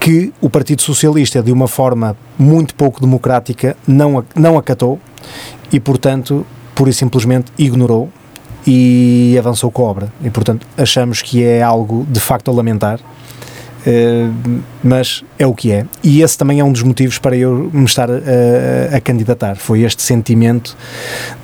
Que 0.00 0.32
o 0.40 0.48
Partido 0.48 0.80
Socialista, 0.80 1.42
de 1.42 1.50
uma 1.52 1.66
forma 1.66 2.16
muito 2.38 2.74
pouco 2.74 3.00
democrática, 3.00 3.76
não, 3.86 4.24
não 4.34 4.56
acatou 4.56 4.98
e, 5.72 5.80
portanto, 5.80 6.46
pura 6.74 6.90
e 6.90 6.92
simplesmente 6.94 7.52
ignorou 7.58 8.08
e 8.66 9.36
avançou 9.38 9.70
com 9.70 9.84
a 9.84 9.90
obra. 9.90 10.12
E, 10.22 10.30
portanto, 10.30 10.66
achamos 10.76 11.20
que 11.20 11.42
é 11.42 11.62
algo 11.62 12.06
de 12.08 12.20
facto 12.20 12.50
a 12.50 12.54
lamentar. 12.54 13.00
eh, 13.86 14.28
mas 14.82 15.24
é 15.38 15.46
o 15.46 15.54
que 15.54 15.72
é. 15.72 15.86
E 16.02 16.22
esse 16.22 16.36
também 16.36 16.60
é 16.60 16.64
um 16.64 16.72
dos 16.72 16.82
motivos 16.82 17.18
para 17.18 17.36
eu 17.36 17.70
me 17.72 17.84
estar 17.84 18.08
a, 18.10 18.96
a 18.96 19.00
candidatar. 19.00 19.56
Foi 19.56 19.82
este 19.82 20.02
sentimento 20.02 20.76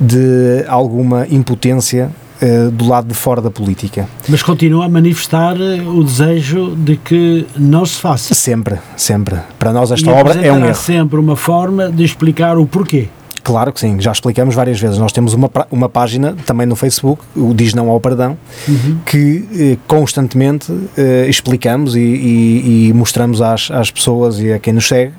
de 0.00 0.64
alguma 0.68 1.26
impotência 1.30 2.10
uh, 2.42 2.70
do 2.70 2.88
lado 2.88 3.08
de 3.08 3.14
fora 3.14 3.40
da 3.40 3.50
política. 3.50 4.08
Mas 4.28 4.42
continua 4.42 4.86
a 4.86 4.88
manifestar 4.88 5.56
eh, 5.60 5.82
o 5.82 6.02
desejo 6.02 6.74
de 6.76 6.96
que 6.96 7.46
não 7.56 7.84
se 7.84 8.00
faça. 8.00 8.34
Sempre, 8.34 8.78
sempre. 8.96 9.36
Para 9.58 9.72
nós 9.72 9.90
esta 9.90 10.10
e 10.10 10.12
obra 10.12 10.40
é 10.40 10.52
um 10.52 10.64
erro. 10.64 10.74
sempre 10.74 11.18
uma 11.18 11.36
forma 11.36 11.90
de 11.90 12.04
explicar 12.04 12.58
o 12.58 12.66
porquê. 12.66 13.08
Claro 13.44 13.74
que 13.74 13.80
sim, 13.80 14.00
já 14.00 14.10
explicamos 14.10 14.54
várias 14.54 14.80
vezes. 14.80 14.96
Nós 14.96 15.12
temos 15.12 15.34
uma, 15.34 15.50
uma 15.70 15.86
página 15.86 16.34
também 16.46 16.66
no 16.66 16.74
Facebook, 16.74 17.22
o 17.36 17.52
Diz 17.52 17.74
Não 17.74 17.90
ao 17.90 18.00
Perdão, 18.00 18.38
uhum. 18.66 18.98
que 19.04 19.46
eh, 19.54 19.78
constantemente 19.86 20.72
eh, 20.96 21.26
explicamos 21.28 21.94
e, 21.94 22.00
e, 22.00 22.88
e, 22.88 22.92
mostramos 22.94 23.42
às, 23.42 23.70
às 23.70 23.90
pessoas 23.90 24.40
e 24.40 24.50
a 24.50 24.58
quem 24.58 24.72
nos 24.72 24.88
segue 24.88 25.12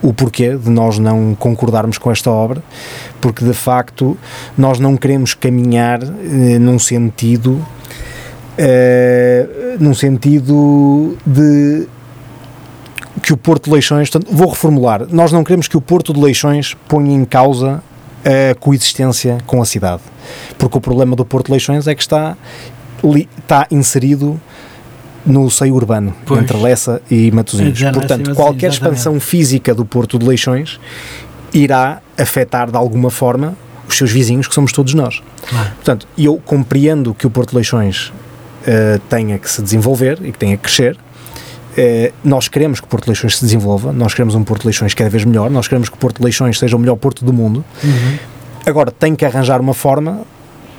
o 0.00 0.14
porquê 0.14 0.56
de 0.56 0.70
nós 0.70 1.00
não 1.00 1.34
concordarmos 1.34 1.98
com 1.98 2.10
esta 2.10 2.30
obra, 2.30 2.62
porque 3.20 3.44
de 3.44 3.52
facto 3.52 4.16
nós 4.56 4.78
não 4.78 4.96
queremos 4.96 5.34
caminhar 5.34 6.04
eh, 6.04 6.58
num 6.60 6.78
sentido. 6.78 7.64
Eh, 8.56 9.76
num 9.80 9.94
sentido 9.94 11.16
de 11.26 11.88
que 13.22 13.32
o 13.32 13.36
Porto 13.36 13.66
de 13.66 13.70
Leixões, 13.70 14.10
portanto, 14.10 14.34
vou 14.34 14.48
reformular, 14.48 15.06
nós 15.10 15.32
não 15.32 15.44
queremos 15.44 15.68
que 15.68 15.76
o 15.76 15.80
Porto 15.80 16.12
de 16.12 16.20
Leixões 16.20 16.74
ponha 16.88 17.14
em 17.14 17.24
causa 17.24 17.82
a 18.24 18.54
coexistência 18.56 19.38
com 19.46 19.62
a 19.62 19.64
cidade, 19.64 20.02
porque 20.58 20.76
o 20.76 20.80
problema 20.80 21.14
do 21.14 21.24
Porto 21.24 21.46
de 21.46 21.52
Leixões 21.52 21.86
é 21.86 21.94
que 21.94 22.02
está, 22.02 22.36
está 23.38 23.66
inserido 23.70 24.40
no 25.24 25.48
seio 25.50 25.74
urbano, 25.74 26.14
pois. 26.26 26.40
entre 26.40 26.56
Lessa 26.56 27.00
e 27.10 27.30
Matosinhos. 27.30 27.80
É, 27.80 27.92
Portanto, 27.92 28.34
qualquer 28.34 28.70
expansão 28.70 29.18
física 29.20 29.74
do 29.74 29.84
Porto 29.84 30.18
de 30.18 30.26
Leixões 30.26 30.80
irá 31.54 32.00
afetar 32.18 32.70
de 32.70 32.76
alguma 32.76 33.10
forma 33.10 33.56
os 33.88 33.96
seus 33.96 34.10
vizinhos, 34.10 34.48
que 34.48 34.54
somos 34.54 34.72
todos 34.72 34.94
nós. 34.94 35.22
Claro. 35.48 35.70
Portanto, 35.76 36.08
eu 36.16 36.40
compreendo 36.44 37.14
que 37.14 37.26
o 37.26 37.30
Porto 37.30 37.50
de 37.50 37.56
Leixões 37.56 38.08
uh, 38.08 38.98
tenha 39.08 39.38
que 39.38 39.50
se 39.50 39.62
desenvolver 39.62 40.18
e 40.22 40.32
que 40.32 40.38
tenha 40.38 40.56
que 40.56 40.62
crescer, 40.62 40.96
eh, 41.76 42.12
nós 42.24 42.48
queremos 42.48 42.80
que 42.80 42.86
Porto 42.86 43.06
Leixões 43.08 43.38
se 43.38 43.44
desenvolva, 43.44 43.92
nós 43.92 44.14
queremos 44.14 44.34
um 44.34 44.44
Porto 44.44 44.62
de 44.62 44.68
Leixões 44.68 44.94
cada 44.94 45.10
vez 45.10 45.24
melhor, 45.24 45.50
nós 45.50 45.68
queremos 45.68 45.88
que 45.88 45.96
Porto 45.96 46.18
de 46.18 46.24
Leixões 46.24 46.58
seja 46.58 46.76
o 46.76 46.78
melhor 46.78 46.96
porto 46.96 47.24
do 47.24 47.32
mundo. 47.32 47.64
Uhum. 47.82 48.18
Agora, 48.64 48.90
tem 48.90 49.14
que 49.16 49.24
arranjar 49.24 49.60
uma 49.60 49.74
forma 49.74 50.22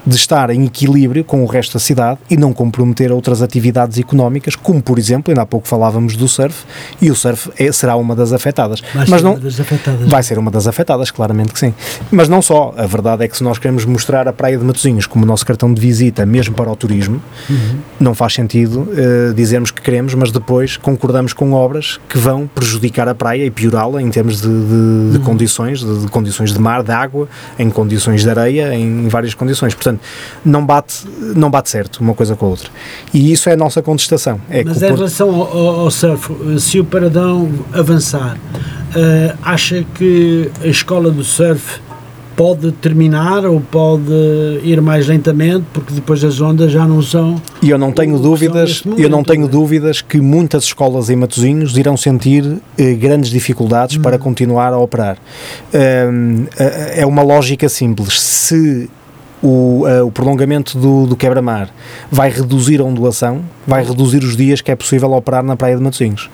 de 0.06 0.16
estar 0.16 0.50
em 0.50 0.66
equilíbrio 0.66 1.24
com 1.24 1.44
o 1.44 1.46
resto 1.46 1.74
da 1.74 1.80
cidade 1.80 2.20
e 2.30 2.38
não 2.38 2.54
comprometer 2.54 3.12
outras 3.12 3.42
atividades 3.42 3.98
económicas, 3.98 4.56
como 4.56 4.82
por 4.82 5.00
exemplo, 5.00 5.32
ainda 5.32 5.42
há 5.42 5.46
pouco 5.46 5.68
falávamos 5.68 6.16
do 6.16 6.28
surf, 6.28 6.66
e 7.02 7.10
o 7.10 7.16
surf 7.16 7.50
é, 7.58 7.72
será 7.72 7.96
uma 7.96 8.16
das 8.16 8.34
afetadas. 8.34 8.82
Vai 8.94 9.06
Mas 9.08 9.20
ser 9.20 9.26
não, 9.26 9.32
uma 9.34 9.40
das 9.40 9.60
afetadas. 9.60 10.10
Vai 10.10 10.24
ser 10.24 10.40
uma 10.40 10.52
das 10.52 10.68
afetadas, 10.68 11.12
claramente 11.12 11.54
que 11.54 11.60
sim. 11.60 11.74
Mas 12.12 12.28
não 12.28 12.42
só, 12.42 12.74
a 12.78 12.86
verdade 12.86 13.24
é 13.24 13.28
que 13.28 13.38
se 13.38 13.44
nós 13.44 13.58
queremos 13.58 13.86
mostrar 13.86 14.28
a 14.28 14.34
Praia 14.34 14.58
de 14.58 14.64
Matosinhos 14.64 15.06
como 15.06 15.24
o 15.24 15.28
nosso 15.28 15.46
cartão 15.46 15.74
de 15.74 15.80
visita, 15.80 16.26
mesmo 16.26 16.56
para 16.56 16.72
o 16.72 16.76
turismo, 16.76 17.22
uhum. 17.50 17.80
não 18.00 18.14
faz 18.14 18.34
sentido 18.34 18.82
uh, 18.82 19.34
dizermos 19.34 19.72
que 19.72 19.82
queremos, 19.82 20.14
mas 20.14 20.32
depois 20.32 20.78
concordamos 20.78 21.34
com 21.34 21.54
obras 21.54 22.00
que 22.10 22.18
vão 22.18 22.48
prejudicar 22.48 23.08
a 23.08 23.16
praia 23.16 23.46
e 23.46 23.52
piorá-la 23.52 24.02
em 24.02 24.10
termos 24.10 24.42
de, 24.42 24.48
de, 24.48 25.12
de 25.12 25.18
uhum. 25.18 25.24
condições, 25.24 25.80
de, 25.80 26.02
de, 26.02 26.08
condições 26.08 26.52
de 26.52 26.60
mar, 26.60 26.84
de 26.84 26.92
água, 26.92 27.28
em 27.58 27.70
condições 27.70 28.22
de 28.24 28.30
areia, 28.30 28.74
em 28.74 29.08
várias 29.08 29.34
condições. 29.34 29.74
Portanto, 29.74 29.93
não 30.44 30.66
bate, 30.66 31.06
não 31.36 31.50
bate 31.50 31.70
certo 31.70 32.02
uma 32.02 32.14
coisa 32.14 32.36
com 32.36 32.46
a 32.46 32.50
outra. 32.50 32.70
E 33.14 33.32
isso 33.32 33.50
é 33.50 33.54
a 33.54 33.58
nossa 33.58 33.82
contestação. 33.82 34.40
É 34.50 34.64
Mas 34.64 34.78
em 34.78 34.88
Porto... 34.88 34.96
relação 34.96 35.30
ao, 35.30 35.82
ao, 35.82 35.92
surf, 35.92 36.32
se 36.60 36.80
o 36.80 36.86
Paradão 36.86 37.50
avançar, 37.74 38.38
uh, 38.38 39.38
acha 39.42 39.86
que 39.96 40.50
a 40.62 40.68
escola 40.68 41.12
do 41.12 41.24
surf 41.24 41.82
pode 42.36 42.72
terminar 42.74 43.46
ou 43.46 43.60
pode 43.60 44.12
ir 44.64 44.82
mais 44.82 45.08
lentamente 45.08 45.66
porque 45.74 45.94
depois 45.94 46.24
as 46.24 46.42
ondas 46.42 46.72
já 46.72 46.86
não 46.88 47.02
são 47.02 47.42
e 47.62 47.70
eu 47.70 47.78
não 47.78 47.92
tenho 47.92 48.18
dúvidas 48.18 48.84
momento, 48.84 49.02
eu 49.02 49.10
não 49.10 49.24
tenho 49.24 49.44
né? 49.44 49.48
dúvidas 49.48 50.02
que 50.02 50.20
muitas 50.20 50.64
escolas 50.64 51.10
em 51.10 51.16
Matosinhos 51.16 51.78
irão 51.78 51.96
sentir 51.96 52.58
eh, 52.78 52.94
grandes 52.94 53.30
dificuldades 53.30 53.98
hum. 53.98 54.02
para 54.02 54.18
continuar 54.18 54.74
a 54.74 54.78
operar 54.78 55.18
um, 55.74 56.46
é 56.96 57.06
uma 57.06 57.22
lógica 57.22 57.70
simples 57.70 58.20
se 58.20 58.90
o, 59.44 59.86
uh, 59.86 60.06
o 60.08 60.12
prolongamento 60.12 60.78
do, 60.78 61.06
do 61.06 61.16
quebra-mar 61.16 61.70
vai 62.10 62.30
reduzir 62.30 62.80
a 62.80 62.84
ondulação, 62.84 63.44
vai 63.68 63.84
reduzir 63.84 64.24
os 64.24 64.38
dias 64.38 64.62
que 64.62 64.72
é 64.72 64.76
possível 64.76 65.12
operar 65.12 65.44
na 65.44 65.58
Praia 65.58 65.76
de 65.76 65.84
Matosinhos. 65.84 66.30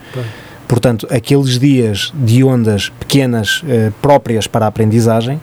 Portanto, 0.68 1.08
aqueles 1.10 1.58
dias 1.58 2.12
de 2.14 2.44
ondas 2.44 2.90
pequenas 3.00 3.62
uh, 3.62 3.92
próprias 4.00 4.46
para 4.46 4.66
a 4.66 4.68
aprendizagem 4.68 5.40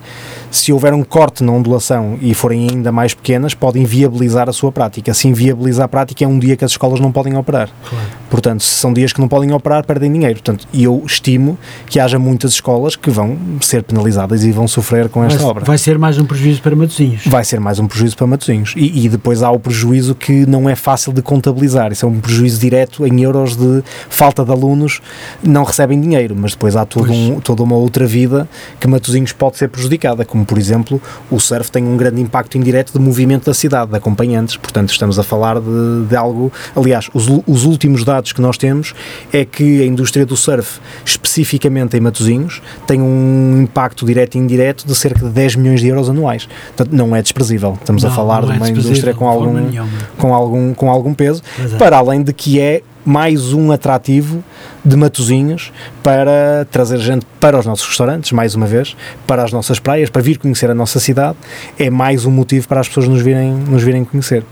se 0.52 0.72
houver 0.72 0.93
um 0.93 1.04
corte 1.04 1.43
na 1.43 1.52
ondulação 1.52 2.18
e 2.22 2.34
forem 2.34 2.70
ainda 2.70 2.91
mais 2.91 3.14
pequenas, 3.14 3.54
podem 3.54 3.86
viabilizar 3.86 4.50
a 4.50 4.54
sua 4.54 4.72
prática. 4.72 5.14
Se 5.14 5.28
inviabilizar 5.28 5.86
a 5.86 5.88
prática, 5.88 6.24
é 6.24 6.28
um 6.28 6.39
dia 6.39 6.56
que 6.56 6.66
as 6.66 6.72
escolas 6.72 7.00
não 7.00 7.12
podem 7.12 7.36
operar. 7.36 7.70
Claro. 7.89 8.06
Portanto, 8.30 8.64
se 8.64 8.76
são 8.76 8.93
dias 8.93 9.14
que 9.14 9.22
não 9.22 9.28
podem 9.28 9.52
operar, 9.54 9.86
perdem 9.86 10.12
dinheiro. 10.12 10.36
Portanto, 10.36 10.68
eu 10.74 11.02
estimo 11.06 11.58
que 11.86 12.00
haja 12.00 12.20
muitas 12.20 12.54
escolas 12.54 12.95
que 12.95 13.10
vão 13.10 13.38
ser 13.62 13.84
penalizadas 13.84 14.43
e 14.43 14.52
vão 14.52 14.68
sofrer 14.68 15.10
com 15.10 15.24
esta 15.24 15.39
vai, 15.39 15.48
obra. 15.48 15.66
Vai 15.66 15.78
ser 15.78 15.98
mais 15.98 16.18
um 16.18 16.26
prejuízo 16.26 16.62
para 16.62 16.76
Matosinhos. 16.76 17.22
Vai 17.26 17.43
ser 17.43 17.60
mais 17.60 17.80
um 17.80 17.88
prejuízo 17.88 18.18
para 18.18 18.28
Matosinhos. 18.28 18.74
E, 18.76 19.06
e 19.06 19.10
depois 19.10 19.43
há 19.43 19.52
o 19.52 19.60
prejuízo 19.60 20.16
que 20.16 20.45
não 20.45 20.70
é 20.70 20.76
fácil 20.76 21.14
de 21.14 21.22
contabilizar. 21.22 21.91
Isso 21.91 22.06
é 22.06 22.10
um 22.10 22.20
prejuízo 22.20 22.60
direto 22.60 23.06
em 23.06 23.22
euros 23.22 23.56
de 23.56 23.84
falta 24.10 24.43
de 24.43 24.52
alunos, 24.52 25.02
não 25.43 25.64
recebem 25.64 26.00
dinheiro, 26.00 26.36
mas 26.38 26.52
depois 26.52 26.76
há 26.76 26.86
todo 26.86 27.12
um, 27.12 27.39
toda 27.39 27.64
uma 27.64 27.76
outra 27.76 28.06
vida 28.06 28.48
que 28.80 28.88
Matosinhos 28.88 29.32
pode 29.32 29.58
ser 29.58 29.70
prejudicada, 29.70 30.26
como 30.26 30.37
por 30.46 30.58
exemplo, 30.58 31.02
o 31.30 31.40
surf 31.40 31.72
tem 31.72 31.84
um 31.84 31.98
grande 31.98 32.22
impacto 32.22 32.58
indireto 32.58 32.94
de 32.94 33.00
movimento 33.00 33.46
da 33.46 33.54
cidade, 33.54 33.92
de 33.92 33.98
acompanhantes, 33.98 34.58
portanto 34.58 34.90
estamos 34.90 35.18
a 35.20 35.24
falar 35.24 35.60
de, 35.60 36.06
de 36.08 36.16
algo, 36.16 36.52
aliás, 36.76 37.10
os, 37.14 37.28
os, 37.46 37.66
últimos 37.66 38.04
dados 38.04 38.34
que 38.34 38.42
nós 38.42 38.58
temos 38.58 38.94
é 39.32 39.46
que 39.46 39.82
a 39.82 39.86
indústria 39.86 40.26
do 40.26 40.36
surf, 40.36 40.80
especificamente 41.06 41.98
em 41.98 42.00
Matosinhos, 42.00 42.62
tem 42.86 43.02
um 43.02 43.62
impacto 43.62 44.06
direto 44.06 44.36
e 44.36 44.38
indireto 44.38 44.86
de 44.88 44.96
cerca 44.96 45.26
de 45.26 45.30
10 45.30 45.56
milhões 45.56 45.82
de 45.82 45.88
euros 45.88 46.10
anuais, 46.10 46.48
portanto 46.76 46.94
não 46.94 47.16
é 47.16 47.22
desprezível, 47.22 47.78
estamos 47.80 48.04
não, 48.04 48.10
a 48.10 48.14
falar 48.14 48.46
de 48.46 48.52
é 48.52 48.56
uma 48.56 48.70
indústria 48.70 49.14
com 49.14 49.28
algum, 49.28 49.72
com 50.18 50.34
algum, 50.34 50.74
com 50.74 50.92
algum 50.92 51.14
peso, 51.14 51.42
é. 51.60 51.78
para 51.78 51.98
além 51.98 52.24
de 52.24 52.34
que 52.34 52.60
é 52.60 52.82
mais 53.08 53.53
um 53.53 53.72
atrativo 53.72 54.43
de 54.84 54.97
Matozinhos 54.97 55.72
para 56.03 56.68
trazer 56.70 56.97
gente 56.97 57.26
para 57.39 57.58
os 57.58 57.66
nossos 57.66 57.88
restaurantes, 57.88 58.34
mais 58.34 58.53
uma 58.53 58.66
vez, 58.66 58.97
para 59.26 59.45
as 59.45 59.53
nossas 59.53 59.80
praias, 59.80 60.10
para 60.10 60.22
vir 60.22 60.38
conhecer 60.38 60.70
a 60.70 60.76
nossa 60.76 60.99
cidade, 60.99 61.38
é 61.80 61.89
mais 61.89 62.26
um 62.26 62.32
motivo 62.32 62.68
para 62.68 62.82
as 62.82 62.88
pessoas 62.89 63.08
nos 63.08 63.22
virem, 63.22 63.53
nos 63.53 63.82
virem 63.82 64.03
conhecer. 64.03 64.43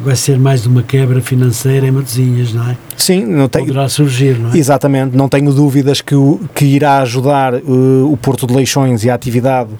Vai 0.00 0.16
ser 0.16 0.36
mais 0.36 0.66
uma 0.66 0.82
quebra 0.82 1.20
financeira 1.20 1.86
em 1.86 1.92
Matozinhos, 1.92 2.52
não 2.52 2.68
é? 2.68 2.76
Sim, 2.96 3.24
não 3.24 3.48
tenho, 3.48 3.66
poderá 3.66 3.88
surgir, 3.88 4.36
não 4.36 4.52
é? 4.52 4.58
Exatamente, 4.58 5.16
não 5.16 5.28
tenho 5.28 5.52
dúvidas 5.52 6.00
que, 6.00 6.16
que 6.52 6.64
irá 6.64 6.98
ajudar 6.98 7.54
uh, 7.54 8.12
o 8.12 8.16
Porto 8.16 8.48
de 8.48 8.54
Leixões 8.54 9.04
e 9.04 9.10
a 9.10 9.14
atividade 9.14 9.70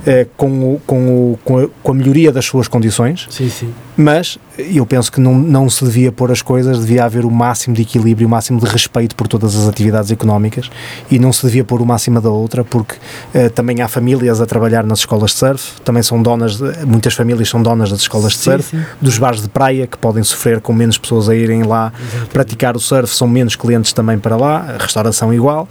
uh, 0.00 0.28
com, 0.36 0.74
o, 0.74 0.80
com, 0.86 1.08
o, 1.08 1.38
com, 1.44 1.58
a, 1.58 1.68
com 1.82 1.92
a 1.92 1.94
melhoria 1.94 2.32
das 2.32 2.44
suas 2.44 2.68
condições. 2.68 3.26
Sim, 3.30 3.48
sim 3.48 3.72
mas 3.98 4.38
eu 4.56 4.86
penso 4.86 5.10
que 5.10 5.20
não, 5.20 5.36
não 5.36 5.68
se 5.68 5.84
devia 5.84 6.12
pôr 6.12 6.30
as 6.30 6.40
coisas, 6.40 6.78
devia 6.78 7.04
haver 7.04 7.24
o 7.24 7.30
máximo 7.30 7.74
de 7.74 7.82
equilíbrio, 7.82 8.28
o 8.28 8.30
máximo 8.30 8.60
de 8.60 8.66
respeito 8.66 9.16
por 9.16 9.26
todas 9.26 9.56
as 9.56 9.68
atividades 9.68 10.12
económicas 10.12 10.70
e 11.10 11.18
não 11.18 11.32
se 11.32 11.44
devia 11.44 11.64
pôr 11.64 11.82
uma 11.82 11.96
acima 11.96 12.20
da 12.20 12.30
outra, 12.30 12.62
porque 12.62 12.94
uh, 12.94 13.50
também 13.50 13.82
há 13.82 13.88
famílias 13.88 14.40
a 14.40 14.46
trabalhar 14.46 14.84
nas 14.84 15.00
escolas 15.00 15.32
de 15.32 15.38
surf, 15.38 15.80
também 15.80 16.00
são 16.00 16.22
donas, 16.22 16.58
de, 16.58 16.86
muitas 16.86 17.12
famílias 17.14 17.48
são 17.48 17.60
donas 17.60 17.90
das 17.90 18.00
escolas 18.00 18.34
de 18.34 18.38
surf, 18.38 18.70
sim. 18.70 18.84
dos 19.00 19.18
bares 19.18 19.42
de 19.42 19.48
praia 19.48 19.84
que 19.84 19.98
podem 19.98 20.22
sofrer 20.22 20.60
com 20.60 20.72
menos 20.72 20.96
pessoas 20.96 21.28
a 21.28 21.34
irem 21.34 21.64
lá 21.64 21.92
Exatamente. 22.00 22.30
praticar 22.30 22.76
o 22.76 22.80
surf, 22.80 23.12
são 23.12 23.26
menos 23.26 23.56
clientes 23.56 23.92
também 23.92 24.16
para 24.16 24.36
lá, 24.36 24.76
a 24.76 24.80
restauração 24.80 25.34
igual, 25.34 25.68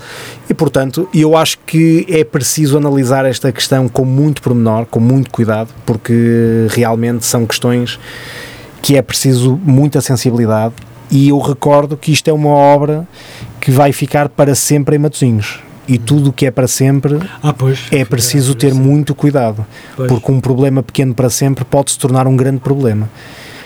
e 0.50 0.54
portanto 0.54 1.08
eu 1.14 1.38
acho 1.38 1.60
que 1.66 2.06
é 2.10 2.26
preciso 2.26 2.76
analisar 2.76 3.24
esta 3.24 3.54
questão 3.54 3.88
com 3.88 4.04
muito 4.18 4.42
pormenor, 4.42 4.88
com 4.88 5.00
muito 5.00 5.30
cuidado, 5.30 5.70
porque 5.86 6.68
realmente 6.72 7.26
são 7.26 7.46
questões 7.46 8.00
que 8.82 8.98
é 8.98 9.02
preciso 9.02 9.60
muita 9.64 10.02
sensibilidade 10.02 10.74
e 11.12 11.30
eu 11.30 11.40
recordo 11.40 11.96
que 11.96 12.12
isto 12.12 12.28
é 12.28 12.34
uma 12.34 12.50
obra 12.50 13.08
que 13.62 13.70
vai 13.70 13.92
ficar 13.94 14.28
para 14.28 14.56
sempre 14.56 14.96
em 14.96 15.00
Matosinhos. 15.00 15.60
E 15.88 15.98
tudo 15.98 16.32
o 16.32 16.34
que 16.34 16.46
é 16.46 16.52
para 16.52 16.68
sempre 16.68 17.18
ah, 17.42 17.54
pois, 17.54 17.86
é 17.92 18.04
preciso 18.04 18.54
ter 18.54 18.74
muito 18.74 19.16
cuidado 19.16 19.66
pois. 19.96 20.12
porque 20.12 20.30
um 20.30 20.42
problema 20.42 20.84
pequeno 20.84 21.14
para 21.14 21.30
sempre 21.30 21.64
pode 21.64 21.92
se 21.92 21.98
tornar 21.98 22.28
um 22.28 22.36
grande 22.36 22.60
problema. 22.60 23.10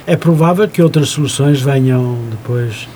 É 0.06 0.16
provável 0.16 0.68
que 0.68 0.84
outras 0.84 1.10
soluções 1.10 1.62
venham 1.62 2.18
depois 2.30 2.88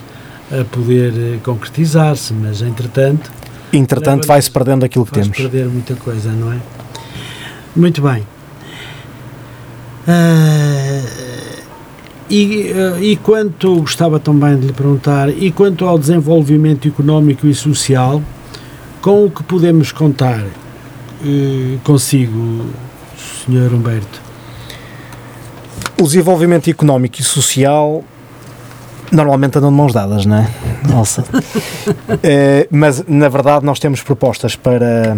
a 0.52 0.64
poder 0.66 1.12
eh, 1.18 1.40
concretizar-se 1.44 2.34
mas 2.34 2.62
entretanto 2.62 3.32
entretanto 3.74 4.28
vai-se 4.28 4.52
perdendo 4.52 4.86
aquilo 4.86 5.08
que 5.08 5.14
temos. 5.14 5.36
perder 5.36 5.66
muita 5.70 5.96
coisa, 5.96 6.32
não 6.32 6.54
é? 6.54 6.58
Muito 7.76 8.02
bem 8.02 8.26
uh, 10.08 11.36
e, 12.30 12.72
eh, 12.72 12.98
e 13.02 13.16
quanto, 13.18 13.82
gostava 13.82 14.20
também 14.20 14.58
de 14.58 14.68
lhe 14.68 14.74
perguntar, 14.74 15.30
e 15.30 15.52
quanto 15.52 15.86
ao 15.86 15.98
desenvolvimento 16.00 16.88
económico 16.88 17.46
e 17.46 17.54
social, 17.54 18.22
com 19.02 19.26
o 19.26 19.30
que 19.30 19.44
podemos 19.44 19.92
contar 19.92 20.44
eh, 21.24 21.78
consigo, 21.84 22.66
Sr. 23.16 23.74
Humberto? 23.74 24.22
O 26.00 26.04
desenvolvimento 26.04 26.70
económico 26.70 27.22
e 27.22 27.24
social 27.24 28.04
normalmente 29.12 29.58
andam 29.60 29.70
de 29.70 29.76
mãos 29.78 29.94
dadas, 29.94 30.26
não 30.26 30.38
é? 30.38 30.50
Nossa. 30.90 31.24
Eh, 32.24 32.68
mas, 32.72 33.04
na 33.08 33.30
verdade, 33.30 33.64
nós 33.64 33.78
temos 33.78 34.02
propostas 34.02 34.56
para, 34.56 35.16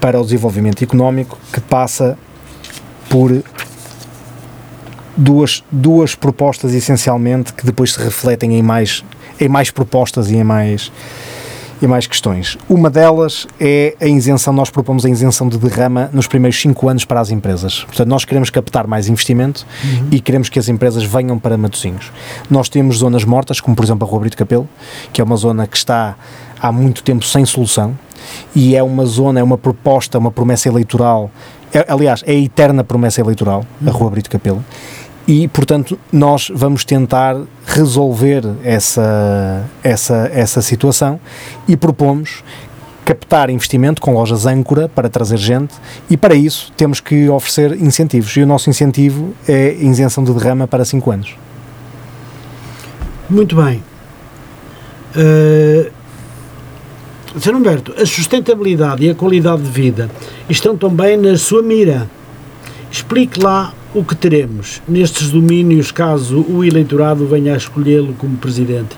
para 0.00 0.20
o 0.20 0.22
desenvolvimento 0.22 0.82
económico 0.82 1.38
que 1.52 1.60
passa 1.60 2.18
por 3.08 3.42
duas, 5.16 5.64
duas 5.70 6.14
propostas 6.14 6.72
essencialmente 6.72 7.52
que 7.52 7.66
depois 7.66 7.92
se 7.92 8.00
refletem 8.00 8.56
em 8.56 8.62
mais, 8.62 9.04
em 9.40 9.48
mais 9.48 9.70
propostas 9.70 10.30
e 10.30 10.36
em 10.36 10.44
mais, 10.44 10.92
e 11.82 11.86
mais 11.86 12.06
questões. 12.06 12.56
Uma 12.68 12.88
delas 12.88 13.46
é 13.60 13.96
a 14.00 14.06
isenção, 14.06 14.52
nós 14.52 14.70
propomos 14.70 15.04
a 15.04 15.10
isenção 15.10 15.48
de 15.48 15.58
derrama 15.58 16.08
nos 16.12 16.26
primeiros 16.26 16.60
5 16.60 16.88
anos 16.88 17.04
para 17.04 17.20
as 17.20 17.30
empresas. 17.30 17.84
Portanto, 17.84 18.08
nós 18.08 18.24
queremos 18.24 18.50
captar 18.50 18.86
mais 18.86 19.08
investimento 19.08 19.66
e 20.10 20.20
queremos 20.20 20.48
que 20.48 20.58
as 20.58 20.68
empresas 20.68 21.04
venham 21.04 21.38
para 21.38 21.56
Matosinhos. 21.56 22.12
Nós 22.48 22.68
temos 22.68 22.98
zonas 22.98 23.24
mortas, 23.24 23.60
como 23.60 23.74
por 23.74 23.84
exemplo 23.84 24.06
a 24.06 24.10
Rua 24.10 24.20
Brito 24.20 24.36
Capelo, 24.36 24.68
que 25.12 25.20
é 25.20 25.24
uma 25.24 25.36
zona 25.36 25.66
que 25.66 25.76
está 25.76 26.16
há 26.60 26.70
muito 26.70 27.02
tempo 27.02 27.24
sem 27.24 27.44
solução 27.44 27.96
e 28.54 28.76
é 28.76 28.82
uma 28.82 29.06
zona, 29.06 29.40
é 29.40 29.42
uma 29.42 29.58
proposta, 29.58 30.18
uma 30.18 30.30
promessa 30.30 30.68
eleitoral, 30.68 31.30
é- 31.72 31.86
aliás, 31.88 32.22
é 32.26 32.32
a 32.32 32.34
eterna 32.34 32.82
promessa 32.82 33.20
eleitoral, 33.20 33.64
a 33.86 33.90
Rua 33.90 34.10
Brito 34.10 34.30
Capelo, 34.30 34.64
e, 35.26 35.46
portanto, 35.48 35.98
nós 36.10 36.50
vamos 36.54 36.86
tentar 36.86 37.36
resolver 37.66 38.42
essa, 38.64 39.62
essa, 39.82 40.30
essa 40.32 40.62
situação 40.62 41.20
e 41.68 41.76
propomos 41.76 42.42
captar 43.04 43.48
investimento 43.50 44.00
com 44.00 44.12
lojas 44.12 44.46
âncora 44.46 44.88
para 44.88 45.08
trazer 45.08 45.38
gente 45.38 45.74
e 46.10 46.16
para 46.16 46.34
isso 46.34 46.72
temos 46.76 47.00
que 47.00 47.28
oferecer 47.28 47.72
incentivos 47.82 48.34
e 48.36 48.42
o 48.42 48.46
nosso 48.46 48.68
incentivo 48.68 49.34
é 49.46 49.74
isenção 49.74 50.24
de 50.24 50.32
derrama 50.32 50.66
para 50.66 50.84
5 50.84 51.10
anos. 51.10 51.34
Muito 53.28 53.56
bem. 53.56 53.82
Uh, 55.16 55.90
Sr. 57.40 57.54
Humberto, 57.54 57.94
a 58.00 58.06
sustentabilidade 58.06 59.04
e 59.04 59.10
a 59.10 59.14
qualidade 59.14 59.62
de 59.62 59.70
vida 59.70 60.10
estão 60.48 60.76
também 60.76 61.16
na 61.16 61.36
sua 61.36 61.62
mira. 61.62 62.08
Explique 62.90 63.40
lá 63.40 63.72
o 63.94 64.02
que 64.04 64.14
teremos 64.14 64.80
nestes 64.88 65.30
domínios 65.30 65.90
caso 65.90 66.40
o 66.48 66.64
eleitorado 66.64 67.26
venha 67.26 67.54
a 67.54 67.56
escolhê-lo 67.56 68.14
como 68.14 68.36
presidente. 68.36 68.96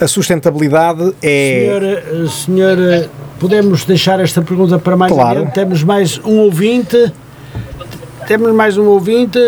A 0.00 0.06
sustentabilidade 0.06 1.14
é... 1.22 1.64
Senhora, 1.64 2.28
senhora, 2.28 3.10
podemos 3.40 3.84
deixar 3.84 4.20
esta 4.20 4.42
pergunta 4.42 4.78
para 4.78 4.96
mais 4.96 5.10
Claro. 5.12 5.38
adiante? 5.40 5.54
Temos 5.54 5.82
mais 5.82 6.18
um 6.24 6.38
ouvinte. 6.38 7.12
Temos 8.26 8.52
mais 8.52 8.76
um 8.76 8.84
ouvinte. 8.86 9.38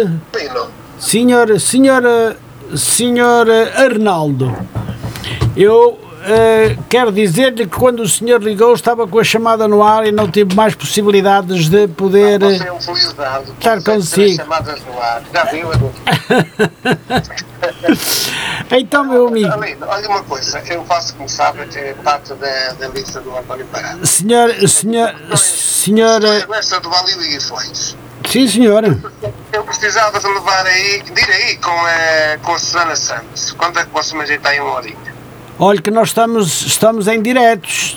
Senhora, 0.98 1.58
senhora, 1.58 2.36
senhora 2.74 3.72
Arnaldo, 3.76 4.52
eu 5.56 5.98
eh, 6.24 6.76
quero 6.88 7.12
dizer-lhe 7.12 7.66
que 7.66 7.76
quando 7.76 8.00
o 8.00 8.08
senhor 8.08 8.42
ligou 8.42 8.74
estava 8.74 9.06
com 9.06 9.18
a 9.18 9.24
chamada 9.24 9.66
no 9.68 9.82
ar 9.82 10.06
e 10.06 10.12
não 10.12 10.30
tive 10.30 10.54
mais 10.54 10.74
possibilidades 10.74 11.68
de 11.68 11.86
poder. 11.88 12.40
Você 12.40 12.66
é 12.68 12.72
um 12.72 12.80
felizado. 12.80 13.52
Estar 13.58 13.82
consigo. 13.82 14.36
chamadas 14.36 14.80
no 14.84 15.00
ar. 15.00 15.22
Já 15.32 15.44
viu? 15.44 15.68
Então, 18.70 19.04
meu 19.04 19.28
amigo, 19.28 19.50
Além, 19.52 19.76
olha 19.80 20.08
uma 20.08 20.22
coisa, 20.22 20.62
eu 20.66 20.84
faço, 20.84 21.14
como 21.14 21.28
sabe, 21.28 21.60
é 21.74 21.94
parte 22.04 22.34
da, 22.34 22.72
da 22.78 22.88
lista 22.88 23.20
do 23.20 23.36
António 23.36 23.66
Parado. 23.66 24.06
senhor, 24.06 24.52
senhor, 24.68 25.14
senhora, 25.36 26.46
Esta 26.54 26.78
do 26.80 26.90
Vale 26.90 27.14
de 27.14 27.28
Guições. 27.28 27.96
sim, 28.26 28.46
senhora. 28.46 28.96
Eu 29.52 29.64
precisava 29.64 30.20
de 30.20 30.26
levar 30.26 30.66
aí, 30.66 31.02
de 31.02 31.20
ir 31.20 31.30
aí 31.30 31.56
com 31.56 31.70
a, 31.70 32.38
com 32.42 32.52
a 32.54 32.58
Susana 32.58 32.94
Santos. 32.94 33.52
Quando 33.52 33.78
é 33.78 33.84
que 33.84 33.90
posso 33.90 34.14
me 34.16 34.22
ajeitar 34.22 34.52
aí 34.52 34.60
uma 34.60 34.74
horinha? 34.74 34.96
Olha 35.58 35.80
que 35.82 35.90
nós 35.90 36.08
estamos, 36.08 36.62
estamos 36.66 37.08
em 37.08 37.20
diretos. 37.20 37.96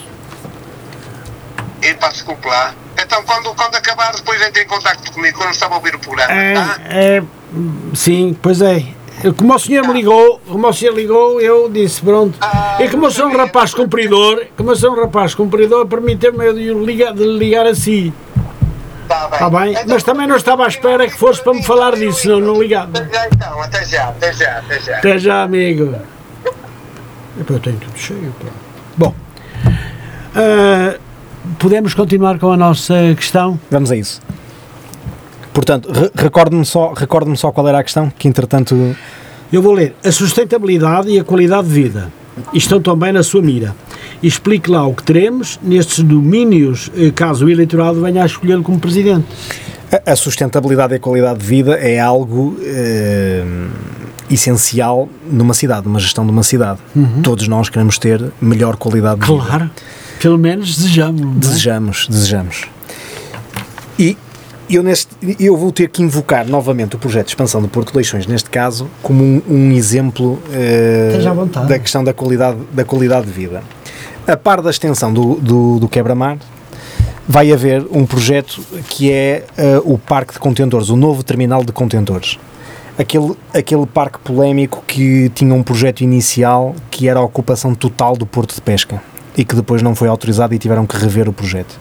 E 1.81 1.93
pá, 1.95 2.09
desculpe 2.09 2.47
lá. 2.47 2.73
Então, 2.99 3.23
quando, 3.23 3.53
quando 3.55 3.75
acabar, 3.75 4.13
depois 4.15 4.41
entre 4.41 4.63
em 4.63 4.67
contato 4.67 5.11
comigo, 5.11 5.37
quando 5.37 5.51
estava 5.51 5.73
a 5.75 5.77
ouvir 5.77 5.95
o 5.95 5.99
programa, 5.99 6.31
É, 6.33 6.53
tá? 6.53 6.77
é, 6.89 7.23
sim, 7.93 8.35
pois 8.41 8.61
é. 8.61 8.83
Como 9.37 9.53
o 9.53 9.59
senhor 9.59 9.87
me 9.87 9.93
ligou, 9.93 10.41
como 10.47 10.67
o 10.67 10.73
senhor 10.73 10.95
ligou, 10.95 11.39
eu 11.39 11.69
disse, 11.69 12.01
pronto. 12.01 12.39
E 12.79 12.89
como 12.89 13.05
eu 13.05 13.11
sou 13.11 13.27
um 13.27 13.37
rapaz 13.37 13.71
cumpridor, 13.73 14.45
como 14.57 14.71
eu 14.71 14.75
sou 14.75 14.91
um 14.93 14.99
rapaz 14.99 15.35
cumpridor, 15.35 15.85
permita-me 15.85 16.43
eu 16.45 16.53
de 16.53 16.73
ligar, 16.73 17.13
de 17.13 17.23
ligar 17.23 17.67
a 17.67 17.75
si. 17.75 18.11
Tá 19.07 19.27
bem. 19.27 19.33
Está 19.33 19.49
bem? 19.49 19.71
Então, 19.73 19.83
Mas 19.89 20.03
também 20.03 20.25
não 20.25 20.37
estava 20.37 20.65
à 20.65 20.67
espera 20.67 21.05
que 21.07 21.15
fosse 21.15 21.41
para 21.43 21.53
me 21.53 21.63
falar 21.63 21.95
disso, 21.95 22.21
senão 22.21 22.39
não 22.39 22.59
ligava. 22.59 22.97
Até 22.97 23.13
já, 23.13 23.27
então, 23.27 23.61
até 23.61 23.85
já, 23.85 24.07
até 24.09 24.33
já, 24.33 24.57
até 24.57 24.79
já. 24.79 24.97
Até 24.97 25.19
já, 25.19 25.43
amigo. 25.43 25.95
Eu 27.37 27.59
tenho 27.59 27.77
tudo 27.77 27.97
cheio. 27.97 28.33
Bom, 28.97 29.13
ah, 30.35 30.95
podemos 31.59 31.93
continuar 31.93 32.37
com 32.39 32.51
a 32.51 32.57
nossa 32.57 32.93
questão? 33.15 33.59
Vamos 33.69 33.91
a 33.91 33.95
isso. 33.95 34.21
Portanto, 35.53 35.91
re- 35.91 36.11
recorde-me 36.15 36.65
só, 36.65 36.93
recorde 36.93 37.35
só 37.37 37.51
qual 37.51 37.67
era 37.67 37.79
a 37.79 37.83
questão, 37.83 38.09
que 38.09 38.27
entretanto... 38.27 38.95
Eu 39.51 39.61
vou 39.61 39.73
ler. 39.73 39.93
A 40.03 40.11
sustentabilidade 40.11 41.09
e 41.09 41.19
a 41.19 41.23
qualidade 41.25 41.67
de 41.67 41.73
vida 41.73 42.11
estão 42.53 42.81
também 42.81 43.11
na 43.11 43.21
sua 43.21 43.41
mira. 43.41 43.75
Explique 44.23 44.69
lá 44.71 44.85
o 44.87 44.93
que 44.93 45.03
teremos 45.03 45.59
nestes 45.61 46.01
domínios, 46.03 46.89
eh, 46.95 47.11
caso 47.13 47.45
o 47.45 47.49
eleitorado 47.49 48.01
venha 48.01 48.23
a 48.23 48.25
escolhê-lo 48.25 48.63
como 48.63 48.79
presidente. 48.79 49.25
A- 49.91 50.11
A 50.13 50.15
sustentabilidade 50.15 50.93
e 50.93 50.95
a 50.95 50.99
qualidade 50.99 51.39
de 51.39 51.45
vida 51.45 51.73
é 51.75 51.99
algo 51.99 52.55
eh, 52.61 53.43
essencial 54.31 55.09
numa 55.29 55.53
cidade, 55.53 55.85
numa 55.85 55.99
gestão 55.99 56.25
de 56.25 56.31
uma 56.31 56.43
cidade. 56.43 56.79
Todos 57.23 57.47
nós 57.47 57.69
queremos 57.69 57.97
ter 57.97 58.31
melhor 58.41 58.75
qualidade 58.75 59.21
de 59.21 59.27
vida. 59.27 59.45
Claro. 59.45 59.71
Pelo 60.21 60.37
menos 60.37 60.77
desejamos. 60.77 61.21
é? 61.21 61.39
Desejamos, 61.39 62.07
desejamos. 62.09 62.63
E 63.97 64.17
eu, 64.69 64.81
neste, 64.83 65.09
eu 65.39 65.57
vou 65.57 65.71
ter 65.71 65.89
que 65.89 66.01
invocar 66.01 66.47
novamente 66.47 66.95
o 66.95 66.99
projeto 66.99 67.25
de 67.25 67.31
expansão 67.31 67.61
do 67.61 67.67
Porto 67.67 67.91
de 67.91 67.97
Leixões, 67.97 68.25
neste 68.25 68.49
caso, 68.49 68.87
como 69.01 69.23
um, 69.23 69.41
um 69.49 69.71
exemplo 69.71 70.41
vontade. 71.33 71.67
da 71.67 71.77
questão 71.79 72.03
da 72.03 72.13
qualidade, 72.13 72.57
da 72.71 72.85
qualidade 72.85 73.25
de 73.25 73.31
vida. 73.31 73.61
A 74.25 74.37
par 74.37 74.61
da 74.61 74.69
extensão 74.69 75.13
do, 75.13 75.35
do, 75.35 75.79
do 75.79 75.89
quebra-mar, 75.89 76.37
vai 77.27 77.51
haver 77.51 77.85
um 77.91 78.05
projeto 78.05 78.61
que 78.89 79.11
é 79.11 79.45
eh, 79.57 79.81
o 79.83 79.97
parque 79.97 80.33
de 80.33 80.39
contentores, 80.39 80.89
o 80.89 80.95
novo 80.95 81.23
terminal 81.23 81.63
de 81.63 81.71
contentores. 81.71 82.37
Aquele, 82.97 83.33
aquele 83.53 83.85
parque 83.85 84.19
polémico 84.19 84.83
que 84.85 85.29
tinha 85.33 85.53
um 85.53 85.63
projeto 85.63 86.01
inicial 86.01 86.75
que 86.91 87.07
era 87.07 87.19
a 87.19 87.23
ocupação 87.23 87.73
total 87.73 88.15
do 88.15 88.25
porto 88.25 88.53
de 88.53 88.61
pesca 88.61 89.01
e 89.35 89.43
que 89.45 89.55
depois 89.55 89.81
não 89.81 89.95
foi 89.95 90.07
autorizado 90.09 90.53
e 90.53 90.59
tiveram 90.59 90.85
que 90.85 90.95
rever 90.97 91.27
o 91.29 91.33
projeto. 91.33 91.79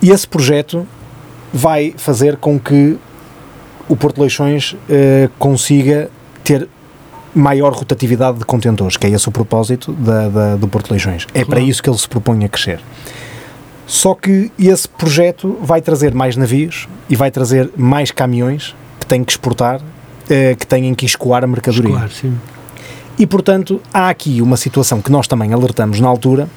E 0.00 0.10
esse 0.10 0.26
projeto 0.26 0.86
vai 1.52 1.92
fazer 1.96 2.36
com 2.36 2.58
que 2.58 2.96
o 3.88 3.96
Porto 3.96 4.14
de 4.14 4.20
Leixões 4.22 4.76
eh, 4.88 5.28
consiga 5.38 6.08
ter 6.44 6.68
maior 7.34 7.72
rotatividade 7.72 8.38
de 8.38 8.44
contentores, 8.44 8.96
que 8.96 9.06
é 9.06 9.10
esse 9.10 9.28
o 9.28 9.32
propósito 9.32 9.92
da, 9.92 10.28
da- 10.28 10.56
do 10.56 10.68
Porto 10.68 10.86
de 10.86 10.92
Leixões. 10.92 11.26
É 11.34 11.44
para 11.44 11.60
isso 11.60 11.82
que 11.82 11.90
ele 11.90 11.98
se 11.98 12.08
propõe 12.08 12.44
a 12.44 12.48
crescer. 12.48 12.80
Só 13.86 14.14
que 14.14 14.50
esse 14.58 14.88
projeto 14.88 15.58
vai 15.60 15.80
trazer 15.82 16.14
mais 16.14 16.36
navios 16.36 16.88
e 17.08 17.16
vai 17.16 17.30
trazer 17.30 17.68
mais 17.76 18.12
caminhões 18.12 18.74
têm 19.10 19.24
que 19.24 19.32
exportar, 19.32 19.80
eh, 20.28 20.54
que 20.54 20.66
têm 20.66 20.94
que 20.94 21.04
escoar 21.04 21.42
a 21.42 21.46
mercadoria. 21.46 21.90
Claro, 21.90 22.12
sim. 22.12 22.38
E, 23.18 23.26
portanto, 23.26 23.82
há 23.92 24.08
aqui 24.08 24.40
uma 24.40 24.56
situação 24.56 25.02
que 25.02 25.10
nós 25.10 25.26
também 25.26 25.52
alertamos 25.52 26.00
na 26.00 26.08
altura 26.08 26.48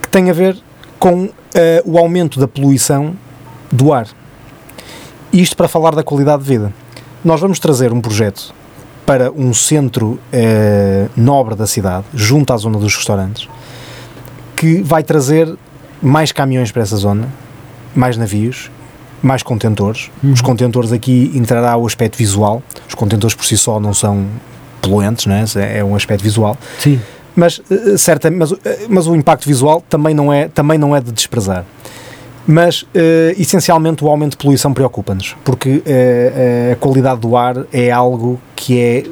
que 0.00 0.08
tem 0.08 0.30
a 0.30 0.32
ver 0.32 0.56
com 0.98 1.30
eh, 1.54 1.82
o 1.84 1.98
aumento 1.98 2.38
da 2.38 2.46
poluição 2.46 3.16
do 3.72 3.92
ar. 3.92 4.06
Isto 5.32 5.56
para 5.56 5.66
falar 5.66 5.94
da 5.94 6.04
qualidade 6.04 6.42
de 6.42 6.48
vida. 6.48 6.72
Nós 7.24 7.40
vamos 7.40 7.58
trazer 7.58 7.92
um 7.92 8.00
projeto 8.00 8.54
para 9.06 9.32
um 9.32 9.52
centro 9.52 10.18
eh, 10.30 11.08
nobre 11.16 11.54
da 11.54 11.66
cidade, 11.66 12.04
junto 12.14 12.52
à 12.52 12.56
zona 12.56 12.78
dos 12.78 12.94
restaurantes, 12.94 13.48
que 14.54 14.82
vai 14.82 15.02
trazer 15.02 15.52
mais 16.02 16.32
caminhões 16.32 16.70
para 16.70 16.82
essa 16.82 16.96
zona, 16.96 17.28
mais 17.94 18.16
navios, 18.16 18.70
mais 19.24 19.42
contentores. 19.42 20.10
Os 20.22 20.40
contentores 20.40 20.92
aqui 20.92 21.32
entrará 21.34 21.76
o 21.76 21.86
aspecto 21.86 22.16
visual. 22.16 22.62
Os 22.88 22.94
contentores 22.94 23.34
por 23.34 23.44
si 23.44 23.56
só 23.56 23.80
não 23.80 23.94
são 23.94 24.26
poluentes, 24.80 25.26
não 25.26 25.34
é? 25.34 25.44
é 25.78 25.84
um 25.84 25.96
aspecto 25.96 26.22
visual. 26.22 26.56
Sim. 26.78 27.00
Mas, 27.34 27.60
eh, 27.70 27.96
certa, 27.96 28.30
mas, 28.30 28.52
eh, 28.52 28.86
mas 28.88 29.06
o 29.06 29.16
impacto 29.16 29.46
visual 29.46 29.82
também 29.88 30.14
não 30.14 30.32
é, 30.32 30.46
também 30.48 30.78
não 30.78 30.94
é 30.94 31.00
de 31.00 31.10
desprezar. 31.10 31.64
Mas, 32.46 32.84
eh, 32.94 33.34
essencialmente, 33.38 34.04
o 34.04 34.08
aumento 34.08 34.32
de 34.32 34.36
poluição 34.36 34.72
preocupa-nos, 34.74 35.34
porque 35.42 35.82
eh, 35.86 36.68
eh, 36.68 36.72
a 36.74 36.76
qualidade 36.76 37.20
do 37.20 37.36
ar 37.36 37.64
é 37.72 37.90
algo 37.90 38.38
que 38.54 38.78
é 38.78 39.04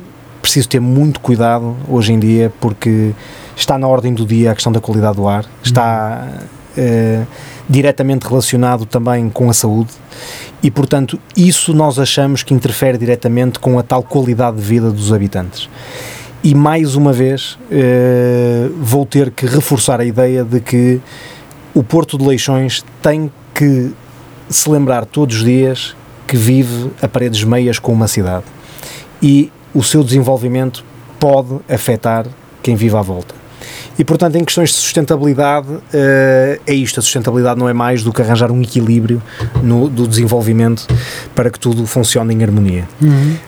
preciso 0.43 0.69
ter 0.69 0.81
muito 0.81 1.19
cuidado 1.21 1.75
hoje 1.89 2.13
em 2.13 2.19
dia, 2.19 2.53
porque 2.61 3.13
está 3.57 3.79
na 3.79 3.89
ordem 3.89 4.13
do 4.13 4.27
dia 4.27 4.53
a 4.53 4.55
questão 4.55 4.71
da 4.71 4.81
qualidade 4.81 5.17
do 5.17 5.27
ar, 5.27 5.47
está 5.63 6.29
eh, 6.77 7.25
diretamente 7.69 8.27
relacionado 8.27 8.85
também 8.87 9.29
com 9.29 9.49
a 9.49 9.53
saúde 9.53 9.91
E, 10.63 10.71
portanto, 10.71 11.19
isso 11.37 11.75
nós 11.75 11.99
achamos 11.99 12.43
que 12.43 12.55
interfere 12.55 12.97
diretamente 12.97 13.59
com 13.59 13.79
a 13.79 13.83
tal 13.83 14.03
qualidade 14.03 14.57
de 14.57 14.63
vida 14.63 14.91
dos 14.93 15.13
habitantes. 15.13 15.69
E, 16.45 16.55
mais 16.55 16.95
uma 16.95 17.13
vez, 17.13 17.59
eh, 17.71 18.69
vou 18.81 19.05
ter 19.05 19.31
que 19.31 19.45
reforçar 19.47 20.01
a 20.01 20.05
ideia 20.05 20.45
de 20.45 20.61
que 20.61 21.01
o 21.75 21.83
Porto 21.83 22.17
de 22.17 22.25
Leixões 22.25 22.85
tem 23.01 23.31
que 23.55 23.93
se 24.49 24.69
lembrar 24.69 25.05
todos 25.05 25.37
os 25.37 25.45
dias 25.45 25.97
que 26.27 26.37
vive 26.37 26.91
a 27.01 27.09
paredes 27.09 27.43
meias 27.43 27.79
com 27.79 27.93
uma 27.93 28.07
cidade. 28.07 28.45
E 29.21 29.51
o 29.75 29.83
seu 29.83 30.05
desenvolvimento 30.05 30.85
pode 31.19 31.61
afetar 31.69 32.27
quem 32.63 32.77
vive 32.77 32.97
à 32.97 33.03
volta. 33.03 33.42
E, 33.99 34.05
portanto, 34.05 34.37
em 34.37 34.45
questões 34.45 34.71
de 34.71 34.77
sustentabilidade, 34.77 35.69
eh, 35.93 36.61
é 36.67 36.75
isto. 36.75 37.01
A 37.01 37.03
sustentabilidade 37.03 37.59
não 37.59 37.69
é 37.69 37.73
mais 37.73 38.03
do 38.03 38.13
que 38.13 38.23
arranjar 38.23 38.51
um 38.51 38.61
equilíbrio 38.63 39.23
no, 39.63 39.89
do 39.89 40.07
desenvolvimento 40.07 40.87
para 41.35 41.51
que 41.51 41.59
tudo 41.59 41.87
funcione 41.87 42.35
em 42.35 42.43
harmonia. 42.43 42.89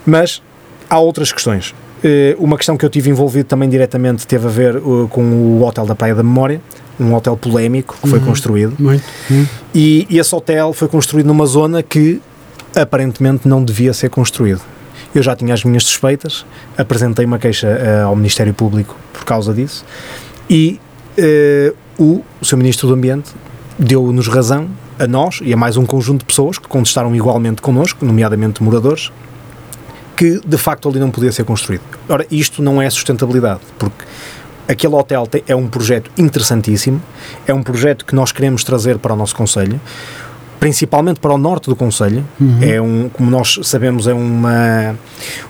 Mas 0.05 0.41
há 0.89 0.99
outras 0.99 1.31
questões. 1.31 1.73
Eh, 2.03 2.35
uma 2.37 2.57
questão 2.57 2.77
que 2.77 2.85
eu 2.85 2.89
tive 2.89 3.09
envolvido 3.09 3.45
também 3.45 3.67
diretamente 3.67 4.27
teve 4.27 4.45
a 4.45 4.49
ver 4.49 4.75
eh, 4.75 4.81
com 5.09 5.21
o 5.21 5.63
Hotel 5.63 5.85
da 5.85 5.95
Praia 5.95 6.13
da 6.13 6.23
Memória, 6.23 6.61
um 6.99 7.13
hotel 7.13 7.35
polémico 7.35 7.97
que 8.01 8.07
foi 8.07 8.19
construído. 8.19 8.75
Muito. 8.79 9.03
Hum. 9.31 9.45
E 9.73 10.07
esse 10.11 10.33
hotel 10.33 10.71
foi 10.71 10.87
construído 10.87 11.25
numa 11.25 11.45
zona 11.45 11.81
que 11.81 12.21
aparentemente 12.75 13.47
não 13.47 13.63
devia 13.63 13.93
ser 13.93 14.09
construído. 14.09 14.61
Eu 15.15 15.23
já 15.23 15.35
tinha 15.35 15.53
as 15.53 15.63
minhas 15.63 15.85
suspeitas, 15.85 16.45
apresentei 16.77 17.25
uma 17.25 17.39
queixa 17.39 17.67
eh, 17.67 18.01
ao 18.01 18.15
Ministério 18.15 18.53
Público 18.53 18.95
por 19.13 19.23
causa 19.23 19.53
disso 19.53 19.85
e 20.49 20.79
eh, 21.17 21.73
o, 21.97 22.21
o 22.41 22.45
Sr. 22.45 22.57
Ministro 22.57 22.89
do 22.89 22.93
Ambiente 22.93 23.31
deu-nos 23.79 24.27
razão, 24.27 24.69
a 24.99 25.07
nós 25.07 25.39
e 25.41 25.53
a 25.53 25.57
mais 25.57 25.77
um 25.77 25.85
conjunto 25.85 26.19
de 26.19 26.25
pessoas 26.25 26.57
que 26.57 26.67
contestaram 26.67 27.15
igualmente 27.15 27.61
connosco, 27.61 28.05
nomeadamente 28.05 28.61
moradores, 28.61 29.11
que 30.15 30.39
de 30.45 30.57
facto 30.57 30.87
ali 30.87 30.99
não 30.99 31.11
podia 31.11 31.31
ser 31.31 31.43
construído. 31.43 31.83
Ora, 32.07 32.25
isto 32.31 32.61
não 32.61 32.81
é 32.81 32.89
sustentabilidade, 32.89 33.61
porque 33.77 34.05
aquele 34.67 34.95
hotel 34.95 35.27
é 35.47 35.55
um 35.55 35.67
projeto 35.67 36.09
interessantíssimo, 36.17 37.01
é 37.45 37.53
um 37.53 37.61
projeto 37.61 38.05
que 38.05 38.15
nós 38.15 38.31
queremos 38.31 38.63
trazer 38.63 38.97
para 38.97 39.13
o 39.13 39.15
nosso 39.15 39.35
Conselho, 39.35 39.79
principalmente 40.65 41.19
para 41.19 41.31
o 41.31 41.37
norte 41.37 41.69
do 41.69 41.75
Conselho. 41.75 42.25
É 42.59 42.81
um, 42.81 43.07
como 43.13 43.29
nós 43.29 43.59
sabemos, 43.61 44.07
é 44.07 44.13
uma, 44.15 44.95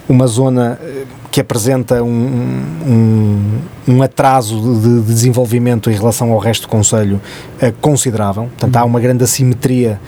uma 0.10 0.28
zona 0.28 0.78
eh, 0.84 1.04
que 1.32 1.40
apresenta 1.40 2.04
um, 2.04 2.62
um, 2.86 3.60
um 3.88 4.04
atraso 4.04 4.60
de, 4.82 5.00
de 5.00 5.14
desenvolvimento 5.14 5.90
em 5.90 5.94
relação 5.94 6.34
ao 6.34 6.38
resto 6.38 6.64
do 6.64 6.68
Conselho 6.68 7.22
eh, 7.62 7.74
considerável. 7.80 8.44
Portanto, 8.58 8.76
há 8.76 8.84
uma 8.84 9.00
grande 9.00 9.24
assimetria 9.24 10.02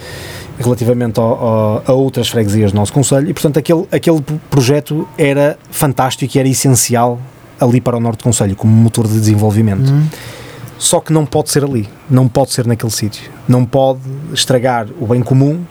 relativamente 0.59 1.21
ao- 1.21 1.25
ao- 1.41 1.83
a 1.87 1.93
outras 1.93 2.27
freguesias 2.27 2.73
do 2.73 2.75
nosso 2.75 2.91
Conselho 2.91 3.29
e, 3.29 3.33
portanto, 3.33 3.57
aquele, 3.59 3.85
aquele 3.89 4.21
pro- 4.21 4.41
projeto 4.49 5.07
era 5.17 5.57
fantástico 5.71 6.35
e 6.35 6.37
era 6.37 6.49
essencial 6.49 7.17
ali 7.61 7.79
para 7.79 7.95
o 7.95 7.99
Norte 8.01 8.17
do 8.19 8.23
Conselho, 8.25 8.57
como 8.57 8.73
motor 8.73 9.07
de 9.07 9.13
desenvolvimento. 9.13 9.89
Só 10.77 10.99
que 10.99 11.11
não 11.11 11.25
pode 11.25 11.49
ser 11.49 11.63
ali, 11.63 11.89
não 12.09 12.27
pode 12.27 12.53
ser 12.53 12.67
naquele 12.67 12.91
sítio. 12.91 13.31
Não 13.47 13.65
pode 13.65 14.01
estragar 14.33 14.87
o 14.99 15.07
bem 15.07 15.21
comum 15.21 15.63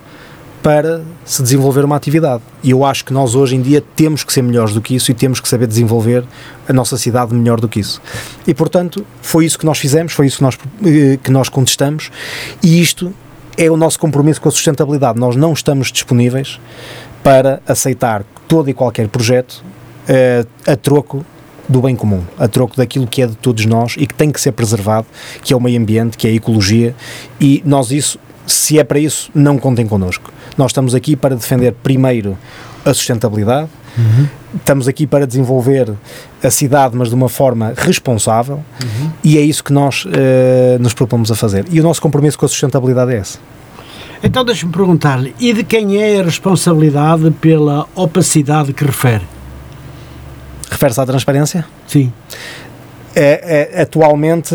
para 0.66 1.02
se 1.24 1.42
desenvolver 1.44 1.84
uma 1.84 1.94
atividade. 1.94 2.42
E 2.60 2.72
eu 2.72 2.84
acho 2.84 3.04
que 3.04 3.12
nós 3.12 3.36
hoje 3.36 3.54
em 3.54 3.62
dia 3.62 3.80
temos 3.94 4.24
que 4.24 4.32
ser 4.32 4.42
melhores 4.42 4.74
do 4.74 4.80
que 4.80 4.96
isso 4.96 5.12
e 5.12 5.14
temos 5.14 5.38
que 5.38 5.48
saber 5.48 5.68
desenvolver 5.68 6.24
a 6.68 6.72
nossa 6.72 6.98
cidade 6.98 7.32
melhor 7.32 7.60
do 7.60 7.68
que 7.68 7.78
isso. 7.78 8.02
E 8.44 8.52
portanto, 8.52 9.06
foi 9.22 9.44
isso 9.44 9.56
que 9.56 9.64
nós 9.64 9.78
fizemos, 9.78 10.12
foi 10.12 10.26
isso 10.26 10.38
que 10.38 10.42
nós, 10.42 10.58
eh, 10.84 11.18
que 11.22 11.30
nós 11.30 11.48
contestamos 11.48 12.10
e 12.64 12.80
isto 12.80 13.14
é 13.56 13.70
o 13.70 13.76
nosso 13.76 13.96
compromisso 14.00 14.40
com 14.40 14.48
a 14.48 14.52
sustentabilidade. 14.52 15.20
Nós 15.20 15.36
não 15.36 15.52
estamos 15.52 15.92
disponíveis 15.92 16.58
para 17.22 17.62
aceitar 17.64 18.24
todo 18.48 18.68
e 18.68 18.74
qualquer 18.74 19.06
projeto 19.06 19.62
eh, 20.08 20.44
a 20.66 20.74
troco 20.74 21.24
do 21.68 21.80
bem 21.80 21.96
comum, 21.96 22.22
a 22.38 22.46
troco 22.48 22.76
daquilo 22.76 23.06
que 23.06 23.22
é 23.22 23.26
de 23.26 23.34
todos 23.36 23.66
nós 23.66 23.94
e 23.98 24.06
que 24.06 24.14
tem 24.14 24.30
que 24.30 24.40
ser 24.40 24.52
preservado, 24.52 25.06
que 25.42 25.52
é 25.52 25.56
o 25.56 25.60
meio 25.60 25.80
ambiente, 25.80 26.16
que 26.16 26.26
é 26.26 26.30
a 26.30 26.34
ecologia, 26.34 26.94
e 27.40 27.62
nós 27.64 27.90
isso, 27.90 28.18
se 28.46 28.78
é 28.78 28.84
para 28.84 28.98
isso, 28.98 29.30
não 29.34 29.58
contem 29.58 29.86
connosco. 29.86 30.32
Nós 30.56 30.70
estamos 30.70 30.94
aqui 30.94 31.16
para 31.16 31.34
defender 31.34 31.72
primeiro 31.82 32.38
a 32.84 32.94
sustentabilidade, 32.94 33.68
estamos 34.54 34.86
aqui 34.86 35.06
para 35.06 35.26
desenvolver 35.26 35.92
a 36.42 36.50
cidade, 36.50 36.94
mas 36.96 37.08
de 37.08 37.14
uma 37.14 37.28
forma 37.28 37.72
responsável, 37.76 38.62
e 39.24 39.38
é 39.38 39.40
isso 39.40 39.64
que 39.64 39.72
nós 39.72 40.04
eh, 40.12 40.76
nos 40.78 40.94
propomos 40.94 41.32
a 41.32 41.34
fazer. 41.34 41.64
E 41.70 41.80
o 41.80 41.82
nosso 41.82 42.00
compromisso 42.00 42.38
com 42.38 42.46
a 42.46 42.48
sustentabilidade 42.48 43.12
é 43.14 43.18
esse. 43.18 43.38
Então 44.22 44.44
deixa-me 44.44 44.72
perguntar-lhe, 44.72 45.34
e 45.40 45.52
de 45.52 45.64
quem 45.64 45.96
é 45.96 46.20
a 46.20 46.24
responsabilidade 46.24 47.30
pela 47.32 47.86
opacidade 47.94 48.72
que 48.72 48.84
refere? 48.84 49.24
Refere-se 50.70 51.00
à 51.00 51.06
transparência? 51.06 51.64
Sim. 51.86 52.12
É, 53.14 53.70
é, 53.74 53.80
atualmente 53.82 54.54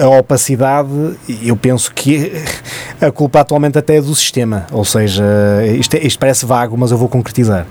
a 0.00 0.08
opacidade, 0.08 0.88
eu 1.42 1.54
penso 1.54 1.92
que 1.92 2.32
a 2.98 3.10
culpa 3.10 3.40
atualmente 3.40 3.76
até 3.78 3.96
é 3.96 4.00
do 4.00 4.14
sistema, 4.14 4.66
ou 4.72 4.86
seja, 4.86 5.22
isto, 5.78 5.96
é- 5.96 6.06
isto 6.06 6.18
parece 6.18 6.46
vago, 6.46 6.78
mas 6.78 6.90
eu 6.90 6.96
vou 6.96 7.10
concretizar. 7.10 7.66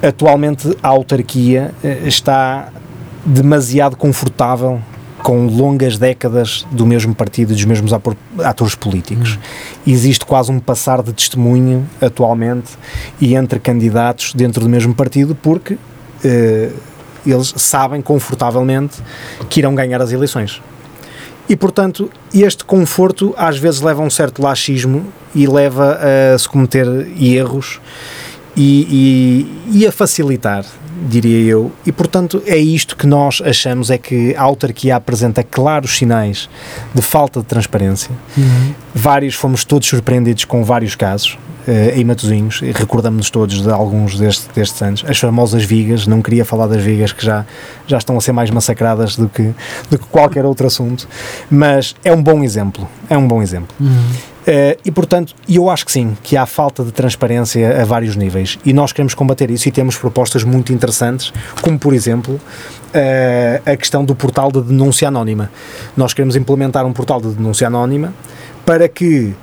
Atualmente 0.00 0.76
a 0.80 0.88
autarquia 0.88 1.72
eh, 1.82 2.02
está 2.04 2.68
demasiado 3.26 3.96
confortável 3.96 4.80
com 5.22 5.46
longas 5.46 5.96
décadas 5.98 6.64
do 6.70 6.84
mesmo 6.86 7.14
partido 7.14 7.50
e 7.52 7.54
dos 7.54 7.64
mesmos 7.64 7.92
atores 8.44 8.74
políticos. 8.74 9.38
Existe 9.86 10.24
quase 10.26 10.52
um 10.52 10.60
passar 10.60 11.02
de 11.02 11.12
testemunho 11.12 11.88
atualmente 12.00 12.72
e 13.20 13.34
entre 13.34 13.58
candidatos 13.58 14.34
dentro 14.34 14.62
do 14.62 14.68
mesmo 14.68 14.94
partido 14.94 15.34
porque 15.34 15.78
eles 17.26 17.54
sabem 17.56 18.02
confortavelmente 18.02 18.96
que 19.48 19.60
irão 19.60 19.74
ganhar 19.74 20.00
as 20.02 20.12
eleições. 20.12 20.60
E, 21.48 21.54
portanto, 21.56 22.10
este 22.32 22.64
conforto 22.64 23.34
às 23.36 23.58
vezes 23.58 23.80
leva 23.80 24.02
a 24.02 24.06
um 24.06 24.10
certo 24.10 24.40
laxismo 24.42 25.06
e 25.34 25.46
leva 25.46 25.98
a 26.34 26.38
se 26.38 26.48
cometer 26.48 26.86
erros 27.20 27.80
e, 28.56 29.46
e- 29.70 29.78
e 29.80 29.86
a 29.86 29.92
facilitar, 29.92 30.64
diria 31.08 31.40
eu. 31.50 31.70
E, 31.84 31.92
portanto, 31.92 32.42
é 32.46 32.56
isto 32.56 32.96
que 32.96 33.06
nós 33.06 33.42
achamos, 33.44 33.90
é 33.90 33.98
que 33.98 34.34
a 34.36 34.42
autarquia 34.42 34.96
apresenta 34.96 35.42
claros 35.42 35.96
sinais 35.98 36.48
de 36.94 37.02
falta 37.02 37.40
de 37.40 37.46
transparência. 37.46 38.10
Vários, 38.94 39.34
fomos 39.34 39.64
todos 39.64 39.86
surpreendidos 39.88 40.44
com 40.46 40.64
vários 40.64 40.94
casos. 40.94 41.36
Eh, 41.66 41.94
em 41.96 42.04
Matosinhos, 42.04 42.60
e 42.62 42.72
recordamos-nos 42.72 43.30
todos 43.30 43.62
de 43.62 43.70
alguns 43.70 44.18
destes, 44.18 44.48
destes 44.54 44.82
anos, 44.82 45.04
as 45.06 45.18
famosas 45.18 45.64
vigas, 45.64 46.06
não 46.06 46.20
queria 46.20 46.44
falar 46.44 46.66
das 46.66 46.82
vigas 46.82 47.12
que 47.12 47.24
já, 47.24 47.44
já 47.86 47.98
estão 47.98 48.16
a 48.16 48.20
ser 48.20 48.32
mais 48.32 48.50
massacradas 48.50 49.16
do 49.16 49.28
que, 49.28 49.54
do 49.90 49.98
que 49.98 50.06
qualquer 50.06 50.44
outro 50.44 50.66
assunto, 50.66 51.08
mas 51.50 51.94
é 52.04 52.12
um 52.12 52.22
bom 52.22 52.42
exemplo, 52.42 52.88
é 53.08 53.16
um 53.16 53.26
bom 53.26 53.42
exemplo. 53.42 53.74
Eh, 54.46 54.76
e 54.84 54.90
portanto, 54.90 55.34
eu 55.48 55.70
acho 55.70 55.86
que 55.86 55.92
sim, 55.92 56.16
que 56.22 56.36
há 56.36 56.44
falta 56.44 56.84
de 56.84 56.92
transparência 56.92 57.80
a 57.80 57.84
vários 57.84 58.14
níveis 58.14 58.58
e 58.64 58.72
nós 58.72 58.92
queremos 58.92 59.14
combater 59.14 59.50
isso 59.50 59.68
e 59.68 59.72
temos 59.72 59.96
propostas 59.96 60.44
muito 60.44 60.72
interessantes, 60.72 61.32
como 61.62 61.78
por 61.78 61.94
exemplo 61.94 62.38
eh, 62.92 63.62
a 63.64 63.76
questão 63.76 64.04
do 64.04 64.14
portal 64.14 64.52
de 64.52 64.60
denúncia 64.60 65.08
anónima. 65.08 65.50
Nós 65.96 66.12
queremos 66.12 66.36
implementar 66.36 66.84
um 66.84 66.92
portal 66.92 67.20
de 67.20 67.28
denúncia 67.28 67.66
anónima 67.66 68.12
para 68.66 68.86
que 68.86 69.34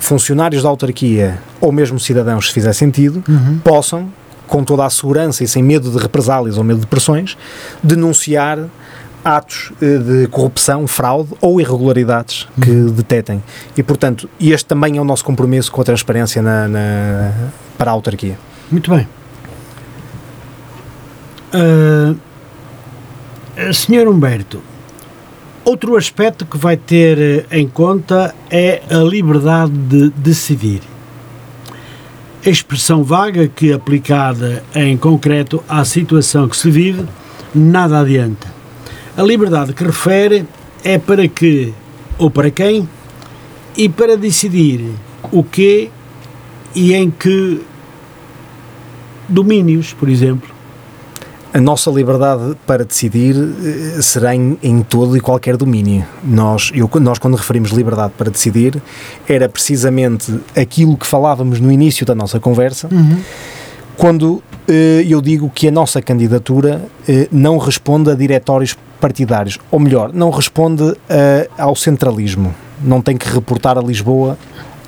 funcionários 0.00 0.62
da 0.64 0.68
autarquia 0.68 1.38
ou 1.60 1.70
mesmo 1.70 2.00
cidadãos, 2.00 2.48
se 2.48 2.52
fizer 2.52 2.72
sentido, 2.72 3.22
possam, 3.62 4.08
com 4.48 4.64
toda 4.64 4.84
a 4.84 4.90
segurança 4.90 5.44
e 5.44 5.48
sem 5.48 5.62
medo 5.62 5.88
de 5.92 5.98
represálias 5.98 6.58
ou 6.58 6.64
medo 6.64 6.80
de 6.80 6.86
pressões, 6.88 7.36
denunciar 7.82 8.58
atos 9.24 9.70
eh, 9.82 9.98
de 9.98 10.26
corrupção, 10.28 10.86
fraude 10.86 11.30
ou 11.40 11.60
irregularidades 11.60 12.48
que 12.60 12.70
detetem. 12.90 13.40
E, 13.76 13.82
portanto, 13.82 14.28
este 14.40 14.64
também 14.66 14.96
é 14.96 15.00
o 15.00 15.04
nosso 15.04 15.24
compromisso 15.24 15.70
com 15.70 15.80
a 15.82 15.84
transparência 15.84 16.40
na, 16.42 16.66
na- 16.66 17.32
para 17.78 17.90
a 17.90 17.94
autarquia. 17.94 18.36
Muito 18.72 18.90
bem. 18.90 19.06
Ah, 21.52 22.14
Senhor 23.72 24.08
Humberto, 24.08 24.62
outro 25.64 25.96
aspecto 25.96 26.44
que 26.44 26.56
vai 26.56 26.76
ter 26.76 27.18
eh, 27.18 27.58
em 27.58 27.68
conta 27.68 28.34
é 28.50 28.82
a 28.90 28.98
liberdade 28.98 29.72
de 29.72 30.10
decidir. 30.10 30.80
A 32.44 32.48
expressão 32.48 33.04
vaga 33.04 33.48
que, 33.48 33.72
aplicada 33.72 34.62
em 34.74 34.96
concreto 34.96 35.62
à 35.68 35.84
situação 35.84 36.48
que 36.48 36.56
se 36.56 36.70
vive, 36.70 37.04
nada 37.54 38.00
adianta. 38.00 38.52
A 39.16 39.22
liberdade 39.22 39.72
que 39.74 39.84
refere 39.84 40.46
é 40.82 40.98
para 40.98 41.28
que 41.28 41.74
ou 42.18 42.30
para 42.30 42.50
quem 42.50 42.88
e 43.76 43.88
para 43.88 44.16
decidir 44.16 44.90
o 45.30 45.44
que 45.44 45.90
e 46.74 46.94
em 46.94 47.10
que 47.10 47.60
domínios, 49.28 49.92
por 49.92 50.08
exemplo. 50.08 50.59
A 51.52 51.60
nossa 51.60 51.90
liberdade 51.90 52.56
para 52.66 52.84
decidir 52.84 53.34
eh, 53.36 54.02
será 54.02 54.34
em, 54.34 54.56
em 54.62 54.82
todo 54.82 55.16
e 55.16 55.20
qualquer 55.20 55.56
domínio. 55.56 56.04
Nós, 56.22 56.70
eu, 56.74 56.88
nós, 57.00 57.18
quando 57.18 57.36
referimos 57.36 57.70
liberdade 57.70 58.12
para 58.16 58.30
decidir, 58.30 58.80
era 59.28 59.48
precisamente 59.48 60.32
aquilo 60.56 60.96
que 60.96 61.06
falávamos 61.06 61.60
no 61.60 61.70
início 61.72 62.06
da 62.06 62.14
nossa 62.14 62.38
conversa, 62.38 62.88
quando 63.96 64.42
eh, 64.68 65.04
eu 65.08 65.20
digo 65.20 65.50
que 65.50 65.66
a 65.68 65.70
nossa 65.70 66.00
candidatura 66.00 66.82
eh, 67.08 67.28
não 67.32 67.58
responde 67.58 68.10
a 68.10 68.14
diretórios 68.14 68.76
partidários, 69.00 69.58
ou 69.70 69.80
melhor, 69.80 70.12
não 70.12 70.30
responde 70.30 70.94
ao 71.56 71.74
centralismo. 71.74 72.54
Não 72.82 73.00
tem 73.00 73.16
que 73.16 73.26
reportar 73.26 73.78
a 73.78 73.80
Lisboa 73.80 74.36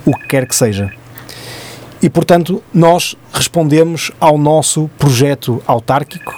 o 0.05 0.15
que 0.15 0.27
quer 0.27 0.47
que 0.47 0.55
seja. 0.55 0.93
E, 2.03 2.11
portanto, 2.11 2.61
nós 2.75 3.17
respondemos 3.33 4.11
ao 4.19 4.37
nosso 4.37 4.91
projeto 4.99 5.63
autárquico. 5.65 6.35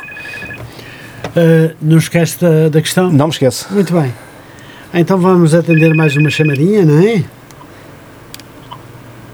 Uh, 1.29 1.75
não 1.81 1.97
esquece 1.97 2.39
da, 2.39 2.69
da 2.69 2.83
questão? 2.83 3.11
Não 3.11 3.27
me 3.27 3.33
esqueça. 3.33 3.73
Muito 3.73 3.93
bem. 3.95 4.13
Então 4.93 5.19
vamos 5.19 5.55
atender 5.55 5.95
mais 5.95 6.15
uma 6.15 6.29
chamadinha, 6.31 6.85
não 6.85 7.01
é? 7.01 7.25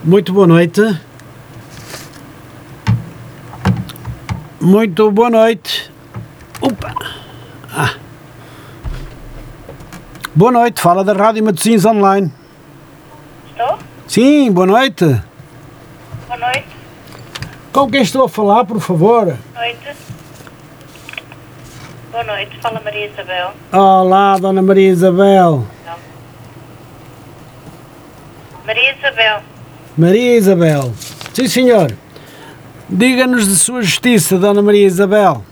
Muito 0.03 0.33
boa 0.33 0.47
noite. 0.47 0.81
Muito 4.59 5.11
boa 5.11 5.29
noite. 5.29 5.91
Opa! 6.61 6.95
Ah. 7.71 7.93
Boa 10.33 10.51
noite, 10.51 10.81
fala 10.81 11.03
da 11.03 11.13
Rádio 11.13 11.43
Matosinhos 11.43 11.85
Online. 11.85 12.31
Estou? 13.51 13.77
Sim, 14.07 14.51
boa 14.51 14.65
noite. 14.65 15.21
Boa 16.41 16.53
noite. 16.53 16.67
Com 17.71 17.91
quem 17.91 18.01
estou 18.01 18.25
a 18.25 18.29
falar, 18.29 18.65
por 18.65 18.79
favor? 18.79 19.25
Boa 19.25 19.37
noite. 19.63 19.95
Boa 22.11 22.23
noite. 22.23 22.57
Fala 22.59 22.81
Maria 22.83 23.05
Isabel. 23.05 23.53
Olá, 23.71 24.37
Dona 24.39 24.61
Maria 24.63 24.89
Isabel. 24.89 25.67
Maria 28.65 28.95
Isabel. 28.97 29.41
Maria 29.95 30.37
Isabel. 30.37 30.93
Sim, 31.31 31.47
senhor. 31.47 31.95
Diga-nos 32.89 33.47
de 33.47 33.55
sua 33.55 33.83
justiça, 33.83 34.39
Dona 34.39 34.63
Maria 34.63 34.87
Isabel. 34.87 35.45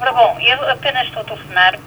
Ora 0.00 0.12
bom, 0.12 0.38
eu 0.40 0.70
apenas 0.70 1.06
estou 1.06 1.20
a 1.20 1.24
telefonar 1.26 1.78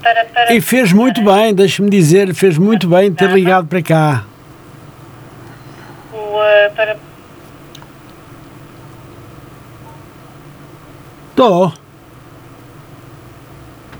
para... 0.00 0.24
para 0.26 0.54
E 0.54 0.60
fez 0.60 0.92
muito 0.92 1.24
bem, 1.24 1.52
deixe-me 1.52 1.90
dizer, 1.90 2.32
fez 2.34 2.56
muito 2.56 2.86
bem 2.86 3.12
ter 3.12 3.28
ligado 3.30 3.66
para 3.66 3.82
cá. 3.82 4.24
O, 6.12 6.40
eh, 6.40 6.68
para 6.76 7.07
Estou. 11.38 11.72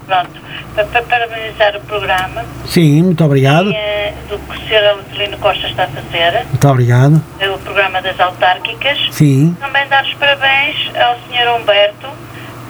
pronto, 0.06 0.40
para, 0.74 0.84
para 0.86 1.02
parabenizar 1.04 1.76
o 1.76 1.80
programa 1.82 2.44
Sim, 2.66 3.02
muito 3.04 3.24
obrigado. 3.24 3.70
eh, 3.72 4.12
do 4.28 4.40
que 4.40 4.56
o 4.56 4.60
Sr. 4.66 4.98
Adelino 5.06 5.38
Costa 5.38 5.68
está 5.68 5.84
a 5.84 5.86
fazer, 5.86 6.44
Muito 6.46 6.68
obrigado. 6.68 7.22
eh, 7.38 7.48
o 7.48 7.58
programa 7.58 8.02
das 8.02 8.18
autárquicas. 8.18 8.98
Sim. 9.12 9.56
Também 9.60 9.86
dar 9.86 10.02
os 10.04 10.14
parabéns 10.14 10.90
ao 10.96 11.14
Sr. 11.28 11.60
Humberto 11.60 12.08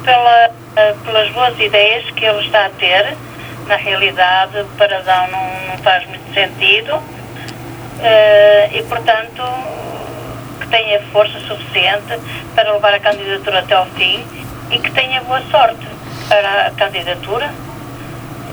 pela, 0.05 0.51
eh, 0.77 0.95
pelas 1.03 1.31
boas 1.31 1.59
ideias 1.59 2.05
que 2.11 2.27
ele 2.27 2.45
está 2.45 2.67
a 2.67 2.69
ter. 2.69 3.17
Na 3.67 3.77
realidade, 3.77 4.61
o 4.61 4.67
paradão 4.77 5.29
não, 5.31 5.69
não 5.69 5.79
faz 5.79 6.07
muito 6.09 6.35
sentido 6.35 7.01
eh, 8.03 8.69
e, 8.75 8.83
portanto, 8.83 9.43
que 10.61 10.67
tenha 10.67 11.01
força 11.11 11.41
suficiente 11.41 12.19
para 12.55 12.71
levar 12.75 12.93
a 12.93 13.01
candidatura 13.01 13.61
até 13.61 13.75
ao 13.75 13.87
fim 13.87 14.23
e 14.71 14.79
que 14.79 14.91
tenha 14.93 15.21
boa 15.23 15.41
sorte 15.51 15.87
para 16.29 16.67
a 16.67 16.71
candidatura. 16.73 17.51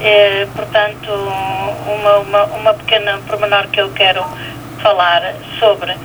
Eh, 0.02 0.48
portanto, 0.56 1.10
uma, 1.88 2.18
uma, 2.20 2.44
uma 2.46 2.74
pequena 2.74 3.20
pormenor 3.28 3.68
que 3.68 3.80
eu 3.80 3.90
quero 3.92 4.24
falar 4.82 5.34
sobre. 5.60 5.96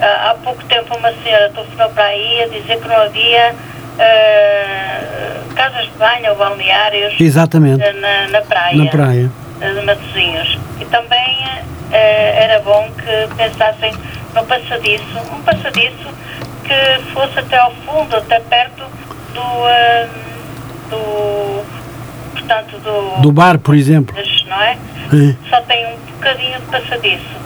Ah, 0.00 0.30
há 0.30 0.34
pouco 0.34 0.62
tempo 0.64 0.96
uma 0.96 1.12
senhora 1.22 1.50
telefonou 1.50 1.88
para 1.90 2.04
aí 2.06 2.42
a 2.42 2.48
dizer 2.48 2.80
que 2.80 2.88
não 2.88 2.96
havia 2.96 3.54
eh, 3.98 5.40
casas 5.54 5.84
de 5.86 5.92
banho 5.98 6.30
ou 6.30 6.36
balneários 6.36 7.14
Exatamente. 7.20 7.82
na, 8.00 8.28
na 8.28 8.42
praia 8.42 8.76
Na 8.76 8.90
praia. 8.90 9.30
eh, 9.60 9.70
de 9.72 9.80
Matosinhos. 9.86 10.58
E 10.80 10.84
também 10.86 11.44
eh, 11.92 12.44
era 12.44 12.60
bom 12.60 12.90
que 12.98 13.34
pensassem 13.36 13.94
no 14.34 14.44
passadiço, 14.44 15.18
um 15.32 15.40
passadiço 15.42 16.08
que 16.64 17.12
fosse 17.14 17.38
até 17.38 17.56
ao 17.58 17.70
fundo, 17.86 18.16
até 18.16 18.40
perto 18.40 18.84
do, 19.36 19.68
eh, 19.68 20.08
do 20.90 21.62
portanto, 22.32 22.78
do, 22.82 23.20
Do 23.22 23.32
bar, 23.32 23.58
por 23.58 23.74
exemplo. 23.74 24.14
não 24.48 24.60
é? 24.62 24.72
É. 25.12 25.34
Só 25.50 25.60
tem 25.62 25.86
um 25.86 25.96
bocadinho 26.16 26.58
de 26.60 26.66
passadiço. 26.66 27.36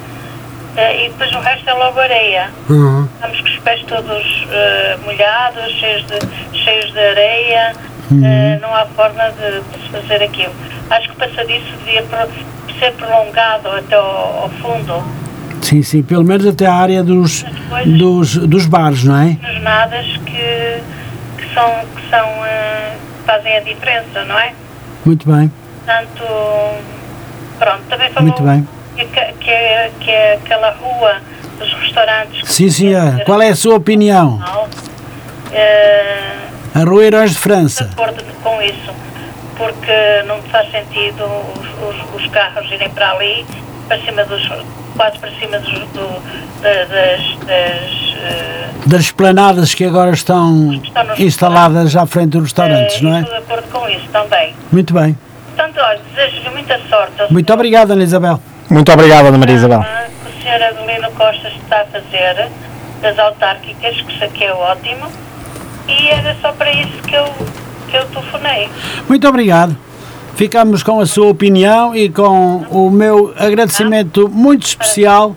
Eh, 0.77 1.07
e 1.07 1.09
depois 1.11 1.33
o 1.33 1.41
resto 1.41 1.69
é 1.69 1.75
logo 1.75 1.99
areia. 2.01 2.49
Uhum. 2.69 3.09
Estamos 3.15 3.41
com 3.41 3.47
os 3.49 3.57
pés 3.59 3.83
todos 3.85 4.47
eh, 4.51 4.97
molhados, 5.05 5.65
cheios 5.73 6.05
de, 6.07 6.59
cheios 6.59 6.93
de 6.93 6.99
areia, 6.99 7.73
Uhum. 8.11 8.25
eh, 8.25 8.59
não 8.61 8.75
há 8.75 8.87
forma 8.87 9.23
de, 9.33 9.61
de 9.61 9.85
se 9.85 9.89
fazer 9.91 10.25
aquilo. 10.25 10.53
Acho 10.91 11.09
que 11.11 11.15
o 11.15 11.17
passadiço 11.17 11.77
devia 11.85 12.03
pro- 12.03 12.79
ser 12.79 12.93
prolongado 12.95 13.69
até 13.69 13.95
ao, 13.95 14.43
ao 14.43 14.51
fundo, 14.61 15.03
Sim, 15.63 15.83
sim, 15.83 16.03
pelo 16.03 16.25
menos 16.25 16.47
até 16.47 16.67
a 16.67 16.75
área 16.75 17.03
dos, 17.05 17.45
dos, 17.87 18.35
dos 18.37 18.67
bares, 18.67 19.05
não 19.05 19.17
é? 19.21 19.37
nos 19.43 19.63
nadas 19.63 20.07
que, 20.27 20.79
que 21.41 21.55
são, 21.55 21.71
que 21.97 22.11
são 22.11 22.27
eh, 22.45 22.97
fazem 23.27 23.57
a 23.57 23.61
diferença, 23.61 24.25
não 24.25 24.39
é? 24.39 24.53
Muito 25.05 25.31
bem, 25.31 25.51
Portanto, 25.85 26.25
pronto, 27.59 27.83
também 27.89 28.11
falou 28.11 28.29
muito 28.31 28.43
bem. 28.43 28.69
Que, 28.97 29.05
que, 29.07 29.51
é- 29.51 29.91
que 29.99 30.11
é 30.11 30.35
aquela 30.35 30.71
rua 30.73 31.17
dos 31.59 31.73
restaurantes. 31.75 32.43
que 32.43 32.53
Sim, 32.53 32.71
senhor. 32.71 33.23
Qual 33.25 33.41
é 33.41 33.49
a 33.49 33.57
sua 33.57 33.77
opinião? 33.77 34.39
Eh, 35.53 36.37
A 36.75 36.81
Rua 36.85 37.05
Heróis 37.05 37.31
de 37.31 37.37
de 37.37 37.43
França. 37.43 37.85
acordo 37.93 38.23
com 38.43 38.63
isso, 38.63 38.93
porque 39.57 40.23
não 40.27 40.41
faz 40.43 40.71
sentido 40.71 41.25
os, 41.25 41.69
os, 41.89 42.23
os 42.23 42.31
carros 42.31 42.71
irem 42.71 42.89
para 42.91 43.11
ali, 43.13 43.45
para 43.89 43.99
cima 44.01 44.25
dos, 44.25 44.43
quase 44.97 45.19
para 45.19 45.31
cima 45.33 45.59
do, 45.59 45.87
da- 46.63 46.85
das, 46.85 47.47
das 47.47 48.15
eh, 48.23 48.69
Das 48.87 49.01
esplanadas 49.03 49.75
que 49.75 49.85
agora 49.85 50.11
estão 50.13 50.73
Estão 50.83 51.05
instaladas 51.19 51.95
à 51.97 52.07
frente 52.07 52.31
dos 52.31 52.43
restaurantes, 52.45 52.97
eh, 52.99 53.03
não 53.03 53.17
é? 53.17 53.21
Estou 53.21 53.37
de 53.39 53.43
acordo 53.45 53.69
com 53.71 53.89
isso 53.89 54.09
também. 54.13 54.55
Muito 54.73 54.93
bem. 54.95 55.19
Portanto, 55.57 55.81
olha, 55.81 56.01
desejo-lhe 56.15 56.51
muita 56.51 56.79
sorte. 56.89 57.13
Muito 57.31 57.47
senhor 57.47 57.55
obrigado, 57.59 57.91
Ana 57.93 58.03
Isabel. 58.05 58.41
Muito 58.71 58.93
obrigado, 58.93 59.27
Ana 59.27 59.39
Maria 59.39 59.57
Isabel. 59.57 59.81
programa 59.81 60.09
que 60.25 60.29
o 60.29 60.43
Sr. 60.43 60.63
Adelino 60.63 61.11
Costa 61.13 61.49
está 61.49 61.81
a 61.83 61.85
fazer 61.87 62.49
das 63.03 63.19
autárquicas, 63.19 64.01
que 64.01 64.13
isso 64.15 64.25
aqui 64.25 64.45
é 64.45 64.53
ótimo, 64.53 65.07
e 65.89 66.09
era 66.09 66.37
só 66.41 66.53
para 66.53 66.71
isso 66.73 66.93
que 67.07 67.15
eu, 67.15 67.25
que 67.89 67.97
eu 67.97 68.05
telefonei. 68.07 68.69
Muito 69.09 69.27
obrigado. 69.29 69.77
Ficamos 70.41 70.83
com 70.83 70.99
a 71.01 71.05
sua 71.05 71.27
opinião 71.27 71.95
e 71.95 72.09
com 72.09 72.65
o 72.71 72.89
meu 72.89 73.31
agradecimento 73.37 74.27
muito 74.27 74.67
especial 74.67 75.37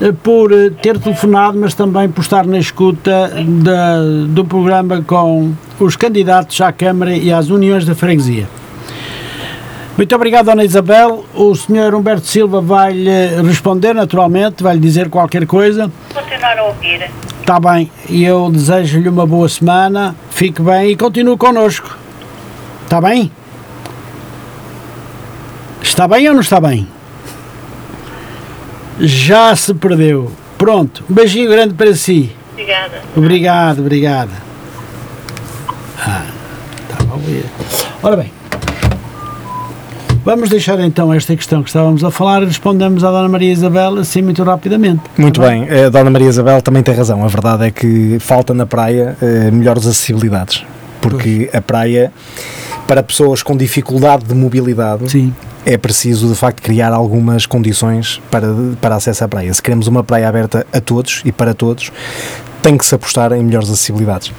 eh, 0.00 0.10
por 0.10 0.50
eh, 0.50 0.70
ter 0.70 0.98
telefonado, 0.98 1.58
mas 1.58 1.74
também 1.74 2.08
por 2.08 2.22
estar 2.22 2.46
na 2.46 2.58
escuta 2.58 3.30
da, 3.46 4.00
do 4.26 4.46
programa 4.46 5.02
com 5.02 5.52
os 5.78 5.96
candidatos 5.96 6.58
à 6.62 6.72
Câmara 6.72 7.14
e 7.14 7.30
às 7.30 7.50
uniões 7.50 7.84
da 7.84 7.94
freguesia. 7.94 8.48
Muito 9.98 10.16
obrigado, 10.16 10.46
Dona 10.46 10.64
Isabel. 10.64 11.26
O 11.34 11.54
Sr. 11.54 11.94
Humberto 11.94 12.26
Silva 12.26 12.62
vai-lhe 12.62 13.42
responder 13.46 13.92
naturalmente, 13.92 14.62
vai-lhe 14.62 14.80
dizer 14.80 15.10
qualquer 15.10 15.46
coisa. 15.46 15.92
Continuar 16.14 16.58
a 16.58 16.64
ouvir. 16.64 17.10
Está 17.38 17.60
bem, 17.60 17.90
e 18.08 18.24
eu 18.24 18.50
desejo-lhe 18.50 19.10
uma 19.10 19.26
boa 19.26 19.46
semana, 19.46 20.16
fique 20.30 20.62
bem 20.62 20.92
e 20.92 20.96
continue 20.96 21.36
connosco. 21.36 21.98
Está 22.86 22.98
bem? 22.98 23.30
Está 25.98 26.06
bem 26.06 26.28
ou 26.28 26.34
não 26.34 26.42
está 26.42 26.60
bem? 26.60 26.86
Já 29.00 29.56
se 29.56 29.74
perdeu. 29.74 30.30
Pronto, 30.56 31.02
um 31.10 31.12
beijinho 31.12 31.50
grande 31.50 31.74
para 31.74 31.92
si. 31.92 32.30
Obrigada. 32.52 33.02
Obrigado, 33.16 33.78
obrigado. 33.80 34.30
Ah, 35.98 36.22
estava 36.88 37.10
a 37.10 37.14
ouvir. 37.14 37.44
Ora 38.00 38.16
bem, 38.16 38.32
vamos 40.24 40.48
deixar 40.48 40.78
então 40.78 41.12
esta 41.12 41.34
questão 41.34 41.64
que 41.64 41.68
estávamos 41.68 42.04
a 42.04 42.12
falar 42.12 42.44
e 42.44 42.46
respondemos 42.46 43.02
à 43.02 43.10
Dona 43.10 43.28
Maria 43.28 43.52
Isabel 43.52 43.98
assim 43.98 44.22
muito 44.22 44.44
rapidamente. 44.44 45.02
Muito 45.16 45.40
bem, 45.40 45.66
a 45.68 45.88
Dona 45.88 46.10
Maria 46.10 46.28
Isabel 46.28 46.62
também 46.62 46.84
tem 46.84 46.94
razão. 46.94 47.24
A 47.24 47.26
verdade 47.26 47.64
é 47.66 47.70
que 47.72 48.18
falta 48.20 48.54
na 48.54 48.66
praia 48.66 49.16
eh, 49.20 49.50
melhores 49.50 49.84
acessibilidades. 49.84 50.64
Porque 51.00 51.50
a 51.52 51.60
praia, 51.60 52.12
para 52.88 53.02
pessoas 53.02 53.42
com 53.42 53.54
dificuldade 53.54 54.24
de 54.24 54.34
mobilidade, 54.34 55.10
Sim, 55.10 55.32
é 55.66 55.76
preciso 55.76 56.26
de 56.26 56.34
facto 56.34 56.62
criar 56.62 56.90
algumas 56.92 57.44
condições 57.44 58.18
para, 58.30 58.48
para 58.80 58.96
acesso 58.96 59.22
à 59.24 59.28
praia. 59.28 59.52
Se 59.52 59.62
queremos 59.62 59.86
uma 59.86 60.02
praia 60.02 60.26
aberta 60.26 60.66
a 60.72 60.80
todos 60.80 61.20
e 61.24 61.30
para 61.30 61.52
todos, 61.52 61.92
tem 62.62 62.78
que 62.78 62.86
se 62.86 62.94
apostar 62.94 63.30
em 63.32 63.42
melhores 63.44 63.68
acessibilidades. 63.68 64.32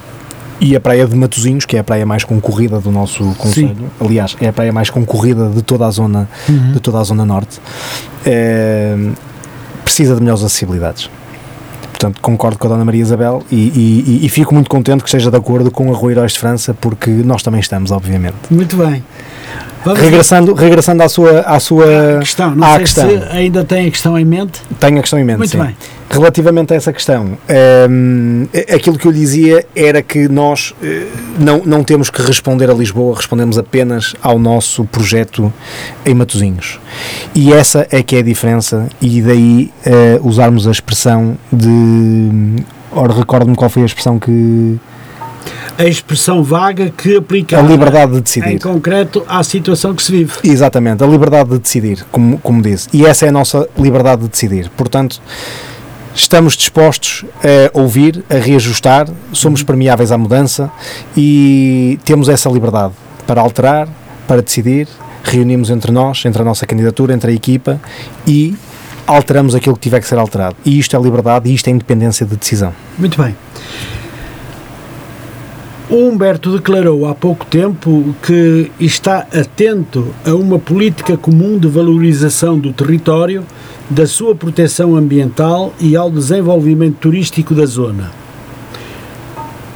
E 0.60 0.74
a 0.76 0.80
praia 0.80 1.06
de 1.06 1.14
Matosinhos, 1.16 1.64
que 1.64 1.76
é 1.76 1.78
a 1.80 1.84
praia 1.84 2.04
mais 2.04 2.24
concorrida 2.24 2.80
do 2.80 2.90
nosso 2.90 3.24
concelho, 3.38 3.88
aliás, 4.00 4.36
é 4.40 4.48
a 4.48 4.52
praia 4.52 4.72
mais 4.72 4.90
concorrida 4.90 5.48
de 5.48 5.62
toda 5.62 5.86
a 5.86 5.90
zona, 5.90 6.28
Uhum. 6.48 6.72
de 6.72 6.80
toda 6.80 6.98
a 6.98 7.04
zona 7.04 7.24
norte, 7.24 7.60
eh, 8.26 8.96
precisa 9.84 10.14
de 10.16 10.20
melhores 10.20 10.42
acessibilidades. 10.42 11.08
Portanto, 12.00 12.18
concordo 12.22 12.56
com 12.58 12.66
a 12.66 12.70
Dona 12.70 12.82
Maria 12.82 13.02
Isabel 13.02 13.42
e, 13.52 13.56
e- 13.56 14.20
e- 14.24 14.28
fico 14.30 14.54
muito 14.54 14.70
contente 14.70 15.02
que 15.02 15.08
esteja 15.10 15.30
de 15.30 15.36
acordo 15.36 15.70
com 15.70 15.92
a 15.92 15.94
Rua 15.94 16.12
Heróis 16.12 16.32
de 16.32 16.38
França, 16.38 16.72
porque 16.72 17.10
nós 17.10 17.42
também 17.42 17.60
estamos, 17.60 17.90
obviamente. 17.90 18.36
Muito 18.50 18.74
bem. 18.78 19.04
Vamos 19.84 20.00
Regressando, 20.00 20.54
regressando 20.54 21.02
à 21.02 21.10
sua, 21.10 21.40
à 21.40 21.60
sua 21.60 21.84
questão. 22.20 22.54
Não 22.54 22.66
à 22.66 22.70
sei 22.76 22.78
questão. 22.80 23.06
se 23.10 23.16
ainda 23.36 23.64
tem 23.64 23.86
a 23.86 23.90
questão 23.90 24.18
em 24.18 24.24
mente. 24.24 24.62
Tenho 24.78 24.96
a 24.98 25.00
questão 25.02 25.18
em 25.18 25.24
mente. 25.24 25.36
Muito 25.38 25.50
sim. 25.50 25.58
bem. 25.58 25.76
Relativamente 26.12 26.72
a 26.72 26.76
essa 26.76 26.92
questão, 26.92 27.38
hum, 27.88 28.48
aquilo 28.74 28.98
que 28.98 29.06
eu 29.06 29.12
lhe 29.12 29.20
dizia 29.20 29.64
era 29.76 30.02
que 30.02 30.28
nós 30.28 30.74
eh, 30.82 31.06
não, 31.38 31.62
não 31.64 31.84
temos 31.84 32.10
que 32.10 32.20
responder 32.20 32.68
a 32.68 32.74
Lisboa, 32.74 33.14
respondemos 33.16 33.56
apenas 33.56 34.16
ao 34.20 34.36
nosso 34.36 34.84
projeto 34.86 35.52
em 36.04 36.12
Matosinhos. 36.12 36.80
E 37.32 37.52
essa 37.52 37.86
é 37.92 38.02
que 38.02 38.16
é 38.16 38.18
a 38.18 38.22
diferença, 38.22 38.88
e 39.00 39.22
daí 39.22 39.70
eh, 39.86 40.18
usarmos 40.20 40.66
a 40.66 40.72
expressão 40.72 41.38
de. 41.52 42.56
Ora, 42.90 43.12
recordo-me 43.12 43.54
qual 43.54 43.70
foi 43.70 43.82
a 43.82 43.86
expressão 43.86 44.18
que. 44.18 44.80
A 45.78 45.84
expressão 45.84 46.42
vaga 46.42 46.90
que 46.90 47.16
aplica 47.16 47.56
A 47.58 47.62
liberdade 47.62 48.10
de 48.10 48.18
em 48.18 48.22
decidir. 48.22 48.60
concreto 48.60 49.24
à 49.28 49.44
situação 49.44 49.94
que 49.94 50.02
se 50.02 50.10
vive. 50.10 50.32
Exatamente, 50.42 51.04
a 51.04 51.06
liberdade 51.06 51.50
de 51.50 51.58
decidir, 51.60 52.04
como, 52.10 52.36
como 52.38 52.60
disse. 52.60 52.88
E 52.92 53.06
essa 53.06 53.26
é 53.26 53.28
a 53.28 53.32
nossa 53.32 53.68
liberdade 53.78 54.22
de 54.22 54.28
decidir. 54.28 54.68
Portanto, 54.76 55.22
estamos 56.14 56.56
dispostos 56.56 57.24
a 57.42 57.78
ouvir, 57.78 58.24
a 58.28 58.34
reajustar, 58.34 59.08
somos 59.32 59.62
permeáveis 59.62 60.12
à 60.12 60.18
mudança 60.18 60.70
e 61.16 61.98
temos 62.04 62.28
essa 62.28 62.48
liberdade 62.48 62.94
para 63.26 63.40
alterar, 63.40 63.88
para 64.26 64.42
decidir, 64.42 64.88
reunimos 65.22 65.70
entre 65.70 65.92
nós, 65.92 66.24
entre 66.24 66.42
a 66.42 66.44
nossa 66.44 66.66
candidatura, 66.66 67.14
entre 67.14 67.30
a 67.30 67.34
equipa 67.34 67.80
e 68.26 68.54
alteramos 69.06 69.54
aquilo 69.54 69.74
que 69.74 69.80
tiver 69.82 70.00
que 70.00 70.06
ser 70.06 70.18
alterado. 70.18 70.56
E 70.64 70.78
isto 70.78 70.96
é 70.96 71.00
liberdade 71.00 71.48
e 71.50 71.54
isto 71.54 71.68
é 71.68 71.70
independência 71.70 72.24
de 72.26 72.36
decisão. 72.36 72.72
Muito 72.98 73.20
bem. 73.20 73.34
O 75.88 76.08
Humberto 76.08 76.56
declarou 76.56 77.08
há 77.08 77.14
pouco 77.16 77.44
tempo 77.44 78.14
que 78.22 78.70
está 78.78 79.26
atento 79.34 80.14
a 80.24 80.32
uma 80.34 80.56
política 80.56 81.16
comum 81.16 81.58
de 81.58 81.66
valorização 81.66 82.56
do 82.56 82.72
território, 82.72 83.44
da 83.90 84.06
sua 84.06 84.36
proteção 84.36 84.94
ambiental 84.94 85.74
e 85.80 85.96
ao 85.96 86.08
desenvolvimento 86.08 86.96
turístico 86.98 87.54
da 87.54 87.66
zona. 87.66 88.12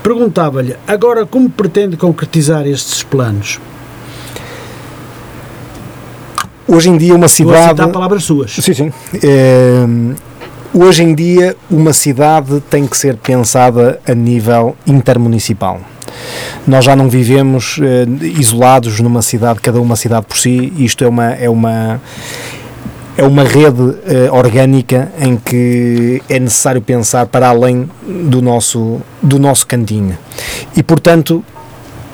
Perguntava-lhe 0.04 0.76
agora 0.86 1.26
como 1.26 1.50
pretende 1.50 1.96
concretizar 1.96 2.64
estes 2.66 3.02
planos. 3.02 3.58
Hoje 6.68 6.90
em 6.90 6.96
dia 6.96 7.12
uma 7.12 7.26
Vou 7.26 7.28
cidade... 7.28 7.70
citar 7.70 7.88
palavras 7.88 8.22
suas. 8.22 8.52
Sim, 8.52 8.74
sim. 8.74 8.92
Ehm, 9.22 10.14
hoje 10.72 11.02
em 11.02 11.14
dia, 11.14 11.56
uma 11.70 11.92
cidade 11.92 12.60
tem 12.70 12.86
que 12.86 12.96
ser 12.96 13.16
pensada 13.16 14.00
a 14.06 14.14
nível 14.14 14.76
intermunicipal. 14.86 15.80
Nós 16.66 16.84
já 16.84 16.94
não 16.96 17.08
vivemos 17.08 17.78
eh, 17.82 18.06
isolados 18.38 19.00
numa 19.00 19.20
cidade, 19.20 19.60
cada 19.60 19.80
uma 19.80 19.96
cidade 19.96 20.26
por 20.26 20.38
si. 20.38 20.72
Isto 20.78 21.04
é 21.04 21.08
uma 21.08 21.32
é 21.32 21.50
uma 21.50 22.00
é 23.16 23.22
uma 23.24 23.44
rede 23.44 23.94
eh, 24.06 24.28
orgânica 24.30 25.12
em 25.20 25.36
que 25.36 26.20
é 26.28 26.38
necessário 26.38 26.82
pensar 26.82 27.26
para 27.26 27.48
além 27.48 27.88
do 28.06 28.42
nosso 28.42 29.00
do 29.22 29.38
nosso 29.38 29.66
cantinho. 29.66 30.16
E 30.76 30.82
portanto, 30.82 31.44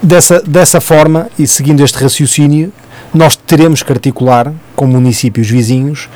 dessa 0.02 0.40
dessa 0.42 0.80
forma 0.80 1.28
e 1.38 1.46
seguindo 1.46 1.82
este 1.82 1.96
raciocínio, 2.02 2.72
nós 3.14 3.34
teremos 3.34 3.82
que 3.82 3.90
articular 3.92 4.52
com 4.76 4.86
municípios 4.86 5.48
vizinhos 5.48 6.08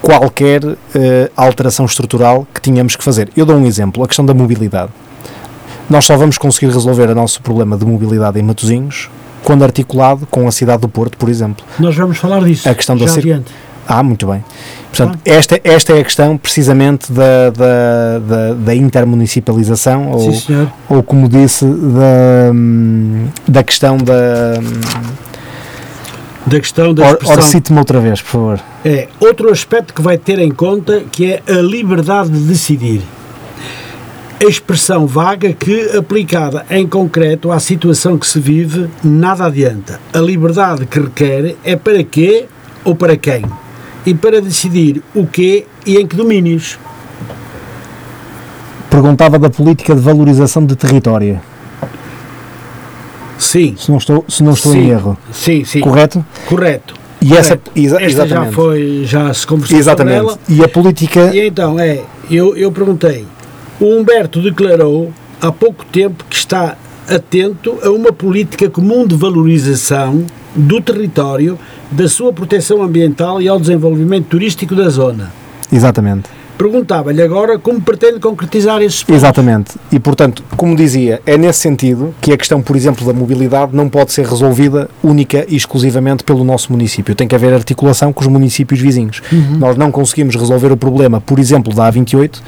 qualquer 0.00 0.62
eh, 0.94 1.30
alteração 1.36 1.84
estrutural 1.84 2.46
que 2.54 2.60
tenhamos 2.60 2.94
que 2.96 3.02
fazer. 3.04 3.28
Eu 3.36 3.44
dou 3.44 3.56
um 3.56 3.66
exemplo, 3.66 4.02
a 4.04 4.06
questão 4.06 4.24
da 4.24 4.32
mobilidade. 4.34 4.90
Nós 5.90 6.04
só 6.04 6.16
vamos 6.16 6.38
conseguir 6.38 6.72
resolver 6.72 7.08
o 7.10 7.14
nosso 7.14 7.42
problema 7.42 7.76
de 7.76 7.84
mobilidade 7.84 8.38
em 8.38 8.42
Matosinhos 8.42 9.10
quando 9.42 9.62
articulado 9.64 10.26
com 10.30 10.46
a 10.46 10.52
cidade 10.52 10.82
do 10.82 10.88
Porto, 10.88 11.16
por 11.16 11.28
exemplo. 11.28 11.64
Nós 11.78 11.96
vamos 11.96 12.18
falar 12.18 12.42
disso. 12.44 12.68
A 12.68 12.74
questão 12.74 12.96
da 12.96 13.08
cir- 13.08 13.18
adiante. 13.20 13.50
Ah, 13.90 14.02
muito 14.02 14.26
bem. 14.26 14.44
Portanto, 14.92 15.18
esta, 15.24 15.58
esta 15.64 15.94
é 15.94 16.00
a 16.00 16.04
questão 16.04 16.36
precisamente 16.36 17.10
da, 17.10 17.48
da, 17.48 18.18
da, 18.18 18.54
da 18.54 18.74
intermunicipalização, 18.74 20.10
ou, 20.10 20.32
Sim, 20.32 20.68
ou 20.90 21.02
como 21.02 21.26
disse, 21.26 21.64
da, 21.64 22.52
da 23.48 23.62
questão 23.62 23.96
da. 23.96 24.54
Da 26.46 26.60
questão 26.60 26.92
da 26.94 27.10
expressão. 27.10 27.36
or 27.36 27.42
cite-me 27.42 27.78
outra 27.78 28.00
vez, 28.00 28.20
por 28.20 28.28
favor. 28.28 28.60
É 28.84 29.08
outro 29.20 29.50
aspecto 29.50 29.92
que 29.94 30.02
vai 30.02 30.18
ter 30.18 30.38
em 30.38 30.50
conta 30.50 31.02
que 31.10 31.32
é 31.32 31.42
a 31.48 31.60
liberdade 31.62 32.30
de 32.30 32.40
decidir. 32.40 33.02
A 34.42 34.48
expressão 34.48 35.06
vaga 35.06 35.52
que, 35.52 35.96
aplicada 35.96 36.64
em 36.70 36.86
concreto 36.86 37.50
à 37.50 37.58
situação 37.58 38.16
que 38.16 38.26
se 38.26 38.38
vive, 38.38 38.88
nada 39.02 39.46
adianta. 39.46 39.98
A 40.12 40.18
liberdade 40.18 40.86
que 40.86 41.00
requer 41.00 41.56
é 41.64 41.74
para 41.74 42.02
quê 42.04 42.46
ou 42.84 42.94
para 42.94 43.16
quem? 43.16 43.44
E 44.06 44.14
para 44.14 44.40
decidir 44.40 45.02
o 45.14 45.26
quê 45.26 45.66
e 45.86 45.96
em 45.96 46.06
que 46.06 46.16
domínios. 46.16 46.78
Perguntava 48.90 49.38
da 49.38 49.50
política 49.50 49.94
de 49.94 50.00
valorização 50.00 50.64
de 50.64 50.74
território, 50.74 51.40
Sim. 53.38 53.74
se 53.78 53.90
não 53.90 53.98
estou, 53.98 54.24
se 54.28 54.42
não 54.42 54.52
estou 54.52 54.72
sim, 54.72 54.78
em 54.78 54.88
erro. 54.90 55.16
Sim, 55.30 55.64
sim. 55.64 55.80
Correto? 55.80 56.24
Correto. 56.46 56.94
E 57.20 57.36
essa, 57.36 57.60
exa- 57.76 57.96
Esta 58.00 58.08
já 58.18 58.24
exatamente. 58.24 58.54
foi, 58.54 59.02
já 59.04 59.32
se 59.34 59.46
conversou 59.46 59.82
sobre 59.82 59.82
Exatamente. 59.82 60.16
ela. 60.18 60.38
E 60.48 60.64
a 60.64 60.68
política. 60.68 61.30
E 61.34 61.46
então, 61.46 61.78
é, 61.78 62.00
eu, 62.30 62.56
eu 62.56 62.72
perguntei, 62.72 63.26
o 63.80 63.86
Humberto 63.86 64.40
declarou 64.40 65.12
há 65.40 65.52
pouco 65.52 65.84
tempo 65.86 66.24
que 66.28 66.36
está 66.36 66.76
atento 67.08 67.78
a 67.82 67.90
uma 67.90 68.12
política 68.12 68.68
comum 68.70 69.06
de 69.06 69.14
valorização 69.16 70.24
do 70.54 70.80
território, 70.80 71.58
da 71.90 72.08
sua 72.08 72.32
proteção 72.32 72.82
ambiental 72.82 73.40
e 73.40 73.48
ao 73.48 73.58
desenvolvimento 73.58 74.26
turístico 74.26 74.74
da 74.74 74.88
zona. 74.88 75.32
Exatamente. 75.72 76.38
Perguntava-lhe 76.58 77.22
agora 77.22 77.56
como 77.56 77.80
pretende 77.80 78.18
concretizar 78.18 78.82
esses 78.82 79.04
planos. 79.04 79.22
Exatamente. 79.22 79.76
E, 79.92 80.00
portanto, 80.00 80.42
como 80.56 80.74
dizia, 80.74 81.22
é 81.24 81.38
nesse 81.38 81.60
sentido 81.60 82.12
que 82.20 82.32
a 82.32 82.36
questão, 82.36 82.60
por 82.60 82.74
exemplo, 82.74 83.06
da 83.06 83.12
mobilidade 83.12 83.76
não 83.76 83.88
pode 83.88 84.10
ser 84.10 84.26
resolvida 84.26 84.90
única 85.00 85.46
e 85.48 85.54
exclusivamente 85.54 86.24
pelo 86.24 86.42
nosso 86.42 86.72
município. 86.72 87.14
Tem 87.14 87.28
que 87.28 87.34
haver 87.36 87.54
articulação 87.54 88.12
com 88.12 88.22
os 88.22 88.26
municípios 88.26 88.80
vizinhos. 88.80 89.22
Nós 89.56 89.76
não 89.76 89.92
conseguimos 89.92 90.34
resolver 90.34 90.72
o 90.72 90.76
problema, 90.76 91.20
por 91.20 91.38
exemplo, 91.38 91.72
da 91.72 91.92
A28, 91.92 92.40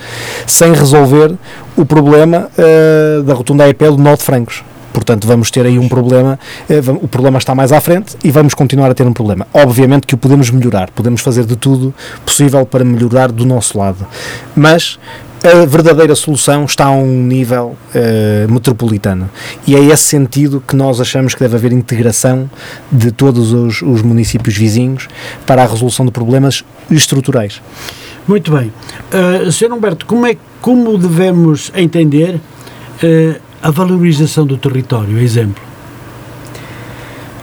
sem 0.45 0.73
resolver 0.73 1.33
o 1.77 1.87
problema 1.87 2.51
eh, 2.59 3.23
da 3.25 3.33
rotunda 3.33 3.69
EP 3.69 3.81
do 3.81 3.97
Norte 3.97 4.25
Francos. 4.25 4.65
Portanto, 4.93 5.27
vamos 5.27 5.51
ter 5.51 5.65
aí 5.67 5.79
um 5.79 5.89
problema, 5.89 6.39
eh, 6.69 6.81
o 7.01 7.09
problema 7.09 7.39
está 7.39 7.55
mais 7.55 7.73
à 7.73 7.81
frente 7.81 8.17
e 8.25 8.31
vamos 8.31 8.55
continuar 8.55 8.91
a 8.91 8.95
ter 8.95 9.07
um 9.07 9.13
problema. 9.13 9.47
Obviamente 9.53 10.07
que 10.07 10.15
o 10.15 10.19
podemos 10.19 10.51
melhorar, 10.51 10.91
podemos 10.91 11.21
fazer 11.21 11.45
de 11.45 11.57
tudo 11.57 11.95
possível 12.25 12.67
para 12.67 12.85
melhorar 12.85 13.31
do 13.31 13.45
nosso 13.45 13.79
lado. 13.79 14.07
Mas 14.55 14.99
a 15.43 15.65
verdadeira 15.65 16.15
solução 16.15 16.67
está 16.67 16.87
a 16.87 16.91
um 16.91 17.23
nível 17.23 17.75
eh, 17.95 18.47
metropolitano. 18.49 19.31
E 19.67 19.75
é 19.75 19.81
esse 19.81 20.03
sentido 20.03 20.63
que 20.67 20.77
nós 20.77 21.01
achamos 21.01 21.35
que 21.35 21.41
deve 21.41 21.57
haver 21.57 21.73
integração 21.73 22.51
de 22.93 23.11
todos 23.11 23.53
os, 23.53 23.81
os 23.81 24.03
municípios 24.03 24.57
vizinhos 24.57 25.09
para 25.47 25.63
a 25.63 25.67
resolução 25.67 26.05
de 26.05 26.13
problemas 26.13 26.63
estruturais. 26.91 27.63
Muito 28.29 28.53
bem. 28.53 28.71
Uh, 29.13 29.51
Sr. 29.51 29.73
Humberto, 29.73 30.05
como, 30.05 30.27
é, 30.27 30.37
como 30.61 30.99
devemos 30.99 31.73
entender 31.75 32.35
uh, 32.35 33.41
a 33.63 33.71
valorização 33.71 34.47
do 34.47 34.57
território, 34.57 35.19
exemplo? 35.19 35.63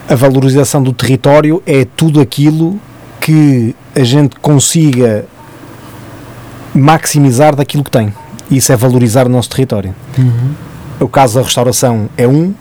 A 0.10 0.16
valorização 0.16 0.82
do 0.82 0.94
território 0.94 1.62
é 1.66 1.86
tudo 1.86 2.20
aquilo 2.22 2.80
que 3.20 3.76
a 3.96 4.04
gente 4.04 4.36
consiga 4.40 5.26
maximizar 6.74 7.56
daquilo 7.56 7.84
que 7.84 7.92
tem. 7.92 8.14
Isso 8.50 8.72
é 8.72 8.76
valorizar 8.78 9.26
o 9.26 9.30
nosso 9.30 9.50
território. 9.50 9.94
O 11.00 11.08
caso 11.08 11.36
da 11.36 11.42
restauração 11.44 12.10
é 12.18 12.28
um, 12.28 12.54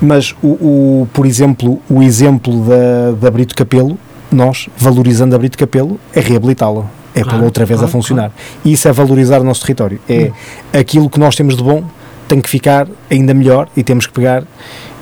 mas 0.00 0.34
o, 0.42 0.48
o- 0.48 1.08
por 1.12 1.24
exemplo, 1.24 1.80
o 1.88 2.02
exemplo 2.02 2.64
da, 2.64 3.12
da 3.20 3.30
Brito 3.30 3.54
Capelo, 3.54 3.96
nós, 4.30 4.68
valorizando 4.76 5.34
a 5.34 5.38
Brito 5.38 5.56
Capelo, 5.56 5.98
é 6.12 6.20
reabilitá-la. 6.20 6.84
É 7.14 7.20
Claro, 7.22 7.30
pô-la 7.30 7.44
outra 7.44 7.64
vez 7.64 7.78
claro, 7.80 7.88
a 7.88 7.92
funcionar. 7.92 8.32
E 8.64 8.72
isso 8.72 8.86
é 8.88 8.92
valorizar 8.92 9.40
o 9.40 9.44
nosso 9.44 9.62
território. 9.62 10.00
É 10.08 10.30
aquilo 10.78 11.08
que 11.08 11.18
nós 11.18 11.34
temos 11.34 11.56
de 11.56 11.62
bom 11.62 11.84
tem 12.28 12.40
que 12.40 12.48
ficar 12.48 12.86
ainda 13.10 13.32
melhor 13.32 13.68
e 13.76 13.82
temos 13.82 14.06
que 14.06 14.12
pegar 14.12 14.44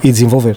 e 0.02 0.10
desenvolver. 0.10 0.56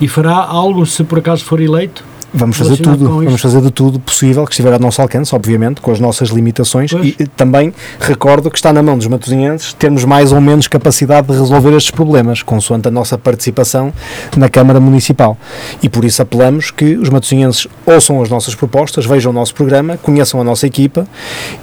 E 0.00 0.06
fará 0.06 0.36
algo 0.36 0.84
se 0.84 1.02
por 1.02 1.18
acaso 1.18 1.44
for 1.44 1.60
eleito? 1.60 2.04
Vamos 2.34 2.56
fazer 2.56 2.76
tudo, 2.78 3.08
vamos 3.08 3.40
fazer 3.40 3.60
de 3.60 3.70
tudo 3.70 4.00
possível 4.00 4.44
que 4.44 4.52
estiver 4.52 4.72
ao 4.72 4.78
nosso 4.78 5.02
alcance, 5.02 5.34
obviamente, 5.34 5.80
com 5.80 5.90
as 5.90 6.00
nossas 6.00 6.30
limitações 6.30 6.90
Pois. 6.90 7.14
e, 7.18 7.26
também 7.26 7.74
recordo 8.00 8.50
que 8.50 8.56
está 8.56 8.72
na 8.72 8.82
mão 8.82 8.96
dos 8.96 9.06
matosinhenses 9.06 9.72
termos 9.74 10.04
mais 10.04 10.32
ou 10.32 10.40
menos 10.40 10.66
capacidade 10.66 11.26
de 11.26 11.34
resolver 11.34 11.74
estes 11.76 11.90
problemas, 11.90 12.42
consoante 12.42 12.88
a 12.88 12.90
nossa 12.90 13.18
participação 13.18 13.92
na 14.36 14.48
Câmara 14.48 14.80
Municipal. 14.80 15.36
E 15.82 15.88
por 15.88 16.04
isso 16.04 16.22
apelamos 16.22 16.70
que 16.70 16.96
os 16.96 17.08
matosinhenses 17.08 17.66
ouçam 17.84 18.22
as 18.22 18.30
nossas 18.30 18.54
propostas, 18.54 19.04
vejam 19.04 19.30
o 19.30 19.34
nosso 19.34 19.54
programa, 19.54 19.96
conheçam 19.96 20.40
a 20.40 20.44
nossa 20.44 20.66
equipa 20.66 21.06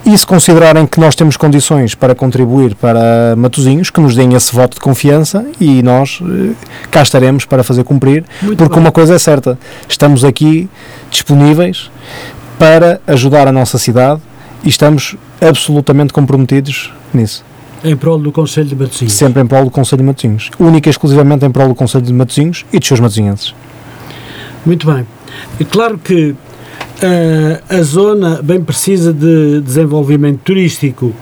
e 0.05 0.17
se 0.17 0.25
considerarem 0.25 0.85
que 0.85 0.99
nós 0.99 1.15
temos 1.15 1.35
condições 1.37 1.95
para 1.95 2.13
contribuir 2.13 2.75
para 2.75 3.35
Matosinhos, 3.37 3.89
que 3.89 3.99
nos 3.99 4.15
deem 4.15 4.33
esse 4.33 4.53
voto 4.53 4.75
de 4.75 4.81
confiança 4.81 5.45
e 5.59 5.81
nós 5.81 6.19
eh, 6.21 6.53
cá 6.91 7.01
estaremos 7.01 7.45
para 7.45 7.63
fazer 7.63 7.83
cumprir, 7.83 8.23
Muito 8.41 8.57
porque 8.57 8.75
bem. 8.75 8.83
uma 8.83 8.91
coisa 8.91 9.15
é 9.15 9.19
certa, 9.19 9.57
estamos 9.87 10.23
aqui 10.23 10.59
disponíveis 11.11 11.91
para 12.57 12.99
ajudar 13.07 13.48
a 13.48 13.52
nossa 13.52 13.77
cidade 13.77 14.22
e 14.64 14.69
estamos 14.69 15.15
absolutamente 15.41 16.11
comprometidos 16.11 16.91
nisso. 17.14 17.45
Em 17.84 17.95
prol 17.95 18.19
do 18.19 18.31
Conselho 18.31 18.68
de 18.68 18.76
Matosinhos. 18.76 19.14
Sempre 19.14 19.41
em 19.41 19.48
prol 19.48 19.64
do 19.64 19.72
Conselho 19.72 20.02
de 20.02 20.07
Matosinhos. 20.07 20.52
Única 20.60 20.90
e 20.90 20.91
exclusivamente 20.91 21.45
em 21.45 21.52
prol 21.52 21.69
do 21.69 21.76
Conselho 21.76 22.03
de 22.03 22.14
Matosinhos 22.14 22.65
e 22.73 22.80
dos 22.80 22.88
seus 22.88 22.99
matosinhenses. 22.99 23.53
Muito 24.65 24.86
bem. 24.91 25.07
É 25.60 25.64
claro 25.64 25.98
que 25.98 26.36
eh, 27.02 27.61
a 27.69 27.81
zona 27.81 28.41
bem 28.44 28.61
precisa 28.61 29.14
de 29.14 29.61
desenvolvimento 29.61 30.41
turístico. 30.44 31.14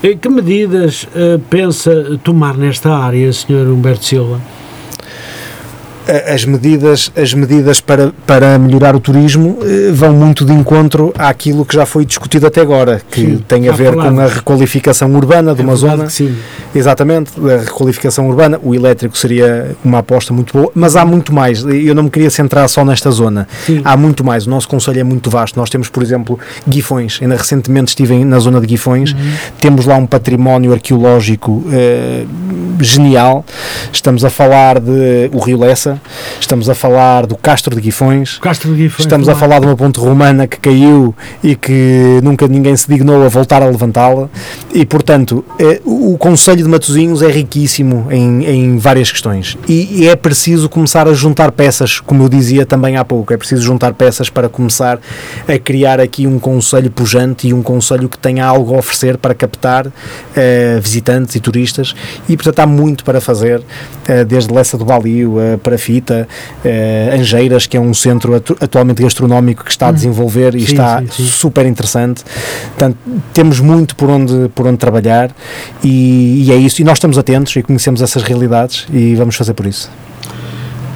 Que 0.00 0.28
medidas 0.28 1.08
eh, 1.14 1.40
pensa 1.50 2.18
tomar 2.22 2.56
nesta 2.56 2.94
área, 2.94 3.32
Sr. 3.32 3.66
Humberto 3.72 4.04
Silva? 4.04 4.40
As 6.32 6.44
medidas, 6.44 7.10
as 7.16 7.32
medidas 7.32 7.80
para, 7.80 8.12
para 8.26 8.58
melhorar 8.58 8.94
o 8.94 9.00
turismo 9.00 9.58
eh, 9.62 9.90
vão 9.92 10.12
muito 10.12 10.44
de 10.44 10.52
encontro 10.52 11.12
àquilo 11.16 11.64
que 11.64 11.74
já 11.74 11.86
foi 11.86 12.04
discutido 12.04 12.46
até 12.46 12.60
agora, 12.60 13.00
que 13.10 13.20
Sim, 13.20 13.44
tem 13.48 13.68
a 13.68 13.72
ver 13.72 13.94
com 13.94 14.20
a 14.20 14.26
requalificação 14.26 15.12
urbana 15.14 15.54
de 15.54 15.60
É 15.62 15.64
uma 15.64 15.76
zona. 15.76 16.10
sim. 16.10 16.34
Exatamente, 16.74 17.32
a 17.40 17.58
requalificação 17.64 18.28
urbana, 18.28 18.58
o 18.62 18.74
elétrico 18.74 19.16
seria 19.16 19.76
uma 19.84 19.98
aposta 19.98 20.32
muito 20.34 20.52
boa, 20.52 20.70
mas 20.74 20.96
há 20.96 21.04
muito 21.04 21.32
mais. 21.32 21.64
Eu 21.64 21.94
não 21.94 22.04
me 22.04 22.10
queria 22.10 22.30
centrar 22.30 22.68
só 22.68 22.84
nesta 22.84 23.10
zona. 23.10 23.48
Sim. 23.64 23.80
Há 23.84 23.96
muito 23.96 24.24
mais. 24.24 24.46
O 24.46 24.50
nosso 24.50 24.68
conselho 24.68 25.00
é 25.00 25.04
muito 25.04 25.30
vasto. 25.30 25.58
Nós 25.58 25.70
temos, 25.70 25.88
por 25.88 26.02
exemplo, 26.02 26.38
Guifões. 26.68 27.18
Ainda 27.22 27.36
recentemente 27.36 27.88
estive 27.88 28.24
na 28.24 28.38
zona 28.40 28.60
de 28.60 28.66
Guifões. 28.66 29.14
Temos 29.60 29.86
lá 29.86 29.96
um 29.96 30.06
património 30.06 30.72
arqueológico 30.72 31.64
eh, 31.72 32.24
genial. 32.80 33.44
Estamos 33.92 34.24
a 34.24 34.30
falar 34.30 34.80
de 34.80 35.30
o 35.32 35.38
Rio 35.38 35.58
Lessa, 35.58 35.93
estamos 36.40 36.68
a 36.68 36.74
falar 36.74 37.26
do 37.26 37.36
Castro 37.36 37.74
de 37.74 37.80
Guifões. 37.80 38.38
Castro 38.38 38.70
de 38.74 38.82
Guifões 38.82 39.00
Estamos 39.00 39.28
a 39.28 39.34
falar 39.34 39.60
de 39.60 39.66
uma 39.66 39.76
ponte 39.76 39.98
romana 39.98 40.46
que 40.46 40.58
caiu 40.58 41.14
e 41.42 41.54
que 41.54 42.20
nunca 42.22 42.46
ninguém 42.46 42.76
se 42.76 42.88
dignou 42.88 43.24
a 43.24 43.28
voltar 43.28 43.62
a 43.62 43.66
levantá-la. 43.66 44.28
E, 44.72 44.84
portanto, 44.84 45.44
eh, 45.58 45.80
o 45.84 46.16
Conselho 46.18 46.62
de 46.62 46.68
Matosinhos 46.68 47.22
é 47.22 47.28
riquíssimo 47.28 48.08
em, 48.10 48.44
em 48.44 48.78
várias 48.78 49.10
questões. 49.10 49.56
E, 49.68 50.02
e 50.02 50.08
é 50.08 50.16
preciso 50.16 50.68
começar 50.68 51.06
a 51.06 51.12
juntar 51.12 51.52
peças, 51.52 52.00
como 52.00 52.24
eu 52.24 52.28
dizia 52.28 52.66
também 52.66 52.96
há 52.96 53.04
pouco, 53.04 53.32
é 53.32 53.36
preciso 53.36 53.62
juntar 53.62 53.94
peças 53.94 54.28
para 54.28 54.48
começar 54.48 54.98
a 55.48 55.58
criar 55.58 56.00
aqui 56.00 56.26
um 56.26 56.38
Conselho 56.38 56.90
pujante 56.90 57.48
e 57.48 57.54
um 57.54 57.62
Conselho 57.62 58.08
que 58.08 58.18
tenha 58.18 58.44
algo 58.44 58.74
a 58.74 58.78
oferecer 58.78 59.16
para 59.16 59.34
captar 59.34 59.86
eh, 60.36 60.78
visitantes 60.82 61.34
e 61.34 61.40
turistas. 61.40 61.94
E, 62.28 62.36
portanto, 62.36 62.60
há 62.60 62.66
muito 62.66 63.04
para 63.04 63.20
fazer, 63.20 63.62
eh, 64.06 64.24
desde 64.24 64.52
Lessa 64.52 64.76
do 64.76 64.84
Balio, 64.84 65.36
a 65.54 65.58
Parafita, 65.84 66.26
eh, 66.64 67.14
Angeiras, 67.18 67.66
que 67.66 67.76
é 67.76 67.80
um 67.80 67.92
centro 67.92 68.34
atu- 68.34 68.56
atualmente 68.60 69.02
gastronómico 69.02 69.64
que 69.64 69.70
está 69.70 69.88
a 69.88 69.92
desenvolver 69.92 70.54
e 70.54 70.62
está 70.62 71.00
sim, 71.00 71.08
sim. 71.10 71.26
super 71.26 71.66
interessante. 71.66 72.24
Portanto, 72.68 72.96
temos 73.34 73.60
muito 73.60 73.94
por 73.94 74.08
onde, 74.08 74.48
por 74.54 74.66
onde 74.66 74.78
trabalhar 74.78 75.30
e, 75.82 76.44
e 76.46 76.52
é 76.52 76.56
isso. 76.56 76.80
E 76.80 76.84
nós 76.84 76.96
estamos 76.98 77.18
atentos 77.18 77.54
e 77.56 77.62
conhecemos 77.62 78.00
essas 78.00 78.22
realidades 78.22 78.86
e 78.92 79.14
vamos 79.14 79.36
fazer 79.36 79.52
por 79.52 79.66
isso. 79.66 79.90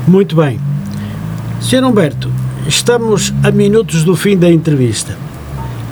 Muito 0.06 0.34
bem. 0.34 0.58
Sr. 1.60 1.84
Humberto, 1.84 2.30
estamos 2.66 3.34
a 3.42 3.50
minutos 3.50 4.04
do 4.04 4.16
fim 4.16 4.36
da 4.38 4.50
entrevista. 4.50 5.16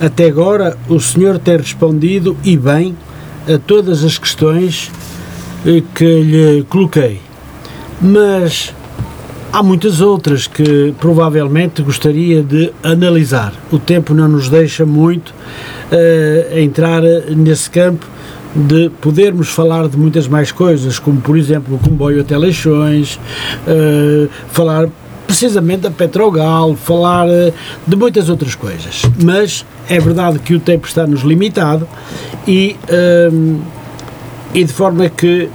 Até 0.00 0.26
agora, 0.26 0.76
o 0.88 0.98
senhor 1.00 1.38
tem 1.38 1.56
respondido 1.58 2.36
e 2.42 2.56
bem 2.56 2.96
a 3.52 3.58
todas 3.58 4.04
as 4.04 4.16
questões 4.18 4.90
eh, 5.66 5.82
que 5.94 6.04
lhe 6.04 6.64
coloquei. 6.68 7.20
Mas 8.00 8.74
há 9.52 9.62
muitas 9.62 10.00
outras 10.00 10.46
que 10.46 10.94
provavelmente 11.00 11.82
gostaria 11.82 12.42
de 12.42 12.72
analisar. 12.82 13.52
O 13.70 13.78
tempo 13.78 14.14
não 14.14 14.28
nos 14.28 14.48
deixa 14.48 14.84
muito 14.84 15.34
eh, 15.90 16.62
entrar 16.62 17.02
nesse 17.02 17.70
campo 17.70 18.06
de 18.54 18.90
podermos 19.00 19.48
falar 19.48 19.88
de 19.88 19.98
muitas 19.98 20.26
mais 20.26 20.50
coisas, 20.50 20.98
como 20.98 21.20
por 21.20 21.36
exemplo 21.36 21.76
o 21.76 21.78
comboio 21.78 22.22
até 22.22 22.36
Leixões, 22.36 23.20
eh, 23.66 24.28
falar 24.48 24.88
precisamente 25.26 25.82
da 25.82 25.90
Petrogal, 25.90 26.74
falar 26.74 27.28
eh, 27.28 27.52
de 27.86 27.96
muitas 27.96 28.28
outras 28.28 28.54
coisas. 28.54 29.02
Mas 29.22 29.64
é 29.88 30.00
verdade 30.00 30.38
que 30.38 30.54
o 30.54 30.60
tempo 30.60 30.86
está-nos 30.86 31.20
limitado 31.20 31.86
e, 32.46 32.76
ehm, 32.88 33.58
e 34.54 34.64
de 34.64 34.72
forma 34.72 35.08
que 35.08 35.50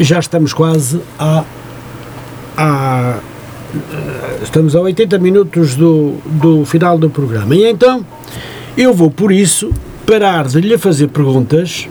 já 0.00 0.18
estamos 0.18 0.52
quase 0.52 1.00
a, 1.18 1.44
a 2.58 3.20
estamos 4.42 4.74
a 4.74 4.80
80 4.80 5.18
minutos 5.18 5.76
do, 5.76 6.16
do 6.24 6.64
final 6.64 6.98
do 6.98 7.08
programa. 7.08 7.54
E 7.54 7.64
então 7.64 8.04
eu 8.76 8.92
vou 8.92 9.10
por 9.10 9.30
isso 9.30 9.72
parar 10.04 10.48
de 10.48 10.60
lhe 10.60 10.76
fazer 10.76 11.08
perguntas 11.08 11.88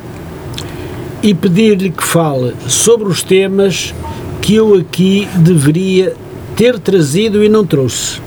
e 1.23 1.33
pedir-lhe 1.33 1.89
que 1.89 2.03
fale 2.03 2.53
sobre 2.67 3.07
os 3.07 3.23
temas 3.23 3.93
que 4.41 4.55
eu 4.55 4.75
aqui 4.75 5.27
deveria 5.35 6.15
ter 6.55 6.79
trazido 6.79 7.43
e 7.43 7.49
não 7.49 7.65
trouxe. 7.65 8.19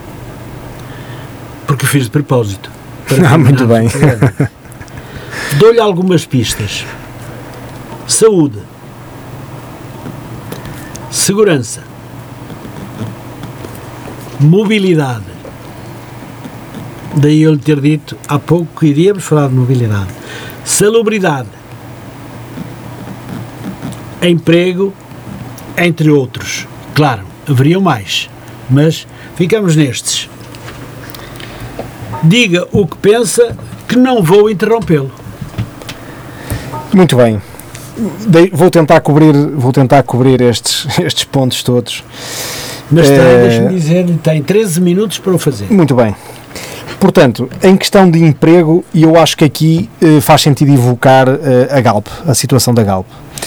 Porque 1.66 1.86
fiz 1.86 2.04
de 2.04 2.10
propósito. 2.10 2.70
Ah, 3.28 3.36
muito 3.36 3.66
bem. 3.66 3.88
Dou-lhe 5.58 5.80
algumas 5.80 6.24
pistas. 6.24 6.84
Saúde. 8.06 8.58
Segurança. 11.10 11.89
Mobilidade. 14.40 15.24
Daí 17.16 17.42
eu 17.42 17.52
lhe 17.52 17.58
ter 17.58 17.80
dito 17.80 18.16
há 18.28 18.38
pouco 18.38 18.78
que 18.80 18.86
iríamos 18.86 19.24
falar 19.24 19.48
de 19.48 19.54
mobilidade. 19.54 20.08
Salubridade. 20.64 21.48
Emprego, 24.22 24.92
entre 25.76 26.10
outros. 26.10 26.66
Claro, 26.94 27.22
haveriam 27.48 27.80
mais, 27.80 28.28
mas 28.68 29.06
ficamos 29.36 29.74
nestes. 29.76 30.28
Diga 32.22 32.68
o 32.72 32.86
que 32.86 32.96
pensa, 32.98 33.56
que 33.88 33.96
não 33.96 34.22
vou 34.22 34.50
interrompê-lo. 34.50 35.10
Muito 36.92 37.16
bem. 37.16 37.40
Dei- 38.26 38.50
Vou 38.52 38.70
tentar 38.70 39.00
cobrir, 39.00 39.32
vou 39.54 39.72
tentar 39.72 40.02
cobrir 40.02 40.40
estes, 40.42 40.86
estes 41.00 41.24
pontos 41.24 41.62
todos. 41.62 42.04
Mas 42.90 43.08
tem, 43.08 43.16
Eh, 43.18 43.42
deixe-me 43.48 43.68
dizer-lhe, 43.74 44.14
tem 44.22 44.42
13 44.42 44.80
minutos 44.80 45.18
para 45.18 45.32
o 45.32 45.38
fazer. 45.38 45.66
Muito 45.70 45.94
bem. 45.94 46.14
Portanto, 46.98 47.48
em 47.62 47.76
questão 47.78 48.10
de 48.10 48.22
emprego, 48.22 48.84
e 48.92 49.04
eu 49.04 49.18
acho 49.18 49.34
que 49.36 49.44
aqui 49.44 49.88
eh, 50.02 50.20
faz 50.20 50.42
sentido 50.42 50.70
evocar 50.72 51.28
eh, 51.28 51.68
a 51.70 51.80
Galp, 51.80 52.06
a 52.26 52.34
situação 52.34 52.74
da 52.74 52.82
Galp. 52.84 53.06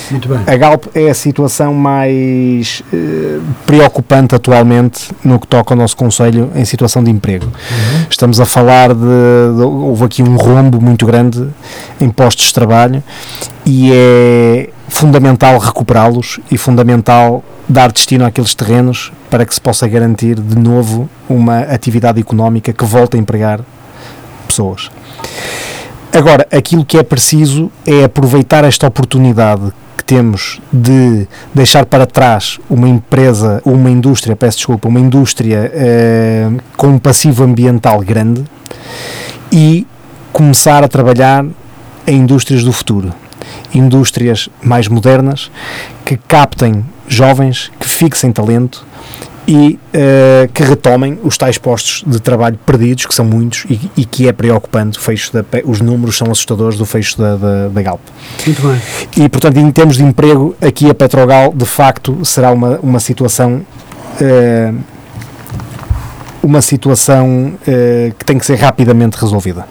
Muito 0.10 0.28
bem. 0.28 0.40
A 0.48 0.58
Galp 0.58 0.86
é 0.96 1.08
a 1.12 1.14
situação 1.14 1.72
mais 1.72 2.82
eh, 2.92 3.38
preocupante 3.64 4.34
atualmente 4.34 5.12
no 5.24 5.40
que 5.40 5.46
toca 5.46 5.72
ao 5.76 5.78
nosso 5.78 5.96
Conselho 5.96 6.50
em 6.56 6.66
situação 6.66 7.04
de 7.04 7.12
emprego. 7.12 7.46
Estamos 8.10 8.40
a 8.40 8.46
falar 8.46 8.92
de, 8.92 9.00
de- 9.00 9.62
Houve 9.62 10.06
aqui 10.06 10.24
um 10.24 10.36
rombo 10.36 10.82
muito 10.82 11.06
grande 11.06 11.48
em 12.02 12.10
postos 12.10 12.48
de 12.48 12.54
trabalho 12.56 13.04
e 13.68 13.92
é 13.94 14.70
fundamental 14.94 15.58
recuperá-los 15.58 16.40
e 16.52 16.58
fundamental 16.58 17.44
dar 17.68 17.92
destino 17.92 18.26
àqueles 18.26 18.54
terrenos 18.54 19.12
para 19.28 19.44
que 19.44 19.54
se 19.54 19.60
possa 19.60 19.88
garantir 19.88 20.40
de 20.40 20.56
novo 20.56 21.10
uma 21.28 21.62
atividade 21.62 22.22
económica 22.22 22.72
que 22.72 22.86
volte 22.86 23.18
a 23.18 23.20
empregar 23.20 23.62
pessoas. 24.48 24.92
Agora, 26.16 26.48
aquilo 26.52 26.86
que 26.86 27.00
é 27.00 27.02
preciso 27.02 27.72
é 27.88 28.04
aproveitar 28.04 28.64
esta 28.64 28.86
oportunidade 28.86 29.74
que 29.98 30.04
temos 30.06 30.62
de 30.72 31.28
deixar 31.56 31.88
para 31.88 32.06
trás 32.06 32.60
uma 32.70 32.88
empresa, 32.88 33.64
uma 33.66 33.90
indústria, 33.90 34.36
peço 34.36 34.58
desculpa, 34.58 34.88
uma 34.88 35.00
indústria 35.00 35.72
eh, 35.74 36.52
com 36.78 36.90
um 36.90 37.00
passivo 37.00 37.44
ambiental 37.44 38.00
grande 38.02 38.44
e 39.52 39.88
começar 40.32 40.84
a 40.84 40.88
trabalhar 40.88 41.44
em 42.06 42.18
indústrias 42.18 42.64
do 42.64 42.72
futuro. 42.72 43.23
Indústrias 43.74 44.50
mais 44.62 44.88
modernas 44.88 45.52
que 46.06 46.18
captem 46.18 46.86
jovens, 47.08 47.72
que 47.80 47.88
fixem 47.88 48.32
talento 48.32 48.86
e 49.48 49.78
uh, 49.94 50.48
que 50.54 50.64
retomem 50.64 51.20
os 51.24 51.38
tais 51.38 51.58
postos 51.58 52.04
de 52.08 52.20
trabalho 52.20 52.58
perdidos, 52.66 53.06
que 53.06 53.14
são 53.14 53.26
muitos 53.26 53.66
e, 53.70 53.92
e 53.98 54.06
que 54.06 54.28
é 54.28 54.32
preocupante. 54.32 54.98
O 54.98 55.02
fecho 55.02 55.34
da, 55.34 55.44
os 55.66 55.82
números 55.82 56.18
são 56.18 56.32
assustadores 56.32 56.78
do 56.78 56.86
fecho 56.86 57.18
da, 57.18 57.36
da, 57.36 57.68
da, 57.68 57.82
Galp. 57.82 58.02
Muito 58.46 58.62
bem. 58.62 58.82
E, 59.18 59.28
portanto, 59.28 59.58
em 59.58 59.72
termos 59.72 59.98
de 59.98 60.04
emprego, 60.04 60.56
aqui 60.62 60.90
a 60.90 60.94
Petrogal, 60.94 61.54
de 61.54 61.66
facto, 61.66 62.24
será 62.24 62.52
uma, 62.52 62.80
uma 62.82 63.00
situação. 63.00 63.66
Uh, 64.22 64.94
uma 66.42 66.62
situação 66.62 67.54
uh, 67.56 68.14
que 68.20 68.26
tem 68.26 68.38
que 68.38 68.46
ser 68.46 68.56
rapidamente 68.56 69.16
resolvida. 69.16 69.66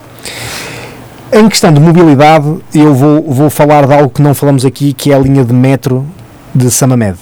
Em 1.35 1.49
questão 1.49 1.73
de 1.73 1.81
mobilidade, 1.81 2.59
eu 2.75 2.95
vou, 2.95 3.23
vou 3.23 3.49
falar 3.49 3.87
de 3.87 3.95
algo 3.95 4.11
que 4.11 4.21
não 4.21 4.35
falamos 4.35 4.67
aqui, 4.67 4.93
que 4.93 5.11
é 5.11 5.15
a 5.15 5.19
linha 5.19 5.43
de 5.43 5.55
metro 5.55 6.07
de 6.55 6.71
Samamed. 6.71 7.17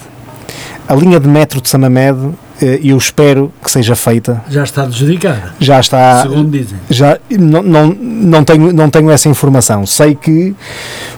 A 0.89 0.97
linha 0.97 1.20
de 1.20 1.28
metro 1.28 1.61
de 1.61 1.69
Samamed, 1.69 2.35
eu 2.82 2.97
espero 2.97 3.53
que 3.62 3.70
seja 3.70 3.95
feita. 3.95 4.43
Já 4.49 4.62
está 4.65 4.82
adjudicada. 4.82 5.55
Já 5.59 5.81
está. 5.81 6.23
Segundo 6.23 6.51
dizem. 6.51 6.78
Já, 6.89 7.19
não, 7.31 7.62
não, 7.62 7.87
não, 7.89 8.45
tenho, 8.45 8.73
não 8.73 8.91
tenho 8.91 9.11
essa 9.11 9.28
informação. 9.28 9.87
Sei 9.87 10.15
que 10.15 10.55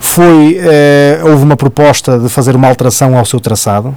foi. 0.01 0.59
Eh, 0.60 1.20
houve 1.24 1.44
uma 1.44 1.56
proposta 1.56 2.19
de 2.19 2.28
fazer 2.28 2.55
uma 2.55 2.69
alteração 2.69 3.16
ao 3.16 3.24
seu 3.24 3.40
traçado. 3.40 3.94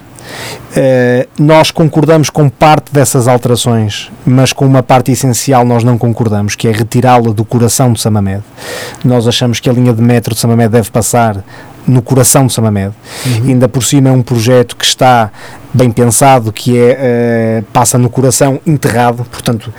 Uh, 0.75 1.27
nós 1.39 1.71
concordamos 1.71 2.29
com 2.29 2.49
parte 2.49 2.91
dessas 2.91 3.27
alterações, 3.27 4.11
mas 4.25 4.51
com 4.51 4.65
uma 4.65 4.83
parte 4.83 5.11
essencial 5.11 5.63
nós 5.63 5.83
não 5.83 5.97
concordamos, 5.97 6.55
que 6.55 6.67
é 6.67 6.71
retirá-la 6.71 7.31
do 7.31 7.45
coração 7.45 7.93
de 7.93 8.01
Samamed. 8.01 8.43
Nós 9.03 9.27
achamos 9.27 9.59
que 9.59 9.69
a 9.69 9.73
linha 9.73 9.93
de 9.93 10.01
metro 10.01 10.33
de 10.33 10.39
Samamed 10.39 10.69
deve 10.69 10.89
passar 10.89 11.43
no 11.87 12.01
coração 12.01 12.47
de 12.47 12.53
Samamed. 12.53 12.93
Uhum. 13.25 13.49
Ainda 13.49 13.67
por 13.67 13.83
cima 13.83 14.09
é 14.09 14.11
um 14.11 14.21
projeto 14.21 14.75
que 14.75 14.85
está 14.85 15.31
bem 15.73 15.91
pensado, 15.91 16.51
que 16.51 16.77
é 16.77 17.61
uh, 17.61 17.65
passa 17.71 17.97
no 17.97 18.09
coração 18.09 18.59
enterrado, 18.65 19.25
portanto 19.25 19.71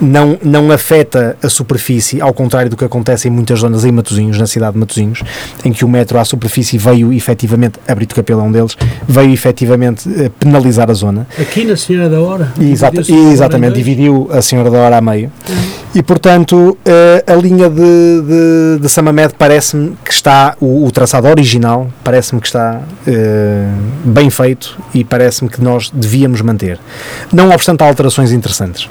não, 0.00 0.38
não 0.42 0.70
afeta 0.72 1.36
a 1.42 1.48
superfície, 1.48 2.20
ao 2.20 2.32
contrário 2.32 2.70
do 2.70 2.76
que 2.76 2.84
acontece 2.84 3.28
em 3.28 3.30
muitas 3.30 3.60
zonas 3.60 3.84
em 3.84 3.92
Matosinhos, 3.92 4.38
na 4.38 4.46
cidade 4.46 4.72
de 4.72 4.78
Matosinhos, 4.78 5.22
em 5.64 5.72
que 5.72 5.84
o 5.84 5.88
metro 5.88 6.18
à 6.18 6.24
superfície 6.24 6.78
veio 6.78 7.12
efetivamente, 7.12 7.78
Abrito 7.86 8.14
Capelo 8.14 8.40
é 8.40 8.44
um 8.44 8.52
deles, 8.52 8.76
veio 9.06 9.32
efetivamente 9.32 10.08
uh, 10.08 10.30
penalizar 10.30 10.90
a 10.90 10.94
zona. 10.94 11.26
Aqui 11.38 11.64
na 11.64 11.76
Senhora 11.76 12.08
da 12.08 12.20
Hora? 12.20 12.52
Exata, 12.60 13.00
exatamente, 13.00 13.74
dividiu 13.74 14.28
a 14.32 14.42
Senhora 14.42 14.70
da 14.70 14.78
Hora 14.78 14.98
a 14.98 15.00
meio. 15.00 15.30
Uhum. 15.48 15.83
E, 15.94 16.02
portanto, 16.02 16.56
uh, 16.56 17.32
a 17.32 17.34
linha 17.36 17.70
de, 17.70 17.76
de, 17.76 18.78
de 18.80 18.88
Samamed 18.88 19.34
parece-me 19.38 19.96
que 20.04 20.12
está, 20.12 20.56
o, 20.60 20.84
o 20.84 20.90
traçado 20.90 21.28
original, 21.28 21.88
parece-me 22.02 22.40
que 22.40 22.48
está 22.48 22.80
uh, 22.80 24.10
bem 24.10 24.28
feito 24.28 24.76
e 24.92 25.04
parece-me 25.04 25.48
que 25.48 25.62
nós 25.62 25.90
devíamos 25.90 26.40
manter. 26.40 26.80
Não 27.32 27.50
obstante, 27.50 27.82
há 27.84 27.86
alterações 27.86 28.32
interessantes. 28.32 28.88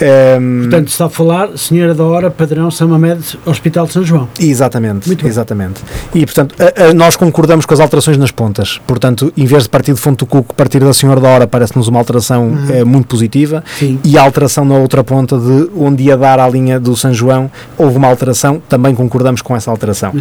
Um, 0.00 0.04
ehm, 0.04 0.60
Portanto, 0.62 0.88
está 0.88 1.06
a 1.06 1.10
falar 1.10 1.58
Senhora 1.58 1.94
da 1.94 2.04
Hora, 2.04 2.30
padrão 2.30 2.70
Samamed, 2.70 3.38
Hospital 3.44 3.86
de 3.86 3.92
São 3.92 4.04
João. 4.04 4.28
Exatamente, 4.38 5.08
Muito 5.08 5.26
exatamente. 5.26 5.82
E, 6.14 6.24
portanto, 6.24 6.54
a, 6.58 6.84
a, 6.84 6.94
nós 6.94 7.16
concordamos 7.16 7.66
com 7.66 7.74
as 7.74 7.80
alterações 7.80 8.16
nas 8.16 8.30
pontas. 8.30 8.80
Portanto, 8.86 9.32
em 9.36 9.44
vez 9.44 9.64
de 9.64 9.68
partir 9.68 9.92
de 9.92 10.00
Fonte 10.00 10.18
do 10.18 10.26
Cuco, 10.26 10.54
partir 10.54 10.80
da 10.80 10.92
Senhora 10.94 11.20
da 11.20 11.28
Hora, 11.28 11.46
parece-nos 11.46 11.88
uma 11.88 11.98
alteração 11.98 12.48
uhum. 12.48 12.66
é, 12.70 12.84
muito 12.84 13.08
positiva. 13.08 13.62
Sim. 13.78 13.98
E 14.04 14.16
a 14.16 14.22
alteração 14.22 14.64
na 14.64 14.76
outra 14.76 15.02
ponta, 15.04 15.36
de 15.36 15.70
onde 15.76 16.04
ia 16.04 16.16
dar 16.20 16.38
à 16.38 16.48
linha 16.48 16.78
do 16.78 16.94
São 16.96 17.12
João, 17.12 17.50
houve 17.76 17.96
uma 17.96 18.06
alteração, 18.08 18.62
também 18.68 18.94
concordamos 18.94 19.42
com 19.42 19.56
essa 19.56 19.70
alteração. 19.70 20.12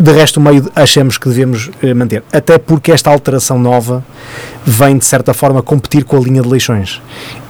De 0.00 0.12
resto, 0.12 0.38
o 0.38 0.40
meio 0.40 0.70
achamos 0.74 1.18
que 1.18 1.28
devemos 1.28 1.70
eh, 1.82 1.92
manter. 1.92 2.22
Até 2.32 2.56
porque 2.56 2.92
esta 2.92 3.10
alteração 3.10 3.58
nova 3.58 4.02
vem, 4.64 4.96
de 4.96 5.04
certa 5.04 5.34
forma, 5.34 5.62
competir 5.62 6.04
com 6.04 6.16
a 6.16 6.20
linha 6.20 6.40
de 6.42 6.48
Leixões. 6.48 7.02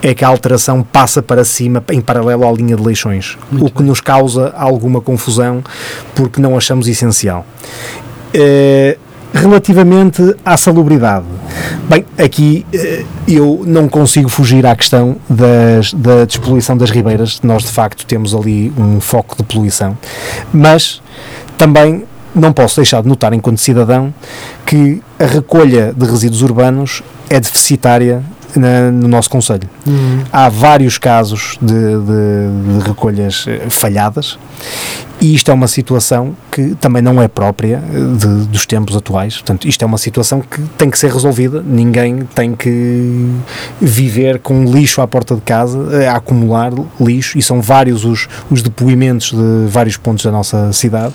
É 0.02 0.14
que 0.14 0.24
a 0.24 0.28
alteração 0.28 0.82
passa 0.82 1.22
para 1.22 1.44
cima 1.44 1.82
em 1.90 2.00
paralelo 2.00 2.48
à 2.48 2.52
linha 2.52 2.74
de 2.76 2.82
Leixões, 2.82 3.36
Muito 3.50 3.66
o 3.66 3.70
que 3.70 3.78
bem. 3.78 3.86
nos 3.88 4.00
causa 4.00 4.52
alguma 4.56 5.00
confusão 5.00 5.62
porque 6.14 6.40
não 6.40 6.56
achamos 6.56 6.88
essencial. 6.88 7.44
Eh, 8.34 8.96
relativamente 9.32 10.34
à 10.44 10.56
salubridade, 10.56 11.26
bem, 11.88 12.04
aqui 12.16 12.66
eh, 12.72 13.04
eu 13.26 13.62
não 13.66 13.88
consigo 13.88 14.28
fugir 14.28 14.66
à 14.66 14.74
questão 14.74 15.16
das, 15.28 15.92
da 15.92 16.24
despoluição 16.24 16.76
das 16.76 16.90
ribeiras. 16.90 17.40
Nós, 17.42 17.62
de 17.62 17.70
facto, 17.70 18.06
temos 18.06 18.34
ali 18.34 18.72
um 18.76 19.00
foco 19.00 19.36
de 19.36 19.42
poluição, 19.42 19.96
mas 20.52 21.00
também 21.56 22.04
não 22.34 22.52
posso 22.52 22.76
deixar 22.76 23.02
de 23.02 23.08
notar, 23.08 23.32
enquanto 23.32 23.58
cidadão, 23.58 24.12
que 24.64 25.02
a 25.18 25.26
recolha 25.26 25.92
de 25.96 26.06
resíduos 26.06 26.42
urbanos 26.42 27.02
é 27.28 27.40
deficitária 27.40 28.22
na, 28.54 28.90
no 28.90 29.08
nosso 29.08 29.28
Conselho. 29.28 29.68
Há 30.32 30.48
vários 30.48 30.98
casos 30.98 31.58
de, 31.60 31.74
de, 31.74 32.78
de 32.78 32.88
recolhas 32.88 33.44
eh, 33.48 33.68
falhadas 33.70 34.38
e 35.20 35.34
isto 35.34 35.50
é 35.50 35.54
uma 35.54 35.66
situação 35.66 36.36
que 36.50 36.76
também 36.76 37.02
não 37.02 37.20
é 37.20 37.26
própria 37.26 37.82
eh, 37.92 38.16
de, 38.16 38.46
dos 38.46 38.64
tempos 38.66 38.96
atuais. 38.96 39.34
Portanto, 39.34 39.66
isto 39.66 39.82
é 39.82 39.86
uma 39.86 39.98
situação 39.98 40.40
que 40.40 40.60
tem 40.76 40.88
que 40.88 40.98
ser 40.98 41.12
resolvida. 41.12 41.60
Ninguém 41.60 42.20
tem 42.34 42.54
que 42.54 43.28
viver 43.80 44.38
com 44.38 44.64
lixo 44.64 45.00
à 45.00 45.08
porta 45.08 45.34
de 45.34 45.40
casa, 45.40 45.88
eh, 45.92 46.06
a 46.06 46.16
acumular 46.16 46.72
lixo, 47.00 47.36
e 47.36 47.42
são 47.42 47.60
vários 47.60 48.04
os, 48.04 48.28
os 48.48 48.62
depoimentos 48.62 49.32
de 49.32 49.68
vários 49.68 49.96
pontos 49.96 50.24
da 50.24 50.30
nossa 50.30 50.72
cidade. 50.72 51.14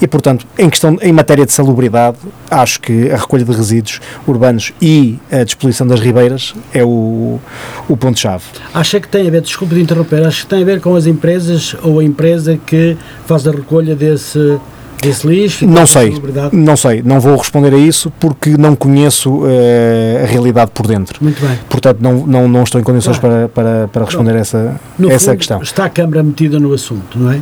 E, 0.00 0.06
portanto, 0.06 0.46
em, 0.58 0.70
questão, 0.70 0.96
em 1.02 1.12
matéria 1.12 1.44
de 1.44 1.52
salubridade, 1.52 2.16
acho 2.50 2.80
que 2.80 3.10
a 3.10 3.16
recolha 3.16 3.44
de 3.44 3.52
resíduos 3.52 4.00
urbanos 4.26 4.72
e 4.80 5.18
a 5.30 5.44
disposição 5.44 5.86
das 5.86 6.00
ribeiras 6.00 6.54
é 6.72 6.82
o, 6.82 7.38
o 7.86 7.96
ponto-chave. 8.12 8.44
Acha 8.72 9.00
que 9.00 9.08
tem 9.08 9.26
a 9.26 9.30
ver, 9.30 9.40
desculpe 9.40 9.74
de 9.74 9.80
interromper, 9.80 10.24
acho 10.26 10.42
que 10.42 10.46
tem 10.48 10.62
a 10.62 10.66
ver 10.66 10.80
com 10.80 10.94
as 10.94 11.06
empresas 11.06 11.74
ou 11.82 11.98
a 11.98 12.04
empresa 12.04 12.58
que 12.64 12.96
faz 13.26 13.46
a 13.46 13.50
recolha 13.50 13.96
desse, 13.96 14.58
desse 15.00 15.26
lixo? 15.26 15.66
Não 15.66 15.86
sei, 15.86 16.14
não 16.52 16.76
sei, 16.76 17.02
não 17.02 17.18
vou 17.18 17.36
responder 17.36 17.74
a 17.74 17.78
isso 17.78 18.12
porque 18.20 18.56
não 18.56 18.76
conheço 18.76 19.30
uh, 19.30 20.22
a 20.22 20.26
realidade 20.26 20.70
por 20.72 20.86
dentro. 20.86 21.18
Muito 21.22 21.40
bem. 21.40 21.58
Portanto, 21.68 21.98
não, 22.00 22.26
não, 22.26 22.48
não 22.48 22.62
estou 22.62 22.80
em 22.80 22.84
condições 22.84 23.18
para, 23.18 23.48
para, 23.48 23.88
para 23.88 24.04
responder 24.04 24.36
essa, 24.36 24.80
essa 25.08 25.26
fundo, 25.26 25.38
questão. 25.38 25.62
Está 25.62 25.86
a 25.86 25.90
Câmara 25.90 26.22
metida 26.22 26.58
no 26.58 26.72
assunto, 26.72 27.18
não 27.18 27.32
é? 27.32 27.40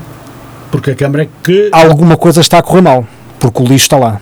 Porque 0.70 0.92
a 0.92 0.94
Câmara 0.94 1.24
é 1.24 1.28
que. 1.42 1.68
Alguma 1.72 2.16
coisa 2.16 2.40
está 2.40 2.58
a 2.58 2.62
correr 2.62 2.82
mal, 2.82 3.04
porque 3.38 3.60
o 3.60 3.66
lixo 3.66 3.84
está 3.84 3.98
lá. 3.98 4.20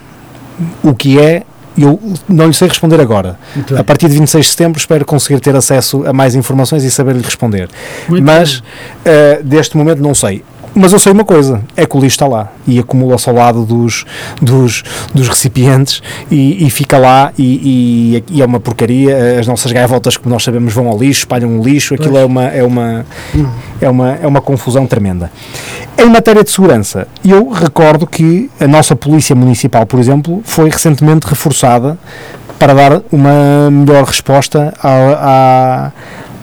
O 0.82 0.92
que 0.92 1.18
é 1.20 1.44
eu 1.82 2.00
não 2.28 2.46
lhe 2.46 2.54
sei 2.54 2.68
responder 2.68 3.00
agora. 3.00 3.38
A 3.78 3.84
partir 3.84 4.08
de 4.08 4.18
26 4.18 4.44
de 4.44 4.50
setembro 4.50 4.78
espero 4.78 5.04
conseguir 5.04 5.40
ter 5.40 5.54
acesso 5.54 6.06
a 6.06 6.12
mais 6.12 6.34
informações 6.34 6.84
e 6.84 6.90
saber 6.90 7.14
lhe 7.14 7.22
responder. 7.22 7.68
Muito 8.08 8.24
Mas, 8.24 8.58
uh, 8.58 9.42
deste 9.42 9.76
momento, 9.76 10.02
não 10.02 10.14
sei. 10.14 10.42
Mas 10.80 10.92
eu 10.92 10.98
sei 11.00 11.10
uma 11.10 11.24
coisa, 11.24 11.60
é 11.76 11.84
que 11.84 11.96
o 11.96 12.00
lixo 12.00 12.14
está 12.14 12.28
lá 12.28 12.52
e 12.64 12.78
acumula-se 12.78 13.28
ao 13.28 13.34
lado 13.34 13.64
dos, 13.64 14.04
dos, 14.40 14.84
dos 15.12 15.28
recipientes 15.28 16.00
e, 16.30 16.64
e 16.64 16.70
fica 16.70 16.96
lá 16.96 17.32
e, 17.36 18.22
e, 18.30 18.36
e, 18.36 18.42
é 18.42 18.46
uma 18.46 18.60
porcaria. 18.60 19.40
As 19.40 19.46
nossas 19.48 19.72
gaivotas, 19.72 20.16
como 20.16 20.32
nós 20.32 20.44
sabemos, 20.44 20.72
vão 20.72 20.86
ao 20.86 20.96
lixo, 20.96 21.20
espalham 21.22 21.58
o 21.58 21.64
lixo, 21.64 21.94
aquilo 21.94 22.16
é 22.16 22.24
uma, 22.24 22.44
é, 22.44 22.62
uma, 22.62 23.04
é, 23.80 23.90
uma, 23.90 24.10
é 24.22 24.26
uma 24.26 24.40
confusão 24.40 24.86
tremenda. 24.86 25.32
Em 25.98 26.08
matéria 26.08 26.44
de 26.44 26.50
segurança, 26.52 27.08
eu 27.24 27.48
recordo 27.48 28.06
que 28.06 28.48
a 28.60 28.68
nossa 28.68 28.94
Polícia 28.94 29.34
Municipal, 29.34 29.84
por 29.84 29.98
exemplo, 29.98 30.40
foi 30.44 30.70
recentemente 30.70 31.26
reforçada 31.26 31.98
para 32.56 32.72
dar 32.72 33.02
uma 33.10 33.68
melhor 33.68 34.04
resposta 34.04 34.72
à, 34.80 35.90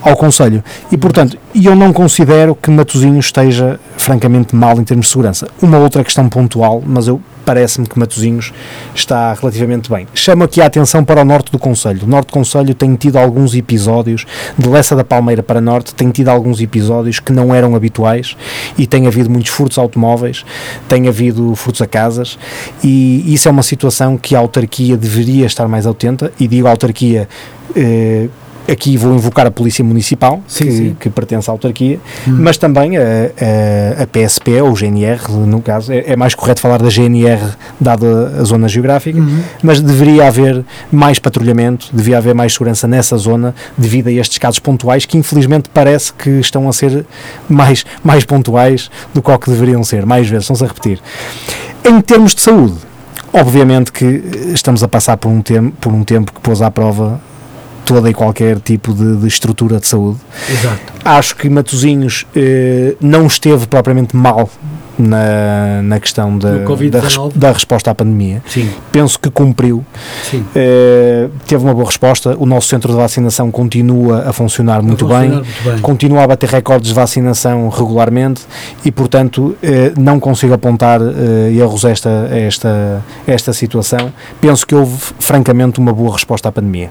ao 0.05 0.15
Conselho. 0.15 0.63
E, 0.91 0.97
portanto, 0.97 1.35
eu 1.55 1.75
não 1.75 1.91
considero 1.91 2.55
que 2.55 2.69
Matosinhos 2.69 3.25
esteja 3.25 3.79
francamente 3.97 4.55
mal 4.55 4.79
em 4.79 4.83
termos 4.83 5.07
de 5.07 5.11
segurança. 5.11 5.47
Uma 5.59 5.79
outra 5.79 6.03
questão 6.03 6.29
pontual, 6.29 6.83
mas 6.85 7.07
eu 7.07 7.19
parece-me 7.43 7.87
que 7.87 7.97
Matosinhos 7.97 8.53
está 8.93 9.33
relativamente 9.33 9.89
bem. 9.89 10.07
Chamo 10.13 10.43
aqui 10.43 10.61
a 10.61 10.67
atenção 10.67 11.03
para 11.03 11.21
o 11.21 11.25
norte 11.25 11.51
do 11.51 11.57
Conselho. 11.57 12.03
O 12.03 12.07
norte 12.07 12.27
do 12.27 12.33
Conselho 12.33 12.75
tem 12.75 12.95
tido 12.95 13.17
alguns 13.17 13.55
episódios, 13.55 14.25
de 14.57 14.69
Lessa 14.69 14.95
da 14.95 15.03
Palmeira 15.03 15.41
para 15.41 15.59
norte, 15.59 15.93
tem 15.95 16.11
tido 16.11 16.29
alguns 16.29 16.61
episódios 16.61 17.19
que 17.19 17.31
não 17.31 17.53
eram 17.53 17.75
habituais 17.75 18.37
e 18.77 18.85
tem 18.85 19.07
havido 19.07 19.29
muitos 19.29 19.51
furtos 19.51 19.77
automóveis, 19.79 20.45
tem 20.87 21.07
havido 21.07 21.55
furtos 21.55 21.81
a 21.81 21.87
casas 21.87 22.37
e 22.83 23.33
isso 23.33 23.47
é 23.47 23.51
uma 23.51 23.63
situação 23.63 24.17
que 24.17 24.35
a 24.35 24.39
autarquia 24.39 24.97
deveria 24.97 25.45
estar 25.45 25.67
mais 25.67 25.87
atenta 25.87 26.31
e 26.39 26.47
digo 26.47 26.67
a 26.67 26.71
autarquia 26.71 27.27
eh, 27.75 28.27
aqui 28.67 28.97
vou 28.97 29.13
invocar 29.13 29.45
a 29.45 29.51
Polícia 29.51 29.83
Municipal, 29.83 30.41
sim, 30.47 30.65
que, 30.65 30.71
sim. 30.71 30.97
que, 30.99 31.09
pertence 31.09 31.49
à 31.49 31.53
autarquia, 31.53 31.99
hum. 32.27 32.37
mas 32.39 32.57
também 32.57 32.97
a, 32.97 33.01
a, 33.01 34.03
a, 34.03 34.07
PSP, 34.07 34.61
ou 34.61 34.73
GNR, 34.73 35.19
no 35.29 35.61
caso, 35.61 35.91
é, 35.91 36.03
é, 36.07 36.15
mais 36.15 36.33
correto 36.33 36.61
falar 36.61 36.81
da 36.81 36.89
GNR, 36.89 37.41
dada 37.79 38.39
a 38.39 38.43
zona 38.43 38.67
geográfica, 38.67 39.19
uhum. 39.19 39.41
mas 39.61 39.81
deveria 39.81 40.27
haver 40.27 40.63
mais 40.91 41.19
patrulhamento, 41.19 41.87
devia 41.93 42.17
haver 42.17 42.33
mais 42.33 42.53
segurança 42.53 42.87
nessa 42.87 43.17
zona, 43.17 43.53
devido 43.77 44.07
a 44.07 44.11
estes 44.11 44.37
casos 44.37 44.59
pontuais, 44.59 45.05
que 45.05 45.17
infelizmente 45.17 45.69
parece 45.73 46.11
que 46.13 46.29
estão 46.39 46.67
a 46.67 46.73
ser 46.73 47.05
mais, 47.47 47.85
mais 48.03 48.23
pontuais 48.25 48.89
do 49.13 49.21
que 49.21 49.35
que 49.35 49.49
deveriam 49.49 49.83
ser, 49.83 50.05
mais 50.05 50.27
vezes, 50.27 50.43
estão-se 50.43 50.63
a 50.63 50.67
repetir. 50.67 50.99
Em 51.83 51.99
termos 51.99 52.33
de 52.33 52.41
saúde, 52.41 52.75
obviamente 53.33 53.91
que 53.91 54.05
estamos 54.53 54.81
a 54.81 54.87
passar 54.87 55.17
por 55.17 55.29
um, 55.29 55.41
tempo, 55.41 55.75
por 55.79 55.93
um 55.93 56.03
tempo 56.03 56.31
que 56.31 56.39
pôs 56.39 56.61
à 56.61 56.71
prova 56.71 57.19
toda 57.85 58.09
e 58.09 58.13
qualquer 58.13 58.59
tipo 58.59 58.93
de, 58.93 59.17
de 59.17 59.27
estrutura 59.27 59.79
de 59.79 59.87
saúde. 59.87 60.17
Exato. 60.49 60.93
Acho 61.03 61.35
que 61.35 61.49
Matosinhos 61.49 62.25
eh, 62.35 62.95
não 62.99 63.27
esteve 63.27 63.67
propriamente 63.67 64.15
mal 64.15 64.49
na, 64.97 65.81
na 65.81 65.99
questão 65.99 66.37
da, 66.37 66.51
No 66.53 66.69
Covid-19. 66.69 67.33
da, 67.33 67.47
da 67.47 67.51
resposta 67.53 67.91
à 67.91 67.95
pandemia. 67.95 68.41
Sim, 68.47 68.69
Penso 68.91 69.19
que 69.19 69.29
cumpriu, 69.29 69.85
sim. 70.29 70.45
eh, 70.55 71.27
teve 71.47 71.63
uma 71.63 71.73
boa 71.73 71.85
resposta. 71.85 72.35
O 72.39 72.45
nosso 72.45 72.67
centro 72.67 72.91
de 72.91 72.97
vacinação 72.97 73.51
continua 73.51 74.29
a 74.29 74.33
funcionar 74.33 74.81
muito 74.81 75.05
A 75.05 75.19
bem 75.19 75.29
funcionar 75.31 75.43
muito 75.45 75.63
bem. 75.71 75.79
continua 75.81 76.23
a 76.23 76.27
bater 76.27 76.49
recordes 76.49 76.89
de 76.89 76.93
vacinação 76.95 77.67
regularmente 77.69 78.41
e, 78.85 78.91
portanto, 78.91 79.55
eh, 79.61 79.91
não 79.97 80.19
consigo 80.19 80.53
apontar 80.53 80.99
eh, 81.01 81.51
erros 81.53 81.83
a 81.85 81.89
esta, 81.89 82.09
a 82.31 82.37
esta, 82.39 83.03
a 83.27 83.31
esta 83.31 83.53
situação. 83.53 84.11
Penso 84.39 84.65
que 84.65 84.73
houve, 84.75 84.97
francamente, 85.19 85.79
uma 85.79 85.91
boa 85.93 86.13
resposta 86.13 86.49
à 86.49 86.51
pandemia. 86.51 86.89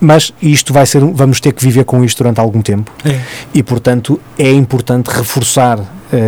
Mas 0.00 0.32
isto 0.40 0.72
vai 0.72 0.86
ser, 0.86 1.00
vamos 1.04 1.40
ter 1.40 1.52
que 1.52 1.62
viver 1.64 1.84
com 1.84 2.04
isto 2.04 2.18
durante 2.18 2.38
algum 2.38 2.62
tempo 2.62 2.92
É. 3.04 3.18
e, 3.52 3.62
portanto, 3.62 4.20
é 4.38 4.50
importante 4.52 5.08
reforçar 5.08 5.80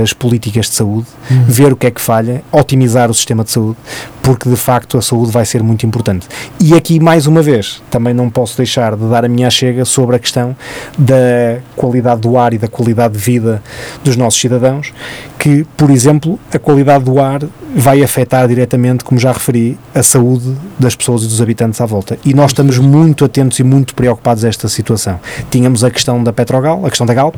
as 0.02 0.12
políticas 0.12 0.57
de 0.66 0.74
saúde, 0.74 1.06
ver 1.46 1.72
o 1.72 1.76
que 1.76 1.86
é 1.86 1.90
que 1.90 2.00
falha, 2.00 2.42
otimizar 2.52 3.10
o 3.10 3.14
sistema 3.14 3.44
de 3.44 3.50
saúde, 3.50 3.78
porque 4.22 4.48
de 4.48 4.56
facto 4.56 4.98
a 4.98 5.02
saúde 5.02 5.32
vai 5.32 5.44
ser 5.46 5.62
muito 5.62 5.86
importante. 5.86 6.26
E 6.60 6.74
aqui, 6.74 7.00
mais 7.00 7.26
uma 7.26 7.40
vez, 7.42 7.82
também 7.90 8.12
não 8.12 8.28
posso 8.28 8.56
deixar 8.56 8.94
de 8.96 9.08
dar 9.08 9.24
a 9.24 9.28
minha 9.28 9.50
chega 9.50 9.84
sobre 9.84 10.16
a 10.16 10.18
questão 10.18 10.54
da 10.98 11.58
qualidade 11.74 12.20
do 12.20 12.36
ar 12.36 12.52
e 12.52 12.58
da 12.58 12.68
qualidade 12.68 13.14
de 13.14 13.20
vida 13.20 13.62
dos 14.04 14.16
nossos 14.16 14.40
cidadãos, 14.40 14.92
que, 15.38 15.64
por 15.76 15.90
exemplo, 15.90 16.38
a 16.52 16.58
qualidade 16.58 17.04
do 17.04 17.20
ar 17.20 17.40
vai 17.74 18.02
afetar 18.02 18.48
diretamente, 18.48 19.04
como 19.04 19.18
já 19.18 19.32
referi, 19.32 19.78
a 19.94 20.02
saúde 20.02 20.56
das 20.78 20.94
pessoas 20.94 21.22
e 21.22 21.26
dos 21.26 21.40
habitantes 21.40 21.80
à 21.80 21.86
volta. 21.86 22.18
E 22.24 22.34
nós 22.34 22.50
estamos 22.50 22.78
muito 22.78 23.24
atentos 23.24 23.58
e 23.58 23.64
muito 23.64 23.94
preocupados 23.94 24.44
a 24.44 24.48
esta 24.48 24.68
situação. 24.68 25.20
Tínhamos 25.50 25.84
a 25.84 25.90
questão 25.90 26.22
da 26.22 26.32
Petrogal, 26.32 26.84
a 26.84 26.88
questão 26.88 27.06
da 27.06 27.14
Galp. 27.14 27.36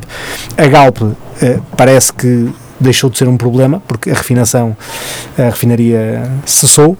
A 0.57 0.67
Galp 0.67 0.97
eh, 1.41 1.59
parece 1.75 2.13
que 2.13 2.49
deixou 2.81 3.09
de 3.09 3.17
ser 3.17 3.27
um 3.27 3.37
problema, 3.37 3.81
porque 3.87 4.09
a 4.09 4.13
refinação, 4.13 4.75
a 5.37 5.43
refinaria 5.43 6.23
cessou, 6.45 6.97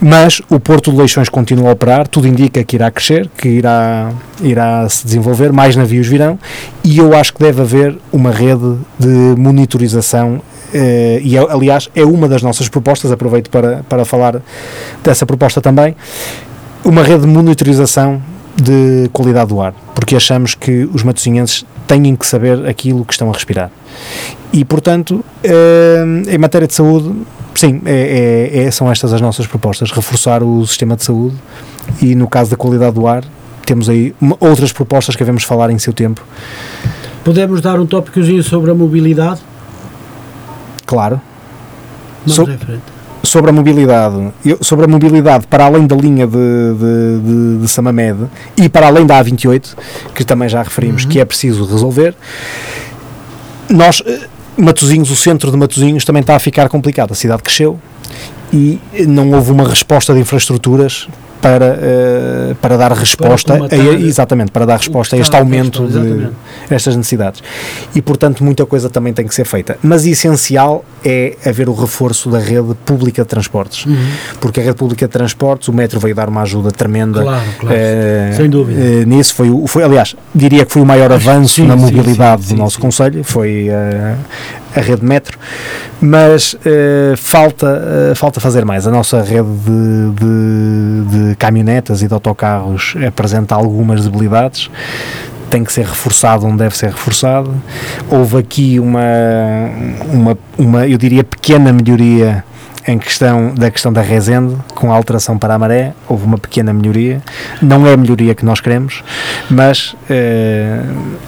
mas 0.00 0.42
o 0.50 0.58
Porto 0.58 0.90
de 0.90 0.96
Leixões 0.98 1.28
continua 1.28 1.70
a 1.70 1.72
operar, 1.72 2.08
tudo 2.08 2.26
indica 2.26 2.64
que 2.64 2.74
irá 2.74 2.90
crescer, 2.90 3.30
que 3.38 3.48
irá, 3.48 4.10
irá 4.42 4.88
se 4.88 5.04
desenvolver, 5.04 5.52
mais 5.52 5.76
navios 5.76 6.08
virão, 6.08 6.38
e 6.82 6.98
eu 6.98 7.14
acho 7.16 7.32
que 7.32 7.40
deve 7.40 7.62
haver 7.62 7.96
uma 8.12 8.32
rede 8.32 8.76
de 8.98 9.08
monitorização 9.38 10.42
eh, 10.74 11.20
e 11.22 11.36
é- 11.36 11.52
aliás 11.52 11.88
é 11.94 12.02
uma 12.04 12.26
das 12.26 12.42
nossas 12.42 12.68
propostas, 12.68 13.12
aproveito 13.12 13.48
para, 13.48 13.84
para 13.88 14.04
falar 14.04 14.42
dessa 15.04 15.24
proposta 15.24 15.60
também, 15.60 15.94
uma 16.84 17.02
rede 17.04 17.20
de 17.20 17.28
monitorização 17.28 18.20
de 18.56 19.08
qualidade 19.12 19.48
do 19.48 19.60
ar, 19.60 19.72
porque 19.94 20.14
achamos 20.16 20.54
que 20.54 20.84
os 20.92 21.02
matosinhenses 21.02 21.64
têm 21.86 22.14
que 22.16 22.26
saber 22.26 22.66
aquilo 22.66 23.04
que 23.04 23.12
estão 23.12 23.28
a 23.30 23.32
respirar. 23.32 23.70
E, 24.52 24.64
portanto, 24.64 25.24
eh, 25.42 26.04
em 26.28 26.38
matéria 26.38 26.66
de 26.68 26.74
saúde, 26.74 27.12
sim, 27.54 27.80
é, 27.84 28.50
é- 28.52 28.58
é- 28.64 28.70
são 28.70 28.90
estas 28.90 29.12
as 29.12 29.20
nossas 29.20 29.46
propostas, 29.46 29.90
reforçar 29.90 30.42
o 30.42 30.66
sistema 30.66 30.96
de 30.96 31.04
saúde 31.04 31.36
e, 32.00 32.14
no 32.14 32.28
caso 32.28 32.50
da 32.50 32.56
qualidade 32.56 32.94
do 32.94 33.06
ar, 33.06 33.24
temos 33.64 33.88
aí 33.88 34.14
outras 34.40 34.72
propostas 34.72 35.14
que 35.16 35.22
devemos 35.22 35.44
falar 35.44 35.70
em 35.70 35.78
seu 35.78 35.92
tempo, 35.92 36.22
Podemos 37.24 37.60
dar 37.60 37.78
um 37.78 37.86
tópicozinho 37.86 38.42
sobre 38.42 38.70
a 38.72 38.74
mobilidade? 38.74 39.40
claro. 40.84 41.20
Vamos 42.26 42.34
So- 42.34 42.42
em 42.50 42.58
frente. 42.58 42.82
Sobre 43.22 43.50
a 43.50 43.52
mobilidade, 43.52 44.32
eu- 44.44 44.58
sobre 44.60 44.84
a 44.84 44.88
mobilidade 44.88 45.46
para 45.46 45.64
além 45.64 45.86
da 45.86 45.94
linha 45.96 46.26
de, 46.26 46.32
de, 46.34 47.20
de, 47.20 47.58
de 47.62 47.68
Samamed 47.68 48.26
e 48.56 48.68
para 48.68 48.86
além 48.86 49.06
da 49.06 49.22
A28, 49.22 49.74
que 50.14 50.24
também 50.24 50.48
já 50.48 50.62
referimos 50.62 51.04
que 51.04 51.20
é 51.20 51.24
preciso 51.24 51.64
resolver, 51.64 52.14
nós, 53.68 54.02
eh, 54.04 54.20
Matosinhos, 54.56 55.10
o 55.10 55.16
centro 55.16 55.50
de 55.50 55.56
Matosinhos 55.56 56.04
também 56.04 56.20
está 56.20 56.36
a 56.36 56.38
ficar 56.38 56.68
complicado. 56.68 57.12
A 57.12 57.14
cidade 57.14 57.42
cresceu 57.42 57.78
e 58.52 58.78
não 59.08 59.30
houve 59.32 59.50
uma 59.50 59.66
resposta 59.66 60.12
de 60.12 60.20
infraestruturas 60.20 61.08
para, 61.42 61.76
eh, 61.82 62.54
para 62.62 62.76
dar 62.76 62.92
resposta, 62.92 63.54
colmatar 63.54 63.80
a, 63.80 63.94
exatamente, 63.94 64.52
para 64.52 64.64
dar 64.64 64.78
resposta 64.78 65.16
a 65.16 65.18
este 65.18 65.34
aumento 65.36 65.82
posto, 65.82 66.00
de, 66.00 66.28
estas 66.70 66.94
necessidades. 66.96 67.42
E, 67.94 68.00
portanto, 68.00 68.44
muita 68.44 68.64
coisa 68.64 68.88
também 68.88 69.12
tem 69.12 69.26
que 69.26 69.34
ser 69.34 69.44
feita. 69.44 69.76
Mas 69.82 70.06
essencial 70.06 70.84
é 71.04 71.36
haver 71.44 71.68
o 71.68 71.74
reforço 71.74 72.30
da 72.30 72.38
rede 72.38 72.74
pública 72.86 73.22
de 73.22 73.28
transportes. 73.28 73.84
Uhum. 73.86 73.96
Porque 74.40 74.60
a 74.60 74.62
rede 74.62 74.76
pública 74.76 75.06
de 75.06 75.12
transportes, 75.12 75.66
o 75.66 75.72
metro 75.72 75.98
veio 75.98 76.14
dar 76.14 76.28
uma 76.28 76.42
ajuda 76.42 76.70
tremenda. 76.70 77.22
Claro, 77.22 77.44
claro. 77.58 77.76
eh, 77.76 78.32
Sem 78.36 78.48
dúvida. 78.48 78.80
eh, 78.80 79.04
nisso 79.04 79.34
foi, 79.34 79.48
foi, 79.66 79.82
aliás, 79.82 80.14
diria 80.32 80.64
que 80.64 80.72
foi 80.72 80.82
o 80.82 80.86
maior 80.86 81.10
avanço 81.10 81.56
sim, 81.56 81.66
na 81.66 81.74
mobilidade 81.74 82.42
sim, 82.42 82.48
do 82.50 82.54
sim, 82.54 82.62
nosso 82.62 82.76
sim. 82.76 82.82
Conselho, 82.82 83.24
foi 83.24 83.68
a 84.74 84.80
rede 84.80 85.04
metro, 85.04 85.38
mas 86.00 86.56
eh, 86.64 87.14
falta, 87.16 88.10
eh, 88.10 88.14
falta 88.14 88.40
fazer 88.40 88.64
mais. 88.64 88.86
A 88.86 88.90
nossa 88.90 89.20
rede 89.22 89.48
de, 89.48 90.10
de, 90.14 91.28
de 91.28 91.36
caminhonetas 91.36 92.02
e 92.02 92.08
de 92.08 92.14
autocarros 92.14 92.94
apresenta 93.06 93.54
algumas 93.54 94.04
debilidades 94.04 94.70
tem 95.50 95.64
que 95.64 95.72
ser 95.72 95.84
reforçado 95.84 96.46
onde 96.46 96.56
deve 96.56 96.74
ser 96.74 96.86
reforçado. 96.86 97.54
Houve 98.08 98.38
aqui 98.38 98.80
uma, 98.80 99.02
uma, 100.10 100.38
uma 100.56 100.88
eu 100.88 100.96
diria, 100.96 101.22
pequena 101.22 101.70
melhoria 101.70 102.42
em 102.86 102.98
questão 102.98 103.54
da 103.54 103.70
questão 103.70 103.92
da 103.92 104.00
Resende, 104.02 104.56
com 104.74 104.92
a 104.92 104.94
alteração 104.96 105.38
para 105.38 105.54
a 105.54 105.58
maré, 105.58 105.92
houve 106.08 106.24
uma 106.24 106.36
pequena 106.38 106.72
melhoria. 106.72 107.22
Não 107.60 107.86
é 107.86 107.92
a 107.92 107.96
melhoria 107.96 108.34
que 108.34 108.44
nós 108.44 108.60
queremos, 108.60 109.02
mas 109.48 109.94
eh, 110.10 110.80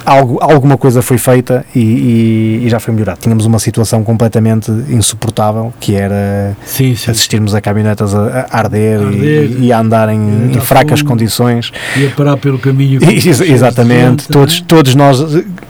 algo, 0.04 0.38
alguma 0.40 0.76
coisa 0.76 1.00
foi 1.02 1.18
feita 1.18 1.64
e, 1.74 1.80
e- 1.80 2.66
e 2.66 2.68
já 2.68 2.80
foi 2.80 2.92
melhorado. 2.92 3.20
Tínhamos 3.20 3.46
uma 3.46 3.58
situação 3.58 4.02
completamente 4.02 4.70
insuportável, 4.88 5.72
que 5.80 5.94
era 5.94 6.56
Sim, 6.64 6.94
sim. 6.94 7.10
assistirmos 7.10 7.54
a 7.54 7.60
caminhonetas 7.60 8.14
a, 8.14 8.46
a 8.50 8.58
arder, 8.58 9.00
A 9.00 9.06
arder, 9.06 9.44
e, 9.50 9.66
e 9.66 9.72
a 9.72 9.78
andar 9.78 10.08
em, 10.08 10.52
em 10.54 10.60
fracas 10.60 11.00
fumo. 11.00 11.10
condições. 11.12 11.72
Ia 11.96 12.10
parar 12.10 12.36
pelo 12.36 12.58
caminho. 12.58 13.00
Ex- 13.02 13.40
Exatamente, 13.40 14.28
todos, 14.28 14.58
não 14.60 14.64
é? 14.64 14.66
todos 14.68 14.94
nós, 14.94 15.18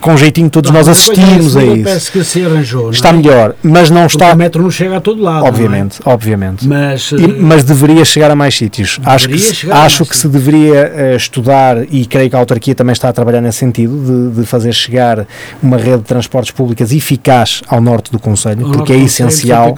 com 0.01 0.17
jeitinho, 0.17 0.49
todos 0.51 0.71
Não, 0.71 0.79
nós 0.83 0.87
depois 0.87 1.19
assistimos 1.19 1.57
a 1.57 1.65
isso. 1.65 1.85
Parece 1.85 2.11
que 2.13 2.25
se 2.25 2.45
arranjou. 2.45 2.91
Está 2.91 3.11
é? 3.11 3.13
melhor, 3.13 3.55
mas 3.63 3.91
não 3.91 4.03
Porque 4.03 4.17
está, 4.17 4.33
o 4.33 4.37
metro 4.37 4.63
não 4.63 4.71
chega 4.71 4.97
a 4.97 5.01
todo 5.01 5.21
lado. 5.23 5.47
é? 5.47 5.51
Obviamente, 5.75 6.01
obviamente. 6.05 6.67
Mas, 6.69 7.13
E- 7.13 7.25
eh, 7.25 7.37
mas 7.41 7.65
deveria 7.65 8.05
chegar 8.05 8.31
a 8.31 8.35
mais 8.37 8.57
sítios. 8.57 8.99
Acho 9.05 9.29
que, 9.29 9.39
se- 9.39 9.71
acho 9.71 10.05
que 10.07 10.17
se 10.17 10.29
deveria 10.29 10.93
eh, 10.95 11.17
estudar, 11.17 11.79
e 11.91 12.07
creio 12.07 12.31
que 12.31 12.37
a 12.37 12.39
autarquia 12.39 12.75
também 12.75 12.93
está 12.93 13.09
a 13.09 13.13
trabalhar 13.13 13.41
nesse 13.41 13.59
sentido, 13.59 14.31
de, 14.33 14.41
de 14.41 14.47
fazer 14.47 14.73
chegar 14.73 15.27
uma 15.63 15.77
rede 15.77 15.99
de 15.99 16.05
transportes 16.05 16.51
públicas 16.53 16.93
eficaz 16.93 17.63
ao 17.69 17.81
norte 17.81 18.11
do 18.11 18.19
Conselho, 18.19 18.71
porque 18.71 18.93
é 18.93 18.97
essencial. 18.99 19.75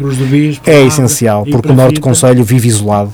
É 0.67 0.83
essencial, 0.85 1.45
porque 1.51 1.71
o 1.71 1.75
Norte 1.75 1.95
do. 1.97 2.01
Conselho 2.01 2.45
vive 2.45 2.69
isolado 2.69 3.13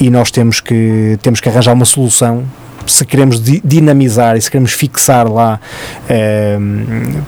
e 0.00 0.10
nós 0.10 0.30
temos 0.30 0.60
que, 0.60 1.18
temos 1.22 1.40
que 1.40 1.48
arranjar 1.48 1.72
uma 1.72 1.84
solução 1.84 2.44
se 2.86 3.04
queremos 3.04 3.40
di- 3.42 3.60
dinamizar 3.64 4.36
e 4.36 4.40
se 4.40 4.50
queremos 4.50 4.72
fixar 4.72 5.30
lá 5.30 5.60
eh, 6.08 6.58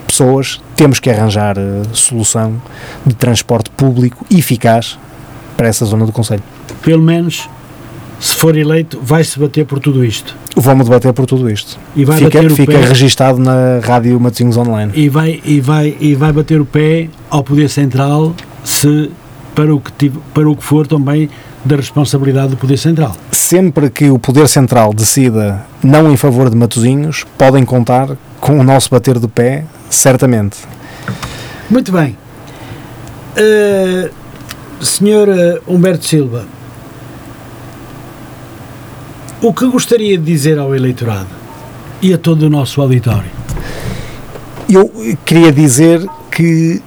pessoas, 0.07 0.61
temos 0.75 1.01
que 1.01 1.11
arranjar 1.11 1.57
eh, 1.59 1.83
solução 1.93 2.61
de 3.05 3.15
transporte 3.15 3.71
público 3.71 4.25
eficaz 4.31 4.99
para 5.57 5.69
essa 5.69 5.85
zona 5.85 6.05
do 6.05 6.13
Conselho. 6.13 6.43
Pelo 6.83 7.03
menos, 7.03 7.49
se 8.21 8.35
for 8.35 8.57
eleito, 8.57 9.01
vai-se 9.03 9.39
bater 9.39 9.65
por 9.65 9.79
tudo 9.81 10.05
isto. 10.05 10.37
Vamos 10.57 10.87
debater 10.87 11.13
por 11.13 11.27
tudo 11.27 11.51
isto. 11.51 11.79
E 11.95 12.05
vai 12.05 12.19
Fica, 12.19 12.43
bater 12.43 12.51
fica 12.55 12.79
registado 12.79 13.39
na 13.39 13.81
Rádio 13.83 14.19
Matosinhos 14.21 14.57
Online. 14.57 14.91
E 14.95 15.09
vai, 15.09 15.41
e, 15.45 15.61
vai, 15.61 15.97
e 16.01 16.15
vai 16.15 16.33
bater 16.33 16.61
o 16.61 16.65
pé 16.65 17.09
ao 17.31 17.43
Poder 17.43 17.69
Central 17.69 18.35
se 18.65 19.11
para 19.55 19.75
o 19.75 19.81
que, 19.81 20.11
para 20.35 20.49
o 20.49 20.55
que 20.57 20.65
for 20.65 20.87
também 20.87 21.29
da 21.67 21.77
responsabilidade 21.77 22.51
do 22.51 22.57
Poder 22.57 22.77
Central. 22.77 23.17
Sempre 23.33 23.91
que 23.91 24.11
o 24.11 24.19
Poder 24.19 24.49
Central 24.49 24.95
decida 24.95 25.65
não 25.83 26.11
em 26.11 26.17
favor 26.17 26.49
de 26.49 26.57
Matosinhos, 26.57 27.25
podem 27.37 27.65
contar 27.65 28.17
com 28.41 28.59
o 28.59 28.63
nosso 28.63 28.91
bater 28.91 29.19
do 29.19 29.29
pé, 29.29 29.65
certamente. 29.91 30.59
Muito 31.69 31.91
bem. 31.91 32.17
Eh, 33.37 34.11
senhor 34.81 35.29
eh, 35.29 35.61
Humberto 35.67 36.07
Silva, 36.07 36.45
o 39.43 39.53
que 39.53 39.67
gostaria 39.67 40.17
de 40.17 40.25
dizer 40.25 40.59
ao 40.59 40.75
eleitorado 40.75 41.29
e 42.01 42.15
a 42.15 42.19
todo 42.19 42.43
o 42.43 42.51
nosso 42.51 42.81
auditório? 42.81 43.31
Eu 44.69 44.91
queria 45.25 45.53
dizer 45.53 46.05
que 46.31 46.83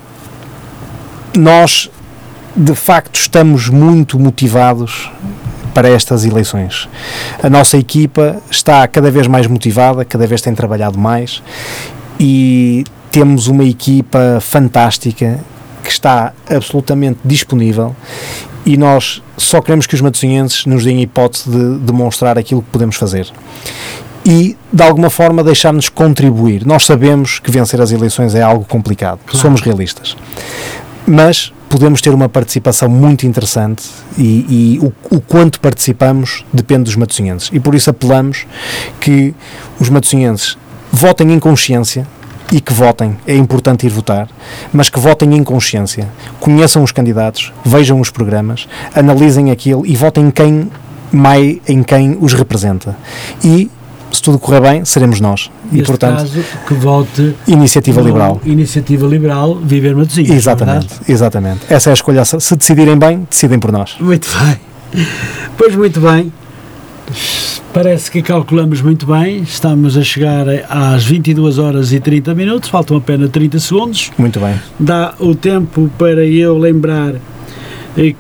nós, 1.38 1.90
de 2.60 2.76
facto, 2.76 3.16
estamos 3.16 3.70
muito 3.70 4.20
motivados 4.20 5.10
para 5.74 5.88
estas 5.88 6.26
eleições. 6.26 6.90
A 7.42 7.50
nossa 7.50 7.78
equipa 7.78 8.36
está 8.52 8.86
cada 8.86 9.10
vez 9.10 9.28
mais 9.28 9.48
motivada, 9.48 10.04
cada 10.04 10.28
vez 10.28 10.42
tem 10.42 10.54
trabalhado 10.54 11.00
mais 11.00 11.42
e 12.20 12.84
temos 13.12 13.48
uma 13.48 13.64
equipa 13.64 14.40
fantástica 14.42 15.40
que 15.82 15.90
está 15.90 16.34
absolutamente 16.50 17.20
disponível 17.24 17.96
e 18.66 18.76
nós 18.76 19.24
só 19.38 19.62
queremos 19.62 19.88
que 19.88 19.96
os 19.96 20.02
matosinhenses 20.02 20.66
nos 20.66 20.84
deem 20.84 20.98
a 20.98 21.02
hipótese 21.04 21.50
de 21.50 21.78
demonstrar 21.80 22.38
aquilo 22.38 22.62
que 22.62 22.70
podemos 22.72 22.98
fazer 22.98 23.28
e 24.26 24.58
de 24.72 24.84
alguma 24.84 25.10
forma 25.10 25.42
deixar-nos 25.46 25.88
contribuir. 25.88 26.66
Nós 26.66 26.86
sabemos 26.86 27.40
que 27.40 27.50
vencer 27.50 27.80
as 27.80 27.92
eleições 27.92 28.36
é 28.36 28.42
algo 28.42 28.66
complicado, 28.66 29.20
Claro. 29.26 29.40
somos 29.40 29.62
realistas, 29.62 30.18
mas 31.08 31.54
podemos 31.70 32.02
ter 32.02 32.10
uma 32.10 32.28
participação 32.28 32.90
muito 32.90 33.28
interessante 33.28 33.88
e, 34.18 34.78
e 34.78 34.80
o, 34.80 34.92
o 35.16 35.22
quanto 35.22 35.60
participamos 35.60 36.44
depende 36.52 36.86
dos 36.86 36.96
matosinhenses 36.96 37.50
e 37.54 37.60
por 37.60 37.76
isso 37.76 37.90
apelamos 37.90 38.48
que 39.00 39.34
os 39.80 39.88
matosinhenses 39.88 40.58
votem 40.92 41.32
em 41.32 41.40
consciência 41.40 42.06
e 42.52 42.60
que 42.60 42.74
votem, 42.74 43.16
é 43.28 43.36
importante 43.36 43.86
ir 43.86 43.90
votar, 43.90 44.28
mas 44.74 44.90
que 44.90 45.00
votem 45.00 45.36
em 45.36 45.44
consciência, 45.44 46.10
conheçam 46.40 46.84
os 46.84 46.92
candidatos, 46.92 47.54
vejam 47.64 48.00
os 48.00 48.10
programas, 48.10 48.68
analisem 48.96 49.52
aquilo 49.52 49.86
e 49.86 49.96
votem 49.96 50.26
em 50.26 50.32
quem, 50.32 50.72
mai, 51.12 51.62
em 51.68 51.84
quem 51.84 52.18
os 52.20 52.34
representa. 52.34 52.98
E, 53.44 53.70
se 54.12 54.22
tudo 54.22 54.40
correr 54.40 54.62
bem, 54.62 54.86
seremos 54.86 55.20
nós. 55.20 55.50
E, 55.72 55.76
Neste 55.78 55.88
portanto, 55.88 56.18
caso, 56.20 56.44
que 56.68 56.74
vote 56.74 57.36
iniciativa 57.48 58.02
liberal. 58.02 58.42
Iniciativa 58.46 59.08
Liberal 59.08 59.56
Viver 59.56 59.96
Matosinhos. 59.96 60.32
Exatamente, 60.32 60.88
verdade? 60.88 61.12
exatamente. 61.12 61.60
Essa 61.70 61.90
é 61.90 61.92
a 61.92 61.94
escolha. 61.94 62.26
Se 62.26 62.56
decidirem 62.56 62.98
bem, 62.98 63.28
decidem 63.30 63.60
por 63.60 63.72
nós. 63.72 63.96
Muito 64.00 64.28
bem. 64.40 65.06
Pois 65.58 65.76
muito 65.76 66.00
bem. 66.00 66.32
Parece 67.74 68.10
que 68.10 68.22
calculamos 68.22 68.82
muito 68.82 69.06
bem. 69.06 69.42
Estamos 69.42 69.96
a 69.96 70.04
chegar 70.04 70.46
às 70.70 71.04
22 71.06 71.60
horas 71.60 71.94
e 71.94 72.00
30 72.00 72.34
minutos. 72.34 72.70
Faltam 72.70 72.98
apenas 72.98 73.30
30 73.30 73.60
segundos. 73.60 74.12
Muito 74.18 74.40
bem. 74.40 74.56
Dá 74.80 75.14
o 75.20 75.36
tempo 75.36 75.90
para 75.98 76.26
eu 76.26 76.58
lembrar 76.58 77.14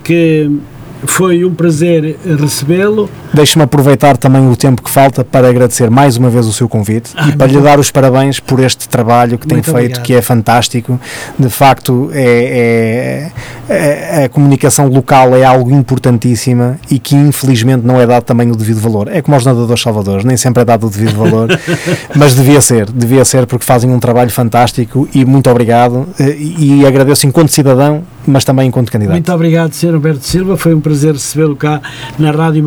que 0.03 0.49
foi 1.05 1.43
um 1.45 1.53
prazer 1.53 2.17
recebê-lo. 2.39 3.09
Deixe-me 3.33 3.63
aproveitar 3.63 4.17
também 4.17 4.49
o 4.49 4.55
tempo 4.55 4.81
que 4.81 4.89
falta 4.89 5.23
para 5.23 5.47
agradecer 5.49 5.89
mais 5.89 6.17
uma 6.17 6.29
vez 6.29 6.45
o 6.47 6.53
seu 6.53 6.67
convite 6.67 7.11
Ah, 7.15 7.29
e 7.29 7.35
para 7.35 7.47
lhe 7.47 7.59
dar 7.61 7.79
os 7.79 7.91
parabéns 7.91 8.39
por 8.39 8.59
este 8.59 8.87
trabalho 8.89 9.37
que 9.37 9.47
tem 9.47 9.61
feito, 9.61 9.69
obrigado. 9.77 10.01
que 10.03 10.13
é 10.13 10.21
fantástico. 10.21 10.99
De 11.37 11.49
facto, 11.49 12.09
é, 12.13 13.29
é- 13.69 13.73
é- 14.21 14.25
a 14.25 14.29
comunicação 14.29 14.87
local 14.87 15.35
é 15.35 15.43
algo 15.43 15.71
importantíssima 15.71 16.77
e 16.89 16.97
que 16.99 17.15
infelizmente 17.15 17.85
não 17.85 17.99
é 18.01 18.05
dado 18.07 18.23
também 18.23 18.49
o 18.51 18.55
devido 18.55 18.79
valor. 18.79 19.07
É 19.07 19.21
como 19.21 19.35
aos 19.35 19.45
nadadores 19.45 19.81
salvadores, 19.81 20.23
nem 20.25 20.35
sempre 20.37 20.61
é 20.61 20.65
dado 20.65 20.87
o 20.87 20.89
devido 20.89 21.15
valor, 21.15 21.49
mas 22.15 22.35
devia 22.35 22.61
ser, 22.61 22.89
devia 22.91 23.23
ser 23.25 23.45
porque 23.45 23.65
fazem 23.65 23.89
um 23.91 23.99
trabalho 23.99 24.29
fantástico 24.29 25.07
e 25.13 25.23
muito 25.25 25.49
obrigado 25.49 26.07
eh, 26.19 26.35
e, 26.37 26.81
e 26.81 26.85
agradeço 26.85 27.27
enquanto 27.27 27.49
cidadão, 27.49 28.03
mas 28.25 28.43
também 28.43 28.67
enquanto 28.67 28.91
candidato. 28.91 29.13
Muito 29.13 29.31
obrigado, 29.33 29.73
Sr. 29.73 29.93
Roberto 29.93 30.21
Silva. 30.23 30.57
Foi 30.57 30.73
um 30.73 30.79
prazer 30.81 31.13
recebê-lo 31.13 31.55
cá 31.55 31.81
na 32.17 32.31
Rádio 32.31 32.63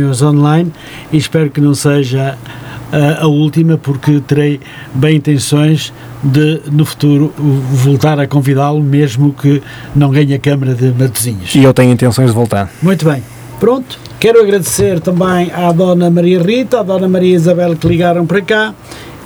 Matosinhos 0.00 0.22
Online 0.22 0.72
e 1.12 1.16
espero 1.16 1.50
que 1.50 1.60
não 1.60 1.74
seja 1.74 2.36
ah, 2.92 3.18
a 3.22 3.26
última, 3.26 3.76
porque 3.76 4.20
terei 4.20 4.60
bem 4.94 5.16
intenções 5.16 5.92
de, 6.22 6.60
no 6.70 6.84
futuro, 6.84 7.32
voltar 7.36 8.18
a 8.18 8.26
convidá-lo, 8.26 8.82
mesmo 8.82 9.32
que 9.32 9.62
não 9.94 10.10
ganhe 10.10 10.34
a 10.34 10.38
Câmara 10.38 10.74
de 10.74 10.90
Matosinhos. 10.92 11.54
E 11.54 11.62
eu 11.62 11.72
tenho 11.72 11.92
intenções 11.92 12.28
de 12.28 12.34
voltar. 12.34 12.70
Muito 12.82 13.04
bem. 13.04 13.22
Pronto. 13.58 13.98
Quero 14.18 14.40
agradecer 14.40 15.00
também 15.00 15.50
à 15.52 15.72
Dona 15.72 16.10
Maria 16.10 16.42
Rita, 16.42 16.80
à 16.80 16.82
Dona 16.82 17.08
Maria 17.08 17.34
Isabel 17.34 17.76
que 17.76 17.86
ligaram 17.86 18.26
para 18.26 18.40
cá 18.42 18.74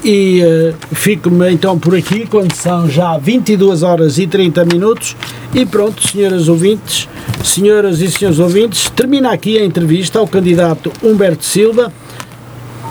e 0.05 0.43
eh, 0.43 0.75
fico-me 0.93 1.51
então 1.51 1.79
por 1.79 1.97
aqui 1.97 2.27
quando 2.27 2.55
são 2.55 2.89
já 2.89 3.17
22 3.17 3.83
horas 3.83 4.19
e 4.19 4.27
30 4.27 4.65
minutos 4.67 5.17
e 5.55 5.65
pronto, 5.65 6.07
senhoras 6.07 6.47
ouvintes, 6.49 7.09
senhoras 7.43 8.01
e 8.01 8.11
senhores 8.11 8.39
ouvintes, 8.39 8.91
termina 8.91 9.33
aqui 9.33 9.57
a 9.57 9.65
entrevista 9.65 10.19
ao 10.19 10.29
candidato 10.29 10.93
Humberto 11.03 11.45
Silva 11.45 11.91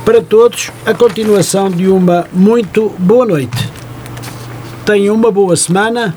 para 0.04 0.22
todos 0.22 0.72
a 0.86 0.94
continuação 0.94 1.70
de 1.70 1.88
uma 1.88 2.28
muito 2.34 2.90
boa 2.98 3.26
noite. 3.26 3.70
Tenham 4.86 5.16
uma 5.16 5.32
boa 5.32 5.56
semana. 5.56 6.16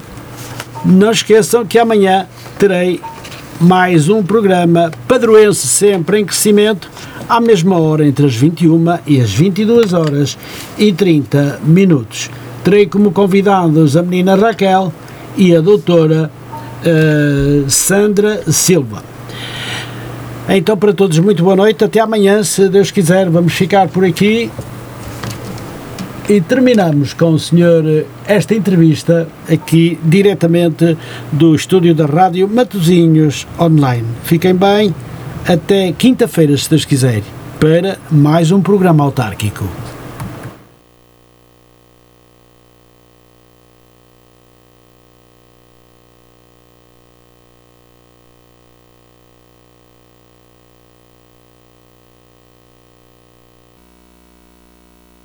Não 0.84 1.10
esqueçam 1.10 1.64
que 1.64 1.78
amanhã 1.78 2.26
terei 2.58 3.00
mais 3.60 4.08
um 4.08 4.22
programa 4.22 4.90
padroense 5.06 5.66
sempre 5.66 6.20
em 6.20 6.24
crescimento 6.24 6.90
à 7.28 7.40
mesma 7.40 7.78
hora 7.78 8.06
entre 8.06 8.26
as 8.26 8.34
21 8.34 8.84
e 9.06 9.20
as 9.20 9.32
22 9.32 9.92
horas 9.92 10.38
e 10.78 10.92
30 10.92 11.60
minutos. 11.64 12.30
Terei 12.62 12.86
como 12.86 13.12
convidados 13.12 13.96
a 13.96 14.02
menina 14.02 14.34
Raquel 14.34 14.92
e 15.36 15.54
a 15.54 15.60
doutora 15.60 16.30
eh, 16.84 17.64
Sandra 17.68 18.42
Silva. 18.50 19.02
Então, 20.48 20.76
para 20.76 20.92
todos, 20.92 21.18
muito 21.18 21.42
boa 21.42 21.56
noite. 21.56 21.84
Até 21.84 22.00
amanhã, 22.00 22.42
se 22.42 22.68
Deus 22.68 22.90
quiser. 22.90 23.28
Vamos 23.28 23.52
ficar 23.52 23.88
por 23.88 24.04
aqui. 24.04 24.50
E 26.28 26.40
terminamos 26.40 27.14
com 27.14 27.32
o 27.32 27.38
senhor 27.38 27.84
eh, 27.86 28.04
esta 28.26 28.54
entrevista 28.54 29.28
aqui 29.48 29.98
diretamente 30.02 30.96
do 31.30 31.54
estúdio 31.54 31.94
da 31.94 32.06
Rádio 32.06 32.48
Matosinhos 32.48 33.46
Online. 33.60 34.06
Fiquem 34.24 34.54
bem. 34.54 34.92
Até 35.48 35.92
quinta-feira, 35.92 36.56
se 36.56 36.68
Deus 36.68 36.84
quiser, 36.84 37.22
para 37.60 37.98
mais 38.10 38.50
um 38.50 38.60
programa 38.60 39.04
autárquico. 39.04 39.64